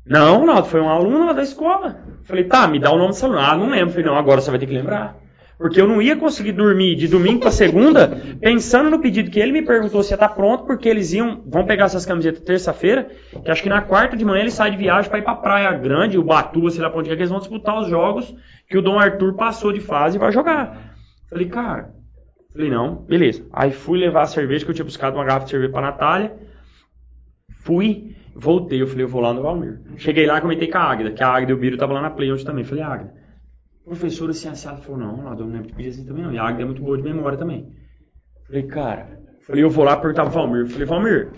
[0.05, 1.99] Não, Ronaldo, foi um aluno lá da escola.
[2.23, 3.39] Falei, tá, me dá o nome desse aluno.
[3.39, 3.89] Ah, não lembro.
[3.89, 5.17] Falei, não, agora você vai ter que lembrar.
[5.57, 9.51] Porque eu não ia conseguir dormir de domingo para segunda pensando no pedido que ele
[9.51, 13.09] me perguntou se ia estar pronto, porque eles iam, vão pegar essas camisetas terça-feira,
[13.43, 15.71] que acho que na quarta de manhã ele sai de viagem para ir para Praia
[15.73, 18.35] Grande, o Batuba, sei lá pra onde é que eles vão disputar os jogos
[18.67, 20.95] que o Dom Arthur passou de fase e vai jogar.
[21.30, 21.93] Falei, cara,
[22.51, 23.45] falei, não, beleza.
[23.53, 26.34] Aí fui levar a cerveja, que eu tinha buscado uma garrafa de cerveja pra Natália.
[27.61, 29.80] Fui, voltei, eu falei, eu vou lá no Valmir.
[29.97, 32.09] Cheguei lá, comentei com a Águida, que a Águida e o Biro estavam lá na
[32.09, 32.63] Play ontem também.
[32.63, 33.13] Falei, Águida,
[33.85, 36.34] professor assim, ela falou, não, não lembro de pedir assim também não.
[36.34, 37.68] E a Águida é muito boa de memória também.
[38.47, 40.68] Falei, cara, falei, eu vou lá perguntar pro Valmir.
[40.68, 41.31] Falei, Valmir,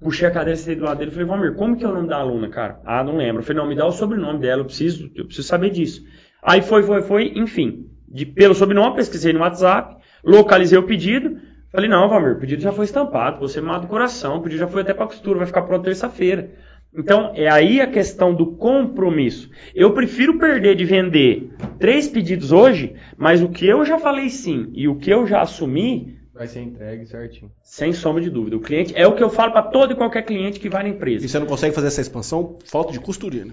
[0.00, 2.48] puxei a cadeira, do lado dele, falei, Valmir, como que é o nome da aluna,
[2.48, 2.80] cara?
[2.84, 3.42] Ah, não lembro.
[3.42, 6.02] falei, não, me dá o sobrenome dela, eu preciso, eu preciso saber disso.
[6.42, 7.86] Aí foi, foi, foi, enfim.
[8.08, 11.38] De, pelo sobrenome, pesquisei no WhatsApp, localizei o pedido.
[11.72, 14.60] Falei, não, Valmir, o pedido já foi estampado, você me mata o coração, o pedido
[14.60, 16.50] já foi até para costura, vai ficar pronto terça-feira.
[16.96, 19.50] Então, é aí a questão do compromisso.
[19.74, 24.70] Eu prefiro perder de vender três pedidos hoje, mas o que eu já falei sim
[24.72, 27.50] e o que eu já assumi, Vai ser entregue certinho.
[27.62, 28.56] sem sombra de dúvida.
[28.56, 30.90] O cliente é o que eu falo para todo e qualquer cliente que vai na
[30.90, 31.24] empresa.
[31.24, 32.58] E você não consegue fazer essa expansão?
[32.64, 33.50] Falta de costureira.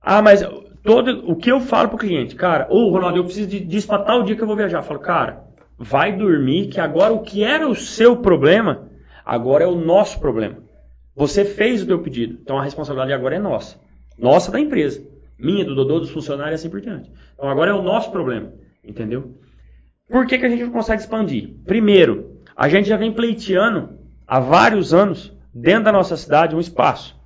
[0.00, 0.44] Ah, mas
[0.82, 3.98] todo o que eu falo pro cliente, cara, ô Ronaldo, eu preciso de, disso pra
[4.00, 4.78] tal dia que eu vou viajar.
[4.78, 5.44] Eu falo, cara,
[5.78, 8.88] vai dormir que agora o que era o seu problema,
[9.24, 10.63] agora é o nosso problema.
[11.16, 13.78] Você fez o teu pedido, então a responsabilidade agora é nossa.
[14.18, 15.06] Nossa da empresa.
[15.38, 17.10] Minha, do Dodô, dos funcionários e assim por diante.
[17.34, 19.36] Então agora é o nosso problema, entendeu?
[20.08, 21.54] Por que, que a gente não consegue expandir?
[21.64, 27.16] Primeiro, a gente já vem pleiteando há vários anos, dentro da nossa cidade, um espaço.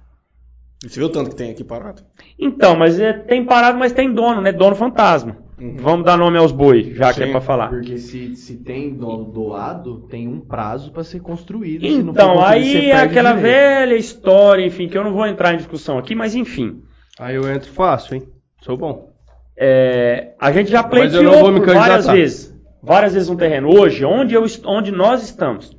[0.82, 2.02] Você viu o tanto que tem aqui parado?
[2.38, 4.52] Então, mas é, tem parado, mas tem dono, né?
[4.52, 5.36] Dono fantasma.
[5.80, 7.32] Vamos dar nome aos bois, já que é Sim.
[7.32, 7.68] pra falar.
[7.68, 11.84] Porque se, se tem dono doado, tem um prazo para ser construído.
[11.84, 13.42] se não for Então, aí é aquela direito.
[13.42, 16.82] velha história, enfim, que eu não vou entrar em discussão aqui, mas enfim.
[17.18, 18.22] Aí eu entro fácil, hein?
[18.62, 19.12] Sou bom.
[19.56, 22.56] É, a gente já Mas pleiteou eu não vou me por várias vezes.
[22.80, 23.68] Várias vezes um terreno.
[23.68, 25.76] Hoje, onde, eu, onde nós estamos,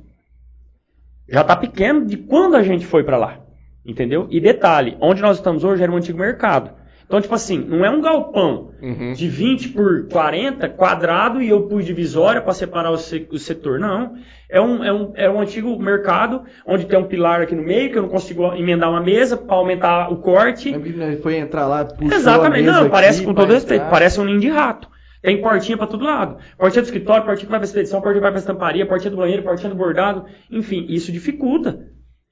[1.26, 3.40] já está pequeno de quando a gente foi para lá.
[3.86, 4.26] Entendeu?
[4.30, 6.70] E detalhe, onde nós estamos hoje era um antigo mercado.
[7.10, 9.12] Então, tipo assim, não é um galpão Uhum.
[9.14, 13.80] de 20 por 40 quadrado e eu pus divisória para separar o, se- o setor.
[13.80, 14.12] Não.
[14.48, 17.90] É um, é, um, é um antigo mercado onde tem um pilar aqui no meio
[17.90, 20.72] que eu não consigo emendar uma mesa para aumentar o corte.
[21.20, 24.38] Foi entrar lá, puxou Exatamente, não, parece aqui com pra todo respeito, parece um ninho
[24.38, 24.88] de rato.
[25.20, 26.36] Tem portinha pra todo lado.
[26.56, 29.16] Portinha do escritório, portinha que vai pra expedição, portinha que vai pra estamparia, portinha do
[29.16, 30.26] banheiro, portinha do bordado.
[30.48, 31.80] Enfim, isso dificulta.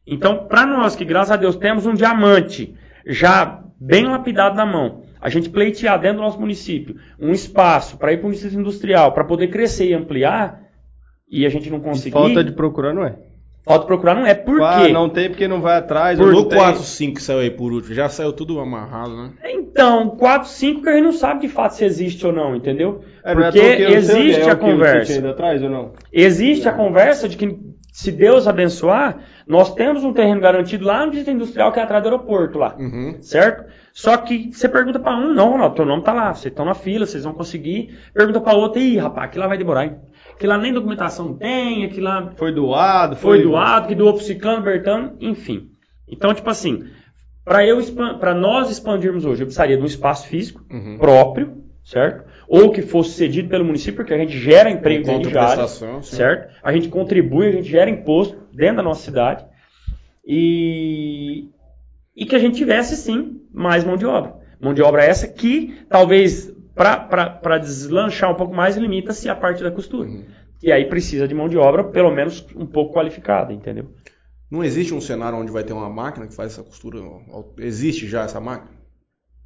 [0.06, 2.74] Então, pra nós que, graças a Deus, temos um diamante
[3.05, 8.12] já bem lapidado na mão, a gente pleitear dentro do nosso município um espaço para
[8.12, 10.62] ir para um distrito industrial, para poder crescer e ampliar,
[11.30, 13.16] e a gente não conseguir, Falta de procurar não é.
[13.64, 14.34] falta procurar não é.
[14.34, 14.92] Por ah, quê?
[14.92, 16.18] não tem porque não vai atrás.
[16.18, 16.59] Por no tem.
[16.59, 19.32] 4, 5 que saiu aí por último, já saiu tudo amarrado, né?
[19.44, 23.02] Então, 4, 5 que a gente não sabe de fato se existe ou não, entendeu?
[23.22, 25.28] É, não é Porque existe é a o conversa.
[25.28, 25.92] Atrás ou não?
[26.12, 27.59] Existe a conversa de que,
[27.92, 29.18] se Deus abençoar,
[29.48, 32.76] nós temos um terreno garantido lá no distrito industrial que é atrás do aeroporto lá.
[32.78, 33.16] Uhum.
[33.22, 33.64] Certo?
[33.94, 36.74] Só que você pergunta pra um, não, Ronaldo, teu nome tá lá, vocês estão na
[36.74, 37.98] fila, vocês vão conseguir.
[38.12, 39.96] Pergunta pra outro, ih, rapaz, aquilo lá vai demorar, hein?
[40.35, 44.62] Aquilo lá nem documentação tem, aquilo lá Foi doado, foi doado, que doou pro Ciclano,
[44.62, 45.70] Bertano, enfim.
[46.06, 46.85] Então, tipo assim,
[47.44, 47.80] para eu
[48.20, 50.98] para nós expandirmos hoje, eu precisaria de um espaço físico Uhum.
[50.98, 52.24] próprio, certo?
[52.46, 55.04] Ou que fosse cedido pelo município, porque a gente gera emprego
[56.02, 56.16] sim.
[56.16, 56.54] certo?
[56.62, 59.46] A gente contribui, a gente gera imposto dentro da nossa cidade
[60.27, 61.48] e
[62.14, 64.35] e que a gente tivesse sim mais mão de obra.
[64.61, 69.70] Mão de obra essa que talvez para deslanchar um pouco mais limita-se a parte da
[69.70, 70.09] costura.
[70.09, 70.24] Uhum.
[70.61, 73.93] E aí precisa de mão de obra pelo menos um pouco qualificada, entendeu?
[74.51, 76.98] Não existe um cenário onde vai ter uma máquina que faz essa costura?
[77.59, 78.77] Existe já essa máquina?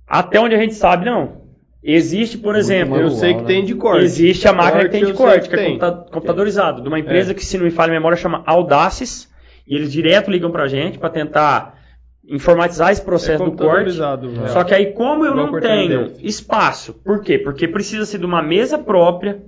[0.07, 1.41] Até onde a gente sabe, não.
[1.83, 3.47] Existe, por exemplo, Eu manual, sei que né?
[3.47, 4.05] tem de corte.
[4.05, 5.78] existe a máquina que tem de eu corte, que é tem.
[5.78, 7.35] computa- computadorizado, de uma empresa É.
[7.35, 9.28] que, se não me falha a memória, chama Audaces,
[9.67, 11.75] e eles direto ligam pra gente para tentar
[12.28, 13.59] informatizar esse processo É do corte.
[13.62, 14.49] computadorizado, é.
[14.49, 17.36] Só que aí, como eu não cortar tenho espaço, por quê?
[17.36, 19.43] Porque precisa-se de uma mesa própria,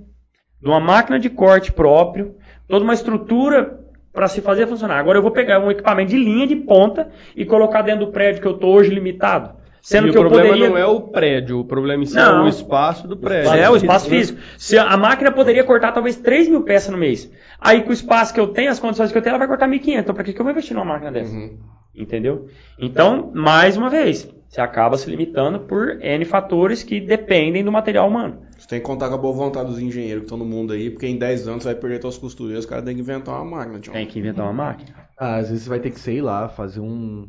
[0.61, 2.35] de uma máquina de corte próprio,
[2.67, 3.79] toda uma estrutura
[4.11, 4.99] para se fazer funcionar.
[4.99, 8.41] Agora eu vou pegar um equipamento de linha de ponta e colocar dentro do prédio
[8.41, 9.51] que eu estou hoje limitado.
[9.85, 10.67] Sendo e que o problema poderia.
[10.67, 12.41] não é o prédio, o problema em si Não.
[12.41, 13.53] é o espaço do prédio.
[13.53, 14.39] É, o espaço físico.
[14.57, 17.31] Se a máquina poderia cortar talvez 3 mil peças no mês.
[17.61, 19.67] Aí com o espaço que eu tenho, as condições que eu tenho, ela vai cortar
[19.69, 19.99] 1.500.
[19.99, 21.31] Então pra que que eu vou investir numa máquina dessa?
[21.31, 21.59] Uhum.
[21.93, 22.47] Entendeu?
[22.79, 28.09] Então, mais uma vez, você acaba se limitando por N fatores que dependem do material
[28.09, 28.41] humano.
[28.57, 30.89] Você tem que contar com a boa vontade dos engenheiros que estão no mundo aí,
[30.89, 33.57] porque em 10 anos você vai perder suas costureiras, os caras têm que inventar uma
[33.57, 33.93] máquina, tio.
[33.93, 34.95] Tem que inventar uma máquina.
[35.15, 37.27] Ah, às vezes você vai ter que, sei lá, fazer um,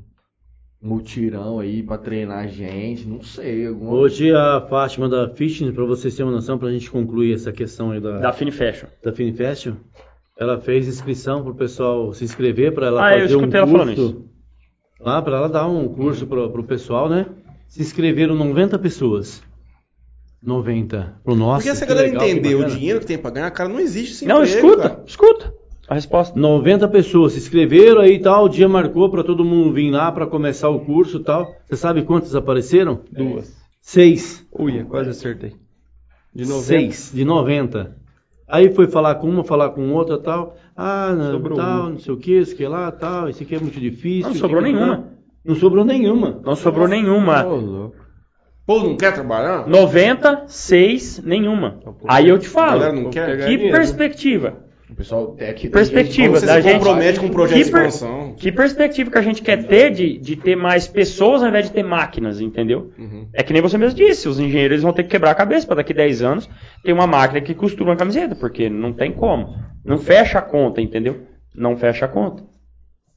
[0.86, 3.66] mutirão aí pra treinar a gente, não sei.
[3.66, 3.92] Alguma...
[3.92, 7.90] Hoje a Fátima da Fishing, pra vocês terem uma noção, pra gente concluir essa questão
[7.90, 8.86] aí da, Da Fini Fashion.
[9.02, 9.73] da Finifest,
[10.39, 13.66] ela fez inscrição pro pessoal se inscrever pra ela Ah, eu fazer um escutei ela
[13.70, 14.24] falando curso.
[15.00, 17.26] Lá, pra ela dar um curso pro, pro pessoal, né?
[17.68, 19.42] Se inscreveram 90 pessoas.
[20.42, 21.20] 90.
[21.24, 21.65] Pro nosso.
[21.65, 24.12] Porque se a galera entender entendeu o dinheiro que tem pra ganhar, cara, não existe
[24.12, 25.02] esse Não, emprego, escuta, cara.
[25.06, 25.55] escuta
[25.89, 26.39] a resposta.
[26.39, 30.10] 90 pessoas se inscreveram aí e tal, o dia marcou pra todo mundo vir lá
[30.12, 31.55] pra começar o curso e tal.
[31.66, 33.00] Você sabe quantas apareceram?
[33.10, 33.55] Duas.
[33.81, 34.44] Seis.
[34.58, 35.52] Uia, quase acertei.
[36.34, 36.62] De 90.
[36.65, 37.97] Seis, de 90.
[38.48, 40.56] Aí foi falar com uma, falar com outra e tal.
[40.76, 41.90] Ah, não, Sobrou tal, uma.
[41.90, 44.31] não sei o que, isso que lá, tal, isso aqui é muito difícil.
[44.31, 44.97] Não sobrou aqui nenhuma.
[44.98, 45.02] tá.
[45.44, 46.40] Não sobrou nenhuma.
[46.44, 47.42] Não sobrou nenhuma.
[47.42, 47.97] Louco.
[48.66, 49.66] Pô, não quer trabalhar?
[49.68, 51.78] 96, nenhuma.
[52.08, 52.81] Aí eu te A falo.
[52.81, 53.47] galera não quer?
[53.47, 54.55] Que perspectiva.
[54.89, 55.68] O pessoal tem aqui.
[55.68, 56.74] Perspectiva Você da gente.
[56.74, 58.34] compromete com um projeto de Que per- expansão.
[58.36, 61.73] Que perspectiva que a gente quer ter de, de ter mais pessoas ao invés de
[61.73, 62.92] ter máquinas, entendeu?
[62.97, 63.26] Uhum.
[63.34, 65.76] É que nem você mesmo disse, os engenheiros vão ter que quebrar a cabeça para
[65.76, 66.48] daqui 10 anos
[66.84, 69.55] ter uma máquina que costura uma camiseta, porque não tem como.
[69.84, 71.23] Não fecha a conta, entendeu?
[71.55, 72.44] Não fecha a conta.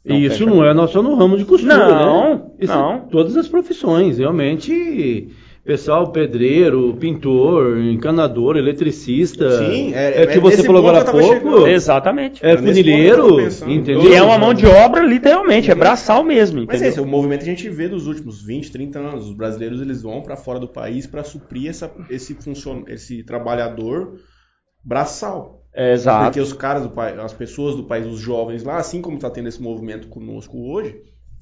[0.04, 2.42] Não E isso não é nós só no ramo de costura, Não, né?
[2.60, 2.94] Isso não.
[2.94, 5.30] é Todas as profissões, realmente.
[5.64, 9.58] Pessoal, pedreiro, pintor, encanador, eletricista.
[9.58, 11.28] Sim, é- é que é você falou agora há pouco.
[11.28, 11.68] chegando.
[11.68, 12.44] Exatamente.
[12.44, 12.84] É que
[13.16, 13.72] tava pensando.
[13.72, 14.10] entendeu?
[14.10, 16.90] E é uma mão de obra, literalmente, é braçal mesmo, Mas entendeu?
[16.90, 19.28] esse é o movimento que a gente vê dos últimos 20, 30 anos.
[19.28, 22.84] Os brasileiros eles vão pra fora do país pra suprir essa, esse, funcion...
[22.88, 24.14] esse trabalhador
[24.84, 25.64] braçal.
[25.76, 26.26] É, exato.
[26.26, 29.30] Porque os caras do país, as pessoas do país, os jovens lá, assim como está
[29.30, 30.96] tendo esse movimento conosco hoje,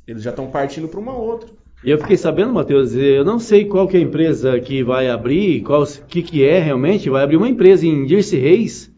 [0.07, 1.49] eles já estão partindo para uma outra.
[1.83, 5.09] E eu fiquei sabendo, Matheus, eu não sei qual que é a empresa que vai
[5.09, 8.91] abrir, qual que, que é realmente, vai abrir uma empresa em Jersey Reis.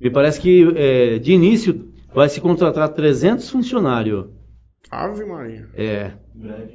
[0.00, 4.26] Me parece que é, de início vai se contratar 300 funcionários.
[4.90, 5.68] Ave Maria.
[5.74, 6.12] É,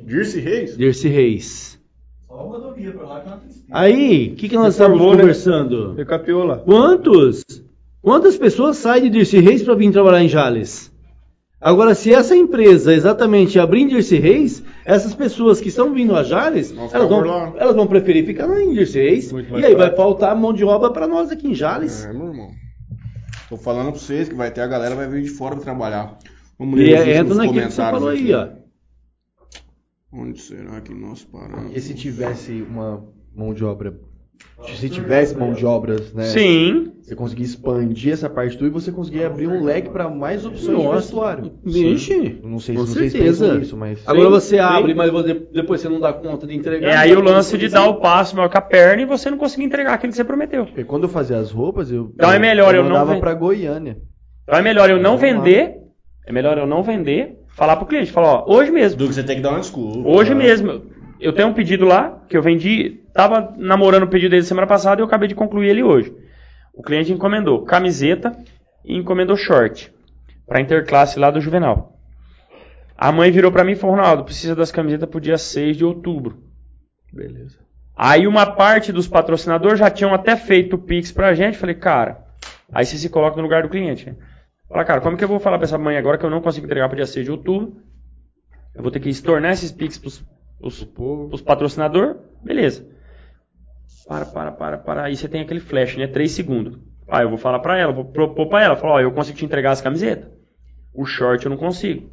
[0.06, 0.76] Dirce Reis?
[0.76, 1.80] Jersey Reis.
[2.28, 3.32] Só uma rodovia pra lá que é.
[3.72, 5.06] Aí, o que, que nós estamos né?
[5.06, 5.96] conversando?
[6.46, 6.58] Lá.
[6.58, 7.44] Quantos?
[8.02, 10.92] Quantas pessoas saem de Dirce Reis para vir trabalhar em Jales?
[11.60, 16.22] Agora, se essa empresa exatamente abrir em Dirce Reis, essas pessoas que estão vindo a
[16.24, 19.32] Jales, elas vão, elas vão preferir ficar em Dirce Reis.
[19.32, 19.98] Muito E aí vai prático.
[19.98, 22.06] faltar mão de obra para nós aqui em Jales.
[22.06, 22.52] É, meu irmão.
[23.50, 26.18] Tô falando pra vocês que vai ter a galera vai vir de fora pra trabalhar.
[26.60, 28.34] Vamos E ler os é, entra naquilo que você comentários falou aqui.
[28.34, 28.48] aí, ó.
[30.12, 31.76] Onde será que nós paramos?
[31.76, 33.04] E se tivesse uma
[33.36, 34.00] mão de obra.
[34.76, 36.24] Se tivesse mão de obras, né?
[36.24, 36.92] Sim.
[37.02, 40.78] Você conseguir expandir essa parte tudo e você conseguir abrir um leque para mais opções
[40.78, 40.96] de Nossa.
[40.98, 41.52] vestuário.
[41.64, 43.46] Vixe, Eu Não sei, com se vocês certeza.
[43.46, 44.00] pensam nisso, mas.
[44.06, 45.10] Agora você abre, mas
[45.54, 46.90] depois você não dá conta de entregar.
[46.90, 49.38] É aí o lance de dar o passo maior que a perna e você não
[49.38, 50.66] conseguir entregar aquilo que você prometeu.
[50.66, 52.12] Porque quando eu fazia as roupas, eu.
[52.14, 53.98] Então é melhor eu não mandava ven- pra Goiânia.
[54.44, 55.76] Então é melhor eu não vender,
[56.26, 59.24] é melhor eu não vender, falar pro cliente, falar, ó, hoje mesmo, Do que você
[59.24, 60.08] tem que dar uma desculpa.
[60.10, 60.82] hoje mesmo,
[61.22, 65.02] eu tenho um pedido lá, que eu vendi, tava namorando o pedido dele semana passada
[65.02, 66.16] e eu acabei de concluir ele hoje.
[66.72, 68.38] O cliente encomendou camiseta
[68.86, 69.92] e encomendou short,
[70.46, 71.98] pra interclasse lá do Juvenal.
[72.96, 75.84] A mãe virou pra mim e falou, Ronaldo, precisa das camisetas pro dia 6 de
[75.84, 76.44] outubro.
[77.12, 77.58] Beleza.
[77.96, 81.58] Aí uma parte dos patrocinadores já tinham até feito o Pix pra gente.
[81.58, 82.24] Falei, cara,
[82.72, 84.06] aí você se coloca no lugar do cliente.
[84.06, 84.16] Né?
[84.70, 86.68] Fala, cara, como que eu vou falar pra essa mãe agora que eu não consigo
[86.68, 87.78] entregar pro dia 6 de outubro?
[88.76, 90.24] Eu vou ter que estornar esses Pix pros,
[90.60, 92.16] pros, pros patrocinadores?
[92.44, 92.97] Beleza.
[94.08, 95.04] Para, para, para, para.
[95.04, 96.08] Aí você tem aquele flash, né?
[96.08, 96.80] 3 segundos.
[97.10, 98.76] Aí eu vou falar pra ela, vou propor pra ela.
[98.76, 100.30] Falar, ó, eu consigo te entregar as camisetas.
[100.94, 102.10] O short eu não consigo.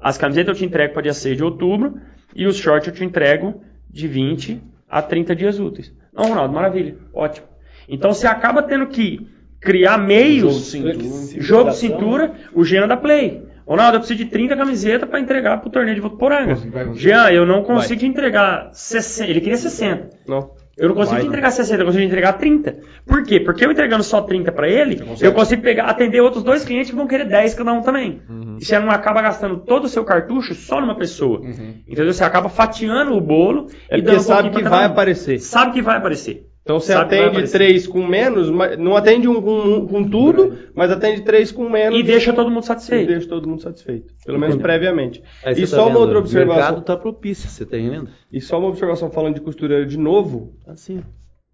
[0.00, 2.00] As camisetas eu te entrego para dia 6 de outubro
[2.34, 5.94] e os shorts eu te entrego de 20 a 30 dias úteis.
[6.12, 7.46] Não, Ronaldo, maravilha, ótimo.
[7.88, 9.28] Então você acaba tendo que
[9.60, 10.98] criar Jogo de meios, cintura.
[11.40, 13.46] jogo de cintura, o Jean da Play.
[13.64, 16.54] Ronaldo, eu preciso de 30 camisetas para entregar pro torneio de Votuporanga.
[16.54, 16.92] Vai.
[16.94, 19.30] Jean, eu não consigo te entregar 60.
[19.30, 20.10] Ele queria 60.
[20.26, 20.50] Não.
[20.76, 22.76] Eu não consigo Vai, te entregar 60, eu consigo te entregar 30.
[23.06, 23.40] Por quê?
[23.40, 26.96] Porque eu entregando só 30 para ele, eu consigo pegar, atender outros dois clientes que
[26.96, 28.22] vão querer 10 cada um também.
[28.58, 31.40] E você não acaba gastando todo o seu cartucho só numa pessoa.
[31.86, 32.12] Entendeu?
[32.12, 34.92] Você acaba fatiando o bolo É e dando sabe que vai um.
[34.92, 35.40] aparecer.
[35.40, 36.46] Sabe que vai aparecer.
[36.62, 40.92] Então você Sabe atende três com menos, mas não atende um com, com tudo, mas
[40.92, 41.98] atende três com menos.
[41.98, 43.08] E deixa todo mundo e satisfeito.
[43.08, 44.14] deixa todo mundo satisfeito.
[44.24, 45.20] Pelo menos previamente.
[45.44, 46.62] Aí E tá só uma vendo, outra O observação.
[46.62, 48.08] mercado tá propício, você tá entendendo?
[48.32, 51.02] E só uma observação falando de costureira de novo, Assim.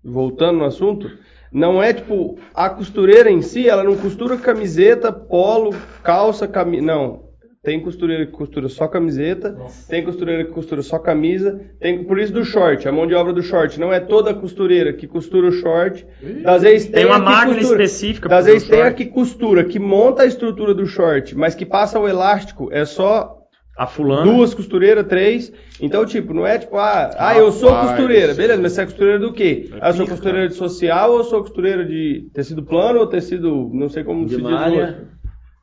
[0.04, 1.10] voltando no assunto,
[1.50, 5.70] não é tipo a costureira em si, ela não costura camiseta, polo,
[6.02, 7.27] calça, camisa, não.
[7.68, 9.54] Tem costureira que costura só camiseta,
[9.90, 13.30] tem costureira que costura só camisa, tem por isso do short, a mão de obra
[13.30, 16.06] do short não é toda costureira que costura o short.
[16.42, 19.04] Das vezes Tem uma a que máquina costura- específica Das pro vezes tem a que
[19.04, 23.36] costura, que monta a estrutura do short, mas que passa o elástico, é só
[23.76, 24.22] A fulana.
[24.22, 25.52] duas costureiras, três.
[25.78, 28.32] Então, tipo, não é tipo, ah, ah eu sou costureira.
[28.32, 29.68] Beleza, mas você é costureira do quê?
[29.74, 33.06] É Ah, eu sou costureira de social ou eu sou costureira de tecido plano ou
[33.06, 34.96] tecido, não sei como De se diz hoje.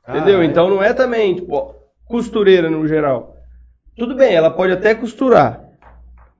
[0.07, 0.43] Entendeu?
[0.43, 1.74] Então não é também, tipo,
[2.05, 3.35] costureira no geral.
[3.95, 5.63] Tudo bem, ela pode até costurar.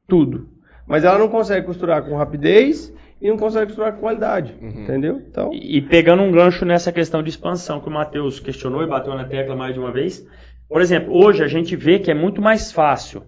[0.08, 0.50] Tudo.
[0.86, 4.56] Mas ela não consegue costurar com rapidez e não consegue costurar com qualidade.
[4.62, 5.22] Entendeu?
[5.28, 5.52] Então.
[5.54, 9.16] E e pegando um gancho nessa questão de expansão que o Matheus questionou e bateu
[9.16, 10.26] na tecla mais de uma vez.
[10.68, 13.24] Por exemplo, hoje a gente vê que é muito mais fácil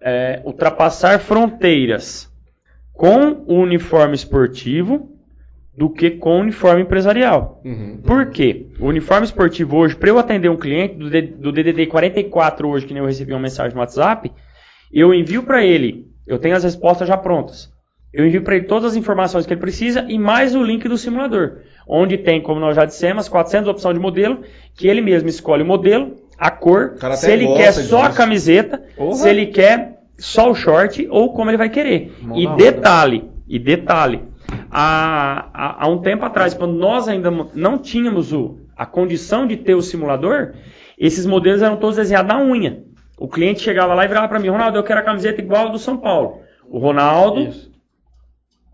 [0.00, 2.30] é, ultrapassar fronteiras
[2.92, 5.19] com o uniforme esportivo
[5.80, 7.58] do que com o uniforme empresarial.
[7.64, 8.02] Uhum.
[8.04, 8.66] Por quê?
[8.78, 12.84] O uniforme esportivo hoje, para eu atender um cliente do, D- do DDD 44 hoje,
[12.84, 14.30] que nem eu recebi uma mensagem no WhatsApp,
[14.92, 17.70] eu envio para ele, eu tenho as respostas já prontas.
[18.12, 20.98] Eu envio para ele todas as informações que ele precisa e mais o link do
[20.98, 24.40] simulador, onde tem, como nós já dissemos, 400 opções de modelo,
[24.76, 29.14] que ele mesmo escolhe o modelo, a cor, se ele quer só a camiseta, Porra.
[29.14, 32.12] se ele quer só o short ou como ele vai querer.
[32.20, 34.28] Mão E detalhe, e detalhe,
[34.70, 39.56] há, há, há um tempo atrás, quando nós ainda não tínhamos o, a condição de
[39.56, 40.54] ter o simulador,
[40.98, 42.84] esses modelos eram todos desenhados na unha.
[43.18, 45.70] O cliente chegava lá e virava para mim, Ronaldo, eu quero a camiseta igual a
[45.70, 46.40] do São Paulo.
[46.68, 47.70] O Ronaldo, Isso.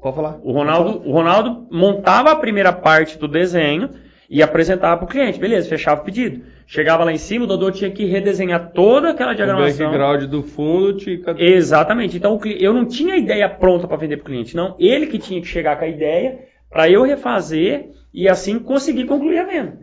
[0.00, 0.38] Pode falar.
[0.42, 3.90] o Ronaldo, o Ronaldo montava a primeira parte do desenho
[4.30, 5.38] e apresentava para o cliente.
[5.38, 6.44] Beleza, fechava o pedido.
[6.66, 9.86] Chegava lá em cima, o Dodô tinha que redesenhar toda aquela O diagramação.
[9.86, 11.22] background do fundo te.
[11.38, 12.16] Exatamente.
[12.16, 14.74] Então o eu não tinha a ideia pronta para vender para o cliente, não.
[14.78, 19.38] Ele que tinha que chegar com a ideia para eu refazer e assim conseguir concluir
[19.38, 19.78] a venda.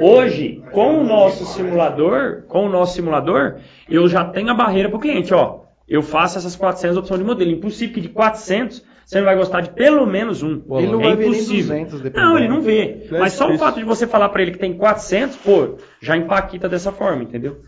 [0.00, 3.56] Hoje, com o nosso simulador, com o nosso simulador,
[3.88, 5.60] eu já tenho a barreira para o cliente, ó.
[5.88, 7.50] Eu faço essas 400 opções de modelo.
[7.50, 10.62] Impossível que de 400 você não vai gostar de pelo menos um.
[10.76, 11.74] Ele não é vai ver nem impossível.
[11.74, 12.28] 200, dependendo.
[12.30, 13.06] não, ele não vê.
[13.10, 15.78] Não é Mas só o fato de você falar para ele que tem 400, pô,
[15.98, 17.62] já impacta dessa forma, entendeu?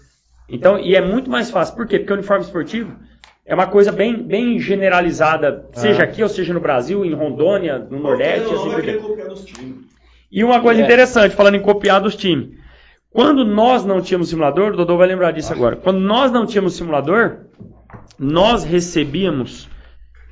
[0.47, 1.75] Então, e é muito mais fácil.
[1.75, 1.99] Por quê?
[1.99, 2.95] Porque o uniforme esportivo
[3.47, 7.99] é uma coisa bem, bem generalizada, seja aqui ou seja no Brasil, em Rondônia, no
[7.99, 9.87] Nordeste, assim por diante.
[10.31, 12.51] E uma coisa interessante, falando em copiar dos times.
[13.11, 15.75] Quando nós não tínhamos simulador, o Dodô vai lembrar disso agora.
[15.75, 17.47] Quando nós não tínhamos simulador,
[18.19, 19.70] nós recebíamos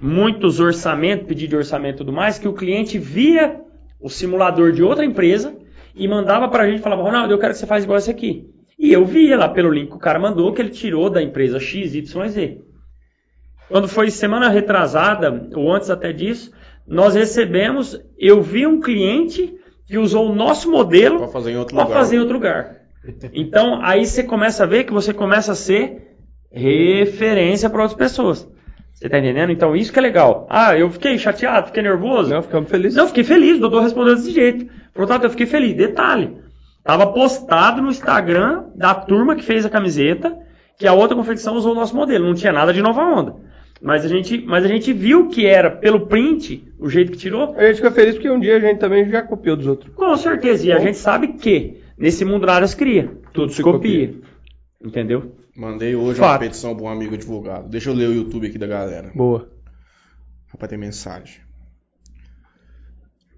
[0.00, 3.60] muitos orçamentos, pedido de orçamento e tudo mais, que o cliente via
[4.00, 5.54] o simulador de outra empresa
[5.94, 8.48] e mandava pra gente e falava, Ronaldo, eu quero que você faça igual esse aqui.
[8.78, 11.58] E eu via lá pelo link que o cara mandou que ele tirou da empresa
[11.58, 12.58] XYZ.
[13.68, 16.52] Quando foi semana retrasada, ou antes até disso,
[16.86, 19.52] nós recebemos, eu vi um cliente
[19.86, 21.98] que usou o nosso modelo Pra fazer em outro para lugar.
[21.98, 22.76] fazer em outro lugar.
[23.32, 26.16] Então, aí você começa a ver que você começa a ser
[26.50, 28.48] referência para outras pessoas.
[28.98, 29.52] Você tá entendendo?
[29.52, 30.44] Então, isso que é legal.
[30.50, 32.30] Ah, eu fiquei chateado, fiquei nervoso.
[32.30, 32.96] Não, ficamos felizes.
[32.96, 34.66] Não, fiquei feliz, o doutor respondeu desse jeito.
[34.92, 35.74] Portanto, eu fiquei feliz.
[35.76, 36.36] Detalhe,
[36.82, 40.36] tava postado no Instagram da turma que fez a camiseta,
[40.76, 42.26] que a outra confecção usou o nosso modelo.
[42.26, 43.36] Não tinha nada de nova onda.
[43.80, 47.54] Mas a gente, mas a gente viu que era, pelo print, o jeito que tirou,
[47.56, 49.94] A gente fica feliz porque um dia a gente também já copiou dos outros.
[49.94, 50.66] com certeza.
[50.66, 53.08] E a gente sabe que nesse mundo nada se cria.
[53.32, 54.12] Tudo se copia.
[54.84, 55.37] Entendeu?
[55.58, 56.40] Mandei hoje uma Fato.
[56.40, 57.68] petição para um amigo advogado.
[57.68, 59.10] Deixa eu ler o YouTube aqui da galera.
[59.14, 59.48] Boa.
[60.46, 61.40] Rapaz, tem mensagem.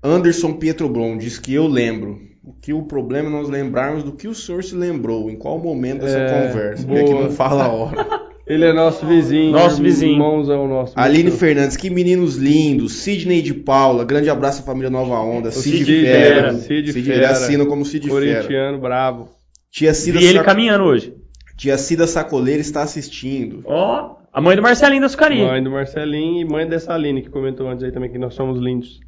[0.02, 2.18] Anderson Pietroblom diz que eu lembro.
[2.42, 5.58] O que o problema é nós lembrarmos do que o senhor se lembrou, em qual
[5.58, 6.86] momento dessa É, conversa.
[6.86, 6.98] boa.
[6.98, 8.30] Porque aqui não fala a hora.
[8.46, 9.52] Ele é nosso vizinho.
[9.52, 10.12] Nosso vizinho.
[10.14, 10.92] Irmãozão nosso.
[10.98, 11.30] Aline.
[11.30, 12.94] Fernandes, que meninos lindos.
[12.94, 15.50] Sidney de Paula, grande abraço à família Nova Onda.
[15.52, 16.34] Cid, Cid Fera.
[16.34, 17.16] Fera, Cid Cid, Fera.
[17.16, 18.14] ele assina como Cid Fera.
[18.20, 19.28] Corintiano, bravo.
[19.70, 21.14] Tia Cida, Vi ele Sac- caminhando hoje.
[21.60, 23.62] Tia Cida Sacoleira está assistindo.
[23.66, 25.46] Ó, a mãe do Marcelinho da Sucaria.
[25.46, 28.58] Mãe do Marcelinho e mãe dessa Aline que comentou antes aí também que nós somos
[28.58, 28.98] lindos.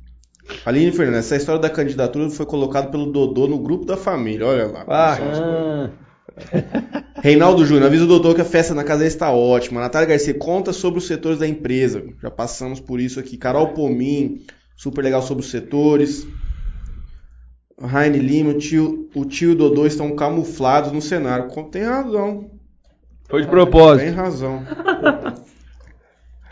[0.66, 4.46] Aline Fernandes, essa história da candidatura foi colocada pelo Dodô no grupo da família.
[4.46, 4.84] Olha lá.
[4.86, 5.90] Ah, Ah,
[7.22, 9.80] Reinaldo Júnior, avisa o Dodô que a festa na casa está ótima.
[9.80, 12.04] Natália Garcia, conta sobre os setores da empresa.
[12.22, 13.38] Já passamos por isso aqui.
[13.38, 14.40] Carol Pomim,
[14.76, 16.26] super legal sobre os setores.
[17.86, 21.48] Raine Lima, o tio, o tio e o Dodô estão camuflados no cenário.
[21.48, 22.50] Com- Tem razão.
[23.28, 24.14] foi de Tem propósito.
[24.14, 24.62] razão.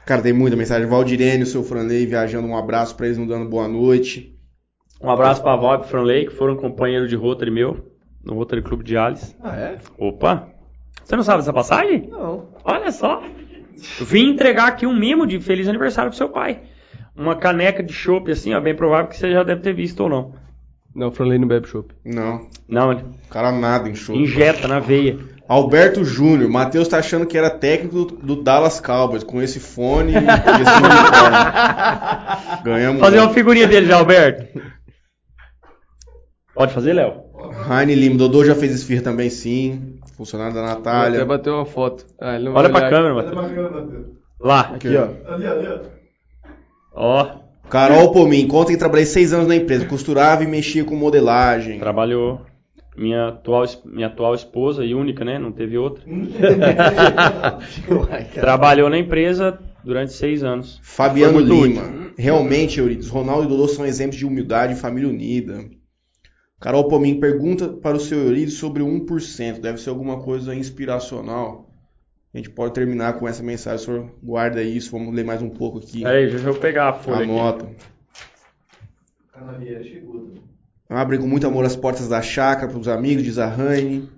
[0.06, 0.86] Cara, tem muita mensagem.
[0.88, 2.48] Valdirene, o seu Franley viajando.
[2.48, 4.36] Um abraço pra eles, não dando boa noite.
[5.00, 7.86] Um abraço pra Val e pro Franley, que foram companheiro de Rotary meu,
[8.24, 9.34] no Rotary Clube de Alice.
[9.42, 9.78] Ah, é?
[9.98, 10.48] Opa!
[11.04, 12.08] Você não sabe dessa passagem?
[12.08, 12.48] Não.
[12.64, 13.22] Olha só.
[14.00, 16.62] Vim entregar aqui um mimo de feliz aniversário pro seu pai.
[17.16, 20.08] Uma caneca de chopp, assim, ó, bem provável que você já deve ter visto ou
[20.08, 20.34] não.
[20.94, 21.94] Não, o Franley não bebe chopp.
[22.04, 24.14] Não, Não, ele o cara nada em show.
[24.16, 25.18] injeta na veia.
[25.48, 30.12] Alberto Júnior, Matheus tá achando que era técnico do, do Dallas Cowboys, com esse fone
[30.12, 30.88] e esse uniforme.
[32.64, 33.00] Ganhamos.
[33.00, 34.60] Fazer uma figurinha dele já, Alberto.
[36.54, 37.22] Pode fazer, Léo?
[37.66, 39.98] Raine Lima, Dodô já fez esfirra também, sim.
[40.16, 41.24] Funcionário da Vou até Natália.
[41.24, 42.04] bater uma foto.
[42.20, 42.90] Ah, ele não vai Olha pra olhar.
[42.90, 43.46] câmera, Olha Matheus.
[43.46, 44.06] pra câmera, Matheus.
[44.40, 44.60] Lá.
[44.60, 45.34] Aqui, ó.
[45.34, 45.78] Ali, ali, ó.
[46.92, 47.30] Ó,
[47.70, 49.86] Carol Pomin, conta que trabalhei seis anos na empresa.
[49.86, 51.78] Costurava e mexia com modelagem.
[51.78, 52.40] trabalhou.
[52.96, 55.38] Minha atual, minha atual esposa e única, né?
[55.38, 56.04] Não teve outra.
[58.34, 60.80] Trabalhou na empresa durante seis anos.
[60.82, 62.10] Fabiano Lima.
[62.18, 65.64] Realmente, Euridice, Ronaldo e Dodô são exemplos de humildade e família unida.
[66.60, 69.60] Carol Pomin pergunta para o seu Euridice sobre o 1%.
[69.60, 71.69] Deve ser alguma coisa inspiracional.
[72.32, 73.80] A gente pode terminar com essa mensagem.
[73.80, 74.90] O senhor guarda isso.
[74.92, 76.02] Vamos ler mais um pouco aqui.
[76.02, 77.30] Peraí, deixa eu pegar a folha aqui.
[77.30, 77.64] Anota.
[77.64, 80.28] O Canavieira chegou.
[80.28, 80.40] né?
[80.88, 84.08] Abrem com muito amor as portas da chácara para os amigos de Zahane.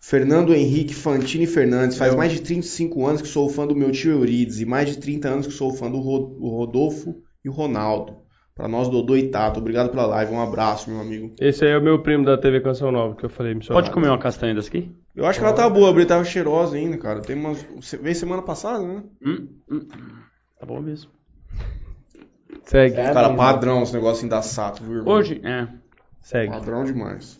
[0.00, 1.96] Fernando Henrique Fantini Fernandes.
[1.96, 4.98] Faz mais de 35 anos que sou fã do meu tio Eurides e mais de
[4.98, 8.16] 30 anos que sou fã do Rodolfo e o Ronaldo.
[8.54, 9.60] Para nós, Dodô e Tato.
[9.60, 10.32] Obrigado pela live.
[10.32, 11.34] Um abraço, meu amigo.
[11.40, 13.82] Esse aí é o meu primo da TV Canção Nova, que eu falei, missionário.
[13.84, 14.90] Pode comer uma castanha dessa aqui?
[15.14, 15.90] Eu acho que ela tá boa.
[15.90, 17.20] A Bri tava cheirosa ainda, cara.
[17.20, 17.62] Tem umas...
[18.00, 19.02] Veio semana passada, né?
[19.24, 19.80] Hum, hum.
[20.58, 21.10] Tá bom mesmo.
[22.64, 25.14] Segue, Cara, padrão esse negócio da Sato, viu, irmão?
[25.14, 25.68] Hoje, é.
[26.20, 26.50] segue.
[26.52, 27.38] Padrão demais.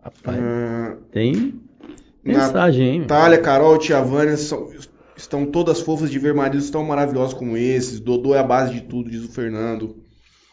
[0.00, 1.60] Rapaz, Ah, tem
[2.22, 3.00] mensagem, hein?
[3.00, 4.70] Natália, Carol, Tia Vânia são-
[5.16, 7.98] estão todas fofas de ver maridos tão maravilhosos como esses.
[7.98, 9.96] Dodô é a base de tudo, diz o Fernando.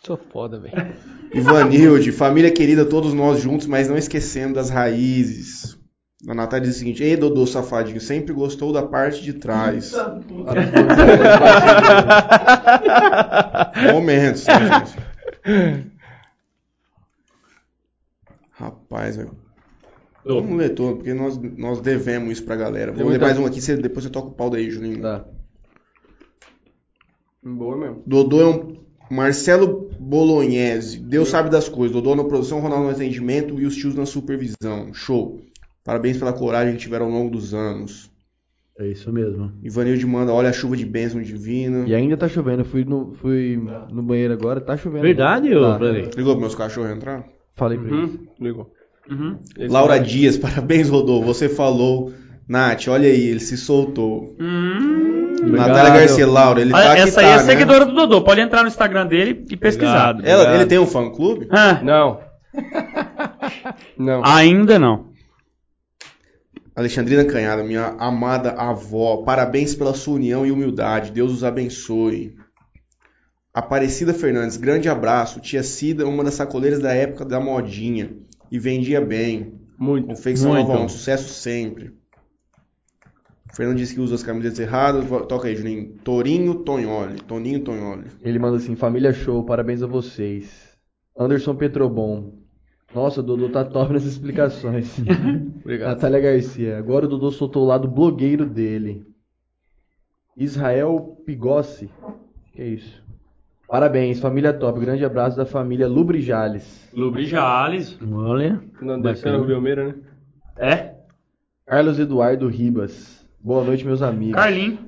[0.06, 0.96] Sou foda, velho.
[1.34, 5.78] Ivanilde, família querida, todos nós juntos, mas não esquecendo das raízes.
[6.28, 9.94] A Natália diz o seguinte: Ei, Dodô safadinho, sempre gostou da parte de trás.
[13.92, 14.54] Momentos, né,
[14.86, 15.92] gente?
[18.52, 19.32] Rapaz, velho.
[20.26, 22.94] Vamos ler todo, porque nós, nós devemos isso pra galera.
[22.94, 25.02] Vou ler mais um aqui, você- depois você toca o pau daí, Juninho.
[25.02, 25.26] Tá.
[27.44, 28.02] Boa mesmo.
[28.06, 28.84] Dodô é um.
[29.12, 31.00] Marcelo Bolognese.
[31.00, 31.94] Deus sabe das coisas.
[31.96, 34.94] Dodô na produção, Ronaldo no atendimento e os tios na supervisão.
[34.94, 35.42] Show.
[35.84, 38.12] Parabéns pela coragem que tiveram ao longo dos anos.
[38.80, 39.52] É isso mesmo.
[39.62, 41.86] Ivanilde manda, olha a chuva de bênção divina.
[41.88, 42.62] E ainda tá chovendo.
[42.62, 43.60] Eu fui no, fui
[43.92, 45.04] no banheiro agora, tá chovendo.
[45.04, 45.86] Verdade, ô, Tá.
[45.86, 47.24] Ligou pros meus cachorros entrar?
[47.56, 48.10] Falei pra eles.
[48.12, 48.28] Uhum.
[48.40, 48.72] Ligou.
[49.10, 49.38] Uhum.
[49.70, 51.22] Laura Dias, parabéns, Rodô.
[51.22, 52.12] Você falou.
[52.48, 54.36] Nath, olha aí, ele se soltou.
[54.40, 55.03] Hum.
[55.52, 57.44] Natália Garcia, Laura, ele Olha, tá aqui, essa aí tá, é né?
[57.44, 58.22] seguidora do Dodô.
[58.24, 60.18] Pode entrar no Instagram dele e pesquisar.
[60.24, 61.48] Ela, ele tem um fã clube?
[61.52, 62.20] Ah, Não.
[63.98, 64.24] Não.
[64.24, 65.12] ainda não.
[66.76, 71.12] Alexandrina Canhada, minha amada avó, parabéns pela sua união e humildade.
[71.12, 72.36] Deus os abençoe.
[73.54, 75.40] Aparecida Fernandes, grande abraço.
[75.40, 78.12] Tia Cida, uma das sacoleiras da época da modinha.
[78.52, 79.60] E vendia bem.
[79.78, 80.08] Muito.
[80.08, 80.68] Confecção Muito.
[80.68, 81.94] Nova, um sucesso sempre.
[83.54, 85.06] O Fernando disse que usa as camisetas erradas.
[85.28, 85.94] Toca aí, Juninho.
[86.04, 87.22] Torinho Tonholi.
[87.22, 88.08] Toninho Tonholi.
[88.24, 90.76] Ele manda assim, família show, parabéns a vocês.
[91.16, 92.34] Anderson Petrobon.
[92.96, 94.98] Nossa, o Dodô tá top nas explicações.
[95.62, 95.90] Obrigado.
[95.90, 96.80] Natália Garcia.
[96.80, 99.06] Agora o Dodô soltou o lado blogueiro dele.
[100.36, 101.92] Israel Pigossi.
[102.54, 103.04] Que é isso?
[103.68, 104.80] Parabéns, família top.
[104.80, 106.90] Grande abraço da família Lubrijales.
[106.92, 108.00] Lubrijales.
[108.02, 108.60] Olha.
[108.82, 109.96] Não o Rubelmeira, né?
[110.58, 110.96] É.
[111.68, 113.23] Carlos Eduardo Ribas.
[113.44, 114.36] Boa noite, meus amigos.
[114.36, 114.80] Carlinho.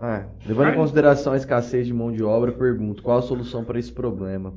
[0.00, 3.78] Ah, levando em consideração a escassez de mão de obra, pergunto, qual a solução para
[3.78, 4.52] esse problema?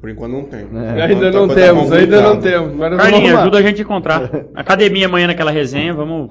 [0.00, 0.60] Por enquanto não tem.
[0.60, 1.02] É.
[1.02, 2.72] Ainda Tá- não tá temos, ainda não temos.
[2.74, 4.30] Mas nós vamos Carlinho, ajuda a gente a encontrar.
[4.54, 6.30] Academia amanhã naquela resenha, vamos.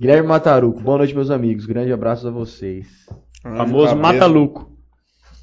[0.00, 1.66] Guilherme Mataruco, boa noite, meus amigos.
[1.66, 2.86] Grande abraço a vocês.
[3.44, 3.94] Ah, Famoso cabeça.
[3.96, 4.72] Mata-Luco.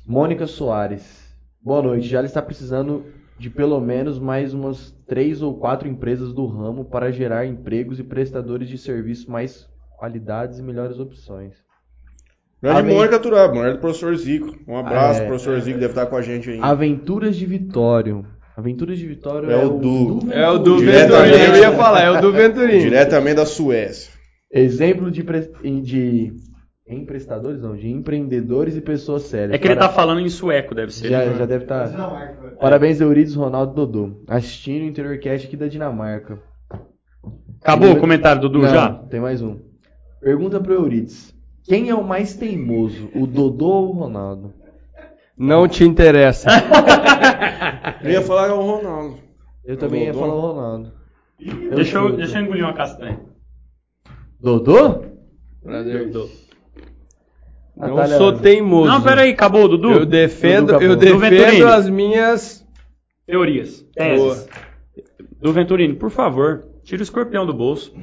[0.08, 1.04] Mônica Soares,
[1.62, 2.08] boa noite.
[2.08, 3.06] Já está precisando
[3.38, 8.04] de pelo menos mais umas três ou quatro empresas do ramo para gerar empregos e
[8.04, 11.54] prestadores de serviço mais qualidades e melhores opções.
[12.62, 12.96] Grande Amém.
[12.96, 14.56] Mônica Turab, mulher do professor Zico.
[14.68, 15.26] Um abraço, É.
[15.28, 16.60] professor Zico, deve estar com a gente aí.
[16.62, 18.26] Aventuras de Vitório.
[18.56, 20.32] Aventuras de Vitório É o Du.
[20.32, 20.78] É o do.
[20.78, 22.82] Venturini, eu ia falar, é o do Venturini.
[22.82, 24.14] Diretamente da Suécia.
[24.52, 26.32] Exemplo de, pre- de
[26.88, 29.54] emprestadores, não, de empreendedores e pessoas sérias.
[29.54, 31.10] É que ele Para- tá falando em sueco, deve ser.
[31.10, 31.88] Já, já deve estar.
[31.90, 32.43] Dinamarca.
[32.64, 34.24] Parabéns, Eurides, Ronaldo e Dodô.
[34.26, 36.42] Assistindo o Interior Cast aqui da Dinamarca.
[37.62, 38.90] Acabou o comentário, Dudu, Não, já?
[39.10, 39.60] Tem mais um.
[40.22, 41.38] Pergunta pro Eurides.
[41.66, 44.54] Quem é o mais teimoso, o Dodô ou o Ronaldo?
[45.38, 46.48] Não te interessa.
[48.02, 49.18] Eu ia falar que é o Ronaldo.
[49.66, 50.26] Eu também ia Dodô?
[50.26, 50.94] falar o Ronaldo.
[51.76, 53.20] Deixa eu, deixa eu engolir uma castanha.
[54.40, 55.04] Dodô?
[55.62, 56.10] Prazer.
[57.76, 58.92] Não Natália- sou teimoso.
[58.92, 59.92] Não, pera aí, acabou, Dudu.
[59.92, 61.46] Eu defendo, Dudu eu Venturini.
[61.46, 62.64] defendo as minhas.
[63.26, 64.48] Teorias, teses.
[65.42, 67.94] Do Venturini, por favor, tira o escorpião do bolso.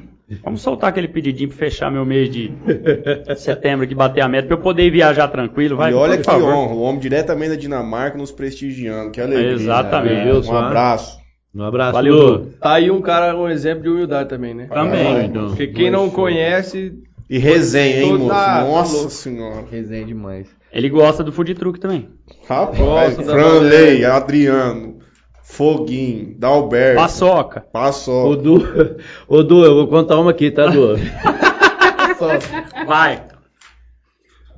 [0.43, 2.51] Vamos soltar aquele pedidinho pra fechar meu mês de
[3.35, 5.75] setembro aqui, bater a meta, pra eu poder ir viajar tranquilo.
[5.75, 6.53] Vai, e olha por que favor.
[6.53, 9.11] honra, o homem diretamente da Dinamarca nos prestigiando.
[9.11, 9.51] Que alegria.
[9.51, 10.15] Exatamente.
[10.15, 10.23] né?
[10.25, 11.19] Deus, um abraço.
[11.53, 12.37] Um abraço, Valeu, Dudu.
[12.45, 12.57] Dudu.
[12.61, 14.67] Tá aí um cara, um exemplo de humildade também, né?
[14.73, 15.25] Também.
[15.25, 16.93] Então, Porque quem não conhece,
[17.31, 18.27] E resenha, hein, moço?
[18.27, 19.09] Nossa louco.
[19.09, 19.65] senhora.
[19.71, 20.49] Resenha demais.
[20.73, 22.09] Ele gosta do food truck também.
[22.45, 24.99] Rapaz, Franley, Adriano,
[25.41, 27.61] Foguinho, Dalberto, Paçoca.
[27.61, 28.31] Passou.
[28.31, 28.57] Ô, Du,
[29.29, 30.95] ô, Du, eu vou contar uma aqui, tá, Du?
[32.85, 33.23] Vai.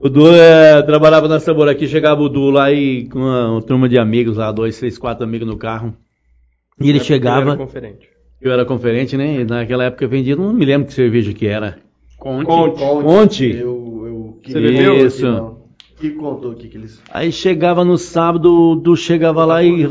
[0.01, 3.61] O Du é, trabalhava na Sabor aqui, chegava o Du lá e com uma, uma
[3.61, 5.95] turma de amigos lá, dois, três, quatro amigos no carro.
[6.79, 8.09] E ele Era chegava, conferente.
[8.41, 9.41] eu era conferente, né?
[9.41, 11.77] E naquela época eu vendia, não me lembro que cerveja que era.
[12.23, 12.79] Conte.
[12.79, 13.51] Conte.
[13.51, 15.05] Eu, eu, que Você bebeu?
[15.05, 15.25] Isso.
[15.25, 15.57] não.
[15.99, 17.01] Que contou aqui que eles.
[17.11, 19.85] Aí chegava no sábado, o Du chegava lá e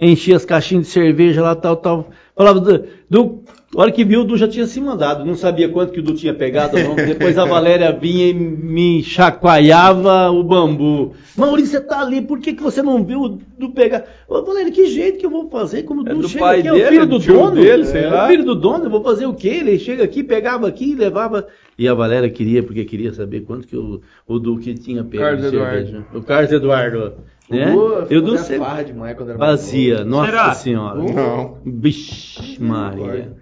[0.00, 2.08] enchia as caixinhas de cerveja lá, tal, tal.
[2.36, 3.42] Falava, do, Du,
[3.76, 5.24] a hora que viu, o Du já tinha se mandado.
[5.24, 6.94] Não sabia quanto que o Du tinha pegado, não.
[6.94, 11.12] Depois a Valéria vinha e me chacoalhava o bambu.
[11.36, 14.04] Maurício, você tá ali, por que, que você não viu o Du pegar?
[14.28, 15.82] Ô, Valéria, que jeito que eu vou fazer?
[15.82, 17.54] Como o É Du do chega pai aqui, é dele, o filho do dono.
[17.56, 18.24] dele, sei é lá.
[18.24, 19.48] o filho do dono, eu vou fazer o quê?
[19.48, 21.46] Ele chega aqui, pegava aqui, levava.
[21.78, 25.22] E a Valéria queria, porque queria saber quanto que o, o Duque tinha pego.
[25.22, 26.06] Carlos Eduardo.
[26.14, 27.12] O Carlos Eduardo.
[27.50, 27.70] Né?
[27.70, 28.58] Boa, eu não sei.
[28.58, 30.54] farra demais quando era mais Fazia, nossa Será?
[30.54, 30.98] senhora.
[31.00, 31.58] Não.
[31.64, 33.36] Vixe, Maria.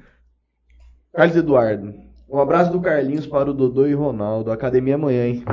[1.14, 1.94] Carlos Eduardo.
[2.28, 4.50] Um abraço do Carlinhos para o Dodô e Ronaldo.
[4.50, 5.44] Academia amanhã, hein?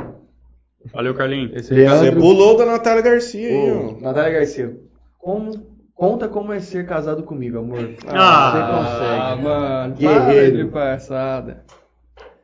[0.91, 1.51] Valeu, Carlinhos.
[1.55, 2.19] Esse aí, Você Leandro.
[2.21, 4.01] pulou da Natália Garcia Ô, ó.
[4.01, 4.75] Natália Garcia.
[5.19, 5.51] Como,
[5.93, 7.91] conta como é ser casado comigo, amor.
[8.07, 10.55] Ah, Ah, você mano, Guerreiro.
[10.57, 11.65] para de palhaçada.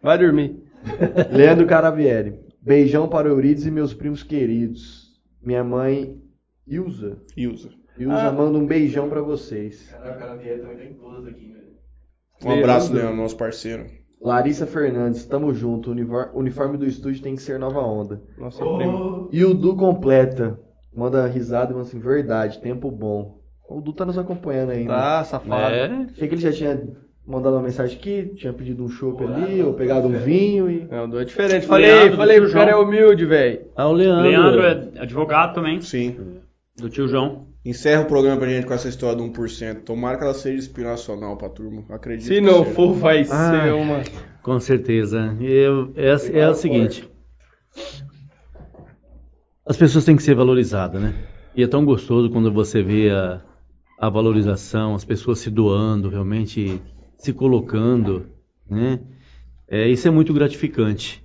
[0.04, 0.62] Vai dormir.
[0.84, 1.34] consegue.
[1.36, 2.40] Leandro Caravieri.
[2.62, 5.08] Beijão para o Eurides e meus primos queridos.
[5.42, 6.22] Minha mãe,
[6.68, 7.18] Ilza.
[7.36, 7.70] Ilza.
[7.98, 9.90] Ilza manda um beijão pra vocês.
[9.92, 11.57] Caralho, o cara vier também tem todas aqui, velho.
[12.46, 13.86] Um abraço, Leandro, nosso parceiro.
[14.22, 15.92] Larissa Fernandes, tamo junto.
[15.92, 18.22] Unifor- uniforme do estúdio tem que ser nova onda.
[18.38, 19.28] Nossa prima.
[19.32, 20.60] E o Du completa.
[20.96, 23.38] Manda risada e manda assim, verdade, tempo bom.
[23.70, 24.94] O Du tá nos acompanhando ainda.
[24.94, 25.74] Tá, safado.
[25.76, 26.82] É, Achei que ele já tinha
[27.28, 30.86] mandado uma mensagem aqui, tinha pedido um chopp ali, ou pegado um vinho e.
[30.90, 31.68] Não, do é diferente.
[31.68, 33.68] Falei, Leandro, falei, o cara é humilde, velho.
[33.76, 34.24] ah, o Leandro.
[34.30, 36.40] Leandro é advogado também, Sim.
[36.78, 37.46] do tio João.
[37.68, 39.82] Encerra o programa pra gente com essa história do 1%.
[39.84, 41.84] Tomara que ela seja inspiracional pra turma.
[41.90, 42.76] Acredito Se que não seja.
[42.76, 43.26] for, vai Ah.
[43.64, 44.02] ser uma.
[44.42, 45.36] Com certeza.
[45.42, 47.08] Eu, é, é o seguinte.
[49.66, 51.14] As pessoas têm que ser valorizadas, né?
[51.56, 53.42] E é tão gostoso quando você vê a,
[54.00, 56.82] a valorização, as pessoas se doando, realmente
[57.18, 58.28] se colocando,
[58.70, 59.02] né?
[59.68, 61.22] É, isso é muito gratificante.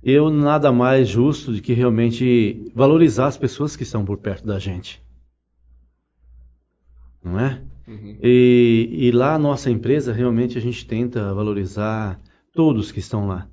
[0.00, 4.60] Eu nada mais justo do que realmente valorizar as pessoas que estão por perto da
[4.60, 5.02] gente.
[7.26, 7.60] Não é?
[8.22, 12.20] E, e lá a nossa empresa realmente a gente tenta valorizar
[12.52, 13.48] todos que estão lá.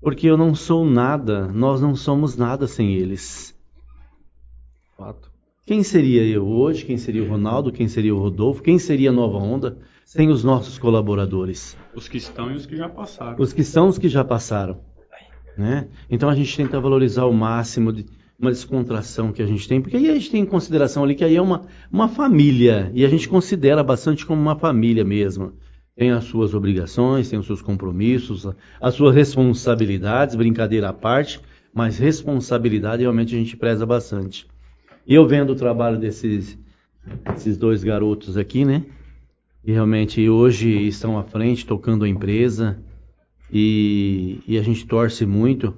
[0.00, 3.52] Porque eu não sou nada, nós não somos nada sem eles.
[4.96, 5.32] Fato.
[5.66, 6.84] Quem seria eu hoje?
[6.84, 7.72] Quem seria o Ronaldo?
[7.72, 8.62] Quem seria o Rodolfo?
[8.62, 11.76] Quem seria a Nova Onda sem os nossos colaboradores?
[11.96, 13.36] Os que estão e os que já passaram.
[13.40, 14.80] Os que são os que já passaram.
[15.58, 15.88] Né?
[16.08, 18.04] Então a gente tenta valorizar o máximo de
[18.38, 21.24] uma descontração que a gente tem, porque aí a gente tem em consideração ali que
[21.24, 25.54] aí é uma, uma família, e a gente considera bastante como uma família mesmo.
[25.94, 28.46] Tem as suas obrigações, tem os seus compromissos,
[28.78, 31.40] as suas responsabilidades, brincadeira à parte,
[31.72, 34.46] mas responsabilidade realmente a gente preza bastante.
[35.06, 36.58] E eu vendo o trabalho desses,
[37.24, 38.84] desses dois garotos aqui, né?
[39.64, 42.78] E realmente hoje estão à frente, tocando a empresa,
[43.50, 45.74] e, e a gente torce muito,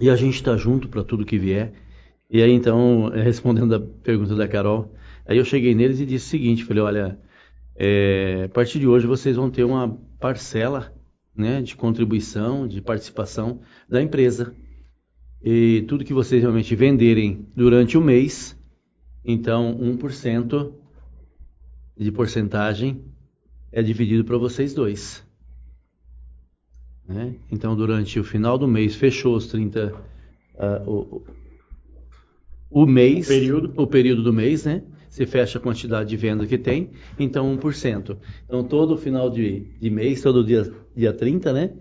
[0.00, 1.72] e a gente está junto para tudo que vier.
[2.28, 4.94] E aí então, eh, respondendo a pergunta da Carol,
[5.26, 7.18] aí eu cheguei neles e disse o seguinte, falei, olha,
[7.76, 10.94] eh, a partir de hoje vocês vão ter uma parcela
[11.36, 14.54] né, de contribuição, de participação da empresa.
[15.42, 18.58] E tudo que vocês realmente venderem durante o mês,
[19.24, 20.72] então 1%
[21.96, 23.04] de porcentagem
[23.72, 25.24] é dividido para vocês dois.
[27.10, 27.34] Né?
[27.50, 29.92] Então, durante o final do mês, fechou os 30.
[30.58, 31.24] ah, o, o-
[32.70, 33.26] o mês.
[33.26, 33.72] O período.
[33.76, 34.82] O período do mês, né?
[35.08, 38.16] Se fecha a quantidade de venda que tem, então 1%.
[38.46, 41.72] Então, todo final de, de mês, todo dia, dia 30, né?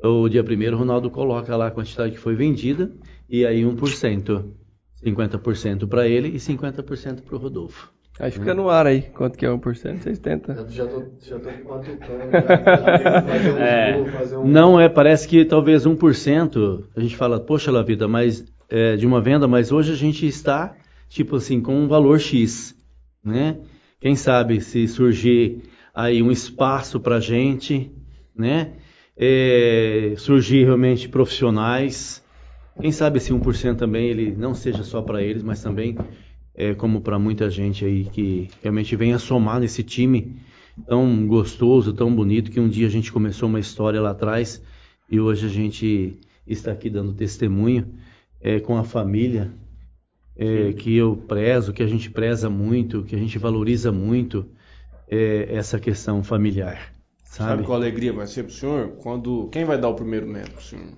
[0.00, 2.92] O dia 1 o Ronaldo coloca lá a quantidade que foi vendida,
[3.28, 4.44] e aí 1%.
[5.04, 7.92] 50% para ele e 50% para o Rodolfo.
[8.18, 9.02] Aí fica no ar aí.
[9.02, 10.02] Quanto que é 1%?
[10.02, 10.54] Vocês tentam.
[10.56, 12.30] Já, já tô, já tô batucando.
[12.32, 13.92] Já, fazer um É.
[13.92, 14.46] gol, fazer um.
[14.46, 19.06] Não é, parece que talvez 1%, a gente fala, poxa lá vida, mas é, de
[19.06, 20.74] uma venda, mas hoje a gente está,
[21.08, 22.74] tipo assim, com um valor X,
[23.24, 23.56] né?
[24.00, 25.62] Quem sabe se surgir
[25.94, 27.90] aí um espaço para gente,
[28.36, 28.72] né?
[29.16, 32.22] É, surgir realmente profissionais,
[32.80, 35.96] quem sabe esse 1% também ele não seja só para eles, mas também
[36.58, 40.36] é, como para muita gente aí que realmente vem somar nesse time
[40.88, 44.60] tão gostoso, tão bonito, que um dia a gente começou uma história lá atrás
[45.08, 47.86] e hoje a gente está aqui dando testemunho
[48.40, 49.52] é, com a família
[50.36, 54.44] é, que eu prezo, que a gente preza muito, que a gente valoriza muito
[55.08, 56.92] é, essa questão familiar.
[57.22, 57.62] Sabe Sabe?
[57.64, 58.88] qual alegria vai ser pro senhor?
[58.98, 59.48] Quando.
[59.52, 60.88] Quem vai dar o primeiro neto pro senhor?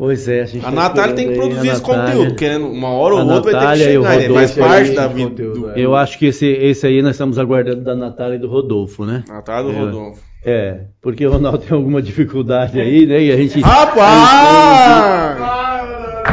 [0.00, 2.12] Pois é, a gente A tá Natália tem que produzir a esse Natália.
[2.14, 4.28] conteúdo, querendo uma hora ou A outra vai ter que chegar, né?
[4.30, 5.70] faz parte da vida conteúdo, do.
[5.72, 5.74] é.
[5.76, 9.24] Eu acho que esse, esse aí nós estamos aguardando da Natália e do Rodolfo, né?
[9.28, 10.22] Natália do Eu- Rodolfo.
[10.42, 13.20] É, porque o Ronaldo tem alguma dificuldade aí, né?
[13.24, 13.60] E a gente.
[13.60, 15.38] Rapaz!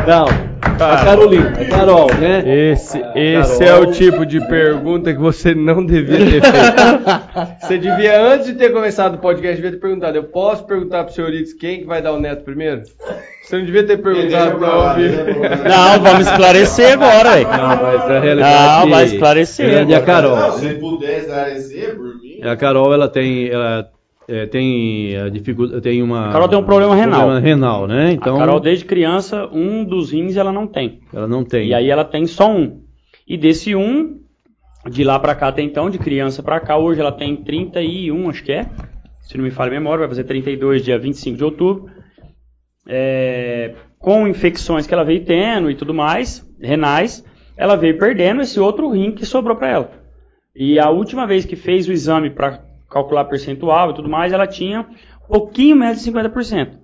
[0.08, 0.28] Não,
[0.86, 2.72] a Carolina, a Carol, né?
[2.72, 3.84] Esse, esse Carol.
[3.84, 7.62] é o tipo de pergunta que você não devia ter feito.
[7.62, 11.14] você devia, antes de ter começado o podcast, devia ter perguntado: eu posso perguntar pro
[11.14, 12.84] senhor Iris quem que vai dar o neto primeiro?
[13.44, 15.12] Você não devia ter perguntado pra ouvir.
[15.70, 17.48] Não, vamos esclarecer agora, velho.
[17.48, 18.82] Não, mas a realidade.
[18.82, 19.90] Não, vai esclarecer.
[19.90, 20.52] É a Carol.
[20.54, 22.42] Se puder esclarecer por mim.
[22.44, 23.50] A Carol, ela tem.
[23.50, 23.90] Ela,
[24.28, 25.82] é, tem a dificuldade.
[25.82, 26.30] Tem uma.
[26.30, 27.22] A Carol tem um problema renal.
[27.22, 28.12] Problema renal, né?
[28.12, 28.36] Então.
[28.36, 31.00] a Carol, desde criança, um dos rins ela não tem.
[31.14, 31.70] Ela não tem.
[31.70, 32.82] E aí ela tem só um.
[33.26, 34.20] E desse um,
[34.90, 38.44] de lá pra cá até então, de criança pra cá, hoje ela tem 31, acho
[38.44, 38.66] que é.
[39.22, 41.90] Se não me falha a memória, vai fazer 32 dia 25 de outubro.
[42.86, 47.26] É, com infecções que ela veio tendo e tudo mais, renais,
[47.58, 49.92] ela veio perdendo esse outro rim que sobrou pra ela.
[50.56, 54.48] E a última vez que fez o exame pra calcular percentual e tudo mais, ela
[54.48, 56.80] tinha um pouquinho menos de 50%.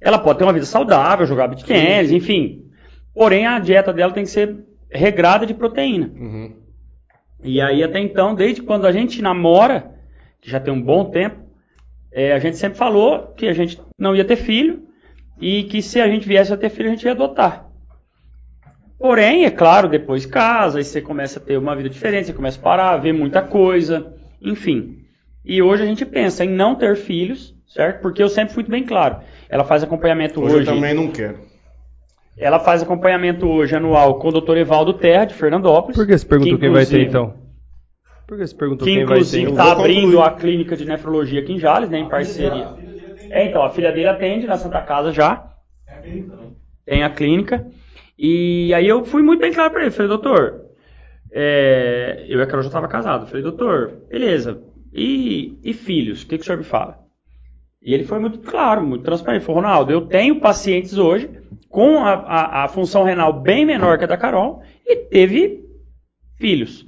[0.00, 2.64] Ela pode ter uma vida saudável, jogar beat tênis, enfim.
[3.14, 6.10] Porém, a dieta dela tem que ser regrada de proteína.
[6.14, 6.56] Uhum.
[7.42, 9.92] E aí, até então, desde quando a gente namora,
[10.40, 11.36] que já tem um bom tempo,
[12.10, 14.82] é, a gente sempre falou que a gente não ia ter filho
[15.40, 17.66] e que se a gente viesse a ter filho, a gente ia adotar.
[18.98, 22.58] Porém, é claro, depois casa, aí você começa a ter uma vida diferente, você começa
[22.58, 25.01] a parar, ver muita coisa, enfim.
[25.44, 28.00] E hoje a gente pensa em não ter filhos, certo?
[28.00, 29.16] Porque eu sempre fui bem claro.
[29.48, 30.68] Ela faz acompanhamento Hoje hoje.
[30.70, 31.38] eu também não quero.
[32.38, 34.56] Ela faz acompanhamento hoje anual com o Dr.
[34.56, 35.96] Evaldo Terra, de Fernandópolis.
[35.96, 37.34] Por que você perguntou que, quem vai ter inclusive- então?
[38.26, 39.20] Por que você perguntou Que quem vai ter?
[39.20, 42.68] inclusive Eu está vou abrindo a clínica de nefrologia aqui em Jales, né, em parceria.
[43.30, 45.50] É, então, a filha dele atende na Santa Casa já.
[46.86, 47.66] Tem a clínica.
[48.18, 49.90] E aí eu fui muito bem claro para ele.
[49.90, 50.62] Falei, doutor,
[51.30, 53.26] é, eu e a Carol já estava casado.
[53.26, 54.62] Falei, doutor, beleza.
[54.92, 56.22] E, e filhos?
[56.22, 56.98] O que, que o senhor me fala?
[57.80, 59.40] E ele foi muito claro, muito transparente.
[59.40, 61.28] Ele falou, Ronaldo, eu tenho pacientes hoje
[61.68, 65.64] com a, a, a função renal bem menor que a da Carol e teve
[66.38, 66.86] filhos.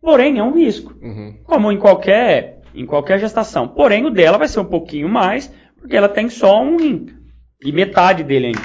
[0.00, 1.38] Porém, é um risco Uhum.
[1.44, 3.68] como em qualquer, em qualquer gestação.
[3.68, 7.06] Porém, o dela vai ser um pouquinho mais, porque ela tem só um rim.
[7.62, 8.60] E metade dele ainda.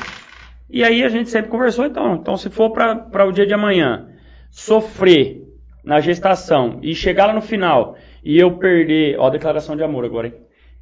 [0.70, 4.10] E aí a gente sempre conversou, então, então se for para o dia de amanhã
[4.52, 5.44] sofrer
[5.84, 10.28] na gestação e chegar lá no final e eu perder, ó, declaração de amor agora,
[10.28, 10.34] hein?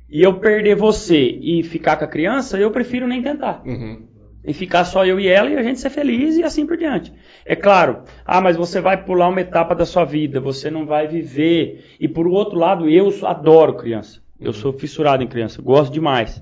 [0.09, 4.03] E eu perder você e ficar com a criança, eu prefiro nem tentar Uhum.
[4.45, 7.11] e ficar só eu e ela e a gente ser feliz e assim por diante.
[7.45, 11.07] É claro, ah, mas você vai pular uma etapa da sua vida, você não vai
[11.07, 11.83] viver.
[11.99, 14.21] E por outro lado, eu adoro criança.
[14.39, 16.41] Eu sou fissurado em criança, gosto demais.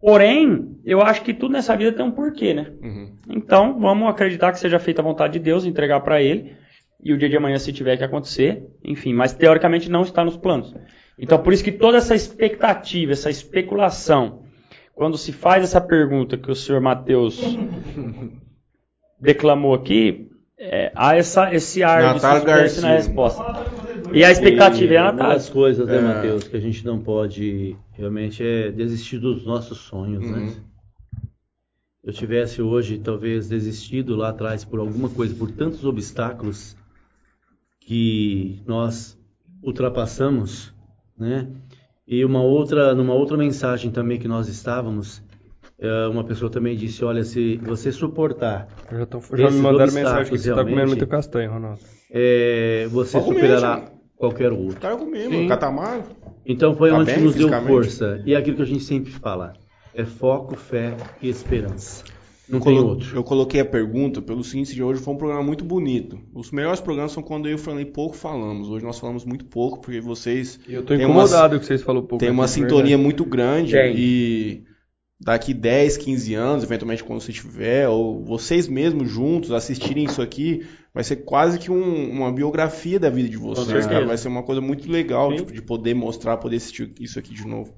[0.00, 2.66] Porém, eu acho que tudo nessa vida tem um porquê, né?
[2.82, 3.08] Uhum.
[3.30, 6.52] Então, vamos acreditar que seja feita a vontade de Deus, entregar para Ele,
[7.02, 10.36] e o dia de amanhã, se tiver que acontecer, enfim, mas teoricamente não está nos
[10.36, 10.74] planos.
[11.18, 14.42] Então, por isso que toda essa expectativa, essa especulação,
[14.94, 17.40] quando se faz essa pergunta que o senhor Matheus
[19.20, 23.66] declamou aqui, é, há essa, esse ar Natália de suspense na resposta.
[24.12, 25.34] E a expectativa é a Uma Natália.
[25.34, 26.00] das coisas, né, É.
[26.00, 30.38] Matheus, que a gente não pode realmente é desistir dos nossos sonhos, né?
[30.38, 30.54] Uhum.
[32.04, 36.76] Eu tivesse hoje talvez desistido lá atrás por alguma coisa, por tantos obstáculos
[37.86, 39.16] que nós
[39.62, 40.74] ultrapassamos,
[41.16, 41.48] né?
[42.06, 45.22] E uma outra, numa outra mensagem também que nós estávamos,
[45.78, 50.32] eh, uma pessoa também disse, olha, se você suportar, Já, tão- já me mandaram mensagem
[50.32, 51.80] que você tá comendo muito castanho, Ronaldo.
[52.10, 54.80] eh, você superará qualquer outro.
[54.80, 56.02] Tá comigo, catamar.
[56.44, 58.20] Então foi Tá onde bem nos deu força.
[58.26, 59.52] E é aquilo que a gente sempre fala:
[59.94, 62.04] é foco, fé e esperança.
[62.48, 63.16] Não tem outro.
[63.16, 66.18] Eu coloquei a pergunta pelo seguinte de hoje foi um programa muito bonito.
[66.34, 68.68] Os melhores programas são quando eu e o Franley pouco falamos.
[68.68, 72.06] Hoje nós falamos muito pouco, porque vocês E eu tô Tem incomodado que vocês falaram
[72.06, 72.18] pouco.
[72.24, 73.02] têm uma aqui, de sintonia verdade.
[73.02, 73.94] muito grande Tem.
[73.96, 74.62] e
[75.18, 80.64] daqui 10, 15 anos, eventualmente quando você tiver, ou vocês mesmos juntos assistirem isso aqui,
[80.94, 84.06] vai ser quase que um- uma biografia da vida de vocês, cara.
[84.06, 87.46] Vai ser uma coisa muito legal tipo, de poder mostrar, poder assistir isso aqui de
[87.46, 87.74] novo.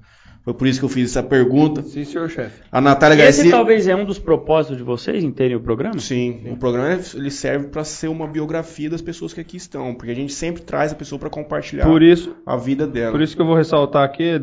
[0.49, 1.83] Foi por isso que eu fiz essa pergunta.
[1.83, 2.59] Sim, senhor chefe.
[2.71, 3.51] A Natália Esse Garcia.
[3.51, 5.99] talvez é um dos propósitos de vocês em terem o programa?
[5.99, 10.11] Sim, o programa ele serve para ser uma biografia das pessoas que aqui estão, porque
[10.11, 13.11] a gente sempre traz a pessoa para compartilhar Por isso, a vida dela.
[13.11, 14.39] por isso que eu vou ressaltar aqui,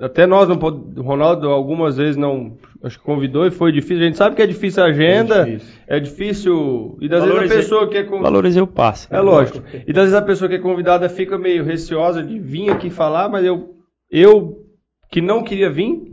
[0.00, 3.98] até nós não o Ronaldo algumas vezes não acho que convidou e foi difícil.
[4.02, 5.74] A gente sabe que é difícil a agenda, É difícil.
[5.86, 9.06] é difícil e das vezes Valorizei- a pessoa que é con- Valorizei o passe.
[9.10, 9.62] É lógico.
[9.86, 13.28] E das vezes a pessoa que é convidada fica meio receosa de vir aqui falar,
[13.28, 13.76] mas eu,
[14.10, 14.63] eu
[15.10, 16.12] que não queria vir,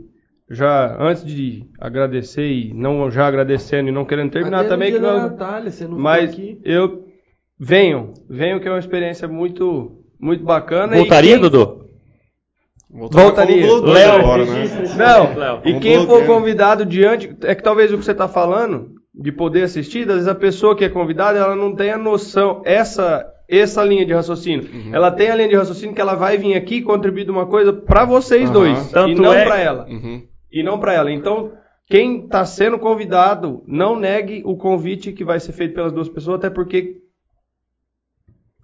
[0.50, 5.22] já antes de agradecer e não já agradecendo e não querendo terminar também que nós,
[5.22, 7.04] Natália, você não mas eu
[7.58, 10.94] venham, venham que é uma experiência muito muito bacana.
[10.94, 11.82] e Voltaria, quem- Dodô?
[12.90, 13.66] Voltar Voltaria.
[13.80, 14.94] Léo, né?
[14.98, 15.60] Não, Léo.
[15.64, 19.62] e quem for convidado diante, é que talvez o que você está falando, de poder
[19.62, 23.26] assistir, às vezes a pessoa que é convidada, ela não tem a noção, essa
[23.60, 24.68] essa linha de raciocínio.
[24.72, 24.94] Uhum.
[24.94, 27.72] Ela tem a linha de raciocínio que ela vai vir aqui contribuir de uma coisa
[27.72, 28.52] para vocês Aham.
[28.52, 29.86] dois, e Tanto não é- para ela.
[29.88, 30.26] Uhum.
[30.50, 31.10] E não para ela.
[31.10, 31.52] Então,
[31.88, 36.36] quem está sendo convidado, não negue o convite que vai ser feito pelas duas pessoas,
[36.38, 36.98] até porque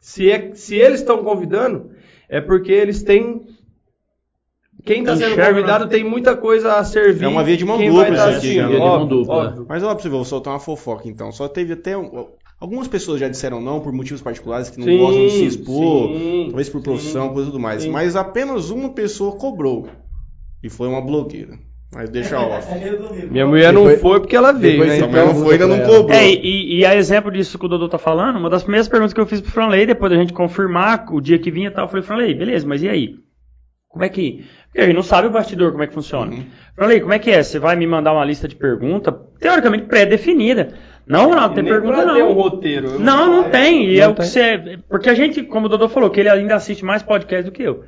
[0.01, 1.91] se, é, se eles estão convidando,
[2.29, 3.43] é porque eles têm.
[4.85, 7.25] Quem está sendo Enxerga, convidado tem muita coisa a servir.
[7.25, 8.63] É uma via de mão dupla tá aqui, assistindo.
[8.63, 8.67] né?
[8.69, 9.35] Via de mão Óbvio, dupla.
[9.49, 9.67] óbvio.
[9.69, 11.33] Mas ó, pra você ver, vou soltar uma fofoca então.
[11.33, 11.97] Só teve até.
[11.99, 12.29] um-
[12.61, 16.09] Algumas pessoas já disseram não por motivos particulares que não Sim, gostam de se expor,
[16.09, 17.83] sim, talvez por sim, profissão, coisa e tudo mais.
[17.83, 17.91] sim.
[17.91, 19.89] Mas apenas uma pessoa cobrou.
[20.63, 21.57] E foi uma blogueira.
[21.95, 22.67] Mas deixa off.
[23.31, 24.97] Minha mulher não Depois- foi porque ela veio, né?
[24.97, 26.11] você Também não foi, ainda não pra cobrou.
[26.19, 29.15] É, e, e a exemplo disso que o Dodô tá falando, uma das primeiras perguntas
[29.15, 31.85] que eu fiz pro Franley, depois da gente confirmar o dia que vinha e tal,
[31.85, 33.15] eu falei, Franley, beleza, mas e aí?
[33.89, 34.45] Como é que.
[34.67, 36.31] Porque a gente não sabe o bastidor, como é que funciona.
[36.33, 36.45] Uhum.
[36.77, 37.43] Falei, como é que é?
[37.43, 40.75] Você vai me mandar uma lista de perguntas, teoricamente pré-definida.
[41.09, 42.33] Não, Ronaldo, tem Nem pergunta pra ter um não.
[42.35, 42.87] roteiro.
[42.89, 43.91] eu Não, não tem.
[43.91, 44.29] E Não é o que tem.
[44.29, 44.79] você.
[44.89, 47.63] Porque a gente, como o Dodô falou, que ele ainda assiste mais podcast do que
[47.63, 47.85] eu.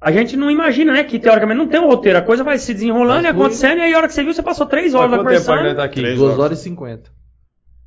[0.00, 1.04] A gente não imagina, né?
[1.04, 2.18] Que teoricamente não tem um roteiro.
[2.18, 4.42] A coisa vai se desenrolando e acontecendo, e aí a hora que você viu, você
[4.42, 5.62] passou três horas tempo a conversando.
[5.64, 6.00] gente tá aqui.
[6.00, 7.10] Três 2 horas e 50.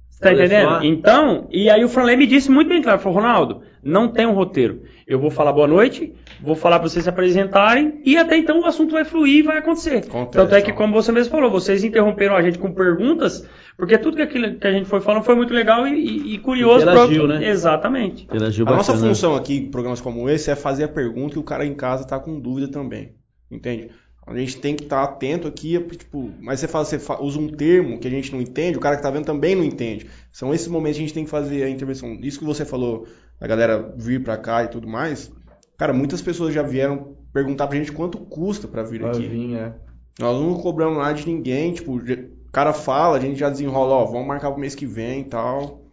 [0.09, 0.83] Você tá entendendo?
[0.83, 4.33] Então, e aí o Franley me disse muito bem claro, falou, Ronaldo, não tem um
[4.33, 4.81] roteiro.
[5.07, 8.65] Eu vou falar boa noite, vou falar pra vocês se apresentarem, e até então o
[8.65, 9.97] assunto vai fluir e vai acontecer.
[9.99, 13.47] Acontece, Tanto é que, como você mesmo falou, vocês interromperam a gente com perguntas,
[13.77, 16.37] porque tudo que, aquilo que a gente foi falando foi muito legal e, e- e
[16.39, 16.83] curioso.
[16.85, 17.47] Interagiu, pra- né?
[17.49, 18.23] Exatamente.
[18.23, 19.09] Interagiu A nossa bacana.
[19.09, 22.05] função aqui em programas como esse é fazer a pergunta e o cara em casa
[22.07, 23.11] tá com dúvida também.
[23.51, 23.89] Entende?
[24.27, 27.99] A gente tem que estar atento aqui, tipo, mas você, fala, você usa um termo
[27.99, 30.07] que a gente não entende, o cara que tá vendo também não entende.
[30.35, 32.17] São esses momentos que a gente tem que fazer a intervenção.
[32.21, 33.07] Isso que você falou,
[33.39, 35.31] da galera vir pra cá e tudo mais.
[35.77, 39.25] Cara, muitas pessoas já vieram perguntar pra gente quanto custa pra vir Vai aqui.
[39.29, 39.71] vir, é.
[40.19, 44.05] Nós não cobramos nada de ninguém, tipo, o cara fala, a gente já desenrola, ó,
[44.05, 45.83] vamos marcar pro mês que vem e tal.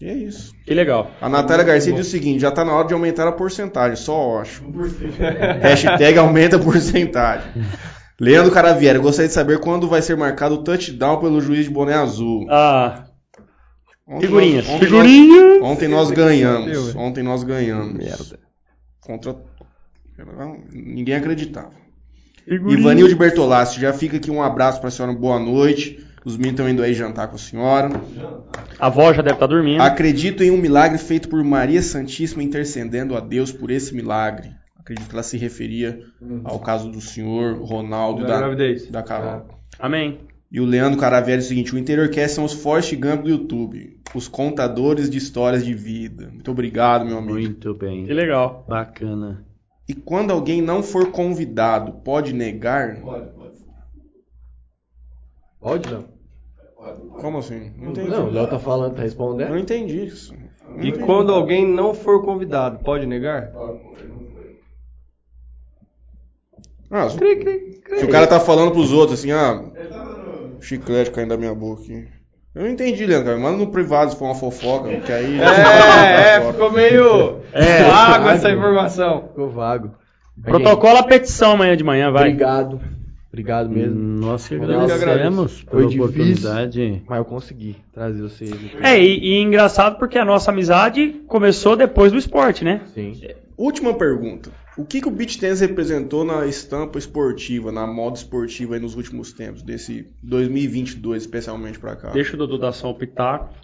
[0.00, 0.52] E é isso.
[0.64, 1.12] Que legal.
[1.20, 4.40] A Natália Garcia diz o seguinte: já tá na hora de aumentar a porcentagem, só
[4.40, 4.64] acho.
[5.62, 7.48] Hashtag aumenta a porcentagem.
[8.20, 11.94] Leandro Caraviera, gostaria de saber quando vai ser marcado o touchdown pelo juiz de boné
[11.94, 12.44] azul.
[12.50, 13.05] Ah,
[14.06, 14.66] Ontem figurinhas.
[14.66, 15.42] nós- ontem Figurinha!
[15.58, 16.94] nós- Ontem nós ganhamos.
[16.94, 17.92] Ontem nós ganhamos.
[17.94, 18.38] Merda.
[19.00, 19.36] Contra.
[20.72, 21.72] Ninguém acreditava.
[22.44, 22.78] Figurinha.
[22.80, 26.04] Ivanilde Bertolassi, já fica aqui um abraço pra senhora, boa noite.
[26.24, 27.88] Os meninos estão indo aí jantar com a senhora.
[28.80, 29.80] A avó já deve estar dormindo.
[29.80, 34.50] Acredito em um milagre feito por Maria Santíssima intercedendo a Deus por esse milagre.
[34.78, 36.00] Acredito que ela se referia
[36.44, 38.86] ao caso do senhor Ronaldo Da da, gravidez.
[38.88, 39.46] da Carol.
[39.78, 40.18] Amém.
[40.50, 43.30] E o Leandro Caravelli é o seguinte: o Interior Cast são os Forrest Gump do
[43.30, 46.28] YouTube, os contadores de histórias de vida.
[46.32, 47.34] Muito obrigado, meu amigo.
[47.34, 48.04] Muito bem.
[48.06, 48.64] Que legal.
[48.68, 49.44] Bacana.
[49.88, 52.96] E quando alguém não for convidado, pode negar?
[55.60, 56.04] Pode não?
[57.20, 57.72] Como assim?
[57.76, 58.08] Não entendi.
[58.10, 59.48] Não, o Léo tá falando, tá Eu respondendo.
[59.50, 60.32] não entendi isso.
[60.68, 61.04] Não E entendi.
[61.04, 63.50] quando alguém não for convidado, pode negar?
[66.90, 69.60] Ah, se, se o cara tá falando pros outros assim, ah,
[70.60, 72.08] chiclete caindo da minha boca aqui.
[72.54, 73.26] Eu não entendi, Leandro.
[73.26, 73.38] cara.
[73.38, 75.38] Manda no privado se for uma fofoca, que aí.
[75.38, 79.28] É, é, ficou meio É, vago essa informação.
[79.28, 79.90] Ficou vago.
[80.36, 82.24] Mas, Protocolo a petição amanhã de manhã, vai.
[82.24, 82.80] Obrigado.
[83.36, 83.94] Obrigado mesmo.
[83.94, 86.04] Nós que agradecemos Foi pela difícil.
[86.04, 87.02] oportunidade.
[87.06, 88.70] Mas eu consegui trazer vocês aqui.
[88.80, 92.80] É, e, e engraçado porque a nossa amizade começou depois do esporte, né?
[92.94, 93.12] Sim.
[93.58, 94.50] Última pergunta.
[94.78, 98.96] O que, que o beach tennis representou na estampa esportiva, na moda esportiva aí nos
[98.96, 102.12] últimos tempos, desse 2022 especialmente pra cá?
[102.12, 103.54] Deixa o Dudu dar só o pitaco.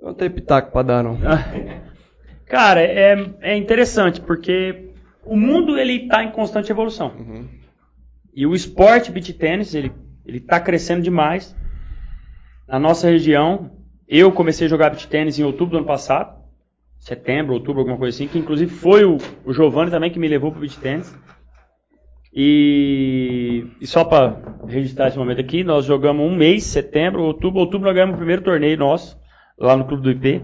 [0.00, 1.18] Não tem pitaco pra dar, não.
[2.46, 4.88] Cara, é, é interessante porque
[5.22, 7.12] o mundo ele tá em constante evolução.
[7.18, 7.61] Uhum.
[8.34, 9.92] E o esporte beach tennis, ele,
[10.24, 11.54] ele tá crescendo demais.
[12.66, 13.70] Na nossa região,
[14.08, 16.40] eu comecei a jogar beach tennis em outubro do ano passado.
[16.98, 18.28] Setembro, outubro, alguma coisa assim.
[18.28, 21.14] Que inclusive foi o, o Giovanni também que me levou pro beach tennis.
[22.34, 27.86] E, e só para registrar esse momento aqui, nós jogamos um mês, setembro, outubro, outubro
[27.86, 29.18] nós ganhamos o primeiro torneio nosso,
[29.58, 30.42] lá no Clube do IP.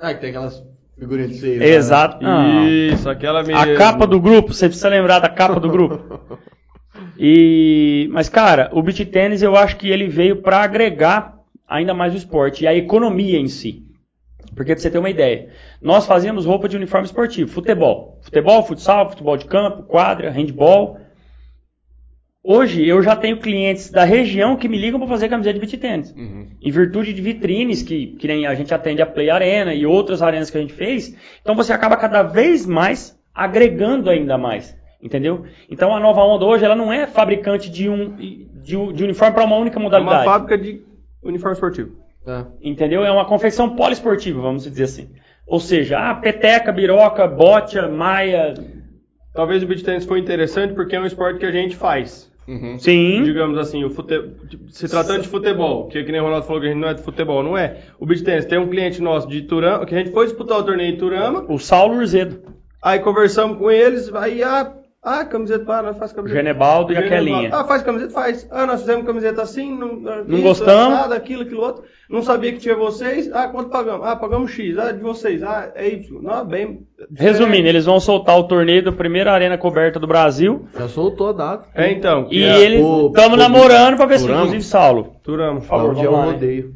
[0.00, 0.64] Ah, que tem aquelas
[0.98, 1.60] figurinhas de seis.
[1.60, 2.24] Exato.
[2.24, 3.58] Ah, Isso, aquela mesmo.
[3.58, 6.38] a capa do grupo, você precisa lembrar da capa do grupo.
[7.18, 12.12] E, mas cara, o beach tênis eu acho que ele veio para agregar ainda mais
[12.14, 13.84] o esporte e a economia em si.
[14.54, 15.48] Porque pra você ter uma ideia,
[15.82, 18.20] nós fazíamos roupa de uniforme esportivo, futebol.
[18.22, 20.98] Futebol, futsal, futebol de campo, quadra, handball.
[22.42, 25.78] Hoje eu já tenho clientes da região que me ligam para fazer camiseta de beach
[25.78, 26.14] tênis.
[26.60, 30.22] Em virtude de vitrines que, que nem a gente atende a Play Arena e outras
[30.22, 31.16] arenas que a gente fez.
[31.40, 34.76] Então você acaba cada vez mais agregando ainda mais.
[35.04, 35.44] Entendeu?
[35.70, 39.44] Então a nova onda hoje ela não é fabricante de um de, de uniforme para
[39.44, 40.24] uma única É uma modalidade.
[40.24, 40.80] fábrica de
[41.22, 41.92] uniforme esportivo.
[42.24, 42.46] Tá.
[42.62, 43.04] Entendeu?
[43.04, 45.10] É uma confecção poliesportiva, vamos dizer assim.
[45.46, 48.54] Ou seja, ah, peteca, biroca, botia, maia.
[49.34, 52.32] Talvez o beach tennis foi interessante porque é um esporte que a gente faz.
[52.48, 52.78] Uhum.
[52.78, 53.22] Sim.
[53.24, 54.14] Digamos assim, o fute...
[54.68, 56.94] se tratando de futebol, que, que nem o Ronaldo falou que a gente não é
[56.94, 57.78] de futebol, não é.
[57.98, 60.62] O beach tennis tem um cliente nosso de Turama, que a gente foi disputar o
[60.62, 62.40] torneio em Turama, O Saulo Urzedo.
[62.82, 64.72] aí conversamos com eles, aí ah,
[65.04, 66.40] ah camiseta, ah, nós faz O camiseta.
[66.40, 67.24] Genebaldo e a Genebaldo.
[67.30, 67.50] Kelinha.
[67.52, 68.12] Ah, faz camiseta?
[68.12, 68.48] Faz.
[68.50, 70.96] Ah, nós fizemos camiseta assim, não, Não gostamos.
[70.98, 71.84] Nada, aquilo, aquilo outro.
[72.08, 73.30] Não sabia que tinha vocês.
[73.32, 74.06] Ah, quanto pagamos?
[74.06, 74.78] Ah, pagamos X.
[74.78, 75.42] Ah, de vocês.
[75.42, 76.20] Ah, é Y.
[76.22, 76.80] Não, bem.
[77.16, 80.66] Resumindo, eles vão soltar o torneio da primeira arena coberta do Brasil.
[80.78, 81.68] Já soltou a data.
[81.74, 82.28] É, então.
[82.30, 85.16] E é, eles estamos namorando pra ver se, inclusive, Saulo.
[85.22, 85.60] Turama.
[85.60, 86.74] Por favor, Onde é o lá, rodeio.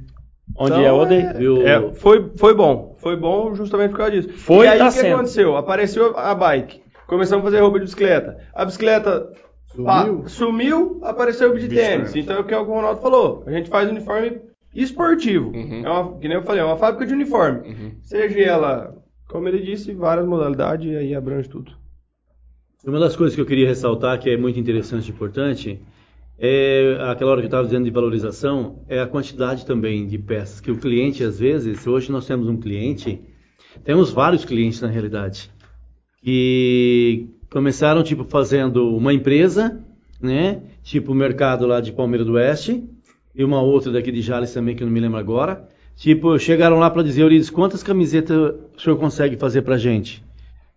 [0.56, 1.34] Onde Então, é o odeio.
[1.34, 1.66] Viu?
[1.68, 2.96] É, foi, foi bom.
[2.98, 4.30] Foi bom justamente por causa disso.
[4.38, 5.14] Foi e aí tá o que sendo.
[5.14, 5.56] aconteceu?
[5.56, 6.80] Apareceu a bike.
[7.08, 8.36] Começamos a fazer roupa de bicicleta.
[8.54, 9.32] A bicicleta
[9.74, 10.28] Sumiu?
[10.28, 12.12] sumiu, apareceu o Beach tênis.
[12.12, 12.16] tennis.
[12.16, 13.44] Então é o que o Ronaldo falou.
[13.46, 14.42] A gente faz uniforme
[14.74, 15.48] esportivo.
[15.48, 15.86] Uhum.
[15.86, 17.96] É uma, que nem eu falei, é uma fábrica de uniforme.
[18.02, 18.94] Seja ela,
[19.26, 21.72] como ele disse, várias modalidades e aí abrange tudo.
[22.86, 25.80] Uma das coisas que eu queria ressaltar, que é muito interessante e importante,
[26.38, 30.60] é aquela hora que eu estava dizendo de valorização, é a quantidade também de peças.
[30.60, 33.20] Que o cliente, às vezes, hoje nós temos um cliente,
[33.82, 35.50] temos vários clientes na realidade,
[36.28, 39.80] que começaram, tipo, fazendo uma empresa,
[40.20, 40.60] né?
[40.82, 42.84] Tipo o mercado lá de Palmeira do Oeste,
[43.34, 45.66] e uma outra daqui de Jales também, que eu não me lembro agora.
[45.96, 48.36] Tipo, chegaram lá para dizer, Eurides, quantas camisetas
[48.76, 50.22] o senhor consegue fazer pra gente?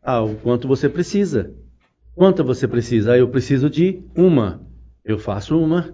[0.01, 1.51] Ah, o quanto você precisa.
[2.15, 3.11] Quanta você precisa?
[3.11, 4.61] Ah, eu preciso de uma.
[5.03, 5.93] Eu faço uma.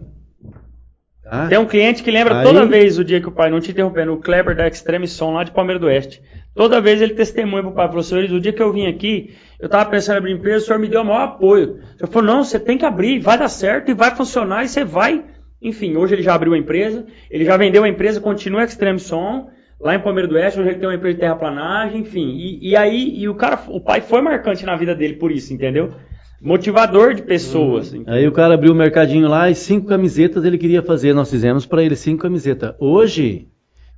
[1.23, 1.47] Tá?
[1.47, 3.71] Tem um cliente que lembra Aí- toda vez o dia que o pai, não te
[3.71, 6.21] interrompendo, o Kleber da Extreme Som lá de Palmeiras do Oeste.
[6.57, 9.87] Toda vez ele testemunha pro pai, professor, o dia que eu vim aqui, eu tava
[9.91, 11.77] pensando em abrir empresa, o senhor me deu o maior apoio.
[11.93, 14.67] O senhor falou, não, você tem que abrir, vai dar certo e vai funcionar e
[14.67, 15.23] você vai.
[15.61, 19.51] Enfim, hoje ele já abriu a empresa, ele já vendeu a empresa, continua Extreme Som,
[19.79, 22.27] lá em Palmeiras do Oeste, hoje ele tem uma empresa de terraplanagem, enfim.
[22.35, 25.53] E, e aí, e o cara, o pai foi marcante na vida dele por isso,
[25.53, 25.93] entendeu?
[26.41, 27.93] Motivador de pessoas.
[27.93, 28.15] entendeu?
[28.15, 31.13] Aí o cara abriu o mercadinho lá e cinco camisetas ele queria fazer.
[31.13, 32.73] Nós fizemos para ele cinco camisetas.
[32.79, 33.47] Hoje,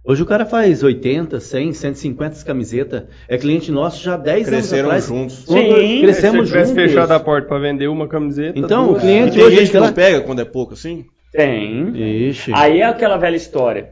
[0.03, 3.03] hoje o cara faz 80, 100, 150 camisetas.
[3.27, 5.21] É cliente nosso já há 10 Cresceram anos atrás.
[5.21, 5.45] juntos.
[5.45, 6.83] Quando Sim, crescemos Se tivesse juntos.
[6.91, 8.57] fechado a porta para vender uma camiseta.
[8.57, 10.73] Então, duas, o cliente- E tem hoje gente que ela- não pega quando é pouco
[10.73, 11.05] assim?
[11.31, 12.27] Tem.
[12.29, 12.51] Ixi.
[12.55, 13.91] Aí é aquela velha história.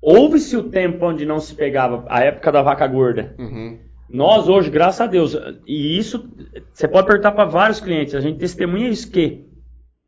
[0.00, 3.34] Houve-se o tempo onde não se pegava, a época da vaca gorda.
[3.38, 3.78] Uhum.
[4.10, 6.28] Nós hoje, graças a Deus, e isso
[6.72, 9.44] você pode perguntar para vários clientes, a gente testemunha isso que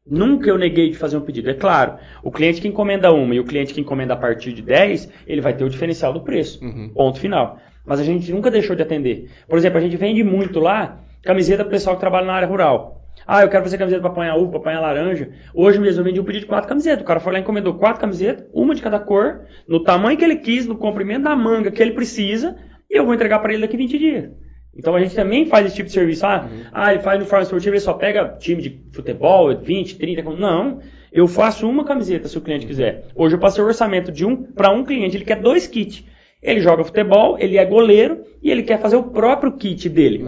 [0.07, 1.51] nunca eu neguei de fazer um pedido.
[1.51, 4.63] É claro, o cliente que encomenda uma e o cliente que encomenda a partir de
[4.63, 6.63] 10, ele vai ter o diferencial do preço.
[6.65, 6.91] Uhum.
[6.95, 7.59] Ponto final.
[7.85, 9.31] Mas a gente nunca deixou de atender.
[9.49, 13.03] Por exemplo, a gente vende muito lá camiseta pro pessoal que trabalha na área rural.
[13.27, 15.31] Ah, eu quero fazer camiseta para apanhar uva, para apanhar laranja.
[15.55, 17.03] Hoje mesmo eu vendi um pedido de quatro camisetas.
[17.03, 20.25] O cara foi lá e encomendou quatro camisetas, uma de cada cor, no tamanho que
[20.25, 22.57] ele quis, no comprimento da manga que ele precisa,
[22.91, 24.31] e eu vou entregar para ele daqui 20 dias.
[24.77, 26.27] Então a gente também faz esse tipo de serviço.
[26.27, 30.23] Ah, ah ele faz uniforme esportivo, ele só pega time de futebol, 20, 30.
[30.23, 30.81] Não,
[31.13, 33.07] eu faço uma camiseta se o cliente quiser.
[33.15, 36.05] Hoje eu passei o orçamento de um para um cliente, ele quer dois kits.
[36.43, 40.23] Ele joga futebol, ele é goleiro e ele quer fazer o próprio kit dele.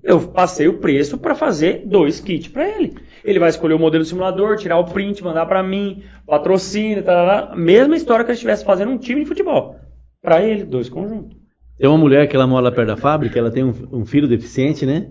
[0.00, 2.94] Eu passei o preço para fazer dois kits para ele.
[3.24, 7.56] Ele vai escolher o modelo do simulador, tirar o print, mandar para mim, patrocínio, tarará.
[7.56, 9.74] mesma história que ele estivesse fazendo um time de futebol.
[10.22, 11.36] Para ele, dois conjuntos.
[11.78, 14.26] Tem uma mulher que ela mora lá perto da fábrica, ela tem um, um filho
[14.26, 15.08] deficiente, né?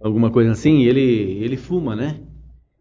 [0.00, 2.20] Alguma coisa assim, e ele, ele fuma, né?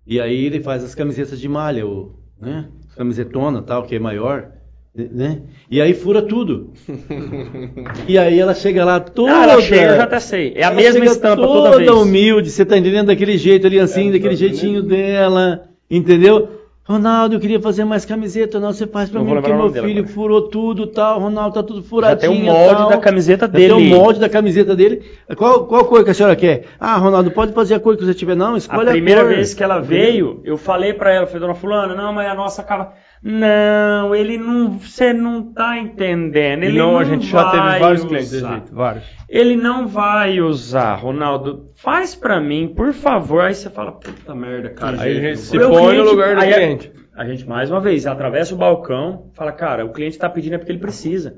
[0.05, 2.69] E aí ele faz as camisetas de malha, o, né?
[2.95, 4.51] Camisetona tal, que é maior,
[4.93, 5.41] né?
[5.69, 6.73] E aí fura tudo.
[8.07, 9.31] e aí ela chega lá toda...
[9.31, 10.53] Ah, ela chega, eu já até sei.
[10.55, 11.89] É a ela mesma chega estampa toda toda vez.
[11.89, 13.07] humilde, você tá entendendo?
[13.07, 16.49] Daquele jeito ali assim, daquele jeitinho dela, entendeu?
[16.87, 19.99] Ronaldo, eu queria fazer mais camiseta, não, você faz pra Não mim, porque meu filho
[19.99, 20.07] agora.
[20.07, 22.31] furou tudo tal, Ronaldo tá tudo Já furadinho.
[22.31, 22.89] tem o molde tal.
[22.89, 23.73] da camiseta Já dele.
[23.73, 25.03] Tem o molde da camiseta dele.
[25.35, 26.63] Qual, qual cor que a senhora quer?
[26.79, 28.35] Ah, Ronaldo, pode fazer a cor que você tiver.
[28.35, 29.33] Não, A escolha a, primeira cor.
[29.33, 32.61] vez que ela veio, eu falei pra ela, falei, dona fulana, não, mas a nossa
[32.61, 32.93] acaba...
[33.21, 36.63] Não, ele não, você não tá entendendo.
[36.63, 39.03] Ele não, não a gente já teve vários clientes desse jeito, vários.
[39.29, 41.71] Ele não vai usar, Ronaldo.
[41.75, 43.41] Faz pra mim, por favor.
[43.41, 45.01] Aí você fala, puta merda, cara.
[45.01, 46.91] Aí a gente se põe O no cliente- lugar do aí a- cliente.
[47.15, 50.57] A gente, mais uma vez, atravessa o balcão, fala, cara, o cliente tá pedindo é
[50.57, 51.35] porque ele precisa.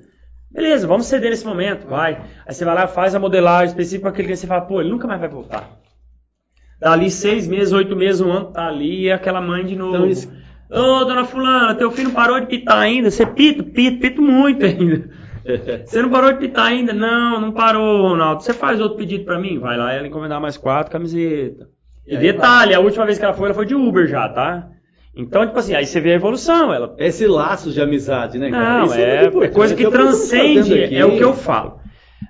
[0.51, 2.19] Beleza, vamos ceder nesse momento, vai.
[2.45, 4.89] Aí você vai lá, faz a modelagem específica para aquele cliente, você fala, pô, ele
[4.89, 5.69] nunca mais vai voltar.
[6.79, 9.95] Dali seis meses, oito meses, um ano, tá ali, e aquela mãe de novo.
[9.95, 10.31] Então, isso-
[10.71, 13.09] Ô, dona fulana, teu filho não parou de pitar ainda?
[13.09, 13.63] Você pita?
[13.63, 15.09] Pito, pito muito ainda.
[15.85, 16.93] Você não parou de pitar ainda?
[16.93, 18.43] Não, não parou, Ronaldo.
[18.43, 19.59] Você faz outro pedido pra mim?
[19.59, 21.67] Vai lá ela encomendar mais quatro camisetas.
[22.05, 24.67] E, detalhe, a última vez que ela foi, ela foi de Uber já, tá?
[25.15, 26.73] Então, tipo assim, aí você vê a evolução.
[26.73, 28.85] Ela Esse laço de amizade, né, cara?
[28.85, 31.79] não, é, é coisa que estamos transcende, é o que eu falo.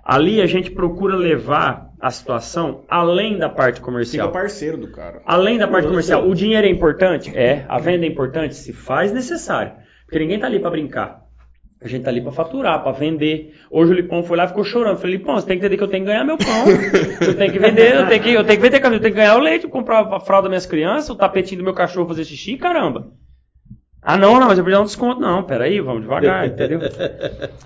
[0.03, 4.31] Ali a gente procura levar a situação além da parte Fica comercial.
[4.31, 5.21] parceiro do cara.
[5.25, 6.27] Além da parte comercial.
[6.27, 7.31] O dinheiro é importante?
[7.37, 7.65] É.
[7.67, 8.55] A venda é importante?
[8.55, 9.73] Se faz necessário.
[10.05, 11.28] Porque ninguém tá ali pra brincar.
[11.81, 13.55] A gente tá ali pra faturar, pra vender.
[13.71, 14.95] Hoje o Lipão foi lá e ficou chorando.
[14.95, 16.65] Eu falei, Lipão, você tem que entender que eu tenho que ganhar meu pão.
[17.25, 19.37] eu tenho que vender, eu tenho que, eu tenho que vender eu tenho que ganhar
[19.37, 22.57] o leite, comprar a fralda das minhas crianças, o tapetinho do meu cachorro fazer xixi,
[22.57, 23.13] caramba.
[24.01, 25.21] Ah, não, não, mas eu preciso dar um desconto.
[25.21, 26.79] Não, peraí, vamos devagar, entendeu?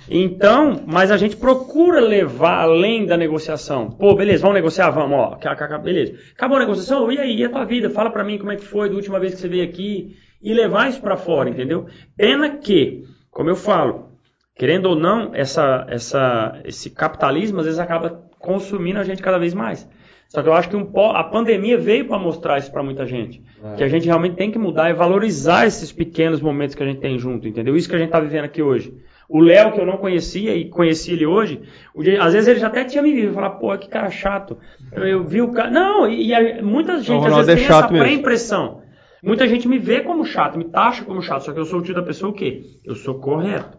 [0.09, 3.89] Então, mas a gente procura levar além da negociação.
[3.89, 4.89] Pô, beleza, vamos negociar?
[4.91, 5.37] Vamos, ó.
[5.79, 6.13] Beleza.
[6.35, 7.11] Acabou a negociação?
[7.11, 7.89] E aí, e a tua vida?
[7.89, 10.17] Fala pra mim como é que foi da última vez que você veio aqui.
[10.41, 11.85] E levar isso pra fora, entendeu?
[12.17, 14.09] Pena que, como eu falo,
[14.55, 19.53] querendo ou não, essa, essa, esse capitalismo às vezes acaba consumindo a gente cada vez
[19.53, 19.87] mais.
[20.29, 23.41] Só que eu acho que um a pandemia veio para mostrar isso para muita gente.
[23.77, 26.99] Que a gente realmente tem que mudar e valorizar esses pequenos momentos que a gente
[26.99, 27.75] tem junto, entendeu?
[27.75, 28.93] Isso que a gente está vivendo aqui hoje.
[29.29, 31.61] O Léo, que eu não conhecia e conheci ele hoje,
[31.97, 34.57] dia- às vezes ele já até tinha me visto e falar, pô, que cara chato.
[34.91, 35.69] Eu, eu vi o cara.
[35.69, 38.81] Não, e, e a- muita gente às vezes é tem essa pré-impressão.
[39.23, 41.81] Muita gente me vê como chato, me taxa como chato, só que eu sou o
[41.81, 42.63] tipo da pessoa o quê?
[42.83, 43.77] Eu sou correto.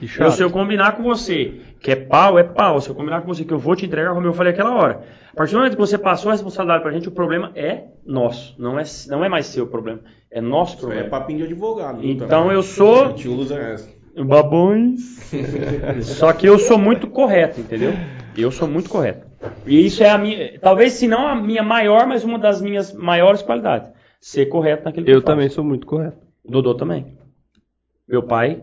[0.00, 2.80] E Eu, se eu combinar com você que é pau, é pau.
[2.80, 5.02] Se eu combinar com você que eu vou te entregar, como eu falei aquela hora.
[5.32, 8.54] A partir do momento que você passou a responsabilidade pra gente, o problema é nosso.
[8.60, 10.00] Não é, não é mais seu problema.
[10.30, 11.08] É nosso Isso é problema.
[11.08, 11.98] papinho de advogado.
[12.02, 12.52] Então também.
[12.52, 13.88] eu sou- A gente usa essa.
[14.24, 15.32] Babões.
[16.02, 17.92] Só que eu sou muito correto, entendeu?
[18.36, 19.26] Eu sou muito correto.
[19.66, 20.58] E isso é a minha.
[20.60, 23.90] Talvez se não a minha maior, mas uma das minhas maiores qualidades.
[24.20, 25.26] Ser correto naquilo que eu, faço.
[25.26, 26.18] também sou muito correto.
[26.44, 27.18] Dodô também.
[28.08, 28.62] Meu pai,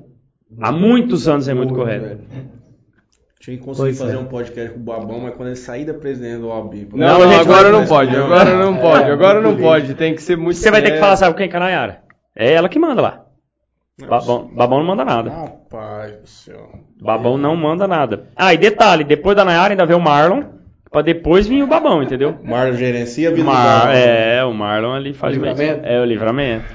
[0.59, 2.23] há muitos anos é muito correto.
[3.39, 4.17] Tinha que conseguir Pois fazer é.
[4.17, 6.73] um podcast com o Babão, mas quando ele sair da presidência do OAB.
[6.93, 9.93] Não, Não, agora não pode, agora não pode, agora não pode.
[9.93, 12.01] Tem que ser muito Você vai ter que falar, sabe quem que é a Nayara?
[12.35, 13.25] É ela que manda lá.
[13.97, 15.29] Babão, babão não manda nada.
[15.29, 16.69] Rapaz do céu.
[16.99, 18.27] Babão não manda nada.
[18.35, 20.43] Ah, e detalhe, depois da Nayara ainda veio o Marlon,
[20.95, 22.39] pra depois vir o babão, entendeu?
[22.41, 23.91] Marlon gerencia a vida do Mar, Babão.
[23.95, 25.85] é, o Marlon ali faz o Livramento?
[25.85, 26.65] É, o livramento.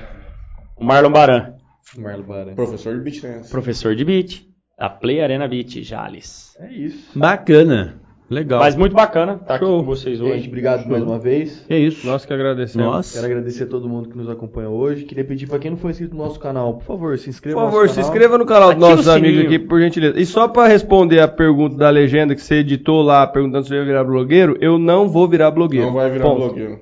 [0.77, 1.55] O Marlon Baran,
[1.97, 2.55] Marlon Baran.
[2.55, 3.51] Professor de beat dance.
[3.51, 4.43] professor de beat,
[4.79, 6.55] da Play Arena Beat, Jales.
[6.61, 7.19] É isso.
[7.19, 7.99] Bacana.
[8.31, 8.61] Legal.
[8.61, 9.81] Mas muito bacana estar aqui Show.
[9.81, 10.47] com vocês Gente, hoje.
[10.47, 11.65] obrigado mais uma vez.
[11.69, 12.07] É isso.
[12.07, 12.87] Nós que agradecemos.
[12.87, 13.15] Nossa.
[13.15, 15.03] Quero agradecer a todo mundo que nos acompanha hoje.
[15.05, 17.65] Queria pedir pra quem não for inscrito no nosso canal, por favor, se inscreva Por
[17.67, 18.11] no favor, nosso se canal.
[18.13, 20.17] inscreva no canal dos nossos amigos aqui, por gentileza.
[20.21, 23.79] E só pra responder a pergunta da legenda que você editou lá, perguntando se eu
[23.81, 25.87] ia virar blogueiro, eu não vou virar blogueiro.
[25.87, 26.37] Não vai virar Ponto.
[26.39, 26.79] blogueiro.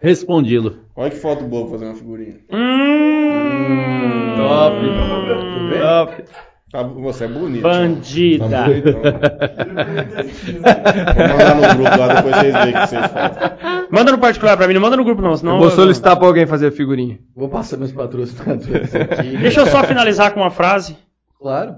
[0.00, 0.78] Respondido.
[0.96, 2.36] Olha que foto boa pra fazer uma figurinha.
[2.50, 4.76] Hum, Top.
[5.80, 6.24] Top.
[6.72, 7.60] Tá, você é bonito.
[7.60, 8.48] bandida.
[8.48, 8.64] Tá.
[8.64, 8.74] Vou
[11.28, 13.88] mandar no grupo lá, depois vocês veem o que vocês fazem.
[13.90, 15.56] Manda no particular pra mim, não manda no grupo não, senão...
[15.56, 17.18] Eu vou solicitar pra alguém fazer a figurinha.
[17.36, 19.36] Vou passar meus patrocinadores aqui.
[19.36, 20.96] Deixa eu só finalizar com uma frase.
[21.38, 21.74] Claro.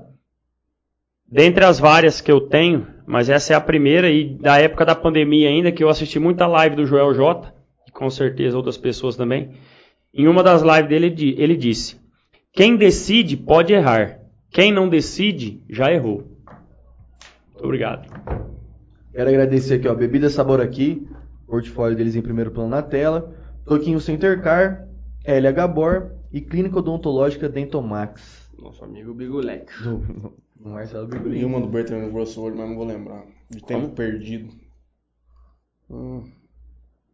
[1.29, 4.95] Dentre as várias que eu tenho, mas essa é a primeira e da época da
[4.95, 7.53] pandemia ainda, que eu assisti muita live do Joel J,
[7.89, 9.57] e com certeza outras pessoas também.
[10.15, 11.97] Em uma das lives dele, ele disse:
[12.53, 14.21] Quem decide pode errar,
[14.55, 16.19] quem não decide já errou.
[17.53, 18.09] Muito obrigado.
[19.13, 21.07] Quero agradecer aqui, ó, Bebida Sabor aqui,
[21.47, 23.35] portfólio deles em primeiro plano na tela,
[23.67, 24.89] Toquinho Center Car,
[25.25, 28.49] LH Bor e Clínica Odontológica Dentomax.
[28.57, 29.73] Nosso amigo Bigulete.
[29.83, 29.99] Do,
[30.57, 31.45] do Marcelo E Bigulin.
[31.45, 33.25] uma do Bertrand Grosso mas não vou lembrar.
[33.51, 34.53] De tempo perdido.
[35.91, 36.23] Hum,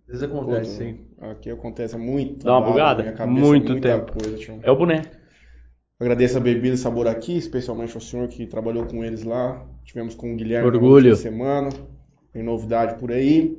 [0.02, 1.00] Às vezes acontece, sim.
[1.20, 2.44] Aqui acontece muito.
[2.44, 3.26] Dá uma bugada?
[3.26, 4.12] Muito tempo.
[4.12, 4.60] Coisa.
[4.62, 5.19] É o boné.
[6.00, 9.62] Agradeço a Bebida Sabor aqui, especialmente ao senhor que trabalhou com eles lá.
[9.84, 11.10] Tivemos com o Guilherme Orgulho.
[11.10, 11.68] na semana.
[12.32, 13.58] Tem novidade por aí.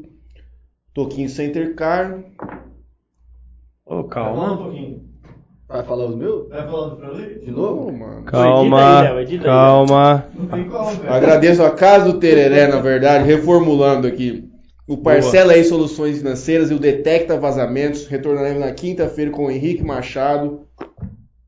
[0.91, 2.19] Toquinho Center Car.
[3.85, 4.71] Ô, calma.
[5.67, 6.49] Vai falar os meus?
[6.49, 7.39] Vai falando pra ler?
[7.41, 7.85] De novo?
[7.85, 8.23] Pô, mano.
[8.23, 10.25] Calma, Edita aí, edita aí, calma.
[10.33, 11.13] Não tem como, velho.
[11.13, 14.49] Agradeço a Casa do Tereré, na verdade, reformulando aqui.
[14.87, 18.07] O Parcela aí Soluções Financeiras e o Detecta Vazamentos.
[18.07, 20.61] Retornaremos na quinta-feira com o Henrique Machado.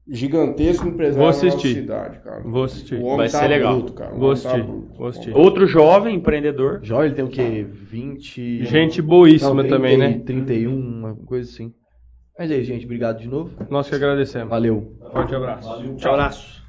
[0.06, 1.76] Gigantesco empresário Vou da assistir.
[1.76, 2.42] cidade, cara.
[2.44, 2.96] Vou assistir.
[2.96, 3.76] O homem Vai tá ser legal.
[3.78, 4.12] bruto, cara.
[4.12, 4.98] Vou tá assistir, bruto.
[4.98, 5.36] vou assistir.
[5.36, 6.80] Outro jovem empreendedor.
[6.84, 7.66] Jó, ele tem o quê?
[7.70, 8.66] 20.
[8.66, 10.20] Gente boíssima Não, também, né?
[10.20, 11.74] 31, uma coisa assim.
[12.38, 12.84] Mas é isso, gente.
[12.86, 13.52] Obrigado de novo.
[13.70, 14.50] Nós que agradecemos.
[14.50, 14.98] Valeu.
[15.12, 15.70] Forte abraço.
[15.70, 15.96] Valeu.
[15.96, 16.14] Tchau.
[16.14, 16.63] Abraço.